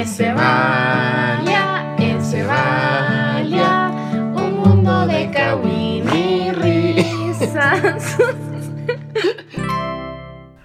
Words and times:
En 0.00 0.08
Cebalia, 0.08 1.94
en 1.98 2.24
Cebalia, 2.24 3.88
un 4.34 4.56
mundo 4.56 5.06
de 5.06 5.24
y 5.74 6.50
risas. 6.52 8.16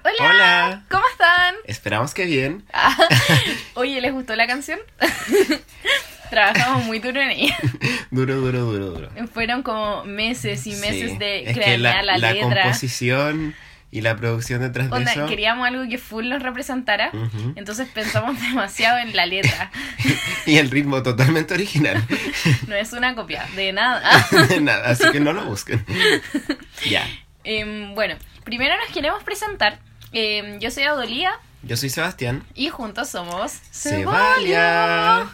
Hola, 0.06 0.22
Hola. 0.22 0.86
¿cómo 0.90 1.04
están? 1.12 1.56
Esperamos 1.66 2.14
que 2.14 2.24
bien. 2.24 2.64
Ah, 2.72 2.96
Oye, 3.74 4.00
¿les 4.00 4.14
gustó 4.14 4.38
la 4.38 4.48
canción? 4.48 4.80
Trabajamos 6.30 6.86
muy 6.86 7.00
duro 7.00 7.20
en 7.20 7.32
ella. 7.32 7.58
Duro, 8.12 8.36
duro, 8.36 8.60
duro, 8.62 8.86
duro. 8.92 9.10
Fueron 9.34 9.64
como 9.64 10.06
meses 10.06 10.66
y 10.66 10.78
meses 10.78 11.12
Sí. 11.12 11.18
de 11.18 11.52
cranear 11.54 11.80
la, 11.80 12.02
la, 12.04 12.18
la 12.20 12.32
letra. 12.32 12.62
composición 12.64 13.54
y 13.96 14.02
la 14.02 14.18
producción 14.18 14.60
detrás 14.60 14.90
de 14.90 14.98
Onda, 14.98 15.14
eso. 15.14 15.26
queríamos 15.26 15.66
algo 15.66 15.88
que 15.90 15.98
full 15.98 16.28
nos 16.28 16.44
representara. 16.44 17.12
Entonces 17.56 17.88
pensamos 17.88 18.38
demasiado 18.42 18.98
en 18.98 19.16
la 19.16 19.26
letra. 19.26 19.72
Y 20.46 20.58
el 20.58 20.70
ritmo 20.70 21.02
totalmente 21.02 21.54
original. 21.54 22.04
No 22.68 22.76
es 22.76 22.92
una 22.92 23.16
copia 23.16 23.46
de 23.56 23.72
nada. 23.72 24.04
Nada, 24.62 24.90
así 24.90 25.10
que 25.14 25.22
no 25.22 25.32
lo 25.32 25.46
busquen. 25.46 25.86
Ya. 26.90 27.08
Em, 27.46 27.96
bueno, 27.96 28.16
primero 28.44 28.76
nos 28.78 28.94
queremos 28.94 29.24
presentar. 29.24 29.80
Em, 30.12 30.60
yo 30.60 30.72
soy 30.72 30.84
Adolía 30.84 31.32
Yo 31.64 31.78
soy 31.78 31.90
Sebastián. 31.90 32.44
y 32.54 32.68
juntos 32.68 33.08
somos 33.10 33.54
Cebalia. 33.72 35.26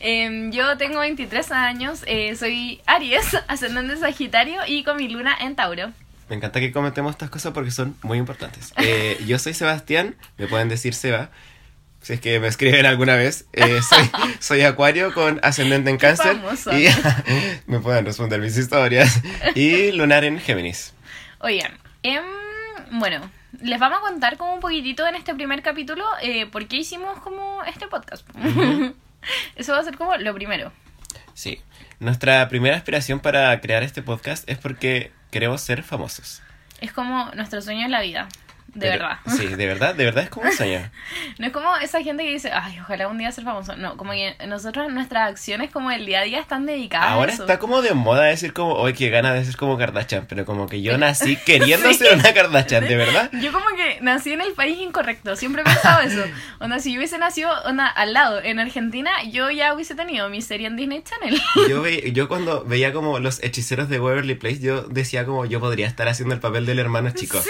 Em, 0.00 0.52
yo 0.52 0.76
tengo 0.76 1.00
23 1.00 1.50
años, 1.52 2.02
eh, 2.06 2.36
soy 2.36 2.82
Aries, 2.84 3.38
ascendente 3.48 3.96
Sagitario 3.96 4.60
y 4.66 4.84
con 4.84 4.98
mi 4.98 5.08
luna 5.08 5.34
en 5.40 5.56
Tauro. 5.56 5.92
Me 6.28 6.36
encanta 6.36 6.60
que 6.60 6.72
comentemos 6.72 7.12
estas 7.12 7.30
cosas 7.30 7.52
porque 7.52 7.70
son 7.70 7.96
muy 8.02 8.18
importantes. 8.18 8.72
Eh, 8.76 9.22
yo 9.26 9.38
soy 9.38 9.54
Sebastián, 9.54 10.16
me 10.36 10.46
pueden 10.46 10.68
decir 10.68 10.94
Seba, 10.94 11.30
si 12.02 12.12
es 12.14 12.20
que 12.20 12.38
me 12.38 12.48
escriben 12.48 12.86
alguna 12.86 13.16
vez. 13.16 13.46
Eh, 13.52 13.80
soy, 13.82 14.10
soy 14.38 14.62
Acuario 14.62 15.12
con 15.14 15.40
ascendente 15.42 15.90
en 15.90 15.96
cáncer. 15.96 16.36
famoso. 16.36 16.76
Y 16.76 16.88
me 17.66 17.80
pueden 17.80 18.04
responder 18.04 18.40
mis 18.40 18.56
historias. 18.56 19.20
Y 19.54 19.92
lunar 19.92 20.24
en 20.24 20.38
Géminis. 20.38 20.94
Oigan, 21.40 21.78
em, 22.02 22.24
bueno, 22.92 23.30
les 23.62 23.78
vamos 23.80 23.98
a 23.98 24.00
contar 24.02 24.36
como 24.36 24.54
un 24.54 24.60
poquitito 24.60 25.06
en 25.06 25.14
este 25.14 25.34
primer 25.34 25.62
capítulo 25.62 26.04
eh, 26.22 26.46
por 26.46 26.66
qué 26.68 26.76
hicimos 26.76 27.18
como 27.20 27.62
este 27.64 27.88
podcast. 27.88 28.26
Eso 29.56 29.72
va 29.72 29.78
a 29.78 29.84
ser 29.84 29.96
como 29.96 30.16
lo 30.16 30.34
primero. 30.34 30.72
Sí. 31.34 31.60
Nuestra 32.00 32.48
primera 32.48 32.76
aspiración 32.76 33.18
para 33.18 33.60
crear 33.60 33.82
este 33.82 34.02
podcast 34.02 34.48
es 34.48 34.58
porque 34.58 35.10
queremos 35.30 35.60
ser 35.60 35.82
famosos. 35.82 36.42
Es 36.80 36.92
como 36.92 37.30
nuestro 37.34 37.60
sueño 37.60 37.84
en 37.84 37.90
la 37.90 38.00
vida, 38.00 38.28
de 38.74 38.80
Pero- 38.80 39.04
verdad. 39.08 39.18
Sí, 39.36 39.46
de 39.46 39.66
verdad, 39.66 39.94
de 39.94 40.04
verdad 40.04 40.24
es 40.24 40.30
como 40.30 40.46
un 40.46 40.52
sueño. 40.52 40.90
No 41.38 41.46
es 41.46 41.52
como 41.52 41.76
esa 41.76 42.02
gente 42.02 42.24
que 42.24 42.30
dice, 42.32 42.50
ay, 42.52 42.78
ojalá 42.80 43.06
un 43.08 43.16
día 43.18 43.30
ser 43.32 43.44
famoso. 43.44 43.76
No, 43.76 43.96
como 43.96 44.12
que 44.12 44.34
nosotros, 44.46 44.90
nuestras 44.92 45.28
acciones 45.30 45.70
como 45.70 45.90
el 45.92 46.04
día 46.04 46.20
a 46.20 46.24
día 46.24 46.40
están 46.40 46.66
dedicadas 46.66 47.10
Ahora 47.10 47.30
a 47.30 47.34
eso. 47.34 47.44
está 47.44 47.58
como 47.58 47.80
de 47.80 47.94
moda 47.94 48.24
decir 48.24 48.52
como, 48.52 48.74
hoy 48.74 48.92
que 48.92 49.08
gana 49.10 49.32
de 49.32 49.44
ser 49.44 49.56
como 49.56 49.78
Kardashian, 49.78 50.26
pero 50.28 50.44
como 50.44 50.66
que 50.66 50.82
yo 50.82 50.98
nací 50.98 51.36
queriendo 51.46 51.92
ser 51.94 52.14
una 52.14 52.32
Kardashian, 52.34 52.86
¿de 52.88 52.96
verdad? 52.96 53.30
Yo 53.40 53.52
como 53.52 53.66
que 53.76 53.98
nací 54.00 54.32
en 54.32 54.40
el 54.40 54.52
país 54.52 54.78
incorrecto, 54.80 55.36
siempre 55.36 55.62
he 55.62 55.64
pensado 55.64 56.00
eso. 56.02 56.22
Onda, 56.60 56.78
si 56.80 56.92
yo 56.92 56.98
hubiese 56.98 57.18
nacido 57.18 57.50
onda, 57.64 57.86
al 57.86 58.12
lado, 58.12 58.42
en 58.42 58.58
Argentina, 58.58 59.10
yo 59.30 59.50
ya 59.50 59.72
hubiese 59.74 59.94
tenido 59.94 60.28
mi 60.28 60.42
serie 60.42 60.66
en 60.66 60.76
Disney 60.76 61.02
Channel. 61.02 61.40
Yo, 61.68 61.82
ve- 61.82 62.10
yo 62.12 62.28
cuando 62.28 62.64
veía 62.64 62.92
como 62.92 63.18
los 63.20 63.42
hechiceros 63.42 63.88
de 63.88 64.00
Waverly 64.00 64.34
Place, 64.34 64.60
yo 64.60 64.82
decía 64.82 65.24
como 65.24 65.46
yo 65.46 65.60
podría 65.60 65.86
estar 65.86 66.08
haciendo 66.08 66.34
el 66.34 66.40
papel 66.40 66.66
del 66.66 66.78
hermano 66.80 67.10
chico. 67.10 67.40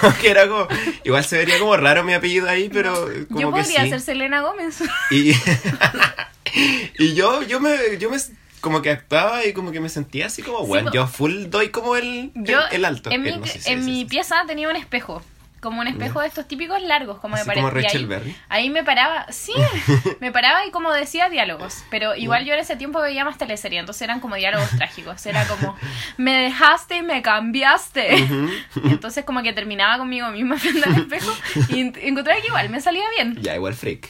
Como 0.00 0.14
que 0.18 0.30
era 0.30 0.46
como, 0.46 0.59
igual 1.04 1.24
se 1.24 1.36
vería 1.38 1.58
como 1.58 1.76
raro 1.76 2.02
mi 2.04 2.12
apellido 2.14 2.48
ahí, 2.48 2.68
pero 2.72 2.94
como 3.28 3.40
yo 3.40 3.52
que 3.52 3.60
podría 3.62 3.84
sí. 3.84 3.90
ser 3.90 4.00
Selena 4.00 4.40
Gómez. 4.40 4.78
Y, 5.10 5.32
y 6.98 7.14
yo, 7.14 7.42
yo 7.42 7.60
me, 7.60 7.76
yo 7.98 8.10
me 8.10 8.18
como 8.60 8.82
que 8.82 8.90
actuaba 8.90 9.44
y 9.46 9.52
como 9.52 9.72
que 9.72 9.80
me 9.80 9.88
sentía 9.88 10.26
así 10.26 10.42
como, 10.42 10.66
bueno, 10.66 10.90
po. 10.90 10.94
yo 10.94 11.06
full 11.06 11.46
doy 11.48 11.70
como 11.70 11.96
el, 11.96 12.30
el- 12.34 12.44
Yo 12.44 12.58
el, 12.70 12.84
alto. 12.84 13.10
en 13.10 13.22
mi, 13.22 13.30
el- 13.30 13.40
no 13.40 13.46
sé 13.46 13.58
si 13.60 13.70
en 13.70 13.78
es 13.78 13.84
mi 13.84 14.00
eso. 14.02 14.08
pieza 14.10 14.36
tenía 14.46 14.68
un 14.68 14.76
espejo. 14.76 15.22
Como 15.60 15.80
un 15.80 15.86
espejo 15.88 16.20
de 16.20 16.26
estos 16.28 16.48
típicos 16.48 16.80
largos, 16.82 17.18
como 17.18 17.34
Así 17.36 17.46
me 17.48 17.54
como 17.54 17.68
parecía. 17.68 17.88
Rachel 17.90 18.00
ahí, 18.02 18.06
Berry. 18.06 18.36
ahí 18.48 18.70
me 18.70 18.82
paraba, 18.82 19.26
sí, 19.30 19.52
me 20.20 20.32
paraba 20.32 20.64
y 20.66 20.70
como 20.70 20.92
decía 20.92 21.28
diálogos. 21.28 21.84
Pero 21.90 22.16
igual 22.16 22.44
yo 22.46 22.54
en 22.54 22.60
ese 22.60 22.76
tiempo 22.76 23.00
veía 23.00 23.24
más 23.24 23.36
teleserie, 23.38 23.78
entonces 23.78 24.02
eran 24.02 24.20
como 24.20 24.36
diálogos 24.36 24.70
trágicos. 24.70 25.24
Era 25.26 25.46
como, 25.46 25.76
me 26.16 26.32
dejaste 26.32 26.96
y 26.96 27.02
me 27.02 27.20
cambiaste. 27.22 28.28
Entonces 28.84 29.24
como 29.24 29.42
que 29.42 29.52
terminaba 29.52 29.98
conmigo 29.98 30.28
misma 30.30 30.56
frente 30.58 30.88
al 30.88 30.96
espejo 30.96 31.30
y 31.68 31.80
encontraba 32.06 32.40
que 32.40 32.46
igual 32.46 32.70
me 32.70 32.80
salía 32.80 33.04
bien. 33.16 33.36
Ya, 33.42 33.54
igual 33.54 33.74
freak. 33.74 34.08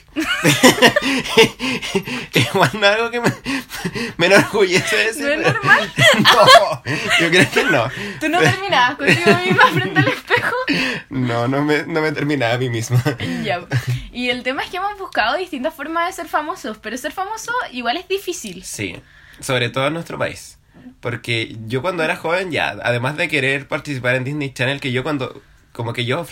igual 2.34 2.70
no 2.74 2.86
algo 2.86 3.10
que 3.10 3.20
me, 3.20 3.32
me 4.16 4.26
enorgullece 4.26 4.96
decir. 4.96 5.24
¿No 5.24 5.30
es 5.30 5.40
normal? 5.40 5.92
no, 6.22 6.82
yo 7.20 7.30
creo 7.30 7.50
que 7.50 7.64
no. 7.64 7.88
¿Tú 8.20 8.28
no 8.28 8.38
terminabas 8.38 8.96
contigo 8.96 9.36
misma 9.44 9.66
frente 9.66 9.98
al 10.00 10.08
espejo? 10.08 10.56
No, 11.10 11.39
no 11.48 11.62
me, 11.62 11.84
no 11.84 12.00
me 12.00 12.12
terminaba 12.12 12.54
a 12.54 12.58
mí 12.58 12.68
misma. 12.70 13.02
Ya. 13.44 13.60
Y 14.12 14.30
el 14.30 14.42
tema 14.42 14.62
es 14.62 14.70
que 14.70 14.76
hemos 14.78 14.98
buscado 14.98 15.36
distintas 15.36 15.74
formas 15.74 16.06
de 16.08 16.12
ser 16.12 16.28
famosos, 16.28 16.78
pero 16.78 16.96
ser 16.96 17.12
famoso 17.12 17.52
igual 17.72 17.96
es 17.96 18.08
difícil. 18.08 18.64
Sí, 18.64 18.96
sobre 19.40 19.68
todo 19.70 19.86
en 19.86 19.94
nuestro 19.94 20.18
país. 20.18 20.58
Porque 21.00 21.56
yo 21.66 21.82
cuando 21.82 22.02
era 22.02 22.16
joven 22.16 22.50
ya, 22.50 22.70
además 22.82 23.16
de 23.16 23.28
querer 23.28 23.68
participar 23.68 24.14
en 24.14 24.24
Disney 24.24 24.52
Channel, 24.52 24.80
que 24.80 24.92
yo 24.92 25.02
cuando, 25.02 25.42
como 25.72 25.92
que 25.92 26.04
yo 26.04 26.26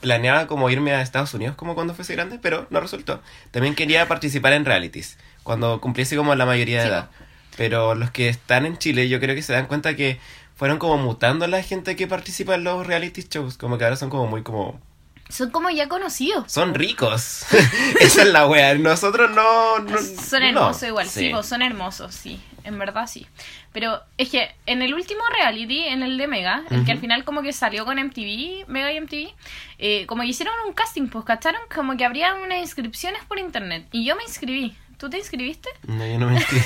planeaba 0.00 0.46
como 0.46 0.70
irme 0.70 0.92
a 0.92 1.02
Estados 1.02 1.34
Unidos 1.34 1.56
como 1.56 1.74
cuando 1.74 1.94
fuese 1.94 2.14
grande, 2.14 2.38
pero 2.40 2.66
no 2.70 2.80
resultó. 2.80 3.22
También 3.50 3.74
quería 3.74 4.06
participar 4.08 4.52
en 4.52 4.64
realities, 4.64 5.18
cuando 5.42 5.80
cumpliese 5.80 6.16
como 6.16 6.34
la 6.34 6.46
mayoría 6.46 6.78
de 6.78 6.84
Sí, 6.84 6.90
edad. 6.90 7.10
Pero 7.56 7.94
los 7.94 8.10
que 8.10 8.28
están 8.28 8.66
en 8.66 8.78
Chile 8.78 9.08
yo 9.08 9.18
creo 9.20 9.34
que 9.34 9.42
se 9.42 9.52
dan 9.52 9.66
cuenta 9.66 9.96
que 9.96 10.20
fueron 10.58 10.78
como 10.78 10.98
mutando 10.98 11.46
la 11.46 11.62
gente 11.62 11.94
que 11.94 12.08
participa 12.08 12.56
en 12.56 12.64
los 12.64 12.84
reality 12.84 13.22
shows, 13.30 13.56
como 13.56 13.78
que 13.78 13.84
ahora 13.84 13.94
son 13.94 14.10
como 14.10 14.26
muy 14.26 14.42
como... 14.42 14.80
Son 15.28 15.50
como 15.50 15.70
ya 15.70 15.88
conocidos. 15.88 16.50
Son 16.50 16.74
ricos. 16.74 17.44
Esa 18.00 18.22
es 18.22 18.28
la 18.28 18.48
wea. 18.48 18.74
Nosotros 18.74 19.30
no... 19.30 19.78
no 19.78 19.98
Son 19.98 20.40
no. 20.40 20.48
hermosos 20.48 20.88
igual, 20.88 21.08
sí, 21.08 21.30
son 21.44 21.62
hermosos, 21.62 22.12
sí, 22.12 22.40
en 22.64 22.76
verdad 22.76 23.06
sí. 23.06 23.28
Pero 23.72 24.00
es 24.16 24.30
que 24.30 24.50
en 24.66 24.82
el 24.82 24.94
último 24.94 25.20
reality, 25.32 25.84
en 25.84 26.02
el 26.02 26.18
de 26.18 26.26
Mega, 26.26 26.64
el 26.70 26.84
que 26.84 26.90
al 26.90 26.98
final 26.98 27.24
como 27.24 27.42
que 27.42 27.52
salió 27.52 27.84
con 27.84 27.96
MTV, 27.96 28.66
Mega 28.66 28.90
y 28.92 29.00
MTV, 29.00 29.34
eh, 29.78 30.06
como 30.06 30.22
que 30.22 30.28
hicieron 30.28 30.54
un 30.66 30.72
casting, 30.72 31.06
pues, 31.06 31.24
¿cacharon? 31.24 31.60
Como 31.72 31.96
que 31.96 32.04
habrían 32.04 32.40
unas 32.40 32.58
inscripciones 32.58 33.22
por 33.26 33.38
internet. 33.38 33.86
Y 33.92 34.04
yo 34.04 34.16
me 34.16 34.24
inscribí. 34.24 34.76
¿Tú 34.98 35.08
te 35.08 35.16
inscribiste? 35.18 35.68
No, 35.86 36.04
yo 36.04 36.18
no 36.18 36.26
me 36.26 36.34
inscribí. 36.34 36.64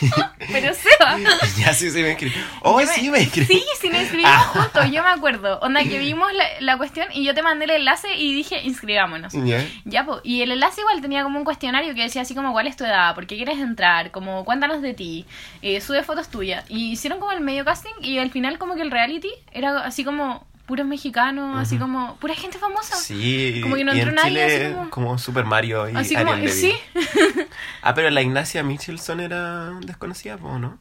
Pero 0.52 0.72
Seba. 0.72 1.18
ya 1.58 1.72
sí, 1.74 1.90
sí 1.90 2.00
me 2.00 2.10
inscribí. 2.10 2.34
Oh, 2.62 2.80
Yo 2.80 2.86
me- 2.86 2.92
sí 2.94 3.10
me 3.10 3.20
inscribí. 3.22 3.46
Sí, 3.54 3.64
sí, 3.80 3.88
nos 3.88 4.00
inscribimos 4.02 4.32
Ah. 4.32 4.50
juntos, 4.52 4.84
yo 4.92 5.02
me 5.02 5.08
acuerdo. 5.08 5.58
Onda 5.60 5.82
que 5.82 5.98
vimos 5.98 6.32
la, 6.32 6.44
la 6.60 6.76
cuestión 6.78 7.08
y 7.12 7.24
yo 7.24 7.34
te 7.34 7.42
mandé 7.42 7.64
el 7.64 7.70
enlace 7.72 8.14
y 8.16 8.32
dije, 8.34 8.62
inscribámonos. 8.62 9.32
Ya. 9.32 9.66
Ya, 9.84 10.04
po. 10.06 10.20
y 10.22 10.42
el 10.42 10.52
enlace 10.52 10.80
igual 10.80 11.00
tenía 11.00 11.24
como 11.24 11.38
un 11.38 11.44
cuestionario 11.44 11.92
que 11.94 12.02
decía 12.02 12.22
así 12.22 12.34
como 12.36 12.52
cuál 12.52 12.68
es 12.68 12.76
tu 12.76 12.84
edad, 12.84 13.14
por 13.16 13.26
qué 13.26 13.34
quieres 13.36 13.58
entrar, 13.58 14.12
como 14.12 14.44
cuéntanos 14.44 14.80
de 14.80 14.94
ti, 14.94 15.26
eh, 15.60 15.80
sube 15.80 16.04
fotos 16.04 16.28
tuyas. 16.28 16.64
Y 16.68 16.92
hicieron 16.92 17.18
como 17.18 17.32
el 17.32 17.40
medio 17.40 17.64
casting 17.64 17.94
y 18.00 18.18
al 18.18 18.30
final 18.30 18.58
como 18.58 18.76
que 18.76 18.82
el 18.82 18.92
reality 18.92 19.30
era 19.52 19.80
así 19.84 20.04
como 20.04 20.46
puros 20.66 20.86
mexicanos, 20.86 21.58
así 21.58 21.76
como 21.78 22.16
pura 22.16 22.34
gente 22.34 22.58
famosa. 22.58 22.96
Sí, 22.96 23.60
Como 23.62 23.76
que 23.76 23.84
no 23.84 23.94
y 23.94 24.00
entró 24.00 24.10
en 24.10 24.16
nadie, 24.16 24.28
Chile 24.30 24.64
así 24.66 24.74
como... 24.74 24.90
como- 24.90 25.18
Super 25.18 25.44
Mario 25.44 25.88
y 25.90 25.96
Así 25.96 26.14
como, 26.16 26.32
sí. 26.48 26.74
Ah, 27.82 27.94
pero 27.94 28.10
la 28.10 28.22
Ignacia 28.22 28.62
Michelson 28.62 29.20
era 29.20 29.70
desconocida, 29.80 30.36
¿o 30.36 30.58
no? 30.58 30.78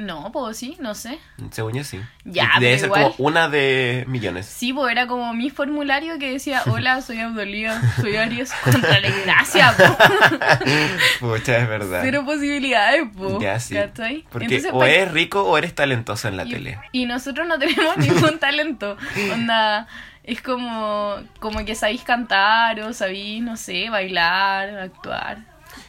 No, 0.00 0.32
pues 0.32 0.56
sí, 0.56 0.78
no 0.80 0.94
sé. 0.94 1.18
Según 1.50 1.74
yo 1.74 1.84
sí. 1.84 2.00
Ya, 2.24 2.52
Debe 2.58 2.78
ser 2.78 2.86
igual. 2.86 3.12
como 3.16 3.28
una 3.28 3.50
de 3.50 4.04
millones. 4.08 4.46
Sí, 4.46 4.72
pues 4.72 4.90
era 4.90 5.06
como 5.06 5.34
mi 5.34 5.50
formulario 5.50 6.18
que 6.18 6.32
decía, 6.32 6.62
hola, 6.66 7.02
soy 7.02 7.18
Abdolía, 7.20 7.78
soy 8.00 8.16
Aries, 8.16 8.50
contra 8.64 8.98
la 8.98 9.08
Ignacia, 9.08 9.74
po. 9.76 9.96
Pucha, 11.20 11.58
es 11.58 11.68
verdad. 11.68 12.00
Cero 12.02 12.22
posibilidades, 12.24 13.02
po. 13.14 13.38
Ya 13.40 13.60
sí. 13.60 13.74
¿Cachai? 13.74 14.24
Porque 14.30 14.46
Entonces, 14.46 14.70
o 14.72 14.78
pa- 14.78 14.88
eres 14.88 15.12
rico 15.12 15.42
o 15.42 15.58
eres 15.58 15.74
talentoso 15.74 16.28
en 16.28 16.36
la 16.38 16.44
y, 16.46 16.50
tele. 16.50 16.78
y 16.92 17.04
nosotros 17.04 17.46
no 17.46 17.58
tenemos 17.58 17.96
ningún 17.98 18.38
talento. 18.38 18.96
Onda, 19.32 19.86
es 20.24 20.40
como, 20.40 21.16
como 21.40 21.64
que 21.66 21.74
sabéis 21.74 22.02
cantar 22.04 22.80
o 22.80 22.92
sabéis, 22.94 23.42
no 23.42 23.56
sé, 23.58 23.90
bailar, 23.90 24.78
actuar. 24.78 25.38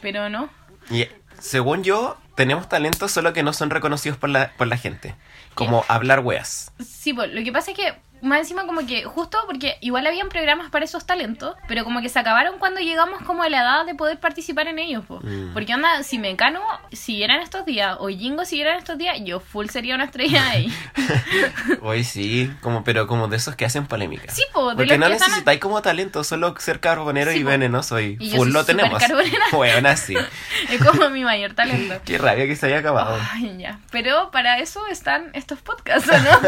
Pero 0.02 0.28
no. 0.28 0.50
Y 0.90 1.06
según 1.38 1.82
yo, 1.82 2.18
tenemos 2.34 2.68
talentos 2.68 3.12
solo 3.12 3.32
que 3.32 3.42
no 3.42 3.52
son 3.52 3.70
reconocidos 3.70 4.18
por 4.18 4.30
la, 4.30 4.52
por 4.56 4.66
la 4.66 4.76
gente. 4.76 5.14
Como 5.54 5.84
hablar 5.88 6.20
weas. 6.20 6.72
Sí, 6.84 7.12
pues 7.12 7.32
lo 7.32 7.42
que 7.42 7.52
pasa 7.52 7.72
es 7.72 7.76
que 7.76 7.94
más 8.22 8.38
encima 8.40 8.66
como 8.66 8.86
que 8.86 9.04
justo 9.04 9.38
porque 9.46 9.76
igual 9.80 10.06
habían 10.06 10.28
programas 10.28 10.70
para 10.70 10.84
esos 10.84 11.04
talentos, 11.04 11.54
pero 11.68 11.84
como 11.84 12.00
que 12.00 12.08
se 12.08 12.18
acabaron 12.18 12.58
cuando 12.58 12.80
llegamos 12.80 13.20
como 13.22 13.42
a 13.42 13.48
la 13.48 13.58
edad 13.60 13.84
de 13.86 13.94
poder 13.94 14.18
participar 14.18 14.68
en 14.68 14.78
ellos, 14.78 15.04
po. 15.04 15.20
Mm. 15.22 15.52
Porque 15.52 15.74
onda, 15.74 16.02
si 16.02 16.18
Mecano 16.18 16.60
siguieran 16.92 17.40
estos 17.40 17.64
días 17.66 17.96
o 18.00 18.08
Jingo 18.08 18.44
siguieran 18.44 18.78
estos 18.78 18.96
días, 18.96 19.16
yo 19.24 19.40
full 19.40 19.66
sería 19.68 19.94
una 19.94 20.04
estrella 20.04 20.48
ahí. 20.48 20.72
Hoy 21.82 22.04
sí, 22.04 22.50
como, 22.60 22.84
pero 22.84 23.06
como 23.06 23.28
de 23.28 23.36
esos 23.36 23.56
que 23.56 23.64
hacen 23.64 23.86
polémica. 23.86 24.32
Sí, 24.32 24.42
po, 24.52 24.70
de 24.70 24.76
Porque 24.76 24.98
no 24.98 25.06
que 25.06 25.12
están- 25.14 25.28
necesitáis 25.28 25.60
como 25.60 25.82
talento, 25.82 26.24
solo 26.24 26.54
ser 26.58 26.80
carbonero 26.80 27.32
Sí, 27.32 27.38
y 27.38 27.42
venenoso 27.42 27.98
y, 28.00 28.16
Y 28.20 28.30
yo 28.30 28.36
full 28.36 28.46
soy 28.48 28.52
lo 28.52 28.64
tenemos. 28.64 28.98
carbonera. 29.00 29.44
Bueno, 29.52 29.88
así. 29.88 30.14
es 30.70 30.84
como 30.84 31.10
mi 31.10 31.24
mayor 31.24 31.54
talento. 31.54 32.00
Qué 32.04 32.18
rabia 32.18 32.46
que 32.46 32.56
se 32.56 32.66
haya 32.66 32.78
acabado. 32.78 33.18
Ay, 33.32 33.56
ya. 33.58 33.80
Pero 33.90 34.30
para 34.30 34.58
eso 34.58 34.86
están 34.86 35.30
estos 35.34 35.60
podcasts, 35.60 36.08
¿o 36.08 36.18
¿no? 36.18 36.40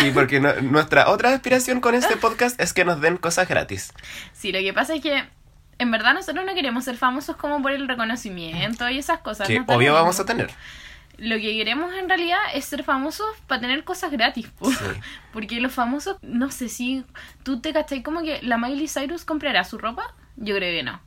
Sí, 0.00 0.10
porque 0.12 0.40
no- 0.40 0.47
nuestra 0.62 1.08
otra 1.08 1.32
aspiración 1.32 1.80
con 1.80 1.94
este 1.94 2.16
podcast 2.16 2.60
es 2.60 2.72
que 2.72 2.84
nos 2.84 3.00
den 3.00 3.16
cosas 3.16 3.48
gratis. 3.48 3.92
Sí, 4.32 4.52
lo 4.52 4.58
que 4.60 4.72
pasa 4.72 4.94
es 4.94 5.02
que 5.02 5.24
en 5.78 5.90
verdad 5.90 6.14
nosotros 6.14 6.44
no 6.44 6.54
queremos 6.54 6.84
ser 6.84 6.96
famosos 6.96 7.36
como 7.36 7.62
por 7.62 7.72
el 7.72 7.86
reconocimiento 7.88 8.88
y 8.90 8.98
esas 8.98 9.20
cosas. 9.20 9.46
Que 9.46 9.62
obvio 9.66 9.94
vamos 9.94 10.18
a 10.20 10.24
tener. 10.24 10.50
Lo 11.16 11.36
que 11.36 11.56
queremos 11.56 11.92
en 11.94 12.08
realidad 12.08 12.38
es 12.54 12.64
ser 12.64 12.84
famosos 12.84 13.26
para 13.46 13.60
tener 13.60 13.82
cosas 13.84 14.10
gratis. 14.10 14.46
po. 14.58 14.70
Sí. 14.70 14.84
Porque 15.32 15.60
los 15.60 15.72
famosos, 15.72 16.16
no 16.22 16.50
sé 16.50 16.68
si 16.68 17.04
tú 17.42 17.60
te 17.60 17.72
cachai 17.72 18.02
como 18.02 18.22
que 18.22 18.40
la 18.42 18.56
Miley 18.56 18.88
Cyrus 18.88 19.24
comprará 19.24 19.64
su 19.64 19.78
ropa. 19.78 20.14
Yo 20.36 20.54
creo 20.54 20.72
que 20.76 20.82
no. 20.84 21.00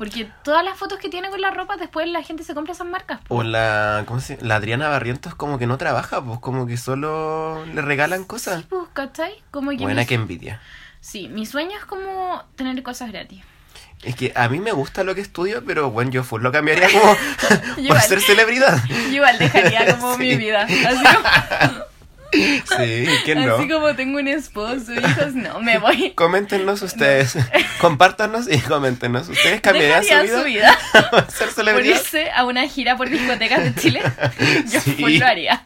Porque 0.00 0.28
todas 0.42 0.64
las 0.64 0.78
fotos 0.78 0.98
que 0.98 1.10
tiene 1.10 1.28
con 1.28 1.40
la 1.42 1.50
ropa, 1.50 1.76
después 1.76 2.08
la 2.08 2.22
gente 2.22 2.42
se 2.42 2.54
compra 2.54 2.72
esas 2.72 2.86
marcas. 2.86 3.20
po. 3.20 3.36
O 3.36 3.42
la, 3.42 4.04
¿cómo 4.06 4.18
se? 4.18 4.38
La 4.40 4.56
Adriana 4.56 4.88
Barrientos 4.88 5.34
como 5.34 5.58
que 5.58 5.66
no 5.66 5.76
trabaja, 5.76 6.24
pues 6.24 6.40
como 6.40 6.66
que 6.66 6.76
solo 6.78 7.64
le 7.66 7.82
regalan 7.82 8.24
cosas. 8.24 8.64
Pues, 8.68 8.84
¿cachai? 8.94 9.34
Como 9.50 9.70
que 9.72 9.76
Buena 9.76 10.00
mi- 10.00 10.06
que 10.06 10.14
envidia. 10.14 10.60
Sí, 11.00 11.28
mi 11.28 11.44
sueño 11.44 11.76
es 11.78 11.84
como 11.84 12.42
tener 12.56 12.82
cosas 12.82 13.12
gratis. 13.12 13.42
Es 14.02 14.16
que 14.16 14.32
a 14.34 14.48
mí 14.48 14.58
me 14.60 14.72
gusta 14.72 15.04
lo 15.04 15.14
que 15.14 15.20
estudio, 15.20 15.62
pero 15.66 15.90
bueno, 15.90 16.10
yo 16.10 16.24
full 16.24 16.40
lo 16.42 16.50
cambiaría 16.50 16.88
como 16.90 17.14
por 17.76 17.78
Igual. 17.78 18.00
ser 18.00 18.20
celebridad. 18.22 18.82
Yo 18.88 18.96
igual 18.96 19.38
dejaría 19.38 19.94
como 19.98 20.14
Sí. 20.16 20.20
mi 20.22 20.36
vida. 20.36 20.62
Así 20.62 20.82
como, 20.82 21.84
Sí, 22.32 23.06
¿quién 23.24 23.44
no? 23.44 23.56
así 23.56 23.68
como 23.68 23.94
tengo 23.94 24.18
un 24.18 24.28
esposo, 24.28 24.92
hijos, 24.94 25.34
no, 25.34 25.60
me 25.60 25.78
voy. 25.78 26.12
Coméntenos 26.14 26.82
ustedes, 26.82 27.36
compártanos 27.80 28.46
y 28.50 28.58
coméntenos. 28.60 29.28
¿Ustedes 29.28 29.60
cambiarían 29.60 30.04
su 30.04 30.14
vida, 30.22 30.38
su 30.38 30.44
vida 30.44 30.78
por 31.10 31.30
ser 31.30 31.46
por 31.48 31.54
celebridad? 31.54 31.96
irse 31.96 32.30
a 32.30 32.44
una 32.44 32.66
gira 32.68 32.96
por 32.96 33.08
discotecas 33.10 33.62
de 33.64 33.74
Chile. 33.74 34.02
Yo 34.70 34.80
Sí. 34.80 34.92
full 34.98 35.18
lo 35.18 35.26
haría. 35.26 35.62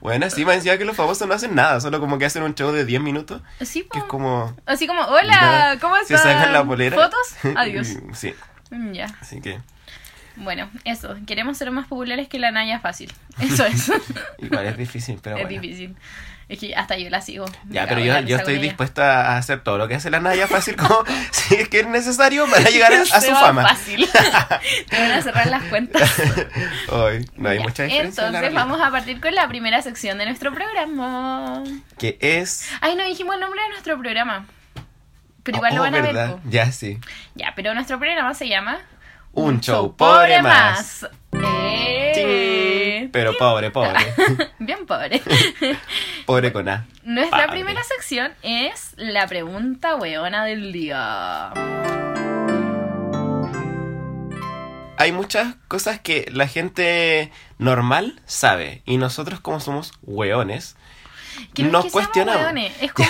Bueno, 0.00 0.28
sí, 0.30 0.44
me 0.44 0.54
decía 0.54 0.76
que 0.78 0.84
los 0.84 0.96
famosos 0.96 1.26
no 1.28 1.34
hacen 1.34 1.54
nada, 1.54 1.80
solo 1.80 2.00
como 2.00 2.18
que 2.18 2.24
hacen 2.26 2.42
un 2.42 2.54
show 2.54 2.72
de 2.72 2.84
10 2.84 3.00
minutos, 3.00 3.40
Sí, 3.60 3.86
que 3.92 3.98
es 3.98 4.04
como... 4.04 4.56
Así 4.66 4.86
como, 4.86 5.02
hola, 5.02 5.78
¿cómo 5.80 5.96
Se 5.98 6.14
estás? 6.14 6.22
sacan 6.22 6.52
la 6.52 6.64
polera. 6.64 6.96
¿Fotos? 6.96 7.54
Adiós. 7.56 7.88
Sí, 8.14 8.34
Mm, 8.70 8.92
Ya. 8.92 9.06
así 9.22 9.40
que 9.40 9.58
Bueno, 10.38 10.70
eso. 10.84 11.16
Queremos 11.26 11.58
ser 11.58 11.70
más 11.70 11.86
populares 11.86 12.28
que 12.28 12.38
la 12.38 12.50
Naya 12.50 12.80
fácil. 12.80 13.12
Eso 13.40 13.64
es. 13.66 13.90
igual 14.38 14.66
es 14.66 14.76
difícil, 14.76 15.18
pero 15.22 15.36
es 15.36 15.42
bueno. 15.44 15.60
difícil. 15.60 15.96
Es 16.48 16.58
que 16.60 16.74
hasta 16.74 16.96
yo 16.96 17.10
la 17.10 17.20
sigo. 17.20 17.44
Ya, 17.68 17.86
pero 17.86 18.00
yo, 18.00 18.18
yo 18.20 18.36
estoy 18.38 18.56
dispuesta 18.58 19.32
a 19.34 19.36
hacer 19.36 19.60
todo 19.62 19.76
lo 19.76 19.86
que 19.86 19.96
hace 19.96 20.08
la 20.10 20.18
Naya 20.20 20.46
fácil 20.46 20.76
como 20.76 21.04
si 21.30 21.56
es 21.56 21.68
que 21.68 21.80
es 21.80 21.86
necesario 21.86 22.46
para 22.48 22.70
llegar 22.70 22.90
a, 22.92 23.02
a 23.02 23.20
su 23.20 23.32
fama. 23.32 23.62
fácil. 23.68 24.08
Te 24.88 24.98
van 24.98 25.10
a 25.12 25.20
cerrar 25.22 25.46
las 25.48 25.62
cuentas. 25.64 26.10
Hoy 26.88 27.28
no 27.36 27.50
hay 27.50 27.58
Ya, 27.58 27.62
mucha 27.64 27.82
diferencia. 27.82 28.26
en 28.26 28.32
la 28.32 28.38
Entonces 28.38 28.54
vamos 28.54 28.80
a 28.80 28.90
partir 28.90 29.20
con 29.20 29.34
la 29.34 29.46
primera 29.46 29.82
sección 29.82 30.16
de 30.16 30.24
nuestro 30.24 30.52
programa. 30.54 31.64
Que 31.98 32.16
es... 32.20 32.66
Ay, 32.80 32.96
no 32.96 33.04
dijimos 33.04 33.34
el 33.34 33.40
nombre 33.42 33.60
de 33.62 33.68
nuestro 33.68 33.98
programa. 33.98 34.46
Pero 35.42 35.58
Oh, 35.58 35.60
igual 35.60 35.74
lo 35.74 35.80
oh, 35.80 35.84
van 35.84 35.94
a 35.94 36.00
ver. 36.00 36.36
Ya, 36.44 36.72
sí. 36.72 36.98
Ya, 37.34 37.52
pero 37.56 37.74
nuestro 37.74 37.98
programa 37.98 38.32
se 38.34 38.48
llama 38.48 38.78
Un 39.38 39.60
show 39.60 39.94
pobre 39.94 40.42
más. 40.42 41.06
Eh. 42.16 43.08
Pero 43.12 43.36
pobre, 43.38 43.70
pobre. 43.70 44.12
Bien 44.58 44.84
pobre. 44.84 45.22
pobre 46.26 46.52
con 46.52 46.68
A. 46.68 46.88
Nuestra 47.04 47.46
Padre. 47.46 47.52
primera 47.52 47.84
sección 47.84 48.32
es 48.42 48.94
la 48.96 49.28
pregunta 49.28 49.94
weona 49.94 50.44
del 50.44 50.72
día. 50.72 51.52
Hay 54.96 55.12
muchas 55.12 55.54
cosas 55.68 56.00
que 56.00 56.28
la 56.32 56.48
gente 56.48 57.30
normal 57.58 58.20
sabe 58.26 58.82
y 58.86 58.96
nosotros 58.96 59.38
como 59.38 59.60
somos 59.60 59.92
hueones, 60.02 60.76
Que 61.54 61.62
no 61.64 61.78
es 61.80 61.86
que 61.86 61.90
cuestionamos. 61.90 62.52
Es 62.80 62.92
como. 62.94 63.08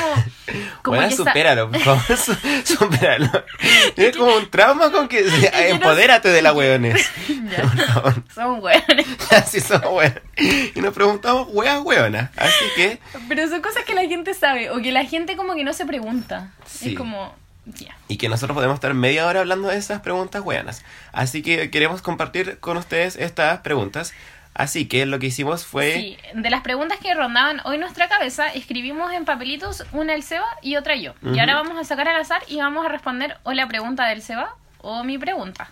como 0.83 0.97
Bueno, 0.97 1.09
que 1.09 1.17
supéralo, 1.17 1.71
por 1.71 1.81
favor, 1.81 2.19
supéralo. 2.65 3.31
Es 3.97 4.17
como 4.17 4.37
un 4.37 4.51
trauma 4.51 4.91
con 4.91 5.09
que 5.09 5.27
empodérate 5.71 6.29
de 6.29 6.43
la 6.43 6.53
hueones. 6.53 7.11
Somos 8.35 8.63
weones. 8.63 9.07
Así 9.31 9.61
somos 9.61 9.91
hueones. 9.91 10.23
Y 10.75 10.81
nos 10.81 10.95
preguntamos 10.95 11.49
hueas 11.51 11.81
hueonas. 11.83 12.31
Así 12.37 12.65
que, 12.77 13.01
Pero 13.29 13.49
son 13.49 13.61
cosas 13.61 13.85
que 13.85 13.95
la 13.95 14.03
gente 14.03 14.35
sabe 14.35 14.71
o 14.71 14.81
que 14.81 14.93
la 14.93 15.05
gente 15.05 15.37
como 15.37 15.55
que 15.55 15.65
no 15.65 15.73
se 15.73 15.87
pregunta. 15.87 16.53
Sí. 16.67 16.91
Es 16.91 16.99
como. 16.99 17.35
Ya. 17.67 17.95
y 18.09 18.17
que 18.17 18.31
nosotros 18.31 18.55
podemos 18.55 18.77
estar 18.77 18.95
media 18.95 19.27
hora 19.27 19.41
hablando 19.41 19.69
de 19.69 19.77
esas 19.77 20.01
preguntas 20.01 20.41
hueonas. 20.43 20.85
Así 21.13 21.43
que 21.43 21.71
queremos 21.71 22.01
compartir 22.01 22.61
con 22.61 22.79
ustedes 22.79 23.17
estas 23.17 23.61
preguntas. 23.61 24.15
Así 24.59 24.87
que 24.89 25.07
lo 25.07 25.21
que 25.21 25.27
hicimos 25.27 25.65
fue... 25.65 25.93
Sí, 25.95 26.19
de 26.35 26.51
las 26.51 26.63
preguntas 26.63 26.99
que 26.99 27.15
rondaban 27.15 27.61
hoy 27.65 27.79
nuestra 27.79 28.09
cabeza, 28.09 28.49
escribimos 28.49 29.13
en 29.13 29.25
papelitos 29.25 29.85
una 29.93 30.15
el 30.15 30.25
Seba 30.25 30.47
y 30.63 30.75
otra 30.75 30.97
yo. 30.97 31.15
Y 31.23 31.39
ahora 31.39 31.55
vamos 31.55 31.79
a 31.79 31.85
sacar 31.85 32.09
al 32.09 32.21
azar 32.21 32.43
y 32.49 32.57
vamos 32.57 32.85
a 32.85 32.89
responder 32.89 33.37
o 33.45 33.53
la 33.53 33.69
pregunta 33.69 34.07
del 34.09 34.21
Seba 34.21 34.57
o 34.81 35.05
mi 35.05 35.17
pregunta. 35.17 35.69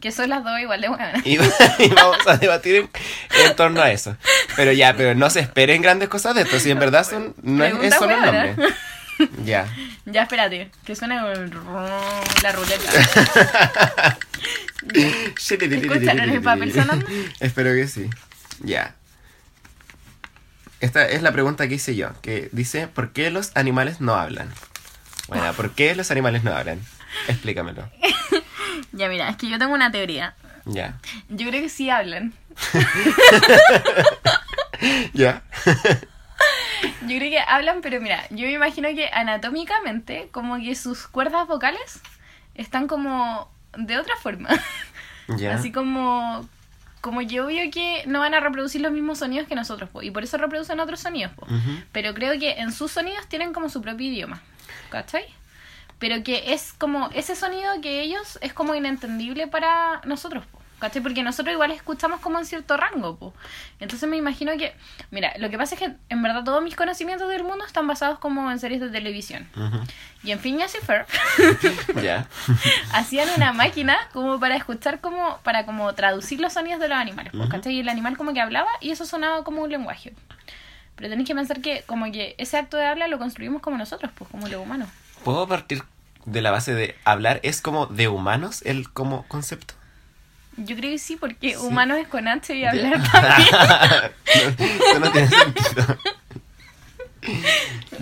Que 0.00 0.12
son 0.12 0.28
las 0.28 0.44
dos 0.44 0.60
igual 0.60 0.80
de 0.82 0.88
buenas. 0.88 1.26
Y, 1.26 1.34
y 1.78 1.88
vamos 1.88 2.18
a 2.26 2.36
debatir 2.36 2.76
en, 2.76 2.90
en 3.46 3.56
torno 3.56 3.80
a 3.80 3.90
eso. 3.90 4.14
Pero 4.56 4.72
ya, 4.72 4.94
pero 4.94 5.14
no 5.14 5.30
se 5.30 5.40
esperen 5.40 5.80
grandes 5.80 6.10
cosas 6.10 6.34
de 6.34 6.42
esto. 6.42 6.58
Si 6.60 6.70
en 6.70 6.78
verdad 6.78 7.04
son, 7.04 7.34
no 7.42 7.64
es, 7.64 7.72
es 7.72 7.78
Pregunta 7.78 7.98
solo 7.98 8.14
el 8.14 8.20
hueona. 8.20 8.44
nombre. 8.46 8.68
Ya. 9.44 9.68
Ya, 10.06 10.22
espérate, 10.22 10.70
que 10.84 10.94
suena 10.94 11.32
el 11.32 11.50
la 12.42 12.52
ruleta. 12.52 12.90
¿Escucharon 15.40 16.30
el 16.30 16.42
papel 16.42 16.72
sonando? 16.72 17.06
Espero 17.40 17.72
que 17.74 17.88
sí. 17.88 18.08
Ya. 18.60 18.94
Esta 20.80 21.08
es 21.08 21.22
la 21.22 21.32
pregunta 21.32 21.66
que 21.68 21.74
hice 21.74 21.96
yo, 21.96 22.10
que 22.22 22.48
dice, 22.52 22.86
¿por 22.86 23.12
qué 23.12 23.30
los 23.30 23.50
animales 23.56 24.00
no 24.00 24.14
hablan? 24.14 24.48
Bueno, 25.26 25.52
¿por 25.54 25.72
qué 25.72 25.94
los 25.96 26.10
animales 26.10 26.44
no 26.44 26.54
hablan? 26.54 26.80
Explícamelo. 27.26 27.90
Ya, 28.92 29.08
mira, 29.08 29.28
es 29.28 29.36
que 29.36 29.50
yo 29.50 29.58
tengo 29.58 29.74
una 29.74 29.90
teoría. 29.90 30.34
Ya. 30.64 30.98
Yo 31.28 31.48
creo 31.48 31.62
que 31.62 31.68
sí 31.68 31.90
hablan. 31.90 32.32
Ya. 35.12 35.42
Yo 36.82 37.16
creo 37.18 37.30
que 37.30 37.38
hablan, 37.40 37.80
pero 37.80 38.00
mira, 38.00 38.26
yo 38.30 38.46
me 38.46 38.52
imagino 38.52 38.88
que 38.90 39.08
anatómicamente, 39.12 40.28
como 40.30 40.56
que 40.58 40.74
sus 40.74 41.06
cuerdas 41.06 41.46
vocales 41.46 42.00
están 42.54 42.86
como 42.86 43.50
de 43.76 43.98
otra 43.98 44.16
forma. 44.16 44.48
Así 45.52 45.72
como, 45.72 46.48
como 47.00 47.22
yo 47.22 47.46
veo 47.46 47.70
que 47.70 48.02
no 48.06 48.20
van 48.20 48.34
a 48.34 48.40
reproducir 48.40 48.80
los 48.80 48.92
mismos 48.92 49.18
sonidos 49.18 49.46
que 49.46 49.54
nosotros, 49.54 49.90
po, 49.90 50.02
y 50.02 50.10
por 50.10 50.22
eso 50.24 50.38
reproducen 50.38 50.80
otros 50.80 51.00
sonidos. 51.00 51.32
po. 51.32 51.46
Pero 51.92 52.14
creo 52.14 52.38
que 52.38 52.52
en 52.58 52.72
sus 52.72 52.92
sonidos 52.92 53.26
tienen 53.28 53.52
como 53.52 53.68
su 53.68 53.82
propio 53.82 54.06
idioma. 54.06 54.40
¿Cachai? 54.90 55.24
Pero 55.98 56.22
que 56.22 56.52
es 56.52 56.72
como 56.72 57.10
ese 57.12 57.34
sonido 57.34 57.80
que 57.82 58.00
ellos 58.00 58.38
es 58.40 58.52
como 58.52 58.74
inentendible 58.74 59.48
para 59.48 60.00
nosotros. 60.04 60.46
po, 60.46 60.57
¿Cachai? 60.78 61.02
Porque 61.02 61.22
nosotros 61.22 61.52
igual 61.52 61.70
escuchamos 61.72 62.20
como 62.20 62.38
en 62.38 62.46
cierto 62.46 62.76
rango. 62.76 63.16
po. 63.16 63.34
Entonces 63.80 64.08
me 64.08 64.16
imagino 64.16 64.56
que, 64.56 64.74
mira, 65.10 65.32
lo 65.38 65.50
que 65.50 65.58
pasa 65.58 65.74
es 65.74 65.80
que 65.80 65.92
en 66.08 66.22
verdad 66.22 66.44
todos 66.44 66.62
mis 66.62 66.76
conocimientos 66.76 67.28
del 67.28 67.42
mundo 67.42 67.64
están 67.64 67.86
basados 67.86 68.18
como 68.18 68.50
en 68.50 68.58
series 68.58 68.80
de 68.80 68.88
televisión. 68.88 69.48
Ujú. 69.56 69.80
Y 70.22 70.32
en 70.32 70.40
Phineas 70.40 70.74
y 70.74 70.84
Ferb 70.84 71.06
Ya. 72.02 72.26
hacían 72.92 73.28
una 73.36 73.52
máquina 73.52 73.96
como 74.12 74.40
para 74.40 74.56
escuchar 74.56 75.00
como 75.00 75.38
para 75.44 75.64
como 75.64 75.92
traducir 75.94 76.40
los 76.40 76.52
sonidos 76.52 76.80
de 76.80 76.88
los 76.88 76.98
animales 76.98 77.32
pues. 77.36 77.48
¿cachai? 77.48 77.74
y 77.74 77.80
el 77.80 77.88
animal 77.88 78.16
como 78.16 78.32
que 78.34 78.40
hablaba 78.40 78.68
y 78.80 78.90
eso 78.90 79.06
sonaba 79.06 79.44
como 79.44 79.62
un 79.62 79.70
lenguaje 79.70 80.14
pero 80.96 81.08
tenéis 81.08 81.28
que 81.28 81.34
pensar 81.36 81.60
que 81.60 81.84
como 81.86 82.10
que 82.10 82.34
ese 82.38 82.56
acto 82.56 82.76
de 82.76 82.86
habla 82.86 83.06
lo 83.06 83.18
construimos 83.18 83.62
como 83.62 83.78
nosotros 83.78 84.10
pues 84.16 84.28
como 84.30 84.48
los 84.48 84.60
humanos 84.60 84.88
¿Puedo 85.24 85.46
partir 85.46 85.84
de 86.24 86.42
la 86.42 86.50
base 86.50 86.74
de 86.74 86.96
hablar 87.04 87.38
es 87.42 87.62
como 87.62 87.86
de 87.86 88.08
humanos 88.08 88.62
el 88.62 88.90
como 88.90 89.22
concepto? 89.28 89.74
Yo 90.64 90.76
creo 90.76 90.90
que 90.92 90.98
sí 90.98 91.16
porque 91.16 91.50
Sí. 91.50 91.56
humanos 91.56 91.98
es 91.98 92.08
con 92.08 92.28
H 92.28 92.54
y 92.54 92.64
hablar 92.64 93.02
también 93.12 93.48
No, 94.94 95.00
no 95.00 95.12
tiene 95.12 95.28
sentido. 95.28 95.98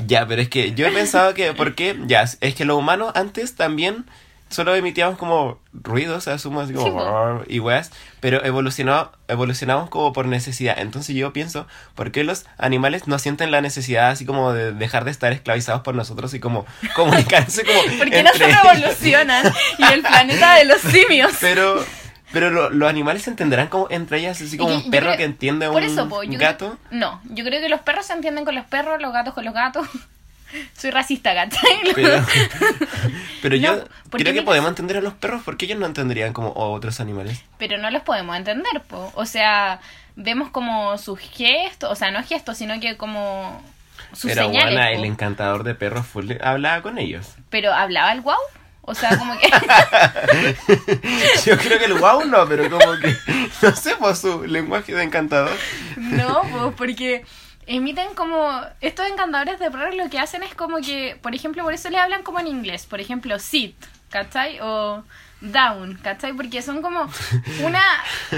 Ya, 0.06 0.26
pero 0.26 0.42
es 0.42 0.48
que 0.48 0.72
yo 0.75 0.86
he 0.86 0.92
pensado 0.92 1.34
que, 1.34 1.52
¿por 1.52 1.75
qué? 1.75 1.96
Ya, 2.06 2.22
es 2.40 2.54
que 2.54 2.64
los 2.64 2.76
humanos 2.78 3.12
antes 3.14 3.54
también 3.56 4.04
solo 4.48 4.75
emitíamos 4.76 5.18
como 5.18 5.58
ruidos, 5.72 6.28
asumo 6.28 6.60
así 6.60 6.72
como 6.72 7.42
Sí, 7.44 7.54
y 7.54 7.58
weas, 7.58 7.90
pero 8.20 8.44
evolucionó, 8.44 9.10
evolucionamos 9.26 9.90
como 9.90 10.12
por 10.12 10.26
necesidad. 10.26 10.78
Entonces 10.78 11.16
yo 11.16 11.32
pienso, 11.32 11.66
¿por 11.96 12.12
qué 12.12 12.22
los 12.22 12.46
animales 12.56 13.08
no 13.08 13.18
sienten 13.18 13.50
la 13.50 13.60
necesidad 13.60 14.10
así 14.10 14.25
como 14.25 14.52
de 14.52 14.70
dejar 14.72 15.04
de 15.04 15.10
estar 15.10 15.32
esclavizados 15.32 15.82
por 15.82 15.96
nosotros 15.96 16.32
y 16.34 16.38
como 16.40 16.64
comunicarse 16.94 17.64
como 17.64 17.82
¿Por 17.98 18.10
qué 18.10 18.22
no 18.22 18.32
se 18.32 18.46
revolucionan? 18.46 19.52
Y 19.78 19.84
el 19.92 20.02
planeta 20.02 20.54
de 20.56 20.64
los 20.66 20.80
simios. 20.82 21.32
Pero, 21.40 21.84
pero 22.33 22.50
lo- 22.50 22.71
los 22.71 22.88
animales 22.88 23.23
se 23.23 23.30
entenderán 23.30 23.68
como 23.68 23.87
entre 23.90 24.18
ellas, 24.18 24.40
así 24.40 24.56
como 24.56 24.75
un 24.75 24.90
perro 24.90 25.06
creo- 25.06 25.16
que 25.18 25.25
entiende 25.25 25.66
a 25.66 25.71
un 25.71 25.75
Por 25.75 25.83
eso, 25.85 26.09
po, 26.09 26.23
yo 26.23 26.38
gato. 26.38 26.76
creo- 26.88 26.99
no, 27.00 27.21
yo 27.25 27.45
creo 27.45 27.61
que 27.61 27.68
los 27.68 27.80
perros 27.80 28.06
se 28.06 28.12
entienden 28.12 28.45
con 28.45 28.54
los 28.54 28.64
perros, 28.66 29.00
los 29.00 29.12
gatos 29.12 29.35
con 29.35 29.45
los 29.45 29.54
gatos. 29.54 29.87
Soy 30.78 30.90
racista, 30.92 31.35
¿cachai? 31.35 31.80
Pero, 31.95 32.25
pero 33.42 33.56
No, 33.56 33.62
yo 33.62 33.85
creo 34.11 34.33
que 34.33 34.42
podemos 34.42 34.68
entender 34.71 34.97
a 34.97 35.00
los 35.00 35.12
perros 35.14 35.42
porque 35.45 35.64
ellos 35.66 35.78
no 35.78 35.87
entenderían 35.87 36.33
como 36.33 36.52
otros 36.54 37.00
animales. 37.00 37.42
pero 37.59 37.78
no 37.78 37.90
los 37.90 38.02
podemos 38.02 38.37
entender, 38.37 38.80
po. 38.88 39.12
O 39.16 39.26
sea, 39.26 39.80
vemos 40.14 40.50
como 40.50 40.97
sus 40.99 41.18
gestos, 41.18 41.90
o 41.90 41.95
sea, 41.97 42.11
no 42.12 42.23
gestos, 42.23 42.56
sino 42.56 42.78
que 42.80 42.97
como 42.97 43.61
sus 44.12 44.30
Pero 44.30 44.45
señales. 44.47 44.75
bueno, 44.75 44.90
po. 44.90 44.99
el 44.99 45.04
encantador 45.04 45.64
de 45.64 45.75
perros 45.75 46.06
full 46.06 46.30
hablaba 46.40 46.80
con 46.83 46.99
ellos. 46.99 47.35
Pero 47.50 47.73
hablaba 47.75 48.12
el 48.12 48.21
guau. 48.23 48.38
O 48.87 48.95
sea, 48.95 49.19
como 49.19 49.37
que. 49.38 49.49
Yo 51.45 51.59
creo 51.59 51.78
que 51.78 51.87
el 51.87 51.95
wow 51.95 52.25
no, 52.25 52.47
pero 52.49 52.71
como 52.71 52.99
que 53.00 53.14
no 53.61 53.75
sé 53.75 53.97
por 53.97 54.14
su 54.14 54.45
lenguaje 54.45 54.95
de 54.95 55.02
encantador. 55.02 55.57
no, 55.97 56.43
pues 56.43 56.75
porque 56.76 57.25
emiten 57.66 58.14
como. 58.14 58.49
Estos 58.81 59.09
encantadores 59.09 59.59
de 59.59 59.71
perros 59.73 59.97
lo 59.97 60.09
que 60.09 60.21
hacen 60.21 60.45
es 60.45 60.55
como 60.55 60.78
que. 60.78 61.19
Por 61.21 61.35
ejemplo, 61.35 61.64
por 61.64 61.75
eso 61.75 61.90
le 61.90 61.99
hablan 61.99 62.23
como 62.23 62.38
en 62.38 62.47
inglés. 62.47 62.87
Por 62.87 63.00
ejemplo, 63.00 63.38
sit, 63.40 63.75
¿cachai? 64.09 64.61
O 64.61 65.02
down, 65.40 65.99
¿cachai? 66.02 66.33
Porque 66.33 66.62
son 66.62 66.81
como 66.81 67.11
una, 67.64 67.83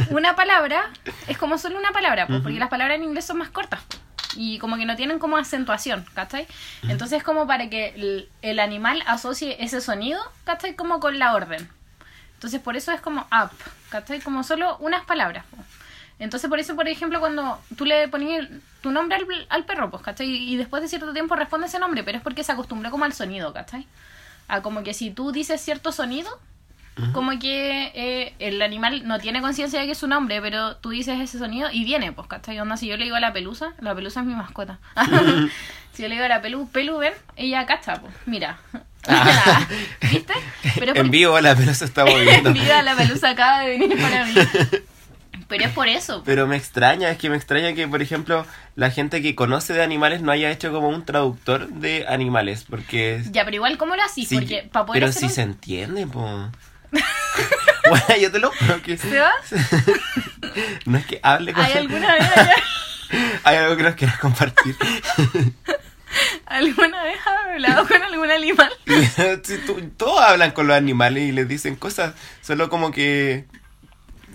una 0.08 0.34
palabra. 0.34 0.90
Es 1.26 1.36
como 1.36 1.58
solo 1.58 1.78
una 1.78 1.90
palabra, 1.90 2.26
pues, 2.26 2.40
porque 2.40 2.58
las 2.58 2.70
palabras 2.70 2.96
en 2.96 3.04
inglés 3.04 3.26
son 3.26 3.36
más 3.36 3.50
cortas. 3.50 3.80
po. 3.82 4.07
Y 4.40 4.58
como 4.60 4.76
que 4.76 4.84
no 4.86 4.94
tienen 4.94 5.18
como 5.18 5.36
acentuación, 5.36 6.06
¿cachai? 6.14 6.46
Entonces 6.88 7.24
como 7.24 7.46
para 7.48 7.68
que 7.68 7.88
el, 7.96 8.28
el 8.40 8.60
animal 8.60 9.02
asocie 9.06 9.56
ese 9.64 9.80
sonido, 9.80 10.20
¿cachai? 10.44 10.76
Como 10.76 11.00
con 11.00 11.18
la 11.18 11.34
orden. 11.34 11.68
Entonces 12.34 12.60
por 12.60 12.76
eso 12.76 12.92
es 12.92 13.00
como 13.00 13.22
up, 13.22 13.50
¿cachai? 13.90 14.20
Como 14.20 14.44
solo 14.44 14.76
unas 14.78 15.04
palabras. 15.04 15.44
Entonces 16.20 16.48
por 16.48 16.60
eso, 16.60 16.76
por 16.76 16.86
ejemplo, 16.86 17.18
cuando 17.18 17.60
tú 17.76 17.84
le 17.84 18.06
ponías 18.06 18.40
el- 18.40 18.62
tu 18.80 18.92
nombre 18.92 19.16
al, 19.16 19.26
al 19.48 19.64
perro, 19.64 19.90
pues, 19.90 20.02
¿cachai? 20.04 20.28
Y 20.28 20.56
después 20.56 20.82
de 20.82 20.88
cierto 20.88 21.12
tiempo 21.12 21.34
responde 21.34 21.66
ese 21.66 21.80
nombre, 21.80 22.04
pero 22.04 22.18
es 22.18 22.22
porque 22.22 22.44
se 22.44 22.52
acostumbró 22.52 22.92
como 22.92 23.04
al 23.04 23.12
sonido, 23.12 23.52
¿cachai? 23.52 23.86
A 24.46 24.62
como 24.62 24.84
que 24.84 24.94
si 24.94 25.10
tú 25.10 25.32
dices 25.32 25.60
cierto 25.60 25.90
sonido, 25.90 26.30
como 27.12 27.38
que 27.38 27.92
eh, 27.94 28.34
el 28.38 28.60
animal 28.62 29.06
no 29.06 29.18
tiene 29.18 29.40
conciencia 29.40 29.80
de 29.80 29.86
que 29.86 29.92
es 29.92 29.98
su 29.98 30.06
nombre, 30.06 30.40
pero 30.40 30.76
tú 30.76 30.90
dices 30.90 31.20
ese 31.20 31.38
sonido 31.38 31.68
y 31.72 31.84
viene, 31.84 32.12
pues, 32.12 32.26
¿cachai? 32.28 32.58
Onda, 32.60 32.76
si 32.76 32.86
yo 32.86 32.96
le 32.96 33.04
digo 33.04 33.16
a 33.16 33.20
la 33.20 33.32
pelusa, 33.32 33.74
la 33.80 33.94
pelusa 33.94 34.20
es 34.20 34.26
mi 34.26 34.34
mascota. 34.34 34.78
si 35.92 36.02
yo 36.02 36.08
le 36.08 36.14
digo 36.14 36.24
a 36.24 36.28
la 36.28 36.40
pelu, 36.42 36.68
pelu, 36.68 36.98
ven, 36.98 37.12
ella 37.36 37.66
cacha, 37.66 38.00
pues, 38.00 38.12
mira. 38.26 38.58
¿Viste? 40.02 40.34
Pero 40.78 40.92
es 40.94 40.98
En 41.00 41.10
vivo 41.10 41.40
la 41.40 41.54
pelusa 41.54 41.84
está 41.84 42.04
moviendo. 42.04 42.50
Mira, 42.52 42.82
la 42.82 42.94
pelusa 42.94 43.30
acaba 43.30 43.60
de 43.60 43.70
venir 43.78 44.00
para 44.00 44.24
mí. 44.26 44.34
Pero 45.46 45.64
es 45.64 45.70
por 45.70 45.88
eso. 45.88 46.22
Pero 46.26 46.46
me 46.46 46.56
extraña, 46.56 47.08
es 47.10 47.16
que 47.16 47.30
me 47.30 47.36
extraña 47.36 47.72
que, 47.72 47.88
por 47.88 48.02
ejemplo, 48.02 48.44
la 48.76 48.90
gente 48.90 49.22
que 49.22 49.34
conoce 49.34 49.72
de 49.72 49.82
animales 49.82 50.20
no 50.20 50.30
haya 50.30 50.50
hecho 50.50 50.70
como 50.72 50.88
un 50.90 51.06
traductor 51.06 51.68
de 51.68 52.04
animales, 52.06 52.66
porque... 52.68 53.22
Ya, 53.30 53.44
pero 53.46 53.54
igual, 53.56 53.78
¿cómo 53.78 53.96
lo 53.96 54.02
así? 54.02 54.26
sí, 54.26 54.34
Porque 54.34 54.68
para 54.70 54.84
poder 54.84 55.00
pero 55.00 55.08
hacer 55.10 55.20
si 55.20 55.26
un- 55.26 55.32
se 55.32 55.42
entiende, 55.42 56.06
po. 56.06 56.50
bueno, 57.88 58.16
yo 58.20 58.30
te 58.32 58.38
lo 58.38 58.50
juro 58.52 58.82
que... 58.82 58.96
¿Se 58.98 59.18
va? 59.18 59.32
No 60.86 60.98
es 60.98 61.06
que 61.06 61.20
hable 61.22 61.52
con... 61.52 61.64
¿Hay 61.64 61.72
alguna 61.74 62.14
vez, 62.14 62.30
allá- 62.36 62.54
Hay 63.44 63.56
algo 63.56 63.76
que 63.76 63.82
nos 63.84 63.94
quieras 63.94 64.18
compartir. 64.18 64.76
alguna 66.46 67.02
vez 67.04 67.18
has 67.26 67.46
hablado 67.46 67.86
con 67.86 68.02
algún 68.02 68.30
animal? 68.30 68.70
Sí, 69.44 69.58
tú- 69.66 69.80
todos 69.96 70.20
hablan 70.20 70.50
con 70.52 70.66
los 70.66 70.76
animales 70.76 71.22
y 71.24 71.32
les 71.32 71.48
dicen 71.48 71.76
cosas, 71.76 72.14
solo 72.42 72.68
como 72.68 72.90
que 72.90 73.44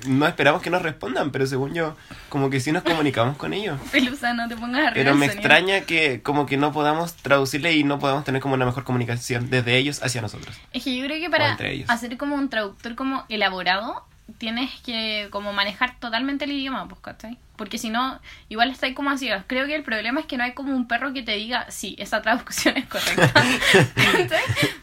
no 0.06 0.28
esperamos 0.28 0.62
que 0.62 0.70
nos 0.70 0.82
respondan, 0.82 1.32
pero 1.32 1.46
según 1.48 1.74
yo, 1.74 1.96
como 2.30 2.50
que 2.50 2.60
sí 2.60 2.72
nos 2.72 2.84
comunicamos 2.84 3.38
con 3.38 3.54
ellos. 3.54 3.80
Pelusa, 3.92 4.34
no 4.34 4.48
te 4.48 4.56
pongas 4.56 4.88
arriba 4.88 4.94
Pero 4.94 5.16
me 5.16 5.26
extraña 5.26 5.82
que 5.82 6.22
como 6.22 6.46
que 6.46 6.58
no 6.58 6.72
podamos 6.72 7.16
traducirle 7.16 7.74
y 7.74 7.84
no 7.84 8.00
podamos 8.00 8.24
tener 8.24 8.42
como 8.42 8.56
una 8.56 8.66
mejor 8.66 8.84
comunicación 8.84 9.50
desde 9.50 9.78
ellos 9.78 10.02
hacia 10.04 10.22
nosotros. 10.22 10.56
Es 10.72 10.84
que 10.84 10.96
yo 10.96 11.06
creo 11.06 11.20
que 11.20 11.30
para 11.30 11.58
hacer 11.88 12.18
como 12.18 12.36
un 12.36 12.50
traductor 12.50 12.96
como 12.96 13.26
elaborado, 13.30 14.06
tienes 14.38 14.72
que 14.82 15.28
como 15.32 15.54
manejar 15.54 16.00
totalmente 16.00 16.46
el 16.46 16.52
idioma, 16.52 16.88
pues, 16.88 17.02
¿cachai? 17.02 17.38
Porque 17.56 17.78
si 17.78 17.90
no, 17.92 18.20
igual 18.50 18.72
está 18.72 18.88
ahí 18.88 18.94
como 18.96 19.12
así. 19.12 19.30
Creo 19.46 19.68
que 19.68 19.76
el 19.76 19.84
problema 19.84 20.20
es 20.20 20.26
que 20.26 20.38
no 20.38 20.44
hay 20.44 20.54
como 20.54 20.76
un 20.76 20.88
perro 20.88 21.14
que 21.14 21.22
te 21.22 21.34
diga, 21.34 21.70
sí, 21.70 21.96
esa 22.00 22.22
traducción 22.24 22.76
es 22.78 22.86
correcta. 22.88 23.32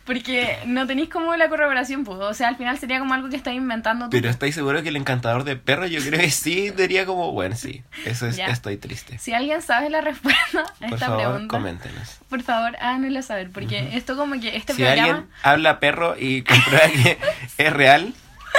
Porque 0.04 0.58
no 0.66 0.86
tenéis 0.86 1.08
como 1.08 1.34
la 1.36 1.48
corroboración, 1.48 2.04
pues. 2.04 2.18
O 2.20 2.34
sea, 2.34 2.48
al 2.48 2.56
final 2.56 2.78
sería 2.78 2.98
como 2.98 3.14
algo 3.14 3.28
que 3.28 3.36
estás 3.36 3.54
inventando 3.54 4.06
tú. 4.06 4.10
Pero 4.10 4.28
¿estáis 4.30 4.54
seguro 4.54 4.82
que 4.82 4.88
el 4.90 4.96
encantador 4.96 5.44
de 5.44 5.56
perros 5.56 5.90
yo 5.90 6.00
creo 6.00 6.20
que 6.20 6.30
sí 6.30 6.70
diría 6.70 7.06
como, 7.06 7.32
bueno, 7.32 7.56
sí, 7.56 7.82
eso 8.04 8.26
es, 8.26 8.36
Ya. 8.36 8.46
estoy 8.46 8.76
triste. 8.76 9.18
Si 9.18 9.32
alguien 9.32 9.62
sabe 9.62 9.90
la 9.90 10.00
respuesta 10.00 10.60
a 10.60 10.64
Por 10.78 10.94
esta 10.94 11.06
favor, 11.06 11.22
pregunta, 11.32 11.48
coméntenos. 11.56 12.18
por 12.28 12.42
favor, 12.42 12.76
háganoslo 12.76 13.22
saber. 13.22 13.50
Porque 13.50 13.96
esto 13.96 14.16
como 14.16 14.40
que 14.40 14.56
este 14.56 14.74
Si 14.74 14.82
programa... 14.82 15.08
alguien 15.08 15.30
habla 15.42 15.80
perro 15.80 16.16
y 16.18 16.42
comprueba 16.42 16.86
que 16.88 17.18
es 17.58 17.72
real, 17.72 18.14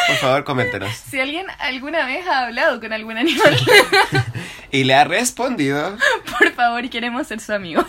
por 0.08 0.16
favor, 0.18 0.44
coméntenos. 0.44 0.92
Si 0.96 1.20
alguien 1.20 1.46
alguna 1.60 2.06
vez 2.06 2.26
ha 2.28 2.46
hablado 2.48 2.80
con 2.80 2.94
algún 2.94 3.18
animal, 3.18 3.58
Y 4.72 4.84
le 4.86 4.94
ha 4.96 5.04
respondido. 5.04 5.98
por 6.40 6.52
favor, 6.54 6.90
queremos 6.90 7.28
ser 7.28 7.40
su 7.42 7.52
amigo. 7.54 7.84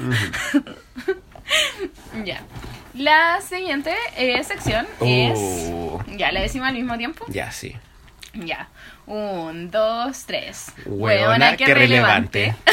ya. 2.24 2.40
La 2.94 3.40
siguiente 3.40 3.94
eh, 4.16 4.42
sección 4.44 4.86
es... 5.00 5.38
Oh, 5.38 6.02
Ya, 6.16 6.30
la 6.32 6.40
decimos 6.40 6.68
al 6.68 6.74
mismo 6.74 6.96
tiempo. 6.98 7.24
ya, 7.28 7.50
sí. 7.52 7.76
Ya. 8.34 8.68
Un, 9.06 9.70
dos, 9.70 10.24
tres. 10.26 10.72
Huevona, 10.86 11.56
qué 11.56 11.72
relevante. 11.74 12.54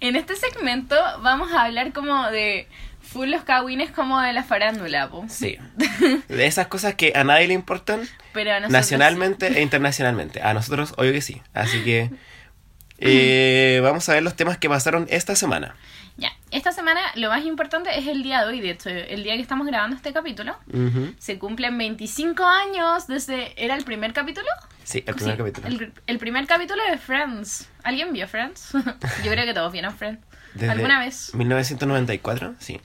En 0.00 0.16
este 0.16 0.34
segmento 0.34 0.96
vamos 1.20 1.52
a 1.52 1.62
hablar 1.64 1.92
como 1.92 2.26
de 2.30 2.66
full 3.12 3.28
los 3.30 3.42
cagüines 3.44 3.90
como 3.90 4.20
de 4.20 4.32
la 4.32 4.42
farándula, 4.42 5.08
po. 5.10 5.24
Sí. 5.28 5.58
De 6.28 6.46
esas 6.46 6.66
cosas 6.68 6.94
que 6.94 7.12
a 7.14 7.24
nadie 7.24 7.46
le 7.48 7.54
importan 7.54 8.00
Pero 8.32 8.50
a 8.50 8.54
nosotros- 8.54 8.72
nacionalmente 8.72 9.46
e 9.48 9.62
internacionalmente. 9.62 10.42
A 10.42 10.54
nosotros, 10.54 10.94
obvio 10.96 11.12
que 11.12 11.20
sí. 11.20 11.42
Así 11.54 11.82
que 11.84 12.10
eh, 12.98 13.80
vamos 13.82 14.08
a 14.08 14.14
ver 14.14 14.22
los 14.22 14.36
temas 14.36 14.58
que 14.58 14.68
pasaron 14.68 15.06
esta 15.10 15.36
semana. 15.36 15.74
Ya, 16.18 16.30
esta 16.50 16.72
semana 16.72 17.00
lo 17.14 17.30
más 17.30 17.44
importante 17.46 17.98
es 17.98 18.06
el 18.06 18.22
día 18.22 18.40
de 18.42 18.46
hoy, 18.48 18.60
de 18.60 18.70
hecho, 18.70 18.90
el 18.90 19.22
día 19.24 19.34
que 19.34 19.40
estamos 19.40 19.66
grabando 19.66 19.96
este 19.96 20.12
capítulo. 20.12 20.56
Ujú. 20.72 21.14
Se 21.18 21.38
cumplen 21.38 21.76
25 21.78 22.44
años 22.44 23.06
desde... 23.06 23.54
¿Era 23.62 23.74
el 23.76 23.84
primer 23.84 24.12
capítulo? 24.12 24.46
Sí, 24.84 25.02
el 25.06 25.14
primer 25.14 25.34
Sí, 25.36 25.38
capítulo. 25.38 25.66
El, 25.68 25.92
el 26.06 26.18
primer 26.18 26.46
capítulo 26.46 26.82
de 26.90 26.98
Friends. 26.98 27.68
¿Alguien 27.82 28.12
vio 28.12 28.28
Friends? 28.28 28.72
Yo 29.24 29.30
creo 29.30 29.46
que 29.46 29.54
todos 29.54 29.72
vieron 29.72 29.96
Friends. 29.96 30.20
¿Alguna 30.68 31.00
vez? 31.00 31.34
1994, 31.34 32.56
sí. 32.58 32.78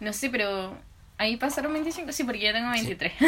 No 0.00 0.12
sé, 0.12 0.28
pero 0.30 0.76
ahí 1.18 1.36
pasaron 1.36 1.72
25. 1.72 2.12
Sí, 2.12 2.24
porque 2.24 2.40
yo 2.40 2.52
tengo 2.52 2.70
23. 2.70 3.12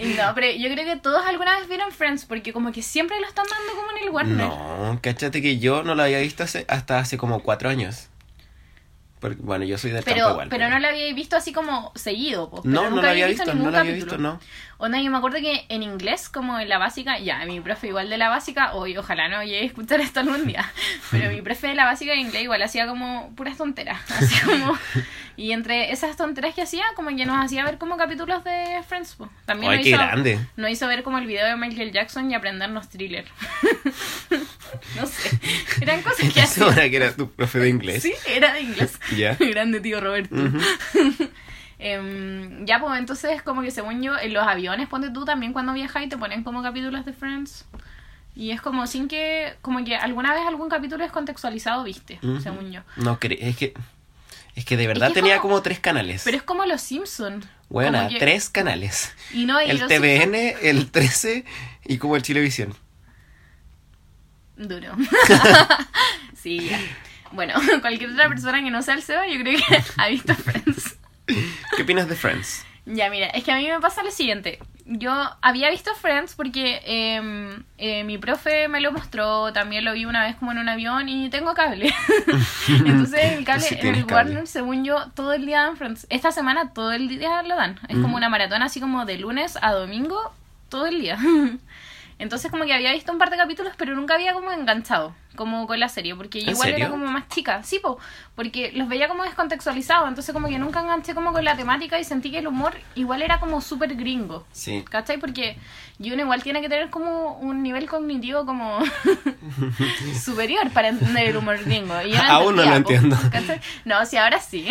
Y 0.00 0.06
no, 0.14 0.32
pero 0.34 0.50
yo 0.52 0.70
creo 0.72 0.84
que 0.84 0.96
todos 1.00 1.24
alguna 1.26 1.58
vez 1.58 1.68
vieron 1.68 1.90
Friends 1.90 2.24
porque 2.24 2.52
como 2.52 2.70
que 2.72 2.82
siempre 2.82 3.18
lo 3.20 3.26
están 3.26 3.46
dando 3.50 3.72
como 3.74 3.90
en 3.96 4.04
el 4.04 4.10
Warner. 4.10 4.36
No, 4.46 4.98
cáchate 5.02 5.42
que 5.42 5.58
yo 5.58 5.82
no 5.82 5.94
lo 5.96 6.02
había 6.04 6.18
visto 6.20 6.44
hace- 6.44 6.64
hasta 6.68 6.98
hace 6.98 7.18
como 7.18 7.40
cuatro 7.42 7.68
años. 7.68 8.08
Porque, 9.22 9.40
bueno, 9.40 9.64
yo 9.64 9.78
soy 9.78 9.92
del 9.92 10.04
campo 10.04 10.14
Pero, 10.16 10.30
igual. 10.32 10.48
pero 10.50 10.68
no 10.68 10.78
lo 10.80 10.88
había 10.88 11.14
visto 11.14 11.36
así 11.36 11.52
como 11.52 11.92
seguido. 11.94 12.50
Pero 12.50 12.62
No, 12.64 12.82
no 12.82 12.90
nunca 12.90 13.02
lo 13.02 13.08
había 13.10 13.28
visto, 13.28 13.44
ningún 13.46 13.64
no 13.66 13.70
lo 13.70 13.78
había 13.78 13.92
visto, 13.94 14.18
no. 14.18 14.38
Onda, 14.78 15.00
yo 15.00 15.12
me 15.12 15.16
acuerdo 15.16 15.38
que 15.38 15.64
en 15.68 15.84
inglés, 15.84 16.28
como 16.28 16.58
en 16.58 16.68
la 16.68 16.76
básica, 16.76 17.16
ya, 17.20 17.44
mi 17.46 17.60
profe 17.60 17.86
igual 17.86 18.10
de 18.10 18.18
la 18.18 18.28
básica, 18.30 18.72
hoy 18.74 18.96
ojalá 18.96 19.28
no 19.28 19.40
llegue 19.44 19.60
a 19.60 19.64
escuchar 19.64 20.00
esto 20.00 20.18
algún 20.18 20.44
día, 20.44 20.68
pero 21.12 21.30
mi 21.30 21.40
profe 21.40 21.68
de 21.68 21.76
la 21.76 21.84
básica 21.84 22.10
de 22.10 22.18
inglés 22.18 22.42
igual 22.42 22.60
hacía 22.62 22.88
como 22.88 23.32
puras 23.36 23.56
tonteras, 23.56 24.00
así 24.10 24.34
como, 24.44 24.76
y 25.36 25.52
entre 25.52 25.92
esas 25.92 26.16
tonteras 26.16 26.52
que 26.56 26.62
hacía, 26.62 26.82
como 26.96 27.16
que 27.16 27.24
nos 27.24 27.36
hacía 27.44 27.64
ver 27.64 27.78
como 27.78 27.96
capítulos 27.96 28.42
de 28.42 28.82
Friends, 28.88 29.14
po. 29.14 29.30
También 29.46 29.70
Ay, 29.70 29.78
nos 29.78 29.84
qué 29.84 29.90
hizo, 29.90 29.98
grande. 29.98 30.40
nos 30.56 30.70
hizo 30.72 30.88
ver 30.88 31.04
como 31.04 31.18
el 31.18 31.26
video 31.28 31.46
de 31.46 31.54
Michael 31.54 31.92
Jackson 31.92 32.28
y 32.28 32.34
aprendernos 32.34 32.88
thriller. 32.88 33.26
no 34.96 35.06
sé, 35.06 35.38
eran 35.80 36.02
cosas 36.02 36.18
que 36.20 36.26
¿Estás 36.40 36.58
hacía. 36.60 36.90
que 36.90 36.96
era 36.96 37.14
tu 37.14 37.30
profe 37.30 37.58
de 37.58 37.68
inglés? 37.68 38.02
Sí, 38.02 38.12
era 38.26 38.52
de 38.52 38.60
inglés. 38.62 38.98
Ya. 39.16 39.34
Grande 39.40 39.80
tío 39.80 40.00
Roberto. 40.00 40.34
Ujú. 40.34 40.58
Em, 41.78 42.64
ya, 42.64 42.78
pues 42.80 42.98
entonces, 42.98 43.42
como 43.42 43.62
que 43.62 43.70
según 43.70 44.02
yo, 44.02 44.16
en 44.18 44.32
los 44.32 44.46
aviones, 44.46 44.88
ponte 44.88 45.10
tú 45.10 45.24
también 45.24 45.52
cuando 45.52 45.72
viajas 45.72 46.04
y 46.04 46.08
te 46.08 46.16
ponen 46.16 46.44
como 46.44 46.62
capítulos 46.62 47.04
de 47.04 47.12
Friends. 47.12 47.64
Y 48.34 48.50
es 48.52 48.60
como 48.62 48.86
sin 48.86 49.08
que, 49.08 49.54
como 49.62 49.84
que 49.84 49.96
alguna 49.96 50.32
vez 50.32 50.42
algún 50.46 50.68
capítulo 50.70 51.02
descontextualizado 51.02 51.82
viste, 51.84 52.18
Ujú. 52.22 52.40
según 52.40 52.70
yo. 52.72 52.80
No 52.96 53.18
es 53.20 53.56
que. 53.56 53.74
Es 54.54 54.64
que 54.66 54.76
de 54.76 54.86
verdad 54.86 55.06
que 55.08 55.12
es 55.12 55.14
tenía 55.14 55.38
como- 55.38 55.54
como 55.54 55.62
tres 55.62 55.80
canales. 55.80 56.22
Pero 56.24 56.36
es 56.36 56.42
como 56.42 56.64
los 56.66 56.80
Simpsons. 56.82 57.46
Bueno, 57.70 58.06
que- 58.10 58.18
tres 58.18 58.48
canales. 58.50 59.12
Y 59.32 59.46
no, 59.46 59.60
y 59.62 59.68
El 59.70 59.86
TVN, 59.86 60.34
el 60.62 60.90
13 60.90 61.44
y 61.86 61.96
como 61.98 62.16
el 62.16 62.22
Chilevisión. 62.22 62.74
Duro. 64.56 64.94
sí, 66.34 66.68
ya. 66.68 66.78
Bueno, 67.32 67.54
cualquier 67.80 68.10
otra 68.10 68.28
persona 68.28 68.62
que 68.62 68.70
no 68.70 68.82
sea 68.82 68.94
el 68.94 69.02
Seba, 69.02 69.26
yo 69.26 69.40
creo 69.40 69.58
que 69.58 69.82
ha 69.96 70.08
visto 70.08 70.34
Friends. 70.34 70.96
¿Qué 71.26 71.82
opinas 71.82 72.08
de 72.08 72.16
Friends? 72.16 72.66
Ya, 72.84 73.10
mira, 73.10 73.28
es 73.28 73.44
que 73.44 73.52
a 73.52 73.56
mí 73.56 73.68
me 73.68 73.80
pasa 73.80 74.02
lo 74.02 74.10
siguiente. 74.10 74.58
Yo 74.84 75.12
había 75.40 75.70
visto 75.70 75.94
Friends 75.94 76.34
porque 76.34 76.82
em, 76.84 77.62
eh, 77.78 78.02
mi 78.02 78.18
profe 78.18 78.66
me 78.66 78.80
lo 78.80 78.90
mostró, 78.90 79.52
también 79.52 79.84
lo 79.84 79.92
vi 79.92 80.04
una 80.04 80.24
vez 80.24 80.34
como 80.34 80.50
en 80.50 80.58
un 80.58 80.68
avión 80.68 81.08
y 81.08 81.30
tengo 81.30 81.54
cable. 81.54 81.94
Entonces 82.68 83.38
el 83.38 83.44
cable, 83.44 83.62
Sí 83.62 83.74
en 83.74 83.80
tienes 83.80 84.00
el 84.00 84.06
cable. 84.06 84.32
Warner, 84.32 84.46
según 84.48 84.84
yo, 84.84 85.10
todo 85.14 85.32
el 85.32 85.46
día 85.46 85.62
dan 85.62 85.76
Friends. 85.76 86.08
Esta 86.10 86.32
semana 86.32 86.72
todo 86.72 86.90
el 86.90 87.06
día 87.06 87.42
lo 87.44 87.54
dan. 87.54 87.78
Es 87.88 87.96
como 87.98 88.16
una 88.16 88.28
maratón 88.28 88.62
así 88.62 88.80
como 88.80 89.06
de 89.06 89.16
lunes 89.16 89.56
a 89.62 89.72
domingo, 89.72 90.34
todo 90.68 90.86
el 90.86 91.00
día. 91.00 91.18
Entonces 92.22 92.52
como 92.52 92.64
que 92.64 92.72
había 92.72 92.92
visto 92.92 93.10
un 93.10 93.18
par 93.18 93.30
de 93.30 93.36
capítulos, 93.36 93.72
pero 93.76 93.96
nunca 93.96 94.14
había 94.14 94.32
como 94.32 94.52
enganchado, 94.52 95.12
como 95.34 95.66
con 95.66 95.80
la 95.80 95.88
serie, 95.88 96.14
porque 96.14 96.38
¿En 96.38 96.50
igual 96.50 96.68
serio? 96.68 96.84
era 96.86 96.90
como 96.90 97.06
más 97.06 97.28
chica. 97.28 97.64
Sí, 97.64 97.80
po, 97.80 97.98
porque 98.36 98.70
los 98.76 98.86
veía 98.88 99.08
como 99.08 99.24
descontextualizados, 99.24 100.08
entonces 100.08 100.32
como 100.32 100.46
que 100.46 100.56
nunca 100.56 100.80
enganché 100.82 101.14
como 101.16 101.32
con 101.32 101.44
la 101.44 101.56
temática 101.56 101.98
y 101.98 102.04
sentí 102.04 102.30
que 102.30 102.38
el 102.38 102.46
humor 102.46 102.74
igual 102.94 103.22
era 103.22 103.40
como 103.40 103.60
súper 103.60 103.96
gringo. 103.96 104.46
Sí. 104.52 104.84
¿Cachai? 104.88 105.18
Porque 105.18 105.58
uno 105.98 106.22
igual 106.22 106.44
tiene 106.44 106.60
que 106.60 106.68
tener 106.68 106.90
como 106.90 107.38
un 107.38 107.60
nivel 107.60 107.88
cognitivo 107.88 108.46
como 108.46 108.78
superior 110.24 110.70
para 110.70 110.88
entender 110.90 111.26
el 111.30 111.36
humor 111.36 111.58
gringo. 111.64 112.00
Y 112.02 112.12
yo 112.12 112.22
no 112.22 112.30
Aún 112.30 112.54
no 112.54 112.62
lo 112.62 112.70
po, 112.70 112.76
entiendo. 112.76 113.16
¿cachai? 113.32 113.60
No, 113.84 114.06
sí, 114.06 114.16
ahora 114.16 114.38
sí. 114.38 114.68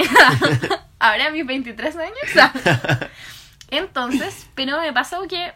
ahora 1.00 1.28
a 1.28 1.32
mis 1.32 1.46
23 1.46 1.98
años. 1.98 2.16
Entonces, 3.72 4.48
pero 4.56 4.80
me 4.80 4.94
pasó 4.94 5.28
que 5.28 5.54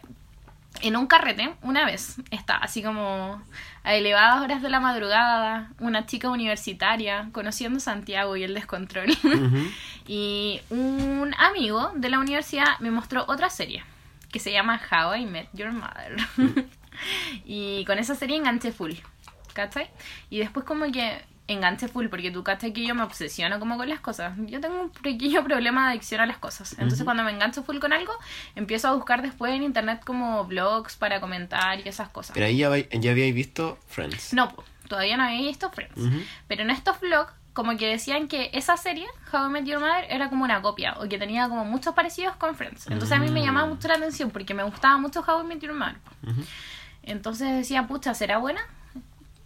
en 0.82 0.96
un 0.96 1.06
carrete, 1.06 1.54
una 1.62 1.84
vez, 1.84 2.16
está 2.30 2.56
así 2.56 2.82
como 2.82 3.42
a 3.84 3.94
elevadas 3.94 4.42
horas 4.42 4.62
de 4.62 4.68
la 4.68 4.80
madrugada, 4.80 5.70
una 5.78 6.06
chica 6.06 6.30
universitaria 6.30 7.28
conociendo 7.32 7.80
Santiago 7.80 8.36
y 8.36 8.44
el 8.44 8.54
descontrol. 8.54 9.16
Y 10.08 10.60
un 10.70 11.34
amigo 11.36 11.90
de 11.96 12.08
la 12.08 12.20
universidad 12.20 12.78
me 12.78 12.92
mostró 12.92 13.24
otra 13.26 13.50
serie 13.50 13.82
que 14.30 14.38
se 14.38 14.52
llama 14.52 14.80
How 14.90 15.16
I 15.16 15.26
Met 15.26 15.48
Your 15.52 15.72
Mother. 15.72 16.16
y 17.44 17.84
con 17.86 17.98
esa 17.98 18.14
serie 18.14 18.36
enganché 18.36 18.70
full, 18.70 18.92
¿cachai? 19.52 19.90
Y 20.30 20.38
después 20.38 20.64
como 20.64 20.90
que 20.92 21.24
enganché 21.48 21.86
full 21.88 22.08
porque 22.08 22.30
tú 22.30 22.42
cachai 22.42 22.72
que 22.72 22.84
yo 22.84 22.94
me 22.94 23.02
obsesiono 23.02 23.58
como 23.60 23.76
con 23.76 23.88
las 23.88 24.00
cosas. 24.00 24.34
Yo 24.46 24.60
tengo 24.60 24.80
un 24.80 24.90
pequeño 24.90 25.44
problema 25.44 25.84
de 25.86 25.90
adicción 25.92 26.20
a 26.20 26.26
las 26.26 26.38
cosas. 26.38 26.72
Entonces 26.74 27.04
cuando 27.04 27.22
me 27.22 27.30
engancho 27.30 27.62
full 27.62 27.78
con 27.78 27.92
algo, 27.92 28.12
empiezo 28.56 28.88
a 28.88 28.92
buscar 28.94 29.22
después 29.22 29.52
en 29.52 29.62
internet 29.62 30.02
como 30.04 30.44
blogs 30.44 30.96
para 30.96 31.20
comentar 31.20 31.78
y 31.80 31.88
esas 31.88 32.08
cosas. 32.08 32.34
Pero 32.34 32.46
ahí 32.46 32.56
ya, 32.58 32.70
ya 32.76 33.10
habíais 33.12 33.34
visto 33.34 33.78
Friends. 33.86 34.32
No, 34.34 34.52
todavía 34.88 35.16
no 35.16 35.22
había 35.24 35.42
visto 35.42 35.70
Friends. 35.70 36.00
Pero 36.48 36.62
en 36.62 36.70
estos 36.70 36.98
vlogs, 37.00 37.32
como 37.52 37.74
que 37.78 37.86
decían 37.86 38.28
que 38.28 38.50
esa 38.52 38.76
serie, 38.76 39.06
How 39.32 39.46
I 39.46 39.50
Met 39.50 39.64
Your 39.64 39.80
Mother, 39.80 40.04
era 40.10 40.28
como 40.28 40.44
una 40.44 40.60
copia, 40.60 40.94
o 40.98 41.08
que 41.08 41.16
tenía 41.16 41.48
como 41.48 41.64
muchos 41.64 41.94
parecidos 41.94 42.36
con 42.36 42.54
Friends. 42.54 42.86
Entonces 42.88 43.12
a 43.16 43.18
mí 43.20 43.30
me 43.30 43.40
Mm. 43.40 43.44
llamaba 43.44 43.66
mucho 43.66 43.88
la 43.88 43.94
atención, 43.94 44.30
porque 44.30 44.52
me 44.52 44.62
gustaba 44.62 44.98
mucho 44.98 45.20
How 45.26 45.42
I 45.42 45.46
Met 45.46 45.60
Your 45.60 45.72
Mother. 45.72 45.96
Entonces 47.02 47.54
decía, 47.54 47.86
pucha, 47.86 48.14
¿será 48.14 48.38
buena? 48.38 48.60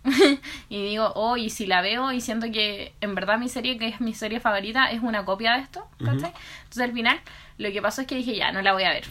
y 0.69 0.83
digo, 0.88 1.12
oh, 1.14 1.37
y 1.37 1.50
si 1.50 1.66
la 1.66 1.83
veo 1.83 2.11
y 2.12 2.21
siento 2.21 2.50
que 2.50 2.95
en 3.00 3.14
verdad 3.14 3.38
mi 3.38 3.49
serie, 3.49 3.76
que 3.78 3.88
es 3.88 4.00
mi 4.00 4.14
serie 4.14 4.40
favorita, 4.40 4.90
es 4.90 5.02
una 5.02 5.25
copia 5.25 5.52
de 5.54 5.61
esto, 5.62 5.87
¿cachai? 5.99 6.33
Entonces 6.62 6.83
al 6.83 6.92
final, 6.92 7.21
lo 7.59 7.71
que 7.71 7.83
pasó 7.83 8.00
es 8.00 8.07
que 8.07 8.14
dije, 8.16 8.35
ya, 8.37 8.50
no 8.52 8.62
la 8.62 8.73
voy 8.73 8.85
a 8.85 8.90
ver. 8.90 9.04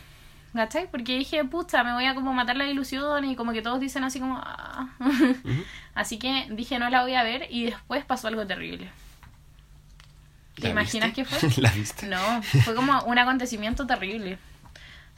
¿Cachai? 0.53 0.89
Porque 0.89 1.15
dije, 1.15 1.43
pucha, 1.45 1.83
me 1.83 1.93
voy 1.93 2.05
a 2.05 2.15
como 2.15 2.33
matar 2.33 2.55
la 2.57 2.65
ilusión 2.67 3.23
y 3.23 3.35
como 3.35 3.51
que 3.53 3.61
todos 3.61 3.79
dicen 3.79 4.03
así 4.03 4.19
como... 4.19 4.41
"Ah". 4.43 4.89
Así 5.93 6.17
que 6.17 6.47
dije, 6.51 6.79
no 6.79 6.89
la 6.89 7.03
voy 7.03 7.13
a 7.13 7.23
ver 7.23 7.45
y 7.51 7.65
después 7.65 8.03
pasó 8.05 8.29
algo 8.29 8.47
terrible. 8.47 8.89
¿Te 10.55 10.63
¿La 10.63 10.69
imaginas 10.69 11.13
viste? 11.15 11.23
qué 11.23 11.49
fue? 11.49 11.49
¿La 11.63 11.71
viste? 11.71 12.07
No, 12.07 12.41
fue 12.41 12.73
como 12.73 12.99
un 13.03 13.17
acontecimiento 13.19 13.85
terrible. 13.85 14.39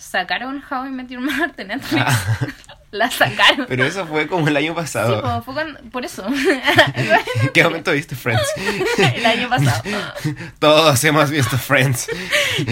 Sacaron 0.01 0.63
How 0.69 0.85
I 0.87 0.89
Met 0.89 1.07
Your 1.09 1.21
Mother 1.21 1.55
de 1.55 1.65
Netflix. 1.65 2.03
Ah. 2.05 2.39
La 2.91 3.09
sacaron. 3.09 3.67
Pero 3.69 3.85
eso 3.85 4.05
fue 4.05 4.27
como 4.27 4.49
el 4.49 4.57
año 4.57 4.71
Sí, 4.73 4.75
pasado. 4.75 5.21
po, 5.21 5.41
fue 5.43 5.53
con- 5.63 5.89
por 5.91 6.03
eso. 6.03 6.25
¿En 6.95 7.49
qué 7.53 7.63
momento 7.63 7.91
viste 7.93 8.15
Friends? 8.17 8.43
El 9.15 9.25
año 9.25 9.47
pasado. 9.47 9.81
Todos 10.59 11.01
hemos 11.05 11.29
visto 11.31 11.57
Friends. 11.57 12.07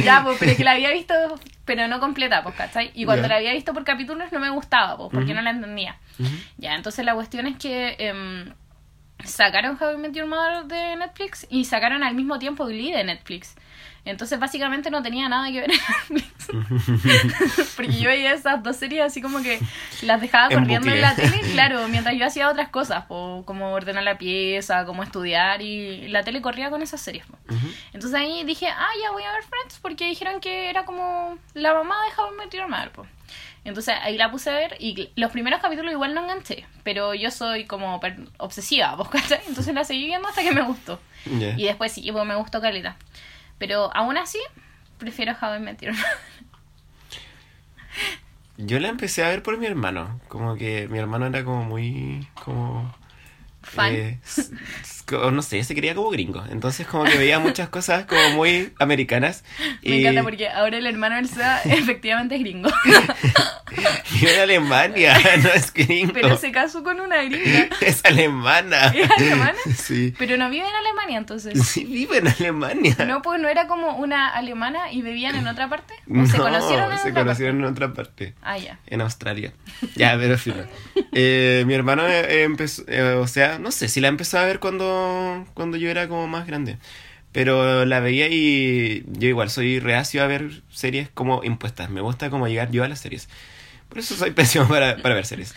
Ya, 0.03 0.21
pues, 0.23 0.35
pero 0.37 0.57
que 0.57 0.63
la 0.65 0.71
había 0.71 0.91
visto, 0.91 1.13
pero 1.63 1.87
no 1.87 2.01
completa, 2.01 2.43
pues, 2.43 2.55
¿cachai? 2.55 2.91
Y 2.95 3.05
cuando 3.05 3.29
la 3.29 3.35
había 3.37 3.53
visto 3.53 3.73
por 3.73 3.85
capítulos 3.85 4.29
no 4.33 4.41
me 4.41 4.49
gustaba, 4.49 4.97
pues, 4.97 5.09
porque 5.13 5.33
no 5.33 5.41
la 5.41 5.51
entendía. 5.51 5.95
Ya, 6.57 6.75
entonces 6.75 7.05
la 7.05 7.13
cuestión 7.13 7.47
es 7.47 7.55
que 7.57 7.95
em, 7.99 8.53
sacaron 9.23 9.77
How 9.79 9.93
I 9.93 9.97
Met 9.97 10.13
Your 10.13 10.27
Mother 10.27 10.65
de 10.65 10.95
Netflix 10.95 11.45
y 11.49 11.65
sacaron 11.65 12.03
al 12.03 12.15
mismo 12.15 12.39
tiempo 12.39 12.65
Glee 12.65 12.91
de 12.91 13.03
Netflix. 13.03 13.55
Entonces 14.05 14.39
básicamente 14.39 14.89
no 14.89 15.03
tenía 15.03 15.27
nada 15.29 15.51
que 15.51 15.61
ver 15.61 15.71
en 15.71 16.15
Netflix. 16.15 17.75
Porque 17.75 17.99
yo 17.99 18.09
veía 18.09 18.33
esas 18.33 18.63
dos 18.63 18.77
series 18.77 19.03
así 19.03 19.21
como 19.21 19.43
que 19.43 19.59
las 20.01 20.21
dejaba 20.21 20.47
En 20.49 20.59
corriendo 20.59 20.89
en 20.89 21.01
la 21.01 21.15
tele, 21.15 21.41
claro, 21.51 21.87
mientras 21.89 22.15
yo 22.15 22.25
hacía 22.25 22.49
otras 22.49 22.69
cosas, 22.69 23.05
po, 23.05 23.43
como 23.45 23.71
ordenar 23.71 24.03
la 24.03 24.17
pieza, 24.17 24.85
como 24.85 25.03
estudiar 25.03 25.61
y 25.61 26.07
la 26.07 26.23
tele 26.23 26.41
corría 26.41 26.69
con 26.69 26.81
esas 26.81 27.01
series. 27.01 27.25
Entonces 27.93 28.19
ahí 28.19 28.43
dije, 28.45 28.67
ah, 28.67 28.89
ya 29.01 29.11
voy 29.11 29.23
a 29.23 29.31
ver 29.31 29.43
Friends 29.43 29.79
porque 29.81 30.07
dijeron 30.07 30.39
que 30.39 30.69
era 30.69 30.85
como 30.85 31.37
la 31.53 31.73
mamá 31.73 31.95
de 32.05 32.21
How 32.21 32.33
I 32.33 32.37
Met 32.37 32.53
Your 32.53 32.67
Mother, 32.67 32.91
po. 32.91 33.05
Entonces 33.63 33.95
ahí 34.01 34.17
la 34.17 34.31
puse 34.31 34.49
a 34.49 34.53
ver 34.53 34.77
y 34.79 35.09
los 35.15 35.31
primeros 35.31 35.61
capítulos 35.61 35.91
igual 35.91 36.13
no 36.13 36.21
enganché, 36.23 36.65
pero 36.83 37.13
yo 37.13 37.29
soy 37.29 37.65
como 37.65 37.99
obsesiva, 38.37 38.95
¿vos 38.95 39.09
cachai? 39.09 39.41
Entonces 39.47 39.73
la 39.73 39.83
seguí 39.83 40.05
viendo 40.05 40.27
hasta 40.27 40.41
que 40.41 40.51
me 40.51 40.61
gustó. 40.61 40.99
Y 41.25 41.65
después 41.65 41.91
sí, 41.91 42.09
pues 42.11 42.25
me 42.25 42.35
gustó 42.35 42.61
caleta. 42.61 42.97
Pero 43.57 43.93
aún 43.93 44.17
así, 44.17 44.39
prefiero 44.97 45.35
How 45.39 45.55
I 45.55 45.59
Met 45.59 45.81
Your. 45.81 45.93
Yo 48.57 48.79
la 48.79 48.89
empecé 48.89 49.23
a 49.23 49.29
ver 49.29 49.41
por 49.41 49.57
mi 49.57 49.65
hermano. 49.65 50.19
Como 50.27 50.55
que 50.55 50.87
mi 50.89 50.97
hermano 50.97 51.25
era 51.25 51.43
como 51.45 51.63
muy. 51.63 52.27
como. 52.43 52.93
Fan. 53.61 53.93
eh, 53.93 54.19
no 55.31 55.41
sé, 55.41 55.63
se 55.63 55.75
quería 55.75 55.95
como 55.95 56.09
gringo. 56.09 56.43
Entonces, 56.51 56.85
como 56.87 57.03
que 57.03 57.17
veía 57.17 57.39
muchas 57.39 57.69
cosas 57.69 58.05
como 58.05 58.29
muy 58.31 58.73
americanas. 58.79 59.43
Me 59.83 59.97
y 59.97 60.01
encanta 60.01 60.23
porque 60.23 60.47
ahora 60.49 60.77
el 60.77 60.85
hermano 60.85 61.15
del 61.15 61.27
Seba 61.27 61.59
efectivamente 61.65 62.35
es 62.35 62.41
gringo. 62.41 62.69
y 64.21 64.25
era 64.25 64.43
Alemania, 64.43 65.17
no 65.43 65.49
es 65.49 65.73
gringo. 65.73 66.13
Pero 66.13 66.37
se 66.37 66.51
casó 66.51 66.83
con 66.83 66.99
una 66.99 67.23
gringa. 67.23 67.69
Es 67.81 68.03
alemana. 68.05 68.87
¿Es 68.87 69.09
alemana? 69.11 69.57
Sí. 69.75 70.13
Pero 70.17 70.37
no 70.37 70.49
vive 70.49 70.67
en 70.67 70.75
Alemania 70.75 71.17
entonces. 71.17 71.67
Sí, 71.67 71.85
vive 71.85 72.19
en 72.19 72.27
Alemania. 72.27 72.95
No, 73.07 73.21
pues 73.21 73.41
no 73.41 73.47
era 73.47 73.67
como 73.67 73.97
una 73.97 74.29
alemana 74.29 74.91
y 74.91 75.01
vivían 75.01 75.35
en 75.35 75.47
otra 75.47 75.69
parte. 75.69 75.93
¿O 76.09 76.13
No, 76.13 76.27
se 76.27 76.37
conocieron 76.37 76.91
en 76.91 76.97
se 76.97 77.09
otra 77.09 77.23
conocieron 77.23 77.57
en 77.59 77.65
otra 77.65 77.93
parte. 77.93 77.99
parte? 77.99 78.33
Ah, 78.41 78.57
ya. 78.57 78.79
En 78.87 79.01
Australia. 79.01 79.53
Ya, 79.95 80.15
pero 80.17 80.37
filo. 80.37 80.65
Eh, 81.13 81.63
mi 81.65 81.73
hermano 81.73 82.07
eh, 82.07 82.43
empezó, 82.43 82.83
o 83.19 83.27
sea, 83.27 83.58
no 83.59 83.71
sé 83.71 83.87
si 83.89 84.01
la 84.01 84.07
empezó 84.07 84.39
a 84.39 84.45
ver 84.45 84.59
cuando, 84.59 85.45
cuando 85.53 85.77
yo 85.77 85.89
era 85.89 86.07
como 86.07 86.27
más 86.27 86.47
grande. 86.47 86.77
Pero 87.31 87.85
la 87.85 87.99
veía 87.99 88.27
y 88.27 89.03
yo 89.07 89.27
igual 89.27 89.49
soy 89.49 89.79
reacio 89.79 90.23
a 90.23 90.27
ver 90.27 90.63
series 90.71 91.09
como 91.09 91.43
impuestas. 91.43 91.89
Me 91.89 92.01
gusta 92.01 92.29
como 92.29 92.47
llegar 92.47 92.71
yo 92.71 92.83
a 92.83 92.87
las 92.87 92.99
series. 92.99 93.29
Por 93.87 93.99
eso 93.99 94.15
soy 94.15 94.31
pésimo 94.35 94.67
para, 94.67 94.97
para 94.97 95.15
ver 95.15 95.25
series. 95.25 95.53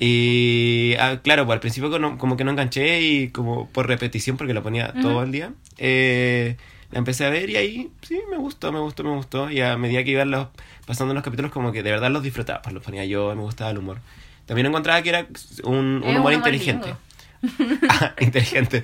Y 0.00 0.94
ah, 0.98 1.20
claro, 1.22 1.46
pues 1.46 1.54
al 1.54 1.60
principio 1.60 1.90
como, 1.90 2.18
como 2.18 2.36
que 2.36 2.42
no 2.44 2.50
enganché 2.50 3.02
y 3.02 3.28
como 3.28 3.68
por 3.68 3.86
repetición 3.86 4.36
porque 4.36 4.54
lo 4.54 4.62
ponía 4.62 4.92
todo 4.94 5.22
el 5.22 5.30
día. 5.30 5.52
eh, 5.78 6.56
la 6.90 6.98
empecé 6.98 7.24
a 7.24 7.30
ver 7.30 7.48
y 7.48 7.56
ahí 7.56 7.90
sí, 8.02 8.20
me 8.30 8.36
gustó, 8.36 8.70
me 8.70 8.78
gustó, 8.78 9.02
me 9.02 9.14
gustó. 9.14 9.50
Y 9.50 9.60
a 9.60 9.76
medida 9.78 10.04
que 10.04 10.10
iban 10.10 10.30
los, 10.30 10.48
pasando 10.86 11.14
los 11.14 11.22
capítulos 11.22 11.50
como 11.50 11.72
que 11.72 11.82
de 11.82 11.90
verdad 11.90 12.10
los 12.10 12.22
disfrutaba. 12.22 12.60
Pues 12.62 12.74
los 12.74 12.82
ponía 12.84 13.04
yo, 13.04 13.34
me 13.34 13.42
gustaba 13.42 13.70
el 13.70 13.78
humor. 13.78 13.98
También 14.44 14.66
encontraba 14.66 15.00
que 15.02 15.08
era 15.08 15.26
un, 15.64 16.02
humor 16.02 16.16
humor 16.16 16.32
inteligente. 16.34 16.94
Ah, 17.88 18.14
inteligente. 18.20 18.82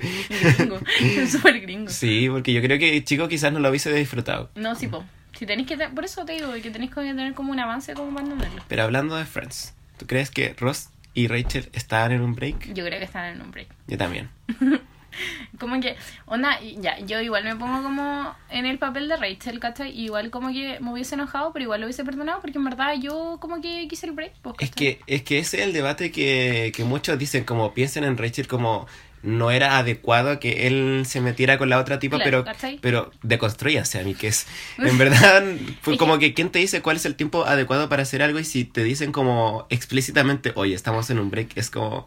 Gringo. 0.57 0.79
Súper 1.29 1.61
gringo. 1.61 1.89
Sí, 1.89 2.27
porque 2.29 2.53
yo 2.53 2.61
creo 2.61 2.77
que 2.77 3.03
chico 3.03 3.27
quizás 3.27 3.53
no 3.53 3.59
lo 3.59 3.69
hubiese 3.69 3.93
disfrutado. 3.93 4.49
No, 4.55 4.75
sí, 4.75 4.87
po. 4.87 5.03
Si 5.37 5.45
tenéis 5.45 5.67
que 5.67 5.77
por 5.77 6.03
eso 6.03 6.25
te 6.25 6.33
digo 6.33 6.51
que 6.53 6.69
tenéis 6.69 6.91
que 6.91 7.01
tener 7.01 7.33
como 7.33 7.51
un 7.51 7.59
avance 7.59 7.93
como 7.93 8.11
para 8.13 8.25
entenderlo. 8.25 8.61
Pero 8.67 8.83
hablando 8.83 9.15
de 9.15 9.25
Friends, 9.25 9.73
¿tú 9.97 10.05
crees 10.05 10.29
que 10.29 10.53
Ross 10.57 10.89
y 11.13 11.27
Rachel 11.27 11.69
estaban 11.73 12.11
en 12.11 12.21
un 12.21 12.35
break? 12.35 12.73
Yo 12.73 12.85
creo 12.85 12.99
que 12.99 13.05
están 13.05 13.35
en 13.35 13.41
un 13.41 13.51
break. 13.51 13.69
Yo 13.87 13.97
también. 13.97 14.29
como 15.59 15.79
que, 15.79 15.95
onda, 16.25 16.59
ya, 16.79 16.99
yo 16.99 17.21
igual 17.21 17.43
me 17.43 17.55
pongo 17.55 17.83
como 17.83 18.35
en 18.49 18.65
el 18.65 18.77
papel 18.77 19.07
de 19.07 19.17
Rachel, 19.17 19.59
¿cachai? 19.59 19.97
Igual 19.97 20.29
como 20.29 20.49
que 20.49 20.79
me 20.79 20.91
hubiese 20.91 21.15
enojado, 21.15 21.53
pero 21.53 21.63
igual 21.63 21.81
lo 21.81 21.87
hubiese 21.87 22.03
perdonado 22.03 22.41
porque 22.41 22.57
en 22.57 22.65
verdad 22.65 22.93
yo 22.99 23.37
como 23.39 23.61
que 23.61 23.87
quise 23.87 24.07
el 24.07 24.13
break. 24.13 24.33
Pues, 24.41 24.55
Es 24.59 24.71
que, 24.71 24.99
es 25.07 25.23
que 25.23 25.39
ese 25.39 25.57
es 25.59 25.63
el 25.63 25.73
debate 25.73 26.11
que, 26.11 26.71
que 26.75 26.83
muchos 26.83 27.17
dicen, 27.17 27.43
como 27.43 27.73
piensen 27.73 28.03
en 28.03 28.17
Rachel 28.17 28.47
como 28.47 28.87
no 29.21 29.51
era 29.51 29.77
adecuado 29.77 30.39
que 30.39 30.67
él 30.67 31.03
se 31.05 31.21
metiera 31.21 31.57
con 31.57 31.69
la 31.69 31.79
otra 31.79 31.99
tipa, 31.99 32.17
Claro, 32.17 32.29
pero, 32.29 32.45
¿cachai? 32.45 32.79
pero 32.81 33.11
deconstruyase 33.21 33.99
a 33.99 34.03
mí, 34.03 34.15
que 34.15 34.27
es, 34.27 34.47
en 34.77 34.97
verdad, 34.97 35.43
fue 35.81 35.93
Es 35.93 35.99
como 35.99 36.19
que 36.19 36.33
quién 36.33 36.49
te 36.49 36.59
dice 36.59 36.81
cuál 36.81 36.97
es 36.97 37.05
el 37.05 37.15
tiempo 37.15 37.45
adecuado 37.45 37.89
para 37.89 38.03
hacer 38.03 38.21
algo 38.21 38.39
y 38.39 38.45
si 38.45 38.65
te 38.65 38.83
dicen 38.83 39.11
como 39.11 39.67
explícitamente, 39.69 40.53
oye, 40.55 40.73
estamos 40.73 41.09
en 41.09 41.19
un 41.19 41.29
break, 41.29 41.57
es 41.57 41.69
como, 41.69 42.05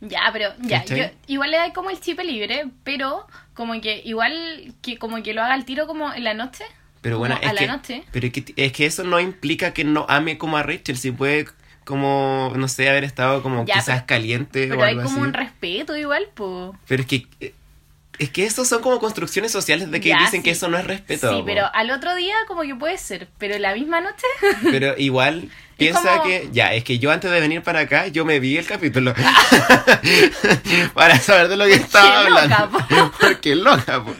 Ya, 0.00 0.20
pero 0.32 0.50
ya, 0.60 0.84
yo 0.84 1.04
igual 1.26 1.50
le 1.50 1.56
da 1.58 1.72
como 1.72 1.90
el 1.90 2.00
chip 2.00 2.20
libre, 2.20 2.66
pero 2.84 3.26
como 3.54 3.80
que 3.80 4.02
igual 4.04 4.74
que 4.82 4.98
como 4.98 5.22
que 5.22 5.32
lo 5.34 5.42
haga 5.42 5.54
al 5.54 5.64
tiro 5.64 5.86
como 5.86 6.12
en 6.12 6.24
la 6.24 6.34
noche. 6.34 6.64
pero 7.00 7.18
bueno, 7.18 7.34
como 7.36 7.44
es 7.44 7.50
a 7.50 7.54
la 7.54 7.60
que, 7.60 7.66
noche. 7.66 8.04
pero 8.12 8.26
es 8.26 8.32
que, 8.32 8.44
es 8.56 8.72
que 8.72 8.86
eso 8.86 9.04
no 9.04 9.20
implica 9.20 9.72
que 9.74 9.84
no 9.84 10.06
ame 10.08 10.38
como 10.38 10.56
a 10.56 10.62
Rachel, 10.62 10.96
si 10.96 11.10
puede 11.12 11.46
como, 11.84 12.52
no 12.56 12.66
sé, 12.68 12.88
haber 12.88 13.04
estado 13.04 13.42
como 13.42 13.64
Ya, 13.66 13.74
quizás 13.74 13.96
pero- 14.02 14.06
caliente 14.06 14.66
Pero 14.68 14.80
o 14.80 14.84
hay 14.84 14.90
algo 14.92 15.02
como 15.04 15.16
así. 15.16 15.26
un 15.26 15.32
respeto 15.34 15.96
igual, 15.96 16.26
pues. 16.34 16.76
Pero 16.88 17.02
es 17.02 17.08
que 17.08 17.26
eh, 17.40 17.54
es 18.18 18.30
que 18.30 18.44
estos 18.46 18.68
son 18.68 18.80
como 18.82 18.98
construcciones 19.00 19.50
sociales 19.52 19.90
de 19.90 20.00
que 20.00 20.10
Ya, 20.10 20.18
dicen 20.18 20.42
que 20.42 20.50
eso 20.50 20.68
no 20.68 20.78
es 20.78 20.86
respeto. 20.86 21.30
Sí, 21.36 21.42
pero 21.44 21.66
al 21.74 21.90
otro 21.90 22.14
día 22.14 22.34
como 22.46 22.62
que 22.62 22.74
puede 22.74 22.96
ser, 22.98 23.28
pero 23.38 23.58
la 23.58 23.74
misma 23.74 24.00
noche. 24.00 24.26
Pero 24.70 24.94
igual 24.98 25.48
piensa 25.76 26.18
como- 26.18 26.24
que 26.24 26.48
ya, 26.52 26.72
es 26.74 26.84
que 26.84 26.98
yo 27.00 27.10
antes 27.10 27.30
de 27.30 27.40
venir 27.40 27.62
para 27.62 27.80
acá 27.80 28.06
yo 28.06 28.24
me 28.24 28.38
vi 28.38 28.56
el 28.56 28.66
capítulo 28.66 29.12
para 30.94 31.18
saber 31.18 31.48
de 31.48 31.56
lo 31.56 31.64
que 31.64 31.74
estaba 31.74 32.28
loca, 32.28 32.56
hablando. 32.56 33.12
Porque 33.20 33.54
loca, 33.56 34.04
po. 34.04 34.14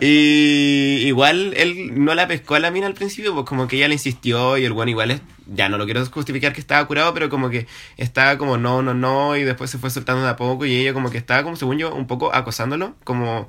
Y 0.00 1.02
igual 1.06 1.54
él 1.56 2.04
no 2.04 2.14
la 2.14 2.28
pescó 2.28 2.54
a 2.54 2.60
la 2.60 2.70
mina 2.70 2.86
al 2.86 2.94
principio, 2.94 3.34
pues 3.34 3.46
como 3.46 3.66
que 3.68 3.76
ella 3.76 3.88
le 3.88 3.94
insistió 3.94 4.56
y 4.58 4.64
el 4.64 4.72
bueno 4.72 4.90
igual 4.90 5.10
es 5.10 5.20
ya 5.46 5.68
no 5.68 5.78
lo 5.78 5.84
quiero 5.84 6.04
justificar 6.06 6.52
que 6.52 6.60
estaba 6.60 6.86
curado, 6.86 7.14
pero 7.14 7.28
como 7.28 7.50
que 7.50 7.66
estaba 7.96 8.38
como 8.38 8.58
no, 8.58 8.82
no, 8.82 8.94
no, 8.94 9.36
y 9.36 9.42
después 9.42 9.70
se 9.70 9.78
fue 9.78 9.90
soltando 9.90 10.22
de 10.22 10.30
a 10.30 10.36
poco 10.36 10.66
y 10.66 10.74
ella 10.74 10.92
como 10.92 11.10
que 11.10 11.18
estaba 11.18 11.42
como 11.42 11.56
según 11.56 11.78
yo 11.78 11.94
un 11.94 12.06
poco 12.06 12.34
acosándolo, 12.34 12.94
como 13.04 13.46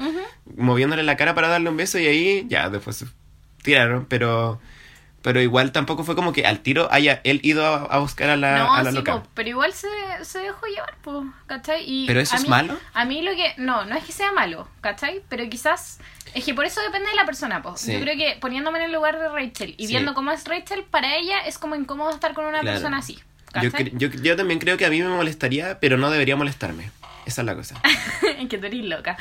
moviéndole 0.56 1.04
la 1.04 1.18
cara 1.18 1.36
para 1.36 1.48
darle 1.48 1.70
un 1.70 1.78
beso 1.78 2.00
y 2.00 2.08
ahí 2.08 2.46
ya 2.50 2.70
después 2.70 2.98
se 2.98 3.06
tiraron, 3.62 4.06
pero 4.08 4.60
pero 5.24 5.42
igual 5.42 5.72
tampoco 5.72 6.04
fue 6.04 6.16
como 6.16 6.32
que 6.34 6.46
al 6.46 6.60
tiro 6.60 6.88
haya 6.92 7.20
él 7.24 7.40
ido 7.42 7.66
a, 7.66 7.78
a 7.86 7.98
buscar 7.98 8.30
a 8.30 8.38
la, 8.38 8.58
no, 8.60 8.74
a 8.76 8.84
la 8.84 8.92
sí, 8.92 8.96
loca. 8.98 9.14
po, 9.24 9.28
pero 9.34 9.50
igual 9.50 9.74
se, 9.74 9.88
se 10.22 10.38
dejó 10.40 10.68
llevar, 10.68 10.94
pues, 11.02 11.26
¿cachai? 11.48 11.84
Y 11.90 12.06
¿Pero 12.06 12.20
eso 12.20 12.36
a 12.36 12.38
es 12.38 12.44
mí- 12.44 12.50
malo? 12.50 12.78
A 12.94 13.06
mí 13.06 13.22
lo 13.24 13.32
que... 13.32 13.54
No, 13.58 13.86
no 13.86 13.96
es 13.96 14.04
que 14.04 14.12
sea 14.12 14.32
malo, 14.34 14.68
¿cachai? 14.82 15.22
Pero 15.30 15.50
quizás... 15.50 16.00
Es 16.36 16.44
que 16.46 16.54
por 16.54 16.66
eso 16.66 16.82
depende 16.82 17.10
de 17.10 17.16
la 17.16 17.26
persona. 17.26 17.64
Sí. 17.76 17.94
Yo 17.94 18.00
creo 18.02 18.16
que 18.18 18.38
poniéndome 18.40 18.80
en 18.80 18.86
el 18.86 18.92
lugar 18.92 19.18
de 19.18 19.30
Rachel 19.30 19.74
y 19.78 19.88
Sí. 19.88 19.94
viendo 19.94 20.14
cómo 20.14 20.32
es 20.32 20.46
Rachel, 20.46 20.84
para 20.90 21.16
ella 21.16 21.40
es 21.46 21.58
como 21.58 21.76
incómodo 21.76 22.10
estar 22.12 22.34
con 22.34 22.46
una 22.46 22.60
Claro. 22.60 22.76
persona 22.78 22.98
así, 22.98 23.20
Yo, 23.62 23.70
yo, 23.94 24.08
yo 24.10 24.36
también 24.36 24.60
creo 24.60 24.78
que 24.78 24.86
a 24.86 24.90
mí 24.90 25.02
me 25.02 25.10
molestaría, 25.10 25.80
pero 25.80 25.98
no 25.98 26.10
debería 26.10 26.36
molestarme. 26.36 26.90
Esa 27.26 27.42
es 27.42 27.46
la 27.46 27.56
cosa. 27.56 27.76
Es 28.38 28.48
que 28.50 28.58
tú 28.58 28.66
eres 28.66 28.84
loca. 28.86 29.18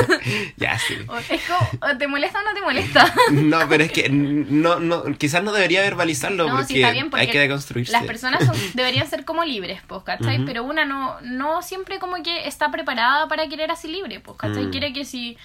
ya, 0.56 0.78
sí. 0.78 0.96
O, 1.08 1.16
es 1.18 1.42
como, 1.46 1.92
o 1.92 1.96
te 1.96 2.06
molesta 2.06 2.38
o 2.40 2.42
no 2.42 2.54
te 2.54 2.60
molesta. 2.60 3.14
No, 3.30 3.68
pero 3.68 3.84
es 3.84 3.92
que 3.92 4.08
no, 4.08 4.78
no, 4.80 5.02
quizás 5.18 5.42
no 5.42 5.52
debería 5.52 5.80
verbalizarlo 5.82 6.46
No, 6.46 6.50
porque, 6.56 6.66
sí, 6.66 6.80
está 6.80 6.92
bien, 6.92 7.10
porque 7.10 7.22
hay 7.26 7.30
que 7.30 7.38
deconstruirse. 7.40 7.92
Las 7.92 8.04
personas 8.04 8.44
son- 8.44 8.56
deberían 8.74 9.08
ser 9.08 9.24
como 9.24 9.44
libres, 9.44 9.80
pues, 9.86 10.02
¿cachai? 10.02 10.44
Pero 10.44 10.62
una 10.64 10.84
no, 10.84 11.20
no 11.22 11.62
siempre 11.62 11.98
como 11.98 12.22
que 12.22 12.46
está 12.46 12.70
preparada 12.70 13.28
para 13.28 13.48
querer 13.48 13.70
así 13.70 13.88
libre, 13.88 14.20
pues, 14.20 14.36
¿cachai? 14.38 14.66
Mm. 14.66 14.70
Quiere 14.70 14.92
que 14.92 15.04
si... 15.04 15.36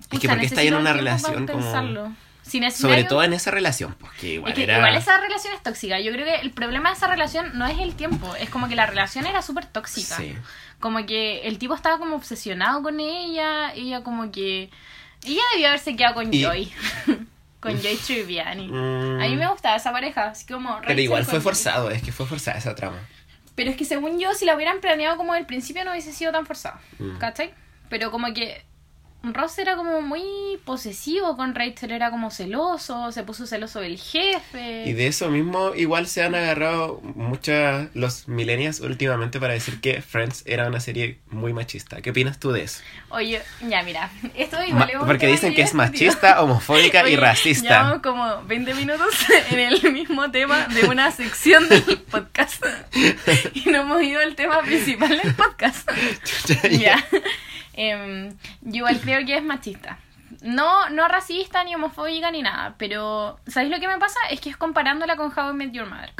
Es 0.00 0.06
que 0.06 0.16
pucha, 0.18 0.28
porque 0.28 0.46
está 0.46 0.62
en 0.62 0.74
una 0.74 0.92
relación 0.92 1.46
como- 1.46 1.58
pensarlo. 1.60 2.12
Si 2.42 2.60
necesita 2.60 2.88
Sobre 2.88 3.04
todo 3.04 3.22
en 3.24 3.34
esa 3.34 3.50
relación, 3.50 3.94
porque 4.00 4.34
igual 4.34 4.52
Es 4.52 4.56
que 4.56 4.62
era... 4.64 4.78
igual 4.78 4.96
esa 4.96 5.18
relación 5.20 5.52
es 5.52 5.62
tóxica. 5.62 6.00
Yo 6.00 6.10
creo 6.12 6.24
que 6.24 6.36
el 6.36 6.50
problema 6.50 6.88
de 6.88 6.96
esa 6.96 7.06
relación 7.06 7.58
no 7.58 7.66
es 7.66 7.78
el 7.78 7.94
tiempo, 7.94 8.34
es 8.36 8.48
como 8.48 8.68
que 8.70 8.74
la 8.74 8.86
relación 8.86 9.26
era 9.26 9.42
súper 9.42 9.66
tóxica. 9.66 10.16
Sí. 10.16 10.34
Como 10.80 11.04
que 11.06 11.40
el 11.48 11.58
tipo 11.58 11.74
estaba 11.74 11.98
como 11.98 12.16
obsesionado 12.16 12.82
con 12.82 13.00
ella, 13.00 13.72
ella 13.74 14.02
como 14.02 14.30
que... 14.30 14.70
Ella 15.24 15.42
debió 15.52 15.68
haberse 15.68 15.96
quedado 15.96 16.14
con 16.14 16.32
Y- 16.32 16.42
Joy. 16.42 16.72
con 17.60 17.80
Joy 17.82 17.96
Triviani. 17.96 18.68
Mm. 18.68 19.20
A 19.20 19.26
mí 19.28 19.36
me 19.36 19.48
gustaba 19.48 19.76
esa 19.76 19.90
pareja, 19.92 20.28
así 20.28 20.46
como... 20.46 20.80
Pero 20.86 21.00
igual 21.00 21.24
fue 21.24 21.34
Joy. 21.34 21.40
forzado, 21.42 21.90
es 21.90 22.02
que 22.02 22.12
fue 22.12 22.26
forzada 22.26 22.58
esa 22.58 22.74
trama. 22.74 22.98
Pero 23.56 23.70
es 23.70 23.76
que 23.76 23.84
según 23.84 24.20
yo, 24.20 24.32
si 24.34 24.44
la 24.44 24.54
hubieran 24.54 24.80
planeado 24.80 25.16
como 25.16 25.34
del 25.34 25.44
principio, 25.46 25.84
no 25.84 25.90
hubiese 25.90 26.12
sido 26.12 26.30
tan 26.30 26.46
forzado. 26.46 26.78
Mm. 27.00 27.18
¿Cachai? 27.18 27.52
Pero 27.88 28.12
como 28.12 28.32
que 28.32 28.64
Ross 29.22 29.58
era 29.58 29.74
como 29.74 30.00
muy 30.00 30.22
posesivo 30.64 31.36
con 31.36 31.54
Rachel, 31.54 31.90
era 31.90 32.10
como 32.10 32.30
celoso, 32.30 33.10
se 33.10 33.24
puso 33.24 33.46
celoso 33.48 33.80
del 33.80 33.98
jefe. 33.98 34.84
Y 34.86 34.92
de 34.92 35.08
eso 35.08 35.28
mismo 35.28 35.74
igual 35.74 36.06
se 36.06 36.22
han 36.22 36.36
agarrado 36.36 37.00
muchas 37.02 37.88
los 37.94 38.28
millennials 38.28 38.78
últimamente 38.80 39.40
para 39.40 39.54
decir 39.54 39.80
que 39.80 40.02
Friends 40.02 40.44
era 40.46 40.68
una 40.68 40.78
serie 40.78 41.18
muy 41.30 41.52
machista. 41.52 42.00
¿Qué 42.00 42.10
opinas 42.10 42.38
tú 42.38 42.52
de 42.52 42.62
eso? 42.62 42.80
Oye, 43.08 43.42
ya 43.68 43.82
mira, 43.82 44.08
esto 44.36 44.56
Ma- 44.58 44.66
igual 44.66 44.90
un 45.00 45.06
porque 45.06 45.26
dicen 45.26 45.50
ya 45.50 45.56
que 45.56 45.62
es 45.62 45.74
machista, 45.74 46.40
homofóbica 46.40 47.00
y 47.02 47.14
Oye, 47.14 47.16
racista. 47.16 47.68
Llevamos 47.68 48.02
como 48.02 48.44
20 48.44 48.74
minutos 48.74 49.14
en 49.50 49.58
el 49.58 49.92
mismo 49.92 50.30
tema 50.30 50.66
de 50.68 50.86
una 50.86 51.10
sección 51.10 51.68
del 51.68 51.82
podcast. 52.10 52.64
Y 53.54 53.68
no 53.70 53.80
hemos 53.80 54.02
ido 54.02 54.20
al 54.20 54.34
tema 54.36 54.62
principal 54.62 55.08
del 55.20 55.34
podcast. 55.34 55.90
ya. 56.70 57.04
Em, 57.80 58.30
yo 58.62 58.78
igual 58.78 59.00
creo 59.00 59.24
que 59.24 59.36
es 59.36 59.44
machista. 59.44 59.98
No, 60.42 60.90
no 60.90 61.06
racista, 61.06 61.62
ni 61.62 61.76
homofóbica, 61.76 62.32
ni 62.32 62.42
nada. 62.42 62.74
Pero, 62.76 63.38
¿sabéis 63.46 63.70
lo 63.70 63.78
que 63.78 63.86
me 63.86 63.98
pasa? 63.98 64.18
Es 64.30 64.40
que 64.40 64.50
es 64.50 64.56
comparándola 64.56 65.14
con 65.14 65.32
How 65.36 65.52
I 65.52 65.54
Met 65.54 65.72
Your 65.72 65.88
Mother. 65.88 66.12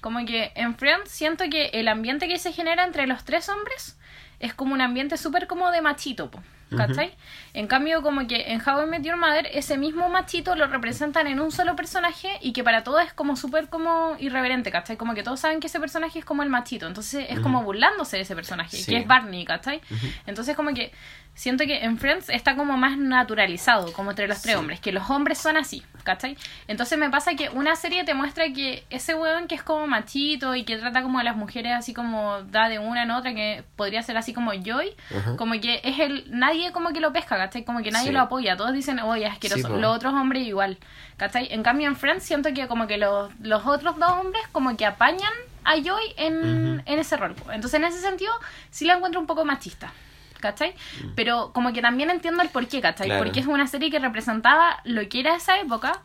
Como 0.00 0.24
que 0.24 0.52
en 0.54 0.76
Friends 0.76 1.10
siento 1.10 1.44
que 1.50 1.66
el 1.74 1.88
ambiente 1.88 2.28
que 2.28 2.38
se 2.38 2.52
genera 2.52 2.84
entre 2.84 3.08
los 3.08 3.24
tres 3.24 3.48
hombres 3.48 3.98
es 4.38 4.54
como 4.54 4.74
un 4.74 4.80
ambiente 4.80 5.16
súper 5.16 5.48
como 5.48 5.72
de 5.72 5.82
machito, 5.82 6.30
po, 6.30 6.40
¿cachai? 6.74 7.14
En 7.54 7.66
cambio, 7.68 8.02
como 8.02 8.26
que 8.26 8.52
en 8.52 8.60
How 8.60 8.82
I 8.82 8.86
Met 8.86 9.02
Your 9.02 9.16
Mother, 9.16 9.48
ese 9.52 9.76
mismo 9.78 10.08
machito 10.08 10.54
lo 10.56 10.66
representan 10.66 11.26
en 11.26 11.40
un 11.40 11.52
solo 11.52 11.76
personaje 11.76 12.38
y 12.40 12.52
que 12.52 12.64
para 12.64 12.82
todos 12.84 13.02
es 13.04 13.12
como 13.12 13.36
súper 13.36 13.68
como 13.68 14.16
irreverente, 14.18 14.70
¿cachai? 14.70 14.96
Como 14.96 15.14
que 15.14 15.22
todos 15.22 15.40
saben 15.40 15.60
que 15.60 15.68
ese 15.68 15.78
personaje 15.80 16.18
es 16.18 16.24
como 16.24 16.42
el 16.42 16.48
machito, 16.50 16.86
entonces 16.86 17.26
es 17.28 17.40
como 17.40 17.62
burlándose 17.62 18.16
de 18.16 18.22
ese 18.22 18.34
personaje, 18.34 18.76
Sí. 18.76 18.90
que 18.90 18.98
es 18.98 19.06
Barney, 19.06 19.44
¿cachai? 19.44 19.80
Entonces 20.26 20.56
como 20.56 20.74
que 20.74 20.92
siento 21.34 21.64
que 21.66 21.84
en 21.84 21.98
Friends 21.98 22.30
está 22.30 22.56
como 22.56 22.78
más 22.78 22.96
naturalizado, 22.96 23.92
como 23.92 24.10
entre 24.10 24.26
los 24.26 24.40
tres 24.40 24.54
Sí. 24.54 24.58
hombres, 24.58 24.80
que 24.80 24.90
los 24.90 25.10
hombres 25.10 25.36
son 25.36 25.58
así, 25.58 25.82
¿cachai? 26.02 26.36
Entonces 26.66 26.98
me 26.98 27.10
pasa 27.10 27.34
que 27.34 27.50
una 27.50 27.76
serie 27.76 28.04
te 28.04 28.14
muestra 28.14 28.50
que 28.54 28.84
ese 28.88 29.14
weón 29.14 29.46
que 29.46 29.54
es 29.54 29.62
como 29.62 29.86
machito 29.86 30.54
y 30.54 30.64
que 30.64 30.78
trata 30.78 31.02
como 31.02 31.18
a 31.18 31.24
las 31.24 31.36
mujeres 31.36 31.74
así 31.74 31.92
como 31.92 32.40
da 32.44 32.70
de 32.70 32.78
una 32.78 33.02
en 33.02 33.10
otra, 33.10 33.34
que 33.34 33.64
podría 33.76 34.02
ser 34.02 34.16
así 34.16 34.32
como 34.32 34.52
Joy, 34.54 34.94
como 35.36 35.60
que 35.60 35.80
es 35.84 35.98
el, 35.98 36.24
nadie 36.30 36.55
como 36.72 36.90
que 36.92 37.00
lo 37.00 37.12
pesca, 37.12 37.36
¿cachai? 37.36 37.64
Como 37.64 37.82
que 37.82 37.90
nadie 37.90 38.08
Sí. 38.08 38.12
lo 38.12 38.20
apoya, 38.20 38.56
todos 38.56 38.72
dicen, 38.72 38.98
oye, 39.00 39.26
es 39.26 39.32
asqueroso, 39.32 39.68
Sí, 39.68 39.80
los 39.80 39.96
otros 39.96 40.12
hombres 40.14 40.46
igual, 40.46 40.78
¿cachai? 41.16 41.48
En 41.52 41.62
cambio 41.62 41.86
en 41.88 41.96
Friends 41.96 42.24
siento 42.24 42.52
que 42.54 42.66
como 42.68 42.86
que 42.86 42.98
los, 42.98 43.30
los 43.40 43.64
otros 43.66 43.98
dos 43.98 44.10
hombres 44.12 44.42
como 44.52 44.76
que 44.76 44.86
apañan 44.86 45.32
a 45.64 45.74
Joy 45.76 46.14
en, 46.16 46.82
en 46.84 46.98
ese 46.98 47.16
rol. 47.16 47.34
Entonces 47.52 47.74
en 47.74 47.84
ese 47.84 48.00
sentido 48.00 48.32
sí 48.70 48.84
la 48.84 48.94
encuentro 48.94 49.20
un 49.20 49.26
poco 49.26 49.44
machista. 49.44 49.92
¿Cachai? 50.38 50.74
Pero 51.14 51.50
como 51.54 51.72
que 51.72 51.80
también 51.80 52.10
entiendo 52.10 52.42
el 52.42 52.50
porqué, 52.50 52.82
¿cachai? 52.82 53.06
Mm. 53.06 53.08
Claro. 53.08 53.24
Porque 53.24 53.40
es 53.40 53.46
una 53.46 53.66
serie 53.66 53.90
que 53.90 53.98
representaba 53.98 54.80
lo 54.84 55.08
que 55.08 55.20
era 55.20 55.34
esa 55.34 55.58
época 55.58 56.02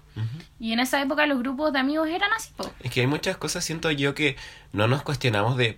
y 0.58 0.72
en 0.72 0.80
esa 0.80 1.02
época 1.02 1.26
los 1.26 1.38
grupos 1.40 1.74
de 1.74 1.80
amigos 1.80 2.08
eran 2.08 2.32
así, 2.34 2.50
po. 2.56 2.72
Es 2.80 2.92
que 2.92 3.02
hay 3.02 3.08
muchas 3.08 3.36
cosas, 3.36 3.66
siento 3.66 3.92
yo, 3.92 4.16
que 4.16 4.38
no 4.72 4.88
nos 4.88 5.04
cuestionamos 5.04 5.58
de 5.58 5.78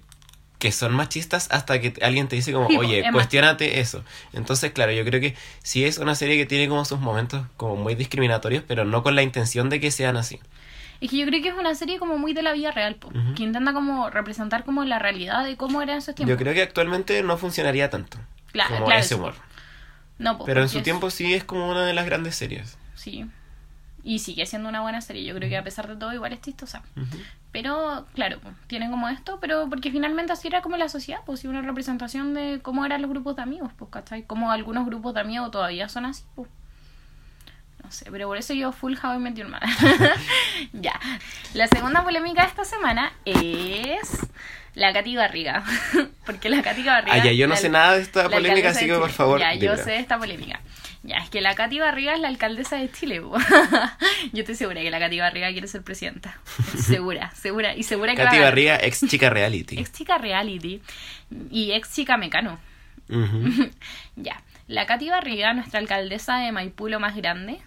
que 0.64 0.72
son 0.72 0.94
machistas 0.94 1.50
hasta 1.52 1.82
que 1.82 1.94
alguien 2.02 2.30
te 2.30 2.38
dice 2.38 2.54
como, 2.54 2.70
Sí, 2.70 2.78
oye, 2.78 3.02
es 3.02 3.12
cuestionate 3.12 3.82
eso. 3.82 4.02
Entonces, 4.32 4.72
claro, 4.72 4.94
yo 4.94 5.04
creo 5.04 5.20
que 5.20 5.36
sí 5.62 5.84
es 5.84 5.98
una 5.98 6.16
serie 6.16 6.38
que 6.38 6.46
tiene 6.46 6.70
como 6.70 6.86
sus 6.86 7.02
momentos 7.02 7.46
como 7.58 7.76
muy 7.76 7.96
discriminatorios, 7.96 8.64
pero 8.66 8.86
no 8.86 9.04
con 9.04 9.14
la 9.16 9.24
intención 9.24 9.70
de 9.70 9.82
que 9.82 9.92
sean 9.92 10.16
así. 10.16 10.40
Es 11.02 11.10
que 11.12 11.18
yo 11.18 11.26
creo 11.26 11.42
que 11.44 11.50
es 11.50 11.56
una 11.56 11.76
serie 11.76 12.00
como 12.00 12.18
muy 12.18 12.34
de 12.34 12.44
la 12.44 12.54
vida 12.54 12.72
real, 12.72 12.96
po, 12.96 13.10
Ujú. 13.10 13.34
que 13.36 13.44
intenta 13.44 13.74
como 13.74 14.10
representar 14.10 14.64
como 14.64 14.86
la 14.86 15.00
realidad 15.00 15.44
de 15.44 15.58
cómo 15.58 15.82
era 15.82 15.92
en 15.92 15.98
esos 15.98 16.16
tiempos. 16.16 16.32
Yo 16.34 16.38
creo 16.42 16.54
que 16.54 16.62
actualmente 16.62 17.22
no 17.24 17.38
funcionaría 17.38 17.90
tanto 17.90 18.18
Cla- 18.54 18.70
como 18.70 18.86
claro, 18.86 19.02
ese 19.02 19.16
humor. 19.16 19.34
No, 20.18 20.38
po, 20.38 20.46
Pero 20.46 20.62
en 20.62 20.70
su 20.70 20.78
es- 20.78 20.84
tiempo 20.86 21.10
sí 21.10 21.34
es 21.34 21.44
como 21.44 21.70
una 21.70 21.86
de 21.86 21.94
las 21.94 22.06
grandes 22.06 22.38
series. 22.38 22.78
Sí. 22.96 23.26
Y 24.04 24.20
sigue 24.20 24.46
siendo 24.46 24.68
una 24.70 24.82
buena 24.82 25.02
serie. 25.02 25.24
Yo 25.24 25.34
creo 25.36 25.50
que 25.50 25.58
a 25.58 25.64
pesar 25.64 25.88
de 25.88 25.96
todo 25.96 26.14
igual 26.14 26.34
es 26.34 26.42
chistosa. 26.42 26.84
Pero, 27.52 28.06
claro, 28.16 28.40
tienen 28.68 28.92
como 28.92 29.08
esto, 29.08 29.40
pero 29.40 29.70
porque 29.70 29.92
finalmente 29.92 30.34
así 30.34 30.48
era 30.48 30.62
como 30.62 30.76
la 30.76 30.90
sociedad, 30.90 31.22
pues 31.26 31.40
sí, 31.40 31.48
una 31.48 31.62
representación 31.62 32.34
de 32.34 32.60
cómo 32.62 32.86
eran 32.86 33.02
los 33.02 33.10
grupos 33.10 33.36
de 33.36 33.44
amigos, 33.44 33.72
pues, 33.78 33.92
¿cachai? 33.92 34.24
Como 34.24 34.52
algunos 34.52 34.86
grupos 34.86 35.14
de 35.14 35.22
amigos 35.22 35.52
todavía 35.52 35.88
son 35.88 36.06
así, 36.06 36.24
pues. 36.36 36.50
No 37.84 37.92
sé, 37.92 38.10
pero 38.12 38.28
por 38.28 38.38
eso 38.38 38.54
yo 38.54 38.72
full 38.72 38.96
How 39.02 39.16
I 39.16 39.20
Met 39.20 39.36
Your 39.36 39.50
Mother. 39.50 39.70
ya. 40.74 41.00
La 41.54 41.68
segunda 41.68 42.04
polémica 42.04 42.42
de 42.42 42.48
esta 42.48 42.64
semana 42.64 43.12
es 43.26 44.26
La 44.76 44.92
Katy 44.94 45.16
Barriga. 45.16 45.64
Porque 46.26 46.50
la 46.50 46.62
Katy 46.62 46.84
Barriga. 46.84 47.14
Ah, 47.16 47.24
ya, 47.24 47.32
yo 47.32 47.48
no 47.48 47.54
la- 47.54 47.60
sé 47.60 47.70
nada 47.70 47.96
de 47.96 48.02
esta 48.02 48.30
polémica, 48.30 48.70
así 48.70 48.86
que 48.88 48.96
por 48.96 49.12
favor. 49.12 49.40
Ya, 49.40 49.54
yo 49.54 49.76
sé 49.78 49.92
de 49.92 49.98
esta 50.00 50.18
polémica. 50.18 50.62
Ya, 51.04 51.18
es 51.18 51.30
que 51.30 51.42
la 51.42 51.54
Katy 51.54 51.80
Barriga 51.80 52.14
es 52.14 52.22
la 52.22 52.30
alcaldesa 52.30 52.78
de 52.78 52.90
Chile. 52.92 53.22
yo 54.34 54.40
estoy 54.40 54.56
segura 54.56 54.82
que 54.82 54.90
la 54.90 55.00
Katy 55.00 55.20
Barriga 55.20 55.52
quiere 55.52 55.68
ser 55.68 55.82
presidenta. 55.84 56.38
segura, 56.78 57.32
segura. 57.36 57.76
Y 57.76 57.84
segura 57.84 58.16
que 58.16 58.24
ganar. 58.24 58.42
Barriga, 58.42 58.78
ex 58.82 59.06
chica 59.08 59.30
reality. 59.30 59.78
Ex 59.80 59.92
chica 59.92 60.18
reality 60.18 60.82
y 61.52 61.74
ex 61.74 61.94
chica 61.94 62.18
mecano. 62.18 62.58
Ya. 64.16 64.42
La 64.68 64.86
Katy 64.86 65.10
Barriga, 65.10 65.54
nuestra 65.54 65.80
alcaldesa 65.80 66.38
de 66.38 66.54
Maipú, 66.54 66.88
lo 66.88 67.02
más 67.02 67.16
grande. 67.18 67.60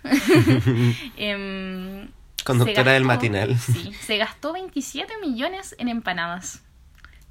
em, 1.16 2.08
Conductora 2.44 2.92
del 2.92 3.04
matinal. 3.04 3.56
Sí, 3.58 3.92
se 4.00 4.16
gastó 4.18 4.52
27 4.52 5.12
millones 5.20 5.74
en 5.78 5.88
empanadas. 5.88 6.62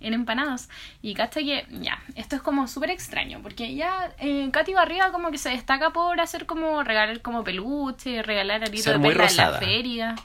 En 0.06 0.14
empanadas. 0.14 0.70
Y 1.02 1.16
cacha 1.16 1.40
que, 1.40 1.66
ya, 1.70 2.00
esto 2.16 2.36
es 2.36 2.42
como 2.42 2.68
súper 2.68 2.92
extraño, 2.92 3.40
porque 3.42 3.74
ya 3.76 4.14
eh, 4.20 4.50
Katy 4.52 4.74
Barriga 4.74 5.12
como 5.12 5.32
que 5.32 5.40
se 5.40 5.50
destaca 5.50 5.90
por 5.90 6.22
hacer 6.22 6.46
como 6.46 6.84
regalar 6.84 7.22
como 7.22 7.44
peluche, 7.44 8.22
regalar 8.22 8.62
aritos 8.62 8.84
Ser 8.84 9.00
de 9.00 9.08
perla 9.08 9.28
en 9.28 9.38
la 9.38 9.54
feria. 9.54 10.16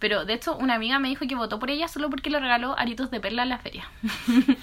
Pero 0.00 0.24
de 0.24 0.34
hecho, 0.34 0.56
una 0.56 0.74
amiga 0.74 0.98
me 0.98 1.08
dijo 1.08 1.28
que 1.28 1.36
votó 1.36 1.60
por 1.60 1.70
ella 1.70 1.86
solo 1.86 2.10
porque 2.10 2.30
le 2.30 2.40
regaló 2.40 2.76
aritos 2.78 3.10
de 3.10 3.20
perla 3.20 3.44
en 3.44 3.50
la 3.50 3.58
feria. 3.58 3.88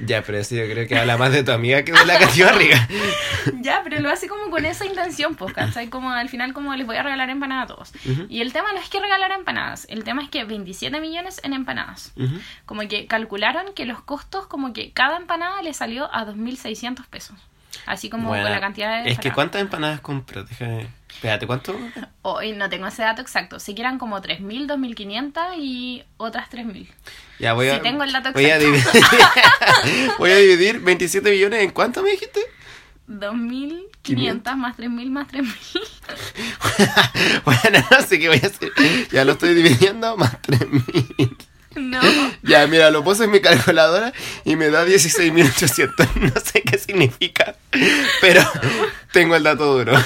Ya, 0.00 0.22
pero 0.22 0.38
eso 0.38 0.54
yo 0.54 0.64
creo 0.70 0.86
que 0.86 0.96
habla 0.96 1.16
más 1.16 1.32
de 1.32 1.42
tu 1.42 1.50
amiga 1.50 1.82
que 1.82 1.92
de 1.92 2.06
la 2.06 2.18
Katy 2.18 2.42
Barriga. 2.42 2.88
Ya, 3.60 3.80
pero 3.82 4.00
lo 4.00 4.10
hace 4.10 4.28
como 4.28 4.50
con 4.50 4.64
esa 4.64 4.84
intención, 4.84 5.34
pues, 5.34 5.54
¿cachai? 5.54 5.88
Como 5.88 6.10
al 6.10 6.28
final, 6.28 6.52
como 6.52 6.74
les 6.76 6.86
voy 6.86 6.96
a 6.96 7.02
regalar 7.02 7.30
empanadas 7.30 7.64
a 7.64 7.74
todos. 7.74 7.92
Y 8.28 8.40
el 8.40 8.52
tema 8.52 8.72
no 8.72 8.78
es 8.78 8.88
que 8.88 9.00
regalar 9.00 9.32
empanadas, 9.32 9.86
el 9.88 10.04
tema 10.04 10.22
es 10.22 10.28
que 10.28 10.44
27 10.44 11.00
millones 11.00 11.40
en 11.42 11.52
empanadas. 11.52 12.12
Como 12.66 12.86
que 12.86 13.06
calcularon 13.06 13.72
que 13.74 13.86
los 13.86 14.00
costos, 14.02 14.46
como 14.46 14.72
que 14.72 14.92
cada 14.92 15.16
empanada 15.16 15.62
le 15.62 15.72
salió 15.72 16.12
a 16.14 16.26
2.600 16.26 17.06
pesos. 17.06 17.36
Así 17.88 18.10
como 18.10 18.28
Bueno, 18.28 18.44
con 18.44 18.52
la 18.52 18.60
cantidad 18.60 19.02
de... 19.02 19.10
Es 19.10 19.18
que. 19.18 19.32
¿cuántas 19.32 19.62
empanadas 19.62 20.00
compró? 20.00 20.44
Déjame... 20.44 20.88
Espérate, 21.10 21.46
¿cuánto? 21.46 21.74
Hoy 22.20 22.52
no 22.52 22.68
tengo 22.68 22.86
ese 22.86 23.00
dato 23.02 23.22
exacto. 23.22 23.58
Sé 23.58 23.74
que 23.74 23.80
eran 23.80 23.98
como 23.98 24.20
3.000, 24.20 24.68
2.500 24.68 25.56
y 25.58 26.04
otras 26.18 26.50
3.000. 26.50 26.86
Ya 27.38 27.54
voy 27.54 27.68
a... 27.68 27.76
Sí, 27.76 27.80
tengo 27.82 28.04
el 28.04 28.12
dato 28.12 28.32
voy 28.32 28.44
a, 28.44 28.56
exacto. 28.56 28.92
dividir, 28.92 30.10
voy 30.18 30.30
a 30.30 30.36
dividir 30.36 30.80
27 30.80 31.30
millones 31.30 31.62
en 31.62 31.70
cuánto 31.70 32.02
me 32.02 32.10
dijiste? 32.10 32.40
2.500 33.08 34.56
más 34.56 34.76
3.000 34.76 35.10
más 35.10 35.28
3.000. 35.28 37.42
bueno, 37.44 37.86
no 37.90 38.02
sé 38.02 38.18
qué 38.18 38.28
voy 38.28 38.40
a 38.42 38.46
hacer. 38.46 38.70
Ya 39.10 39.24
lo 39.24 39.32
estoy 39.32 39.54
dividiendo 39.54 40.14
más 40.18 40.42
3000. 40.42 41.36
No. 41.88 42.00
Ya, 42.42 42.66
mira, 42.66 42.90
lo 42.90 43.02
puse 43.04 43.24
en 43.24 43.30
mi 43.30 43.40
calculadora 43.40 44.12
y 44.44 44.56
me 44.56 44.68
da 44.70 44.84
16.800. 44.86 46.08
No 46.34 46.40
sé 46.40 46.62
qué 46.62 46.78
significa, 46.78 47.54
pero 48.20 48.42
tengo 49.12 49.36
el 49.36 49.42
dato 49.42 49.64
duro. 49.78 49.92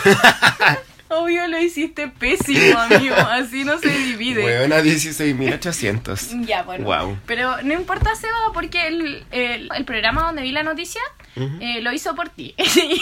Obvio 1.08 1.46
lo 1.46 1.58
hiciste 1.58 2.08
pésimo, 2.08 2.78
amigo. 2.78 3.14
Así 3.14 3.64
no 3.64 3.78
se 3.78 3.90
divide. 3.90 4.40
Buena 4.40 4.80
16.800. 4.80 6.46
Ya, 6.46 6.62
bueno. 6.62 6.84
Wow. 6.86 7.18
Pero 7.26 7.60
no 7.62 7.74
importa, 7.74 8.14
Seba, 8.16 8.32
porque 8.54 8.86
el, 8.86 9.24
el, 9.30 9.68
el 9.74 9.84
programa 9.84 10.22
donde 10.22 10.40
vi 10.40 10.52
la 10.52 10.62
noticia 10.62 11.02
eh, 11.36 11.80
lo 11.82 11.92
hizo 11.92 12.14
por 12.14 12.30
ti. 12.30 12.54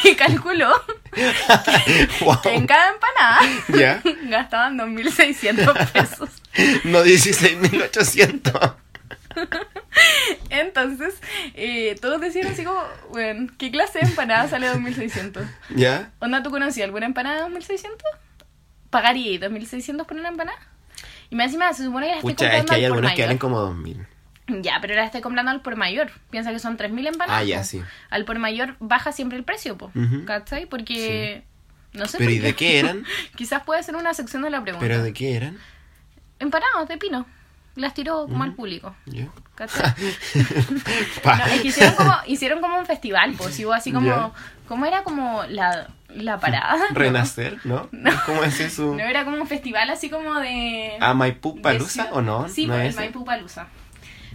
y 0.05 0.15
calculó 0.17 0.73
Wow. 2.21 2.41
que 2.43 2.55
en 2.55 2.67
cada 2.67 2.91
empanada 2.91 3.41
Ya. 3.79 4.03
gastaban 4.29 4.77
2.600 4.79 5.91
pesos. 5.93 6.31
No 6.85 7.05
16.800. 7.05 8.75
Entonces, 10.51 11.15
eh, 11.55 11.97
todos 12.01 12.21
decían 12.21 12.49
así 12.49 12.65
como, 12.65 12.83
bueno, 13.11 13.51
¿qué 13.59 13.71
clase 13.71 14.01
de 14.01 14.07
empanada 14.07 14.49
sale 14.49 14.69
2.600? 14.69 15.49
¿Ya? 15.71 16.11
¿Onda 16.19 16.43
tú 16.43 16.51
conocías 16.51 16.87
alguna 16.87 17.07
empanada 17.07 17.49
de 17.49 17.55
2.600? 17.55 17.89
¿Pagaría 18.91 19.39
2.600 19.41 20.05
por 20.07 20.17
una 20.17 20.29
empanada? 20.29 20.59
Y 21.31 21.37
más 21.37 21.47
encima 21.47 21.73
se 21.73 21.85
supone 21.85 22.07
que 22.07 22.13
la 22.13 22.19
estoy 22.19 22.35
Pucha, 22.35 22.47
es 22.47 22.51
comprando 22.51 22.71
que 22.71 22.77
hay 22.77 22.85
al 22.85 22.93
por 22.93 23.15
que 23.15 23.23
valen 23.23 23.39
como 23.39 23.61
2.000. 23.73 24.07
Ya, 24.63 24.79
pero 24.81 24.95
la 24.97 25.05
estoy 25.05 25.21
comprando 25.21 25.53
al 25.53 25.63
por 25.63 25.77
mayor. 25.77 26.11
Piensa 26.31 26.51
que 26.51 26.59
son 26.59 26.77
3.000 26.77 27.07
empanadas. 27.07 27.41
Ah, 27.41 27.45
ya, 27.45 27.63
sí. 27.63 27.81
Al 28.11 28.25
por 28.25 28.39
mayor 28.41 28.75
baja 28.81 29.13
siempre 29.13 29.39
el 29.39 29.45
precio, 29.45 29.79
po. 29.79 29.93
Ujú. 29.95 30.25
¿Cachai? 30.25 30.67
Porque... 30.67 31.45
No 31.93 32.07
sé 32.07 32.19
¿Pero 32.19 32.31
por 32.31 32.37
y 32.37 32.39
de 32.39 32.55
qué 32.55 32.79
eran? 32.79 33.05
Quizás 33.37 33.63
puede 33.65 33.83
ser 33.83 33.97
una 33.97 34.15
sección 34.15 34.43
de 34.43 34.51
la 34.51 34.63
pregunta. 34.63 34.85
¿Pero 34.85 35.03
de 35.03 35.13
qué 35.13 35.37
eran? 35.37 35.59
Empanadas 36.41 36.89
de 36.89 36.99
pino. 36.99 37.27
Las 37.77 37.95
tiró 37.95 38.27
como 38.27 38.43
al 38.43 38.55
público. 38.55 38.95
Pa. 41.23 41.37
No, 41.39 41.45
es 41.47 41.61
que 41.61 41.69
hicieron 41.69 41.95
como, 41.95 42.15
hicieron 42.27 42.61
como 42.61 42.79
un 42.79 42.87
festival, 42.87 43.35
pues 43.39 43.59
hubo 43.61 43.73
así 43.73 43.93
como... 43.93 44.07
Ya. 44.07 44.33
¿Cómo 44.67 44.87
era 44.87 45.03
como 45.03 45.43
la, 45.49 45.89
la 46.09 46.39
parada? 46.39 46.77
No. 46.91 46.95
Renacer, 46.95 47.59
¿no? 47.65 47.89
¿Cómo 48.27 48.43
es 48.45 48.61
eso? 48.61 48.95
No, 48.95 49.01
era 49.01 49.25
como 49.25 49.37
un 49.37 49.47
festival 49.47 49.91
así 49.91 50.11
como 50.11 50.35
de... 50.41 50.97
¿A 51.01 51.15
Maipú 51.15 51.61
Palusa 51.61 52.09
o 52.13 52.23
no? 52.23 52.49
Sí, 52.49 52.67
¿No 52.67 52.79
es? 52.79 52.97
Maipú 52.97 53.25
Palusa. 53.25 53.69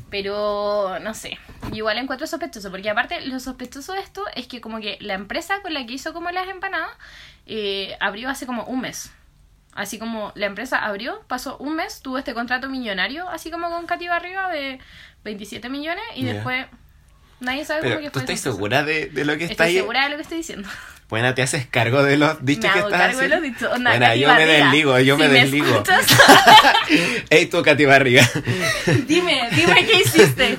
Pero 0.09 0.99
no 0.99 1.13
sé, 1.13 1.37
igual 1.73 1.97
encuentro 1.97 2.27
sospechoso, 2.27 2.69
porque 2.71 2.89
aparte 2.89 3.21
lo 3.21 3.39
sospechoso 3.39 3.93
de 3.93 3.99
esto 3.99 4.23
es 4.35 4.47
que 4.47 4.61
como 4.61 4.79
que 4.79 4.97
la 5.01 5.13
empresa 5.13 5.61
con 5.61 5.73
la 5.73 5.85
que 5.85 5.93
hizo 5.93 6.13
como 6.13 6.29
las 6.31 6.47
empanadas 6.47 6.91
eh, 7.47 7.97
abrió 7.99 8.29
hace 8.29 8.45
como 8.45 8.63
un 8.65 8.81
mes. 8.81 9.11
Así 9.75 9.99
como 9.99 10.31
la 10.35 10.45
empresa 10.47 10.79
abrió, 10.79 11.21
pasó 11.27 11.57
un 11.57 11.75
mes, 11.75 11.99
tuvo 12.01 12.17
este 12.17 12.33
contrato 12.33 12.69
millonario, 12.69 13.29
así 13.29 13.51
como 13.51 13.69
con 13.69 13.85
Katy 13.85 14.07
Barriga 14.07 14.49
de 14.49 14.79
27 15.25 15.69
millones 15.69 16.03
y 16.15 16.23
Ya. 16.23 16.33
después 16.33 16.65
nadie 17.41 17.65
sabe 17.65 17.81
cómo 17.81 17.89
Pero 17.95 18.01
que 18.03 18.09
tú 18.09 18.19
estás 18.19 18.39
segura 18.39 18.83
de, 18.83 19.07
de 19.07 19.25
lo 19.25 19.37
que 19.37 19.43
está 19.43 19.51
Estoy 19.65 19.67
ahí. 19.67 19.75
segura 19.75 20.03
de 20.05 20.09
lo 20.11 20.15
que 20.15 20.21
estoy 20.23 20.37
diciendo. 20.37 20.69
Buena, 21.09 21.35
te 21.35 21.43
haces 21.43 21.67
cargo 21.67 22.01
de 22.03 22.17
los 22.17 22.43
dichos 22.43 22.63
me 22.63 22.71
que 22.73 22.79
hago 22.79 22.87
estás 22.87 23.01
cargo 23.01 23.19
de 23.19 23.27
los 23.27 23.41
dichos. 23.43 23.69
Buena, 23.69 23.99
Katy 23.99 24.19
yo 24.21 24.33
me 24.33 24.45
desligo, 24.47 24.99
yo 25.01 25.15
si 25.17 25.21
me 25.21 25.27
desligo. 25.29 25.67
escuchas, 25.67 26.05
Ey, 27.29 27.45
tú, 27.47 27.61
Katy 27.61 27.85
Barriga. 27.85 28.27
dime, 29.07 29.49
dime 29.51 29.85
qué 29.85 29.99
hiciste. 29.99 30.57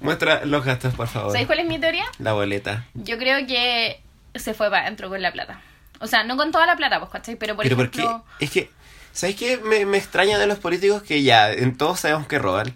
Muestra 0.00 0.44
los 0.44 0.64
gastos, 0.64 0.94
por 0.94 1.08
favor. 1.08 1.32
¿Sabéis 1.32 1.46
cuál 1.46 1.60
es 1.60 1.66
mi 1.66 1.78
teoría? 1.80 2.04
La 2.18 2.32
boleta. 2.32 2.84
Yo 2.94 3.18
creo 3.18 3.44
que 3.46 4.00
se 4.36 4.54
fue 4.54 4.70
para 4.70 4.82
adentro 4.82 5.08
con 5.08 5.20
la 5.20 5.32
plata. 5.32 5.60
O 6.00 6.06
sea, 6.06 6.24
no 6.24 6.36
con 6.36 6.50
toda 6.52 6.66
la 6.66 6.76
plata, 6.76 6.98
pues, 7.00 7.10
¿cachai? 7.10 7.36
Pero 7.36 7.54
por 7.56 7.62
Pero 7.64 7.76
¿por 7.76 7.86
ejemplo... 7.86 8.24
qué? 8.38 8.44
Es 8.44 8.50
que, 8.50 8.70
¿sabes 9.12 9.36
qué? 9.36 9.56
Me, 9.58 9.86
me 9.86 9.96
extraña 9.98 10.38
de 10.38 10.46
los 10.46 10.58
políticos 10.58 11.02
que 11.02 11.22
ya, 11.22 11.50
en 11.52 11.76
todos 11.76 12.00
sabemos 12.00 12.26
que 12.26 12.38
roban. 12.38 12.74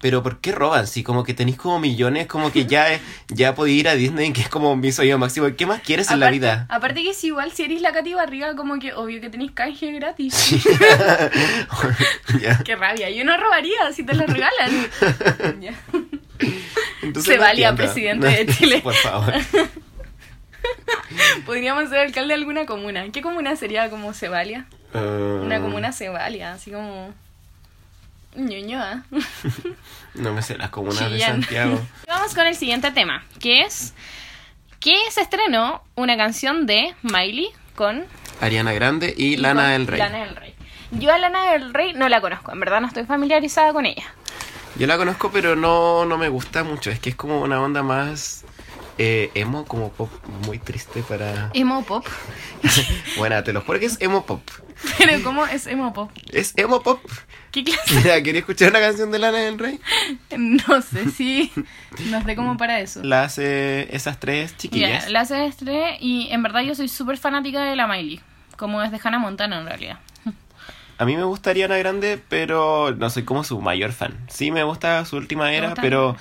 Pero 0.00 0.20
¿por 0.24 0.40
qué 0.40 0.50
roban? 0.50 0.88
Si 0.88 1.04
como 1.04 1.22
que 1.22 1.32
tenéis 1.32 1.56
como 1.56 1.78
millones, 1.78 2.26
como 2.26 2.50
que 2.50 2.66
ya, 2.66 2.86
ya 3.28 3.54
podéis 3.54 3.78
ir 3.80 3.88
a 3.88 3.94
Disney, 3.94 4.32
que 4.32 4.40
es 4.40 4.48
como 4.48 4.74
mi 4.74 4.90
sueño 4.90 5.16
máximo. 5.16 5.46
¿Qué 5.56 5.64
más 5.64 5.80
quieres 5.80 6.10
en 6.10 6.18
la 6.18 6.26
aparte- 6.26 6.38
vida? 6.40 6.66
Aparte 6.70 7.04
que 7.04 7.14
si 7.14 7.28
igual 7.28 7.52
si 7.52 7.62
eres 7.62 7.80
la 7.82 7.92
Katy 7.92 8.14
Barriga, 8.14 8.56
como 8.56 8.80
que 8.80 8.92
obvio 8.94 9.20
que 9.20 9.30
tenéis 9.30 9.52
canje 9.52 9.92
gratis. 9.92 10.34
Ya. 12.40 12.58
Qué 12.64 12.74
rabia. 12.76 13.10
Yo 13.10 13.24
no 13.24 13.36
robaría 13.36 13.92
si 13.92 14.04
te 14.04 14.14
lo 14.14 14.26
regalan. 14.26 14.88
Entonces 17.02 17.32
Se 17.32 17.36
no 17.36 17.42
valía 17.42 17.68
entiendo. 17.68 17.76
presidente 17.92 18.26
de 18.26 18.46
Chile. 18.54 18.80
Por 18.82 18.94
favor. 18.94 19.34
Podríamos 21.46 21.88
ser 21.88 21.98
alcalde 22.00 22.28
de 22.28 22.34
alguna 22.40 22.66
comuna. 22.66 23.04
¿Qué 23.12 23.22
comuna 23.22 23.56
sería 23.56 23.90
como 23.90 24.12
Cebalia? 24.14 24.66
Una 24.94 25.56
Ah, 25.56 25.60
comuna 25.60 25.92
Cebalia, 25.92 26.52
así 26.52 26.70
como... 26.70 27.12
Ñoñoa. 28.34 29.04
No 30.14 30.32
me 30.34 30.42
sé 30.42 30.58
las 30.58 30.68
comunas 30.68 31.10
de. 31.10 31.18
Santiago. 31.18 31.80
Vamos 32.06 32.34
con 32.34 32.46
el 32.46 32.54
siguiente 32.54 32.90
tema, 32.90 33.24
que 33.40 33.62
es 33.62 33.94
que 34.78 34.94
se 35.10 35.22
estrenó 35.22 35.82
una 35.94 36.18
canción 36.18 36.66
de 36.66 36.94
Miley 37.02 37.48
con 37.74 38.04
Ariana 38.40 38.72
Grande 38.74 39.14
y, 39.16 39.34
y 39.34 39.36
Lana 39.38 39.70
del 39.70 39.86
Rey. 39.86 39.98
Lana 39.98 40.18
del 40.26 40.36
Rey. 40.36 40.54
Yo 40.90 41.12
a 41.14 41.16
Lana 41.18 41.52
del 41.52 41.72
Rey 41.72 41.94
no 41.94 42.10
la 42.10 42.20
conozco, 42.20 42.52
en 42.52 42.60
verdad 42.60 42.82
no 42.82 42.88
estoy 42.88 43.04
familiarizada 43.06 43.72
con 43.72 43.86
ella. 43.86 44.04
Yo 44.76 44.86
la 44.86 44.98
conozco, 44.98 45.30
pero 45.32 45.56
no, 45.56 46.04
no 46.04 46.18
me 46.18 46.28
gusta 46.28 46.62
mucho. 46.64 46.90
Es 46.90 46.98
que 47.00 47.08
es 47.10 47.16
como 47.16 47.40
una 47.40 47.60
onda 47.62 47.82
más 47.82 48.44
eh, 48.98 49.30
emo, 49.34 49.64
como 49.64 49.90
pop 49.90 50.10
muy 50.46 50.58
triste 50.58 51.02
para... 51.02 51.50
Emo 51.54 51.84
pop. 51.84 52.06
Bueno, 53.18 53.42
te 53.42 53.52
lo 53.52 53.60
juro 53.60 53.78
que 53.78 53.86
es 53.86 54.00
emo 54.00 54.24
pop. 54.24 54.42
Pero 54.98 55.22
¿cómo 55.22 55.46
es 55.46 55.66
emo 55.66 55.92
pop? 55.92 56.10
Es 56.32 56.54
emo 56.56 56.82
pop. 56.82 57.00
¿Qué 57.50 57.64
clase? 57.64 57.94
Mira, 57.94 58.22
¿quería 58.22 58.40
escuchar 58.40 58.70
una 58.70 58.80
canción 58.80 59.10
de 59.10 59.18
Lana 59.18 59.38
del 59.38 59.58
Rey? 59.58 59.78
No 60.36 60.80
sé 60.80 61.10
si 61.10 61.52
no 62.10 62.22
sé 62.24 62.34
cómo 62.34 62.56
para 62.56 62.80
eso. 62.80 63.02
La 63.02 63.24
hace 63.24 63.94
esas 63.94 64.18
tres 64.18 64.56
chiquillas. 64.56 65.04
Ya, 65.04 65.10
la 65.10 65.20
hace 65.20 65.44
estrella 65.46 65.96
y 66.00 66.28
en 66.30 66.42
verdad 66.42 66.62
yo 66.62 66.74
soy 66.74 66.88
súper 66.88 67.18
fanática 67.18 67.62
de 67.64 67.76
la 67.76 67.86
Miley. 67.86 68.20
Como 68.56 68.82
es 68.82 68.90
de 68.90 69.00
Hannah 69.02 69.18
Montana 69.18 69.60
en 69.60 69.66
realidad. 69.66 69.98
A 70.98 71.04
mí 71.04 71.16
me 71.16 71.24
gusta 71.24 71.50
Ariana 71.50 71.76
Grande, 71.78 72.22
pero 72.28 72.94
no 72.96 73.10
soy 73.10 73.24
como 73.24 73.44
su 73.44 73.60
mayor 73.60 73.92
fan. 73.92 74.16
Sí 74.28 74.50
me 74.50 74.62
gusta 74.62 75.04
su 75.04 75.16
última 75.16 75.52
era, 75.52 75.74
pero 75.74 76.16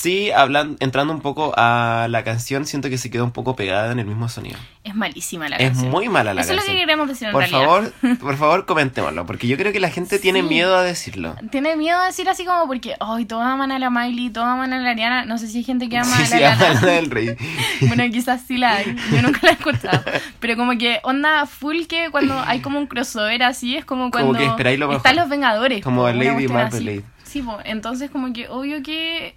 Sí, 0.00 0.30
hablan, 0.30 0.76
entrando 0.78 1.12
un 1.12 1.20
poco 1.20 1.52
a 1.56 2.06
la 2.08 2.22
canción, 2.22 2.66
siento 2.66 2.88
que 2.88 2.98
se 2.98 3.10
quedó 3.10 3.24
un 3.24 3.32
poco 3.32 3.56
pegada 3.56 3.90
en 3.90 3.98
el 3.98 4.06
mismo 4.06 4.28
sonido. 4.28 4.56
Es 4.84 4.94
malísima 4.94 5.48
la 5.48 5.56
Es 5.56 5.70
canción. 5.70 5.90
muy 5.90 6.08
mala 6.08 6.34
la 6.34 6.42
Eso 6.42 6.50
es 6.52 6.56
lo 6.56 6.60
canción. 6.60 6.76
que 6.76 6.80
queremos 6.82 7.08
decir 7.08 7.26
en 7.26 7.32
por 7.32 7.40
realidad. 7.40 7.60
favor, 7.64 7.92
por 8.20 8.36
favor, 8.36 8.64
comentémoslo, 8.66 9.26
porque 9.26 9.48
yo 9.48 9.56
creo 9.56 9.72
que 9.72 9.80
la 9.80 9.90
gente 9.90 10.20
tiene 10.20 10.44
miedo 10.44 10.76
a 10.76 10.84
decirlo. 10.84 11.34
Tiene 11.50 11.74
miedo 11.74 11.98
de 12.00 12.06
decir 12.06 12.28
así 12.28 12.44
como 12.44 12.68
porque, 12.68 12.94
ay, 13.00 13.24
todos 13.24 13.42
aman 13.44 13.72
a 13.72 13.80
la 13.80 13.90
Miley, 13.90 14.30
todos 14.30 14.46
aman 14.46 14.72
a 14.72 14.78
la 14.78 14.90
Ariana. 14.90 15.24
No 15.24 15.36
sé 15.36 15.48
si 15.48 15.58
hay 15.58 15.64
gente 15.64 15.88
que 15.88 15.98
ama 15.98 16.06
Sí, 16.16 16.32
a 16.32 16.38
la 16.38 16.54
sí. 16.56 16.62
Lana 16.62 16.80
del 16.86 17.10
Rey. 17.10 17.36
Bueno, 17.88 18.04
quizás 18.12 18.42
sí 18.46 18.56
la 18.56 18.74
hay. 18.76 18.96
Yo 19.10 19.20
nunca 19.22 19.40
la 19.42 19.48
he 19.50 19.54
escuchado. 19.54 20.04
Pero 20.38 20.56
como 20.56 20.78
que 20.78 21.00
onda 21.02 21.44
full 21.46 21.86
que 21.88 22.10
cuando 22.12 22.40
hay 22.46 22.60
como 22.60 22.78
un 22.78 22.86
crossover 22.86 23.42
así, 23.42 23.76
es 23.76 23.84
como 23.84 24.12
Como 24.12 24.26
cuando 24.28 24.38
que 24.38 24.44
esperáis 24.46 24.78
lo 24.78 24.92
están 24.96 25.16
los 25.16 25.28
Vengadores. 25.28 25.82
Como 25.82 26.04
una 26.04 26.12
Lady 26.12 26.46
así. 26.54 27.02
Sí, 27.24 27.42
po, 27.42 27.58
entonces 27.64 28.12
como 28.12 28.32
que 28.32 28.48
obvio 28.48 28.80
que, 28.84 29.36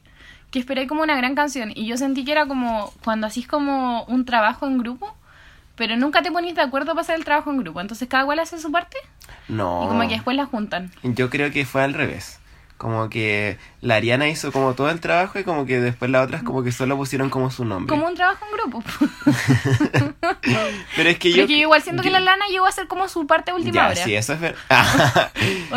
que 0.51 0.59
esperé 0.59 0.85
como 0.87 1.01
una 1.01 1.15
gran 1.15 1.33
canción. 1.35 1.71
Y 1.75 1.87
yo 1.87 1.97
sentí 1.97 2.23
que 2.25 2.31
era 2.33 2.45
como 2.45 2.93
cuando 3.03 3.25
hacís 3.27 3.47
como 3.47 4.03
un 4.03 4.25
trabajo 4.25 4.67
en 4.67 4.77
grupo, 4.77 5.15
pero 5.75 5.95
nunca 5.97 6.21
te 6.21 6.31
ponís 6.31 6.53
de 6.55 6.61
acuerdo 6.61 6.91
para 6.91 7.01
hacer 7.01 7.15
el 7.15 7.25
trabajo 7.25 7.49
en 7.51 7.57
grupo. 7.57 7.81
Entonces 7.81 8.07
cada 8.07 8.25
cual 8.25 8.39
hace 8.39 8.59
su 8.59 8.71
parte 8.71 8.97
No. 9.47 9.83
y 9.83 9.87
como 9.87 10.01
que 10.01 10.15
después 10.15 10.35
la 10.37 10.45
juntan. 10.45 10.91
Yo 11.03 11.29
creo 11.29 11.51
que 11.51 11.65
fue 11.65 11.81
al 11.83 11.93
revés. 11.93 12.37
Como 12.77 13.09
que 13.09 13.59
la 13.81 13.95
Ariana 13.95 14.27
hizo 14.27 14.51
como 14.51 14.73
todo 14.73 14.89
el 14.89 14.99
trabajo 14.99 15.37
y 15.37 15.43
como 15.43 15.67
que 15.67 15.79
después 15.79 16.09
las 16.09 16.25
otras 16.25 16.41
como 16.41 16.63
que 16.63 16.71
solo 16.71 16.97
pusieron 16.97 17.29
como 17.29 17.51
su 17.51 17.63
nombre. 17.63 17.87
Como 17.95 18.07
un 18.07 18.15
trabajo 18.15 18.43
en 18.47 18.57
grupo. 18.57 18.83
Pero 20.95 21.09
es 21.09 21.19
que 21.19 21.29
Pero 21.29 21.35
yo... 21.37 21.41
es 21.43 21.47
que 21.47 21.53
yo 21.57 21.61
igual 21.61 21.81
siento 21.81 22.01
que 22.03 22.09
la 22.09 22.19
lana 22.19 22.45
llegó 22.49 22.65
a 22.65 22.71
ser 22.71 22.87
como 22.87 23.07
su 23.07 23.27
parte 23.27 23.53
última 23.53 23.71
Ya, 23.73 23.85
hora. 23.87 23.95
sí, 24.03 24.15
eso 24.15 24.33
es 24.33 24.39
verdad. 24.41 24.59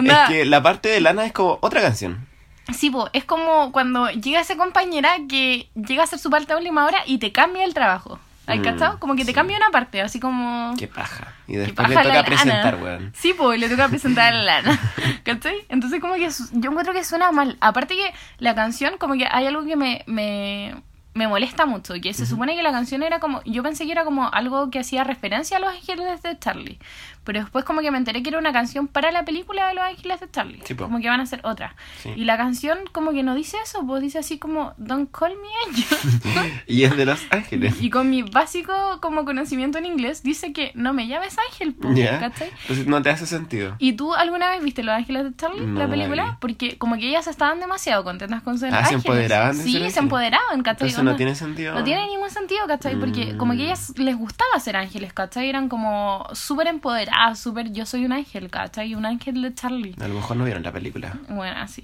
Es 0.05 0.29
que 0.29 0.45
la 0.47 0.63
parte 0.63 0.89
de 0.89 1.01
Lana 1.01 1.25
es 1.27 1.33
como 1.33 1.59
otra 1.61 1.81
canción. 1.83 2.27
Sí, 2.73 2.91
po, 2.91 3.11
es 3.13 3.25
como 3.25 3.73
cuando 3.73 4.09
llega 4.11 4.41
esa 4.41 4.57
compañera 4.57 5.17
que 5.29 5.69
llega 5.75 6.03
a 6.03 6.05
hacer 6.05 6.19
su 6.19 6.31
parte 6.31 6.53
a 6.53 6.57
última 6.57 6.87
hora 6.87 6.99
y 7.07 7.19
te 7.19 7.31
cambia 7.33 7.65
el 7.65 7.75
trabajo. 7.75 8.19
¿Has 8.47 8.59
Mm, 8.59 8.63
cachado? 8.63 8.99
Como 9.01 9.15
que 9.17 9.23
te 9.23 9.29
sí. 9.29 9.35
cambia 9.35 9.57
una 9.57 9.71
parte, 9.71 10.03
así 10.03 10.21
como... 10.21 10.75
Qué 10.79 10.87
paja. 10.87 11.33
Y 11.47 11.57
después 11.57 11.89
le 11.89 11.95
la 11.95 12.03
toca 12.03 12.25
presentar, 12.25 12.77
weón. 12.83 13.13
Sí, 13.15 13.33
pues 13.35 13.59
le 13.59 13.69
toca 13.71 13.89
presentar 13.89 14.33
a 14.35 14.37
la 14.37 14.43
lana. 14.63 14.79
¿Cachai? 15.25 15.65
Entonces 15.71 16.01
como 16.01 16.15
que 16.15 16.29
yo 16.53 16.71
encuentro 16.71 16.93
que 16.93 17.05
suena 17.05 17.33
mal. 17.33 17.57
Aparte 17.61 17.95
que 17.97 18.13
la 18.39 18.55
canción, 18.55 18.99
como 18.99 19.15
que 19.15 19.27
hay 19.31 19.47
algo 19.47 19.65
que 19.65 19.77
me, 19.77 20.03
me, 20.07 20.75
me 21.15 21.29
molesta 21.29 21.65
mucho. 21.67 21.95
Que 22.03 22.13
se 22.13 22.27
supone 22.27 22.55
que 22.57 22.63
la 22.63 22.73
canción 22.73 23.03
era 23.03 23.21
como... 23.21 23.43
Yo 23.45 23.63
pensé 23.63 23.87
que 23.87 23.93
era 23.93 24.05
como 24.05 24.29
algo 24.33 24.71
que 24.71 24.81
hacía 24.81 25.05
referencia 25.05 25.57
a 25.57 25.61
Los 25.61 25.71
Ángeles 25.71 26.23
de 26.23 26.39
Charlie. 26.39 26.79
Pero 27.25 27.41
después 27.41 27.65
como 27.65 27.81
que 27.81 27.91
me 27.91 27.97
enteré 27.97 28.23
que 28.23 28.29
era 28.29 28.39
una 28.39 28.53
canción 28.53 28.87
para 28.87 29.11
la 29.11 29.25
película 29.25 29.69
de 29.69 29.75
Los 29.75 29.85
Ángeles 29.85 30.21
de 30.21 30.31
Charlie. 30.31 30.61
Sí, 30.65 30.75
po. 30.75 30.85
como 30.85 31.01
que 31.01 31.09
van 31.09 31.21
a 31.21 31.23
hacer 31.23 31.41
otra. 31.45 31.75
Sí. 32.03 32.11
Y 32.17 32.25
la 32.25 32.37
canción 32.37 32.79
como 32.93 33.13
que 33.13 33.23
no 33.23 33.35
dice 33.35 33.57
eso, 33.65 33.87
pues 33.87 34.03
dice 34.03 34.19
así 34.19 34.39
como 34.39 34.75
Don't 34.77 35.11
call 35.11 35.33
me 35.33 35.49
angel. 35.73 36.53
Y 36.67 36.83
es 36.85 36.97
de 36.97 37.07
Los 37.07 37.23
Ángeles. 37.31 37.81
y 37.81 37.91
con 37.91 38.11
mi 38.11 38.23
básico 38.23 38.73
como 39.01 39.25
conocimiento 39.25 39.79
en 39.79 39.87
inglés 39.87 40.23
dice 40.23 40.53
que 40.53 40.73
no 40.75 40.93
me 40.93 41.07
llames 41.07 41.37
ángel, 41.51 41.75
pues, 41.75 41.97
Ya. 41.97 42.19
¿cachai? 42.19 42.51
Entonces 42.63 42.87
no 42.87 43.01
te 43.03 43.11
hace 43.11 43.27
sentido. 43.27 43.77
¿Y 43.79 43.95
tú 43.95 44.15
alguna 44.15 44.51
vez 44.51 44.63
viste 44.63 44.83
Los 44.83 44.95
Ángeles 44.95 45.25
de 45.25 45.37
Charlie, 45.37 45.65
No 45.67 45.79
la 45.79 45.85
la 45.87 45.91
película? 45.91 46.39
Porque 46.41 46.77
como 46.77 46.97
que 46.97 47.09
ellas 47.09 47.27
estaban 47.27 47.61
demasiado 47.61 48.05
contentas 48.05 48.43
con 48.43 48.59
ser 48.59 48.75
Ah, 48.75 48.79
¿se 48.85 48.95
ángeles. 48.97 49.05
empoderaban 49.05 49.57
de 49.59 49.65
Sí, 49.65 49.73
ser 49.79 49.91
se 49.91 49.99
empoderaban, 50.01 50.63
¿cachai? 50.63 50.89
Entonces 50.89 51.04
no 51.05 51.17
tiene 51.17 51.35
sentido. 51.35 51.75
no 51.75 51.85
tiene 51.85 52.07
ningún 52.09 52.31
sentido, 52.31 52.67
¿cachai? 52.67 52.97
Porque 52.97 53.37
como 53.37 53.53
que 53.53 53.59
Mm. 53.59 53.63
ellas 53.67 53.93
les 53.97 54.17
gustaba 54.17 54.59
ser 54.61 54.77
ángeles, 54.77 55.13
¿cachai? 55.13 55.49
Eran 55.49 55.69
como 55.69 56.27
súper 56.33 56.67
empoderadas, 56.67 57.39
súper 57.39 57.73
yo 57.73 57.87
soy 57.87 58.05
un 58.05 58.13
ángel, 58.13 58.51
¿cachai? 58.51 58.95
Un 58.95 59.07
ángel 59.07 59.41
de 59.43 59.55
Charlie. 59.55 59.95
A 60.01 60.09
lo 60.09 60.15
mejor 60.15 60.37
no 60.37 60.45
vieron 60.45 60.63
la 60.63 60.73
película. 60.73 61.19
Bueno, 61.29 61.61
así. 61.61 61.83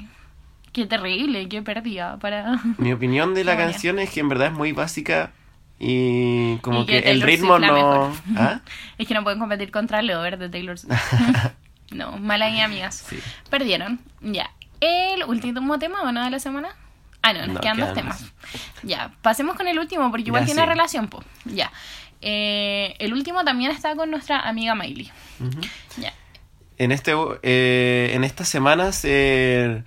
Qué 0.73 0.87
terrible, 0.87 1.49
qué 1.49 1.63
pérdida 1.63 2.17
para... 2.19 2.61
Mi 2.79 2.93
opinión 2.93 3.35
de 3.35 3.45
la 3.45 3.55
Bueno. 3.55 3.71
canción 3.73 3.99
es 3.99 4.11
que 4.11 4.21
en 4.21 4.29
verdad 4.29 4.49
es 4.49 4.53
muy 4.53 4.73
básica 4.73 5.33
y 5.79 6.57
como 6.59 6.83
Y 6.83 6.87
que, 6.87 7.03
que 7.03 7.11
el 7.11 7.23
ritmo 7.23 7.59
no... 7.59 8.13
¿Ah? 8.37 8.61
Es 8.99 9.09
que 9.09 9.15
no 9.15 9.23
pueden 9.25 9.39
competir 9.39 9.71
contra 9.71 10.03
Lover 10.03 10.39
de 10.39 10.49
Taylor 10.49 10.79
Swift. 10.79 10.95
no, 11.93 12.19
mala 12.19 12.45
ahí, 12.47 12.61
amigas. 12.61 13.05
Sí. 13.09 13.19
Perdieron. 13.51 13.99
Ya. 14.21 14.51
El 14.81 15.25
último 15.25 15.79
tema, 15.79 16.03
¿o 16.03 16.13
no? 16.13 16.23
De 16.25 16.31
la 16.31 16.39
semana. 16.39 16.69
Ah, 17.23 17.33
no, 17.33 17.41
nos 17.47 17.55
No, 17.55 17.61
quedan 17.61 17.79
dos 17.79 17.93
temas. 17.95 18.21
más. 18.23 18.33
Ya, 18.83 19.13
pasemos 19.23 19.57
con 19.57 19.69
el 19.69 19.79
último, 19.79 20.11
porque 20.11 20.25
igual 20.29 20.43
Ya, 20.43 20.47
tiene 20.47 20.63
sí. 20.63 20.67
relación, 20.69 21.09
po. 21.09 21.23
Ya. 21.45 21.71
Eh, 22.23 22.95
el 22.99 23.13
último 23.13 23.45
también 23.45 23.71
está 23.71 23.95
con 23.97 24.11
nuestra 24.11 24.41
amiga 24.41 24.75
Miley. 24.75 25.11
Ya. 25.99 26.13
En, 26.79 26.93
este, 26.93 27.13
eh, 27.43 28.11
en 28.15 28.25
esta 28.25 28.45
semana 28.45 28.93
se, 28.93 29.83